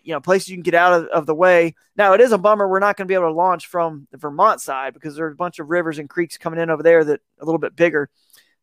you 0.02 0.12
know 0.12 0.20
places 0.20 0.48
you 0.48 0.56
can 0.56 0.62
get 0.62 0.74
out 0.74 0.92
of, 0.92 1.06
of 1.06 1.26
the 1.26 1.34
way. 1.34 1.74
Now 1.96 2.12
it 2.14 2.20
is 2.20 2.32
a 2.32 2.38
bummer 2.38 2.66
we're 2.68 2.80
not 2.80 2.96
going 2.96 3.06
to 3.06 3.10
be 3.10 3.14
able 3.14 3.28
to 3.28 3.32
launch 3.32 3.66
from 3.66 4.06
the 4.10 4.18
Vermont 4.18 4.60
side 4.60 4.94
because 4.94 5.16
there's 5.16 5.32
a 5.32 5.36
bunch 5.36 5.58
of 5.58 5.70
rivers 5.70 5.98
and 5.98 6.08
creeks 6.08 6.38
coming 6.38 6.60
in 6.60 6.70
over 6.70 6.82
there 6.82 7.04
that 7.04 7.20
a 7.40 7.44
little 7.44 7.58
bit 7.58 7.76
bigger. 7.76 8.10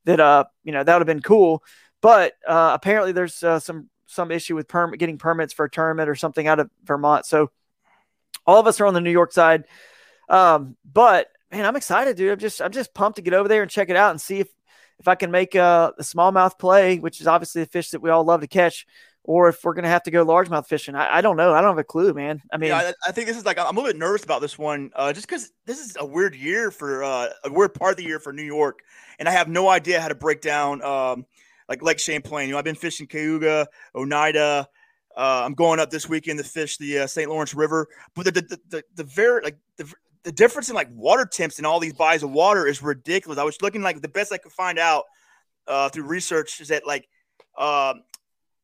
That 0.06 0.20
uh 0.20 0.46
you 0.64 0.72
know 0.72 0.84
that 0.84 0.94
would 0.94 1.02
have 1.02 1.08
been 1.08 1.22
cool, 1.22 1.64
but 2.02 2.34
uh, 2.48 2.72
apparently 2.74 3.12
there's 3.12 3.44
uh, 3.44 3.60
some 3.60 3.90
some 4.08 4.32
issue 4.32 4.56
with 4.56 4.68
permit 4.68 5.00
getting 5.00 5.18
permits 5.18 5.54
for 5.54 5.66
a 5.66 5.70
tournament 5.70 6.10
or 6.10 6.16
something 6.16 6.48
out 6.48 6.60
of 6.60 6.70
Vermont. 6.84 7.26
So 7.26 7.52
all 8.46 8.60
of 8.60 8.68
us 8.68 8.82
are 8.82 8.86
on 8.86 8.94
the 8.94 9.02
New 9.02 9.12
York 9.12 9.32
side. 9.32 9.66
Um, 10.28 10.76
but 10.92 11.28
man, 11.52 11.66
I'm 11.66 11.76
excited, 11.76 12.18
dude. 12.18 12.32
I'm 12.32 12.40
just 12.40 12.62
I'm 12.62 12.72
just 12.72 12.94
pumped 12.94 13.18
to 13.18 13.22
get 13.22 13.34
over 13.34 13.48
there 13.48 13.62
and 13.62 13.72
check 13.72 13.90
it 13.90 13.96
out 13.96 14.12
and 14.12 14.20
see 14.20 14.40
if 14.40 14.50
if 15.00 15.08
I 15.08 15.16
can 15.16 15.32
make 15.32 15.56
uh, 15.56 15.92
a 15.98 16.04
smallmouth 16.04 16.60
play, 16.60 17.00
which 17.00 17.22
is 17.22 17.28
obviously 17.28 17.64
a 17.64 17.66
fish 17.66 17.90
that 17.90 18.02
we 18.02 18.12
all 18.12 18.24
love 18.24 18.42
to 18.42 18.48
catch, 18.48 18.86
or 19.24 19.50
if 19.50 19.64
we're 19.64 19.74
gonna 19.74 19.88
have 19.88 20.04
to 20.04 20.12
go 20.12 20.26
largemouth 20.26 20.68
fishing. 20.68 20.96
I, 20.96 21.18
I 21.18 21.22
don't 21.22 21.38
know. 21.38 21.54
I 21.54 21.62
don't 21.62 21.72
have 21.72 21.78
a 21.78 21.84
clue, 21.84 22.14
man. 22.14 22.42
I 22.52 22.58
mean, 22.58 22.70
yeah, 22.70 22.92
I, 23.06 23.10
I 23.10 23.12
think 23.12 23.28
this 23.28 23.38
is 23.38 23.46
like 23.46 23.60
I'm 23.60 23.66
a 23.66 23.80
little 23.80 23.92
bit 23.92 23.98
nervous 23.98 24.24
about 24.24 24.42
this 24.42 24.58
one, 24.58 24.92
uh, 24.96 25.14
just 25.14 25.28
because 25.28 25.52
this 25.66 25.80
is 25.80 25.96
a 26.00 26.06
weird 26.06 26.36
year 26.36 26.72
for 26.72 27.04
uh, 27.04 27.30
a 27.44 27.52
weird 27.52 27.74
part 27.74 27.92
of 27.92 27.98
the 27.98 28.04
year 28.04 28.20
for 28.20 28.34
New 28.34 28.44
York, 28.44 28.80
and 29.20 29.30
I 29.30 29.32
have 29.32 29.48
no 29.48 29.70
idea 29.70 30.02
how 30.02 30.08
to 30.08 30.16
break 30.16 30.42
down 30.42 30.82
um, 30.84 31.26
like 31.70 31.84
Lake 31.84 32.00
Champlain. 32.00 32.48
You 32.48 32.54
know, 32.54 32.58
I've 32.58 32.66
been 32.66 32.76
fishing 32.76 33.08
Cayuga, 33.08 33.68
Oneida. 33.96 34.68
Uh, 35.16 35.42
I'm 35.46 35.54
going 35.54 35.80
up 35.80 35.90
this 35.90 36.08
weekend 36.08 36.40
to 36.40 36.46
fish 36.46 36.78
the 36.78 37.00
uh, 37.00 37.08
St. 37.08 37.30
Lawrence 37.30 37.54
River, 37.54 37.88
but 38.16 38.26
the 38.26 38.32
the, 38.32 38.42
the, 38.42 38.60
the, 38.70 38.84
the 38.96 39.04
very 39.04 39.44
like 39.44 39.58
the 39.78 39.92
the 40.24 40.32
difference 40.32 40.70
in 40.70 40.76
like 40.76 40.90
water 40.94 41.26
temps 41.26 41.60
in 41.60 41.66
all 41.66 41.80
these 41.80 41.94
bodies 41.94 42.24
of 42.24 42.32
water 42.32 42.68
is 42.68 42.82
ridiculous. 42.82 43.40
I 43.40 43.44
was 43.44 43.62
looking 43.62 43.82
like 43.82 44.02
the 44.02 44.08
best 44.08 44.32
I 44.32 44.38
could 44.38 44.52
find 44.52 44.80
out 44.80 45.06
uh, 45.68 45.90
through 45.90 46.04
research 46.04 46.62
is 46.62 46.70
that 46.70 46.86
like 46.86 47.08
um, 47.58 48.04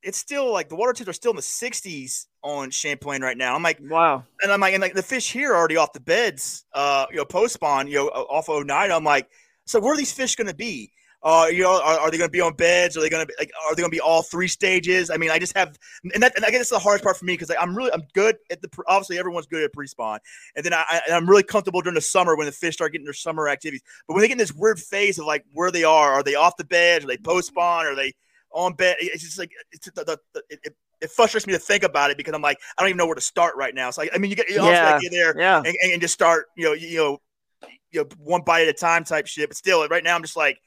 it's 0.08 0.18
still 0.18 0.53
like 0.53 0.70
the 0.70 0.76
water 0.76 0.93
temps 0.93 1.10
are 1.10 1.14
still 1.14 1.32
in 1.32 1.36
the 1.36 1.41
60s 1.41 2.28
on 2.41 2.72
Champlain 2.72 3.22
right 3.22 3.38
now. 3.38 3.53
I'm 3.53 3.62
like, 3.62 3.80
wow. 3.82 4.24
And 4.41 4.53
I'm 4.53 4.62
like, 4.62 4.74
and 4.74 4.82
like 4.82 4.93
the 4.93 5.03
fish 5.03 5.34
here 5.34 5.51
are 5.51 5.58
already 5.58 5.76
off 5.76 5.91
the 5.91 5.99
beds, 5.99 6.66
uh, 6.74 7.08
you 7.12 7.18
know, 7.18 7.26
post 7.26 7.55
spawn, 7.55 7.88
you 7.88 7.95
know, 7.95 8.08
off 8.08 8.47
of 8.47 8.66
night. 8.66 8.89
I'm 8.89 9.03
like, 9.03 9.30
so 9.66 9.82
where 9.82 9.93
are 9.93 9.97
these 9.97 10.14
fish 10.14 10.38
going 10.38 10.47
to 10.47 10.55
be? 10.55 10.93
Uh, 11.24 11.47
you 11.51 11.62
know, 11.62 11.82
are, 11.82 11.99
are 11.99 12.10
they 12.10 12.18
going 12.18 12.30
to 12.30 12.32
be 12.32 12.39
on 12.39 12.53
beds? 12.53 12.95
Are 12.95 13.01
they 13.01 13.10
going 13.10 13.22
to 13.22 13.28
be 13.28 13.34
like? 13.38 13.51
Are 13.66 13.76
they 13.76 13.82
going 13.82 13.91
to 13.91 13.95
be 13.95 13.99
all 13.99 14.22
three 14.22 14.47
stages? 14.47 15.10
I 15.10 15.18
mean, 15.18 15.30
I 15.30 15.39
just 15.39 15.58
have, 15.58 15.78
and 16.14 16.24
that, 16.24 16.38
and 16.38 16.45
I 16.45 16.51
guess 16.51 16.62
it's 16.62 16.70
the 16.70 16.80
hardest 16.80 17.03
part 17.03 17.18
for 17.18 17.26
me 17.26 17.34
because 17.34 17.49
like, 17.49 17.58
I'm 17.60 17.76
really, 17.76 17.91
I'm 17.91 18.03
good 18.14 18.38
at 18.49 18.62
the. 18.62 18.70
Obviously, 18.88 19.20
everyone's 19.20 19.47
good 19.47 19.64
at 19.64 19.74
pre-spawn, 19.74 20.20
and 20.55 20.64
then 20.64 20.74
I, 20.74 21.01
I, 21.10 21.18
am 21.18 21.28
really 21.28 21.43
comfortable 21.43 21.82
during 21.82 21.95
the 21.95 22.01
summer 22.01 22.38
when 22.38 22.45
the 22.45 22.51
fish 22.53 22.76
start 22.76 22.93
getting 22.93 23.03
their 23.03 23.14
summer 23.14 23.49
activities. 23.49 23.82
But 24.08 24.14
when 24.14 24.22
they 24.22 24.28
get 24.28 24.34
in 24.34 24.38
this 24.38 24.53
weird 24.53 24.80
phase 24.80 25.18
of 25.18 25.26
like 25.26 25.43
where 25.51 25.72
they 25.72 25.84
are, 25.84 26.14
are 26.14 26.24
they 26.24 26.36
off 26.36 26.55
the 26.55 26.64
beds? 26.64 27.03
Are 27.03 27.08
they 27.10 27.18
post-spawn? 27.18 27.88
Are 27.88 27.95
they 27.95 28.14
on 28.51 28.73
bed? 28.73 28.97
It's 28.99 29.23
just 29.23 29.39
like 29.39 29.51
it's 29.71 29.89
the, 29.91 30.03
the, 30.03 30.19
the 30.33 30.43
it, 30.49 30.75
it 31.01 31.11
frustrates 31.11 31.47
me 31.47 31.53
to 31.53 31.59
think 31.59 31.83
about 31.83 32.11
it 32.11 32.17
because 32.17 32.33
I'm 32.33 32.41
like 32.41 32.59
I 32.77 32.81
don't 32.81 32.89
even 32.89 32.97
know 32.97 33.05
where 33.05 33.15
to 33.15 33.21
start 33.21 33.55
right 33.55 33.73
now. 33.73 33.91
So 33.91 34.03
I, 34.03 34.09
I 34.13 34.17
mean, 34.17 34.29
you 34.29 34.35
get 34.35 34.49
you 34.49 34.55
yeah. 34.55 34.99
get 34.99 35.11
there 35.11 35.39
yeah. 35.39 35.61
and, 35.63 35.75
and, 35.83 36.01
just 36.01 36.13
start 36.13 36.47
you 36.55 36.65
know 36.65 36.73
you, 36.73 36.87
you 36.87 36.97
know 36.97 37.17
you 37.91 38.01
know 38.01 38.07
one 38.19 38.41
bite 38.41 38.63
at 38.63 38.69
a 38.69 38.73
time 38.73 39.03
type 39.03 39.27
shit. 39.27 39.49
But 39.49 39.57
still, 39.57 39.87
right 39.87 40.03
now 40.03 40.15
I'm 40.15 40.21
just 40.21 40.37
like 40.37 40.59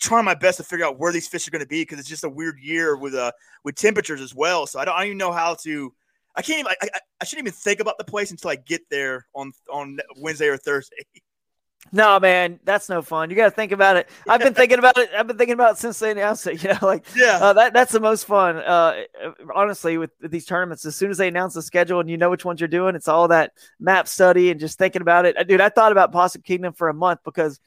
trying 0.00 0.24
my 0.24 0.34
best 0.34 0.58
to 0.58 0.64
figure 0.64 0.84
out 0.84 0.98
where 0.98 1.12
these 1.12 1.28
fish 1.28 1.46
are 1.46 1.50
going 1.50 1.62
to 1.62 1.68
be 1.68 1.82
because 1.82 1.98
it's 1.98 2.08
just 2.08 2.24
a 2.24 2.28
weird 2.28 2.58
year 2.58 2.96
with 2.96 3.14
uh 3.14 3.32
with 3.64 3.76
temperatures 3.76 4.20
as 4.20 4.34
well. 4.34 4.66
So 4.66 4.78
I 4.78 4.84
don't, 4.84 4.94
I 4.94 4.98
don't 5.00 5.06
even 5.06 5.18
know 5.18 5.32
how 5.32 5.54
to. 5.62 5.92
I 6.36 6.42
can't 6.42 6.60
even. 6.60 6.72
I, 6.82 6.88
I, 6.94 7.00
I 7.20 7.24
shouldn't 7.24 7.46
even 7.46 7.56
think 7.56 7.80
about 7.80 7.98
the 7.98 8.04
place 8.04 8.30
until 8.30 8.50
I 8.50 8.56
get 8.56 8.82
there 8.90 9.26
on 9.34 9.52
on 9.72 9.98
Wednesday 10.16 10.48
or 10.48 10.56
Thursday. 10.56 10.96
No, 11.92 12.18
man, 12.18 12.58
that's 12.64 12.88
no 12.88 13.02
fun. 13.02 13.30
You 13.30 13.36
got 13.36 13.44
to 13.44 13.50
think 13.50 13.70
about 13.70 13.96
it. 13.96 14.08
I've 14.28 14.40
been 14.40 14.54
thinking 14.54 14.78
about 14.78 14.98
it. 14.98 15.10
I've 15.16 15.26
been 15.26 15.38
thinking 15.38 15.54
about 15.54 15.72
it 15.72 15.78
since 15.78 15.98
they 15.98 16.10
announced 16.10 16.46
it. 16.46 16.54
You 16.64 16.70
know, 16.70 16.78
like 16.82 17.04
yeah, 17.14 17.38
uh, 17.40 17.52
that 17.52 17.74
that's 17.74 17.92
the 17.92 18.00
most 18.00 18.26
fun. 18.26 18.56
Uh, 18.56 19.02
honestly, 19.54 19.98
with, 19.98 20.10
with, 20.22 20.30
these 20.30 20.46
tournaments, 20.46 20.86
as 20.86 20.96
soon 20.96 21.10
as 21.10 21.18
they 21.18 21.28
announce 21.28 21.54
the 21.54 21.62
schedule 21.62 22.00
and 22.00 22.08
you 22.08 22.16
know 22.16 22.30
which 22.30 22.44
ones 22.44 22.60
you're 22.60 22.68
doing, 22.68 22.94
it's 22.94 23.08
all 23.08 23.28
that 23.28 23.52
map 23.78 24.08
study 24.08 24.50
and 24.50 24.58
just 24.58 24.78
thinking 24.78 25.02
about 25.02 25.26
it. 25.26 25.36
Dude, 25.46 25.60
I 25.60 25.68
thought 25.68 25.92
about 25.92 26.10
Possum 26.10 26.42
Kingdom 26.42 26.72
for 26.72 26.88
a 26.88 26.94
month 26.94 27.20
because 27.22 27.60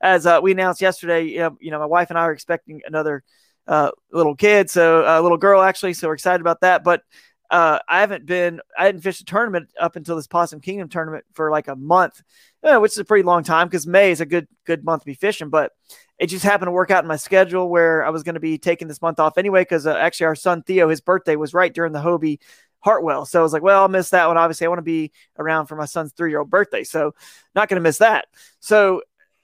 as 0.00 0.26
uh, 0.26 0.38
we 0.42 0.52
announced 0.52 0.80
yesterday, 0.80 1.24
you 1.24 1.38
know, 1.38 1.56
you 1.60 1.70
know, 1.70 1.78
my 1.80 1.86
wife 1.86 2.10
and 2.10 2.18
I 2.18 2.22
are 2.22 2.32
expecting 2.32 2.82
another 2.86 3.24
uh, 3.66 3.90
little 4.12 4.36
kid, 4.36 4.70
so 4.70 5.02
a 5.02 5.18
uh, 5.18 5.20
little 5.20 5.38
girl 5.38 5.62
actually. 5.62 5.94
So 5.94 6.08
we're 6.08 6.14
excited 6.14 6.40
about 6.40 6.60
that. 6.60 6.84
But 6.84 7.02
uh, 7.50 7.78
I 7.88 8.00
haven't 8.00 8.26
been, 8.26 8.60
I 8.78 8.86
hadn't 8.86 9.02
fished 9.02 9.20
a 9.20 9.24
tournament 9.24 9.70
up 9.80 9.96
until 9.96 10.16
this 10.16 10.26
Possum 10.26 10.60
Kingdom 10.60 10.88
tournament 10.88 11.24
for 11.34 11.50
like 11.50 11.68
a 11.68 11.76
month, 11.76 12.22
uh, 12.64 12.78
which 12.78 12.92
is 12.92 12.98
a 12.98 13.04
pretty 13.04 13.22
long 13.22 13.44
time 13.44 13.68
because 13.68 13.86
May 13.86 14.10
is 14.10 14.20
a 14.20 14.26
good 14.26 14.48
good 14.64 14.84
month 14.84 15.02
to 15.02 15.06
be 15.06 15.14
fishing. 15.14 15.50
But 15.50 15.72
it 16.18 16.28
just 16.28 16.44
happened 16.44 16.68
to 16.68 16.72
work 16.72 16.90
out 16.90 17.04
in 17.04 17.08
my 17.08 17.16
schedule 17.16 17.68
where 17.68 18.04
I 18.04 18.10
was 18.10 18.22
going 18.22 18.34
to 18.34 18.40
be 18.40 18.58
taking 18.58 18.88
this 18.88 19.02
month 19.02 19.20
off 19.20 19.36
anyway 19.36 19.62
because 19.62 19.86
uh, 19.86 19.96
actually 19.96 20.26
our 20.26 20.34
son 20.34 20.62
Theo, 20.62 20.88
his 20.88 21.00
birthday 21.00 21.36
was 21.36 21.54
right 21.54 21.74
during 21.74 21.92
the 21.92 21.98
Hobie 22.00 22.38
Hartwell. 22.80 23.26
So 23.26 23.40
I 23.40 23.42
was 23.42 23.52
like, 23.52 23.62
well, 23.62 23.82
I'll 23.82 23.88
miss 23.88 24.10
that 24.10 24.26
one. 24.26 24.38
Obviously, 24.38 24.66
I 24.66 24.68
want 24.68 24.78
to 24.78 24.82
be 24.82 25.12
around 25.38 25.66
for 25.66 25.76
my 25.76 25.86
son's 25.86 26.12
three 26.12 26.30
year 26.30 26.40
old 26.40 26.50
birthday. 26.50 26.84
So 26.84 27.14
not 27.54 27.68
going 27.68 27.80
to 27.80 27.82
miss 27.82 27.98
that. 27.98 28.26
So 28.60 29.02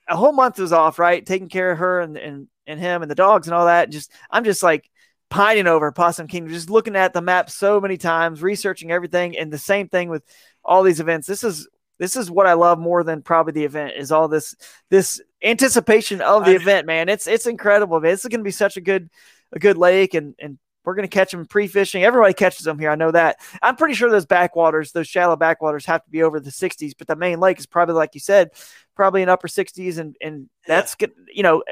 a 0.08 0.16
whole 0.16 0.32
month 0.32 0.58
was 0.58 0.72
off, 0.72 0.98
right? 0.98 1.24
Taking 1.24 1.48
care 1.48 1.72
of 1.72 1.78
her 1.78 2.00
and, 2.00 2.16
and, 2.16 2.48
and 2.66 2.80
him 2.80 3.02
and 3.02 3.10
the 3.10 3.16
dogs 3.16 3.46
and 3.46 3.54
all 3.54 3.66
that. 3.66 3.90
Just, 3.90 4.12
I'm 4.30 4.44
just 4.44 4.62
like 4.62 4.90
pining 5.30 5.66
over 5.66 5.90
Possum 5.92 6.26
Kingdom, 6.26 6.52
just 6.52 6.70
looking 6.70 6.96
at 6.96 7.12
the 7.12 7.22
map 7.22 7.48
so 7.50 7.80
many 7.80 7.96
times, 7.96 8.42
researching 8.42 8.90
everything. 8.90 9.36
And 9.38 9.52
the 9.52 9.58
same 9.58 9.88
thing 9.88 10.08
with 10.08 10.22
all 10.64 10.82
these 10.82 11.00
events. 11.00 11.26
This 11.26 11.44
is, 11.44 11.68
this 12.00 12.16
is 12.16 12.28
what 12.28 12.48
I 12.48 12.54
love 12.54 12.80
more 12.80 13.04
than 13.04 13.22
probably 13.22 13.52
the 13.52 13.64
event 13.64 13.92
is 13.96 14.10
all 14.10 14.26
this, 14.26 14.56
this 14.88 15.20
anticipation 15.44 16.20
of 16.20 16.44
the 16.44 16.52
I, 16.52 16.54
event, 16.54 16.86
man. 16.86 17.08
It's, 17.08 17.28
it's 17.28 17.46
incredible, 17.46 18.00
man. 18.00 18.10
is 18.10 18.22
going 18.22 18.40
to 18.40 18.44
be 18.44 18.50
such 18.50 18.76
a 18.76 18.80
good, 18.80 19.10
a 19.52 19.60
good 19.60 19.76
lake 19.76 20.14
and, 20.14 20.34
and 20.40 20.58
we're 20.84 20.94
going 20.94 21.08
to 21.08 21.14
catch 21.14 21.30
them 21.30 21.44
pre-fishing. 21.44 22.02
Everybody 22.02 22.32
catches 22.32 22.64
them 22.64 22.78
here. 22.78 22.90
I 22.90 22.94
know 22.94 23.10
that. 23.10 23.38
I'm 23.60 23.76
pretty 23.76 23.94
sure 23.94 24.10
those 24.10 24.26
backwaters, 24.26 24.92
those 24.92 25.06
shallow 25.06 25.36
backwaters, 25.36 25.84
have 25.86 26.02
to 26.04 26.10
be 26.10 26.22
over 26.22 26.40
the 26.40 26.50
60s. 26.50 26.94
But 26.96 27.06
the 27.06 27.16
main 27.16 27.38
lake 27.38 27.58
is 27.58 27.66
probably, 27.66 27.94
like 27.94 28.14
you 28.14 28.20
said, 28.20 28.50
probably 28.96 29.22
in 29.22 29.28
upper 29.28 29.48
60s, 29.48 29.98
and 29.98 30.16
and 30.20 30.48
that's 30.66 30.94
good. 30.94 31.12
You 31.32 31.42
know, 31.42 31.62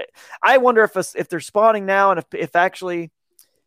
I 0.42 0.58
wonder 0.58 0.84
if 0.84 0.96
if 1.14 1.28
they're 1.28 1.40
spawning 1.40 1.86
now, 1.86 2.10
and 2.10 2.18
if 2.18 2.26
if 2.34 2.54
actually, 2.54 3.10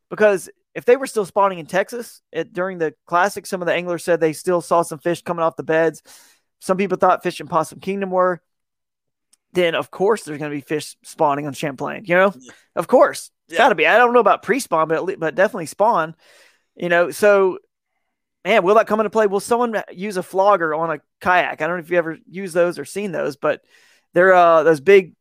because 0.10 0.50
if 0.74 0.86
they 0.86 0.96
were 0.96 1.08
still 1.08 1.26
spawning 1.26 1.60
in 1.60 1.66
Texas 1.66 2.22
it, 2.32 2.54
during 2.54 2.78
the 2.78 2.94
classic, 3.06 3.46
some 3.46 3.62
of 3.62 3.66
the 3.66 3.74
anglers 3.74 4.04
said 4.04 4.20
they 4.20 4.34
still 4.34 4.62
saw 4.62 4.84
some 4.84 5.00
fish 5.00 5.22
coming 5.22 5.44
off 5.44 5.56
the 5.56 5.64
beds. 5.64 6.02
Some 6.62 6.78
people 6.78 6.98
thought 6.98 7.24
Fish 7.24 7.40
and 7.40 7.50
Possum 7.50 7.80
Kingdom 7.80 8.12
were. 8.12 8.42
Then 9.54 9.76
of 9.76 9.92
course 9.92 10.24
there's 10.24 10.40
going 10.40 10.52
to 10.52 10.56
be 10.56 10.62
fish 10.62 10.96
spawning 11.04 11.46
on 11.46 11.52
Champlain. 11.52 12.06
You 12.06 12.16
know, 12.16 12.34
yeah. 12.40 12.54
of 12.78 12.88
course 12.88 13.32
it's 13.48 13.56
yeah. 13.56 13.66
got 13.66 13.70
to 13.70 13.76
be. 13.76 13.86
I 13.86 13.98
don't 13.98 14.14
know 14.14 14.22
about 14.22 14.44
pre-spawn, 14.44 14.88
but 14.88 15.20
but 15.20 15.36
definitely 15.36 15.66
spawn. 15.66 16.16
You 16.78 16.88
know, 16.88 17.12
so 17.12 17.60
man, 18.46 18.64
will 18.64 18.76
that 18.76 18.88
come 18.88 19.00
into 19.00 19.10
play? 19.10 19.28
Will 19.28 19.42
someone 19.42 19.82
use 19.92 20.16
a 20.16 20.24
flogger 20.24 20.74
on 20.74 20.92
a 20.92 21.00
kayak? 21.20 21.62
I 21.62 21.68
don't 21.68 21.78
know 21.78 21.84
if 21.84 21.92
you 21.92 21.98
ever 21.98 22.18
use 22.30 22.54
those 22.54 22.80
or 22.80 22.86
seen 22.86 23.12
those, 23.12 23.36
but 23.36 23.62
they're 24.14 24.34
uh 24.34 24.64
those 24.64 24.80
big, 24.80 25.16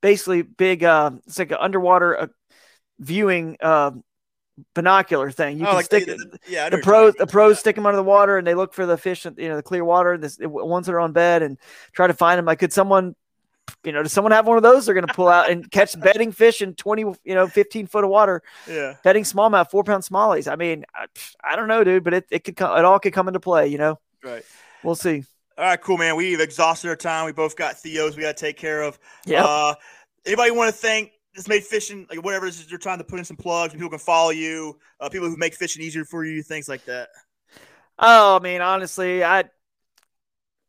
basically 0.00 0.42
big. 0.42 0.84
Uh, 0.84 1.12
it's 1.26 1.38
like 1.38 1.50
an 1.50 1.58
underwater 1.60 2.20
uh, 2.20 2.26
viewing 3.00 3.56
uh 3.60 3.92
binocular 4.74 5.30
thing. 5.30 5.58
You 5.58 5.64
oh, 5.64 5.68
can 5.68 5.74
like 5.76 5.84
stick 5.86 6.06
the, 6.06 6.16
the, 6.16 6.38
yeah, 6.48 6.68
the 6.68 6.78
pros 6.78 7.14
the 7.14 7.26
pros 7.26 7.58
stick 7.58 7.76
them 7.76 7.86
under 7.86 7.96
the 7.96 8.02
water 8.02 8.38
and 8.38 8.46
they 8.46 8.54
look 8.54 8.72
for 8.72 8.86
the 8.86 8.96
fish, 8.96 9.24
you 9.24 9.48
know, 9.48 9.56
the 9.56 9.62
clear 9.62 9.84
water. 9.84 10.16
This 10.16 10.38
ones 10.40 10.86
that 10.86 10.94
are 10.94 11.00
on 11.00 11.12
bed 11.12 11.42
and 11.42 11.58
try 11.92 12.06
to 12.06 12.14
find 12.14 12.38
them. 12.38 12.44
Like, 12.44 12.58
could 12.58 12.72
someone 12.72 13.14
you 13.82 13.92
know, 13.92 14.02
does 14.02 14.12
someone 14.12 14.32
have 14.32 14.46
one 14.46 14.56
of 14.56 14.62
those 14.62 14.86
they're 14.86 14.94
going 14.94 15.06
to 15.06 15.14
pull 15.14 15.28
out 15.28 15.50
and 15.50 15.70
catch 15.70 15.98
bedding 16.00 16.32
fish 16.32 16.62
in 16.62 16.74
20, 16.74 17.02
you 17.24 17.34
know, 17.34 17.46
15 17.46 17.86
foot 17.86 18.04
of 18.04 18.10
water? 18.10 18.42
Yeah. 18.68 18.96
Bedding 19.02 19.24
smallmouth, 19.24 19.70
four 19.70 19.84
pound 19.84 20.02
smallies. 20.02 20.50
I 20.50 20.56
mean, 20.56 20.84
I, 20.94 21.06
I 21.42 21.56
don't 21.56 21.68
know, 21.68 21.84
dude, 21.84 22.04
but 22.04 22.14
it, 22.14 22.26
it 22.30 22.44
could 22.44 22.56
come, 22.56 22.76
it 22.78 22.84
all 22.84 22.98
could 22.98 23.12
come 23.12 23.28
into 23.28 23.40
play, 23.40 23.68
you 23.68 23.78
know? 23.78 23.98
Right. 24.22 24.44
We'll 24.82 24.94
see. 24.94 25.24
All 25.56 25.64
right, 25.64 25.80
cool, 25.80 25.98
man. 25.98 26.16
We've 26.16 26.40
exhausted 26.40 26.88
our 26.88 26.96
time. 26.96 27.26
We 27.26 27.32
both 27.32 27.56
got 27.56 27.78
Theos 27.78 28.16
we 28.16 28.22
got 28.22 28.36
to 28.36 28.40
take 28.40 28.56
care 28.56 28.82
of. 28.82 28.98
Yeah. 29.24 29.44
Uh, 29.44 29.74
anybody 30.26 30.50
want 30.50 30.74
to 30.74 30.76
thank 30.76 31.12
this 31.34 31.48
made 31.48 31.64
fishing, 31.64 32.06
like 32.08 32.24
whatever 32.24 32.46
is 32.46 32.70
you're 32.70 32.78
trying 32.78 32.98
to 32.98 33.04
put 33.04 33.18
in 33.18 33.24
some 33.24 33.36
plugs, 33.36 33.72
and 33.72 33.80
people 33.80 33.90
can 33.90 33.98
follow 33.98 34.30
you, 34.30 34.78
uh, 35.00 35.08
people 35.08 35.28
who 35.28 35.36
make 35.36 35.54
fishing 35.54 35.82
easier 35.82 36.04
for 36.04 36.24
you, 36.24 36.42
things 36.42 36.68
like 36.68 36.84
that. 36.84 37.08
Oh, 37.98 38.36
I 38.36 38.42
mean, 38.42 38.60
honestly, 38.60 39.24
I 39.24 39.44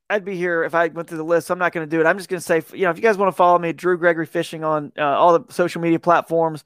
I'd 0.10 0.26
be 0.26 0.36
here 0.36 0.64
if 0.64 0.76
I 0.76 0.88
went 0.88 1.08
through 1.08 1.18
the 1.18 1.24
list. 1.24 1.50
I'm 1.50 1.60
not 1.60 1.72
going 1.72 1.88
to 1.88 1.90
do 1.90 2.00
it. 2.00 2.06
I'm 2.06 2.18
just 2.18 2.30
going 2.30 2.40
to 2.40 2.46
say, 2.46 2.62
you 2.78 2.84
know, 2.84 2.92
if 2.92 2.98
you 2.98 3.04
guys 3.04 3.18
want 3.18 3.32
to 3.32 3.36
follow 3.36 3.58
me, 3.58 3.74
Drew 3.74 3.98
Gregory 3.98 4.28
Fishing 4.28 4.64
on 4.64 4.92
uh, 4.98 5.02
all 5.02 5.40
the 5.40 5.54
social 5.54 5.82
media 5.82 6.00
platforms, 6.00 6.64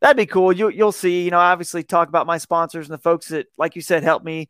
that'd 0.00 0.16
be 0.16 0.26
cool. 0.26 0.52
You 0.52 0.68
you'll 0.68 0.92
see. 0.92 1.24
You 1.24 1.30
know, 1.30 1.38
obviously 1.38 1.82
talk 1.82 2.08
about 2.08 2.26
my 2.26 2.38
sponsors 2.38 2.88
and 2.88 2.94
the 2.94 3.02
folks 3.02 3.28
that, 3.28 3.46
like 3.58 3.76
you 3.76 3.82
said, 3.82 4.02
help 4.02 4.24
me 4.24 4.48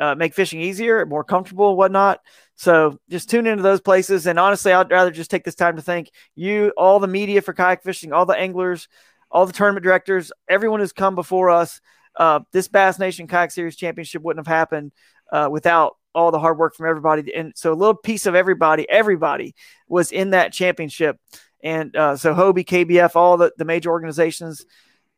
uh, 0.00 0.14
make 0.14 0.34
fishing 0.34 0.60
easier, 0.60 1.04
more 1.06 1.24
comfortable, 1.24 1.76
whatnot. 1.76 2.20
So 2.56 2.98
just 3.08 3.30
tune 3.30 3.46
into 3.46 3.62
those 3.62 3.80
places. 3.80 4.26
And 4.26 4.38
honestly, 4.38 4.72
I'd 4.72 4.90
rather 4.90 5.10
just 5.10 5.30
take 5.30 5.44
this 5.44 5.54
time 5.54 5.76
to 5.76 5.82
thank 5.82 6.10
you, 6.34 6.72
all 6.76 7.00
the 7.00 7.06
media 7.06 7.42
for 7.42 7.52
kayak 7.52 7.82
fishing, 7.82 8.12
all 8.12 8.26
the 8.26 8.36
anglers, 8.36 8.88
all 9.30 9.46
the 9.46 9.52
tournament 9.52 9.84
directors, 9.84 10.32
everyone 10.48 10.80
who's 10.80 10.92
come 10.92 11.14
before 11.14 11.50
us. 11.50 11.80
Uh, 12.16 12.40
this 12.52 12.68
Bass 12.68 12.98
Nation 12.98 13.26
Kayak 13.26 13.50
Series 13.50 13.76
Championship 13.76 14.22
wouldn't 14.22 14.46
have 14.46 14.54
happened 14.54 14.92
uh, 15.32 15.48
without 15.50 15.96
all 16.14 16.30
the 16.30 16.38
hard 16.38 16.58
work 16.58 16.76
from 16.76 16.86
everybody. 16.86 17.34
And 17.34 17.52
so 17.56 17.72
a 17.72 17.74
little 17.74 17.96
piece 17.96 18.26
of 18.26 18.36
everybody, 18.36 18.88
everybody 18.88 19.54
was 19.88 20.12
in 20.12 20.30
that 20.30 20.52
championship. 20.52 21.18
And 21.62 21.96
uh, 21.96 22.16
so 22.16 22.34
Hobie, 22.34 22.64
KBF, 22.64 23.16
all 23.16 23.36
the, 23.36 23.52
the 23.56 23.64
major 23.64 23.90
organizations. 23.90 24.64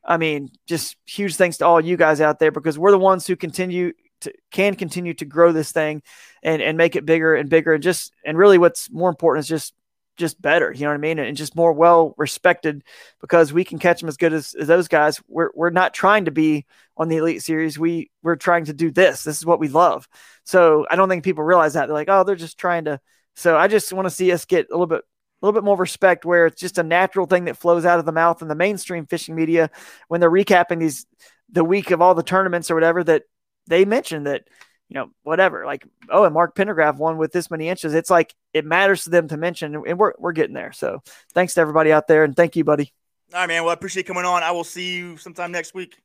I 0.03 0.17
mean, 0.17 0.49
just 0.67 0.97
huge 1.05 1.37
thanks 1.37 1.59
to 1.59 1.67
all 1.67 1.81
you 1.81 1.97
guys 1.97 2.21
out 2.21 2.39
there 2.39 2.53
because 2.53 2.79
we're 2.79 2.93
the 2.93 2.99
ones 2.99 3.27
who 3.27 3.37
continue 3.37 3.93
to, 4.23 4.33
can 4.51 4.75
continue 4.75 5.15
to 5.15 5.25
grow 5.25 5.53
this 5.53 5.73
thing 5.73 6.03
and, 6.43 6.63
and 6.63 6.77
make 6.79 6.97
it 6.97 7.07
bigger 7.07 7.35
and 7.35 7.49
bigger. 7.49 7.75
And 7.75 7.83
just, 7.83 8.13
and 8.25 8.39
really 8.39 8.59
what's 8.59 8.91
more 8.91 9.09
important 9.09 9.45
is 9.45 9.49
just, 9.49 9.75
just 10.17 10.41
better, 10.41 10.73
you 10.73 10.83
know 10.83 10.89
what 10.89 10.95
I 10.95 10.99
mean? 10.99 11.19
And 11.19 11.37
just 11.37 11.55
more 11.55 11.73
well 11.73 12.15
respected 12.17 12.83
because 13.21 13.53
we 13.53 13.65
can 13.65 13.79
catch 13.79 14.01
them 14.01 14.09
as 14.09 14.17
good 14.17 14.33
as, 14.33 14.55
as 14.55 14.67
those 14.67 14.89
guys. 14.89 15.21
We're, 15.29 15.51
we're 15.55 15.71
not 15.71 15.93
trying 15.93 16.25
to 16.25 16.31
be 16.31 16.65
on 16.97 17.09
the 17.09 17.19
elite 17.19 17.43
series. 17.43 17.79
We 17.79 18.11
we're 18.23 18.37
trying 18.37 18.67
to 18.67 18.73
do 18.73 18.91
this. 18.91 19.25
This 19.25 19.37
is 19.37 19.47
what 19.47 19.61
we 19.61 19.69
love. 19.69 20.09
So 20.45 20.87
I 20.91 20.97
don't 20.97 21.09
think 21.09 21.25
people 21.25 21.45
realize 21.45 21.75
that. 21.75 21.87
They're 21.87 21.95
like, 21.95 22.09
oh, 22.09 22.25
they're 22.25 22.37
just 22.37 22.59
trying 22.59 22.87
to. 22.87 23.01
So 23.35 23.57
I 23.57 23.69
just 23.69 23.93
want 23.93 24.07
to 24.07 24.15
see 24.15 24.33
us 24.33 24.45
get 24.47 24.69
a 24.71 24.73
little 24.73 24.87
bit 24.87 25.03
a 25.03 25.47
little 25.47 25.61
bit 25.61 25.65
more 25.65 25.77
respect 25.77 26.25
where 26.25 26.47
it's 26.47 26.61
just 26.61 26.79
a 26.79 26.83
natural 26.83 27.27
thing 27.27 27.45
that 27.45 27.59
flows 27.59 27.85
out 27.85 27.99
of 27.99 28.07
the 28.07 28.13
mouth 28.13 28.41
in 28.41 28.49
the 28.49 28.55
mainstream 28.55 29.05
fishing 29.05 29.35
media 29.35 29.71
when 30.09 30.21
they're 30.21 30.31
recapping 30.31 30.79
these 30.79 31.07
the 31.51 31.65
week 31.65 31.91
of 31.91 32.01
all 32.01 32.15
the 32.15 32.23
tournaments 32.23 32.71
or 32.71 32.75
whatever 32.75 33.05
that 33.05 33.25
they 33.67 33.85
mention 33.85 34.25
that 34.25 34.45
you 34.89 34.95
know 34.95 35.11
whatever 35.23 35.67
like 35.67 35.85
oh 36.11 36.25
and 36.25 36.35
Mark 36.35 36.55
Pendergraph 36.55 36.97
won 36.97 37.19
with 37.19 37.33
this 37.33 37.51
many 37.51 37.69
inches. 37.69 37.95
It's 37.95 38.11
like 38.11 38.35
it 38.53 38.65
matters 38.65 39.05
to 39.05 39.11
them 39.11 39.29
to 39.29 39.37
mention 39.37 39.75
and 39.87 39.99
we're 39.99 40.13
we're 40.19 40.33
getting 40.33 40.55
there. 40.55 40.73
So 40.73 41.03
thanks 41.35 41.55
to 41.55 41.61
everybody 41.61 41.93
out 41.93 42.07
there 42.07 42.25
and 42.25 42.37
thank 42.37 42.57
you 42.57 42.65
buddy. 42.65 42.93
All 43.33 43.41
right 43.41 43.47
man. 43.47 43.63
Well 43.63 43.71
I 43.71 43.75
appreciate 43.75 44.07
coming 44.07 44.25
on. 44.25 44.43
I 44.43 44.53
will 44.53 44.65
see 44.65 44.97
you 44.97 45.17
sometime 45.17 45.53
next 45.53 45.75
week. 45.75 45.97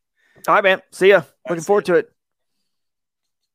All 0.47 0.55
right 0.55 0.63
man. 0.63 0.81
See 0.91 1.09
ya. 1.09 1.23
Looking 1.47 1.63
forward 1.63 1.85
to 1.85 1.95
it 1.95 2.11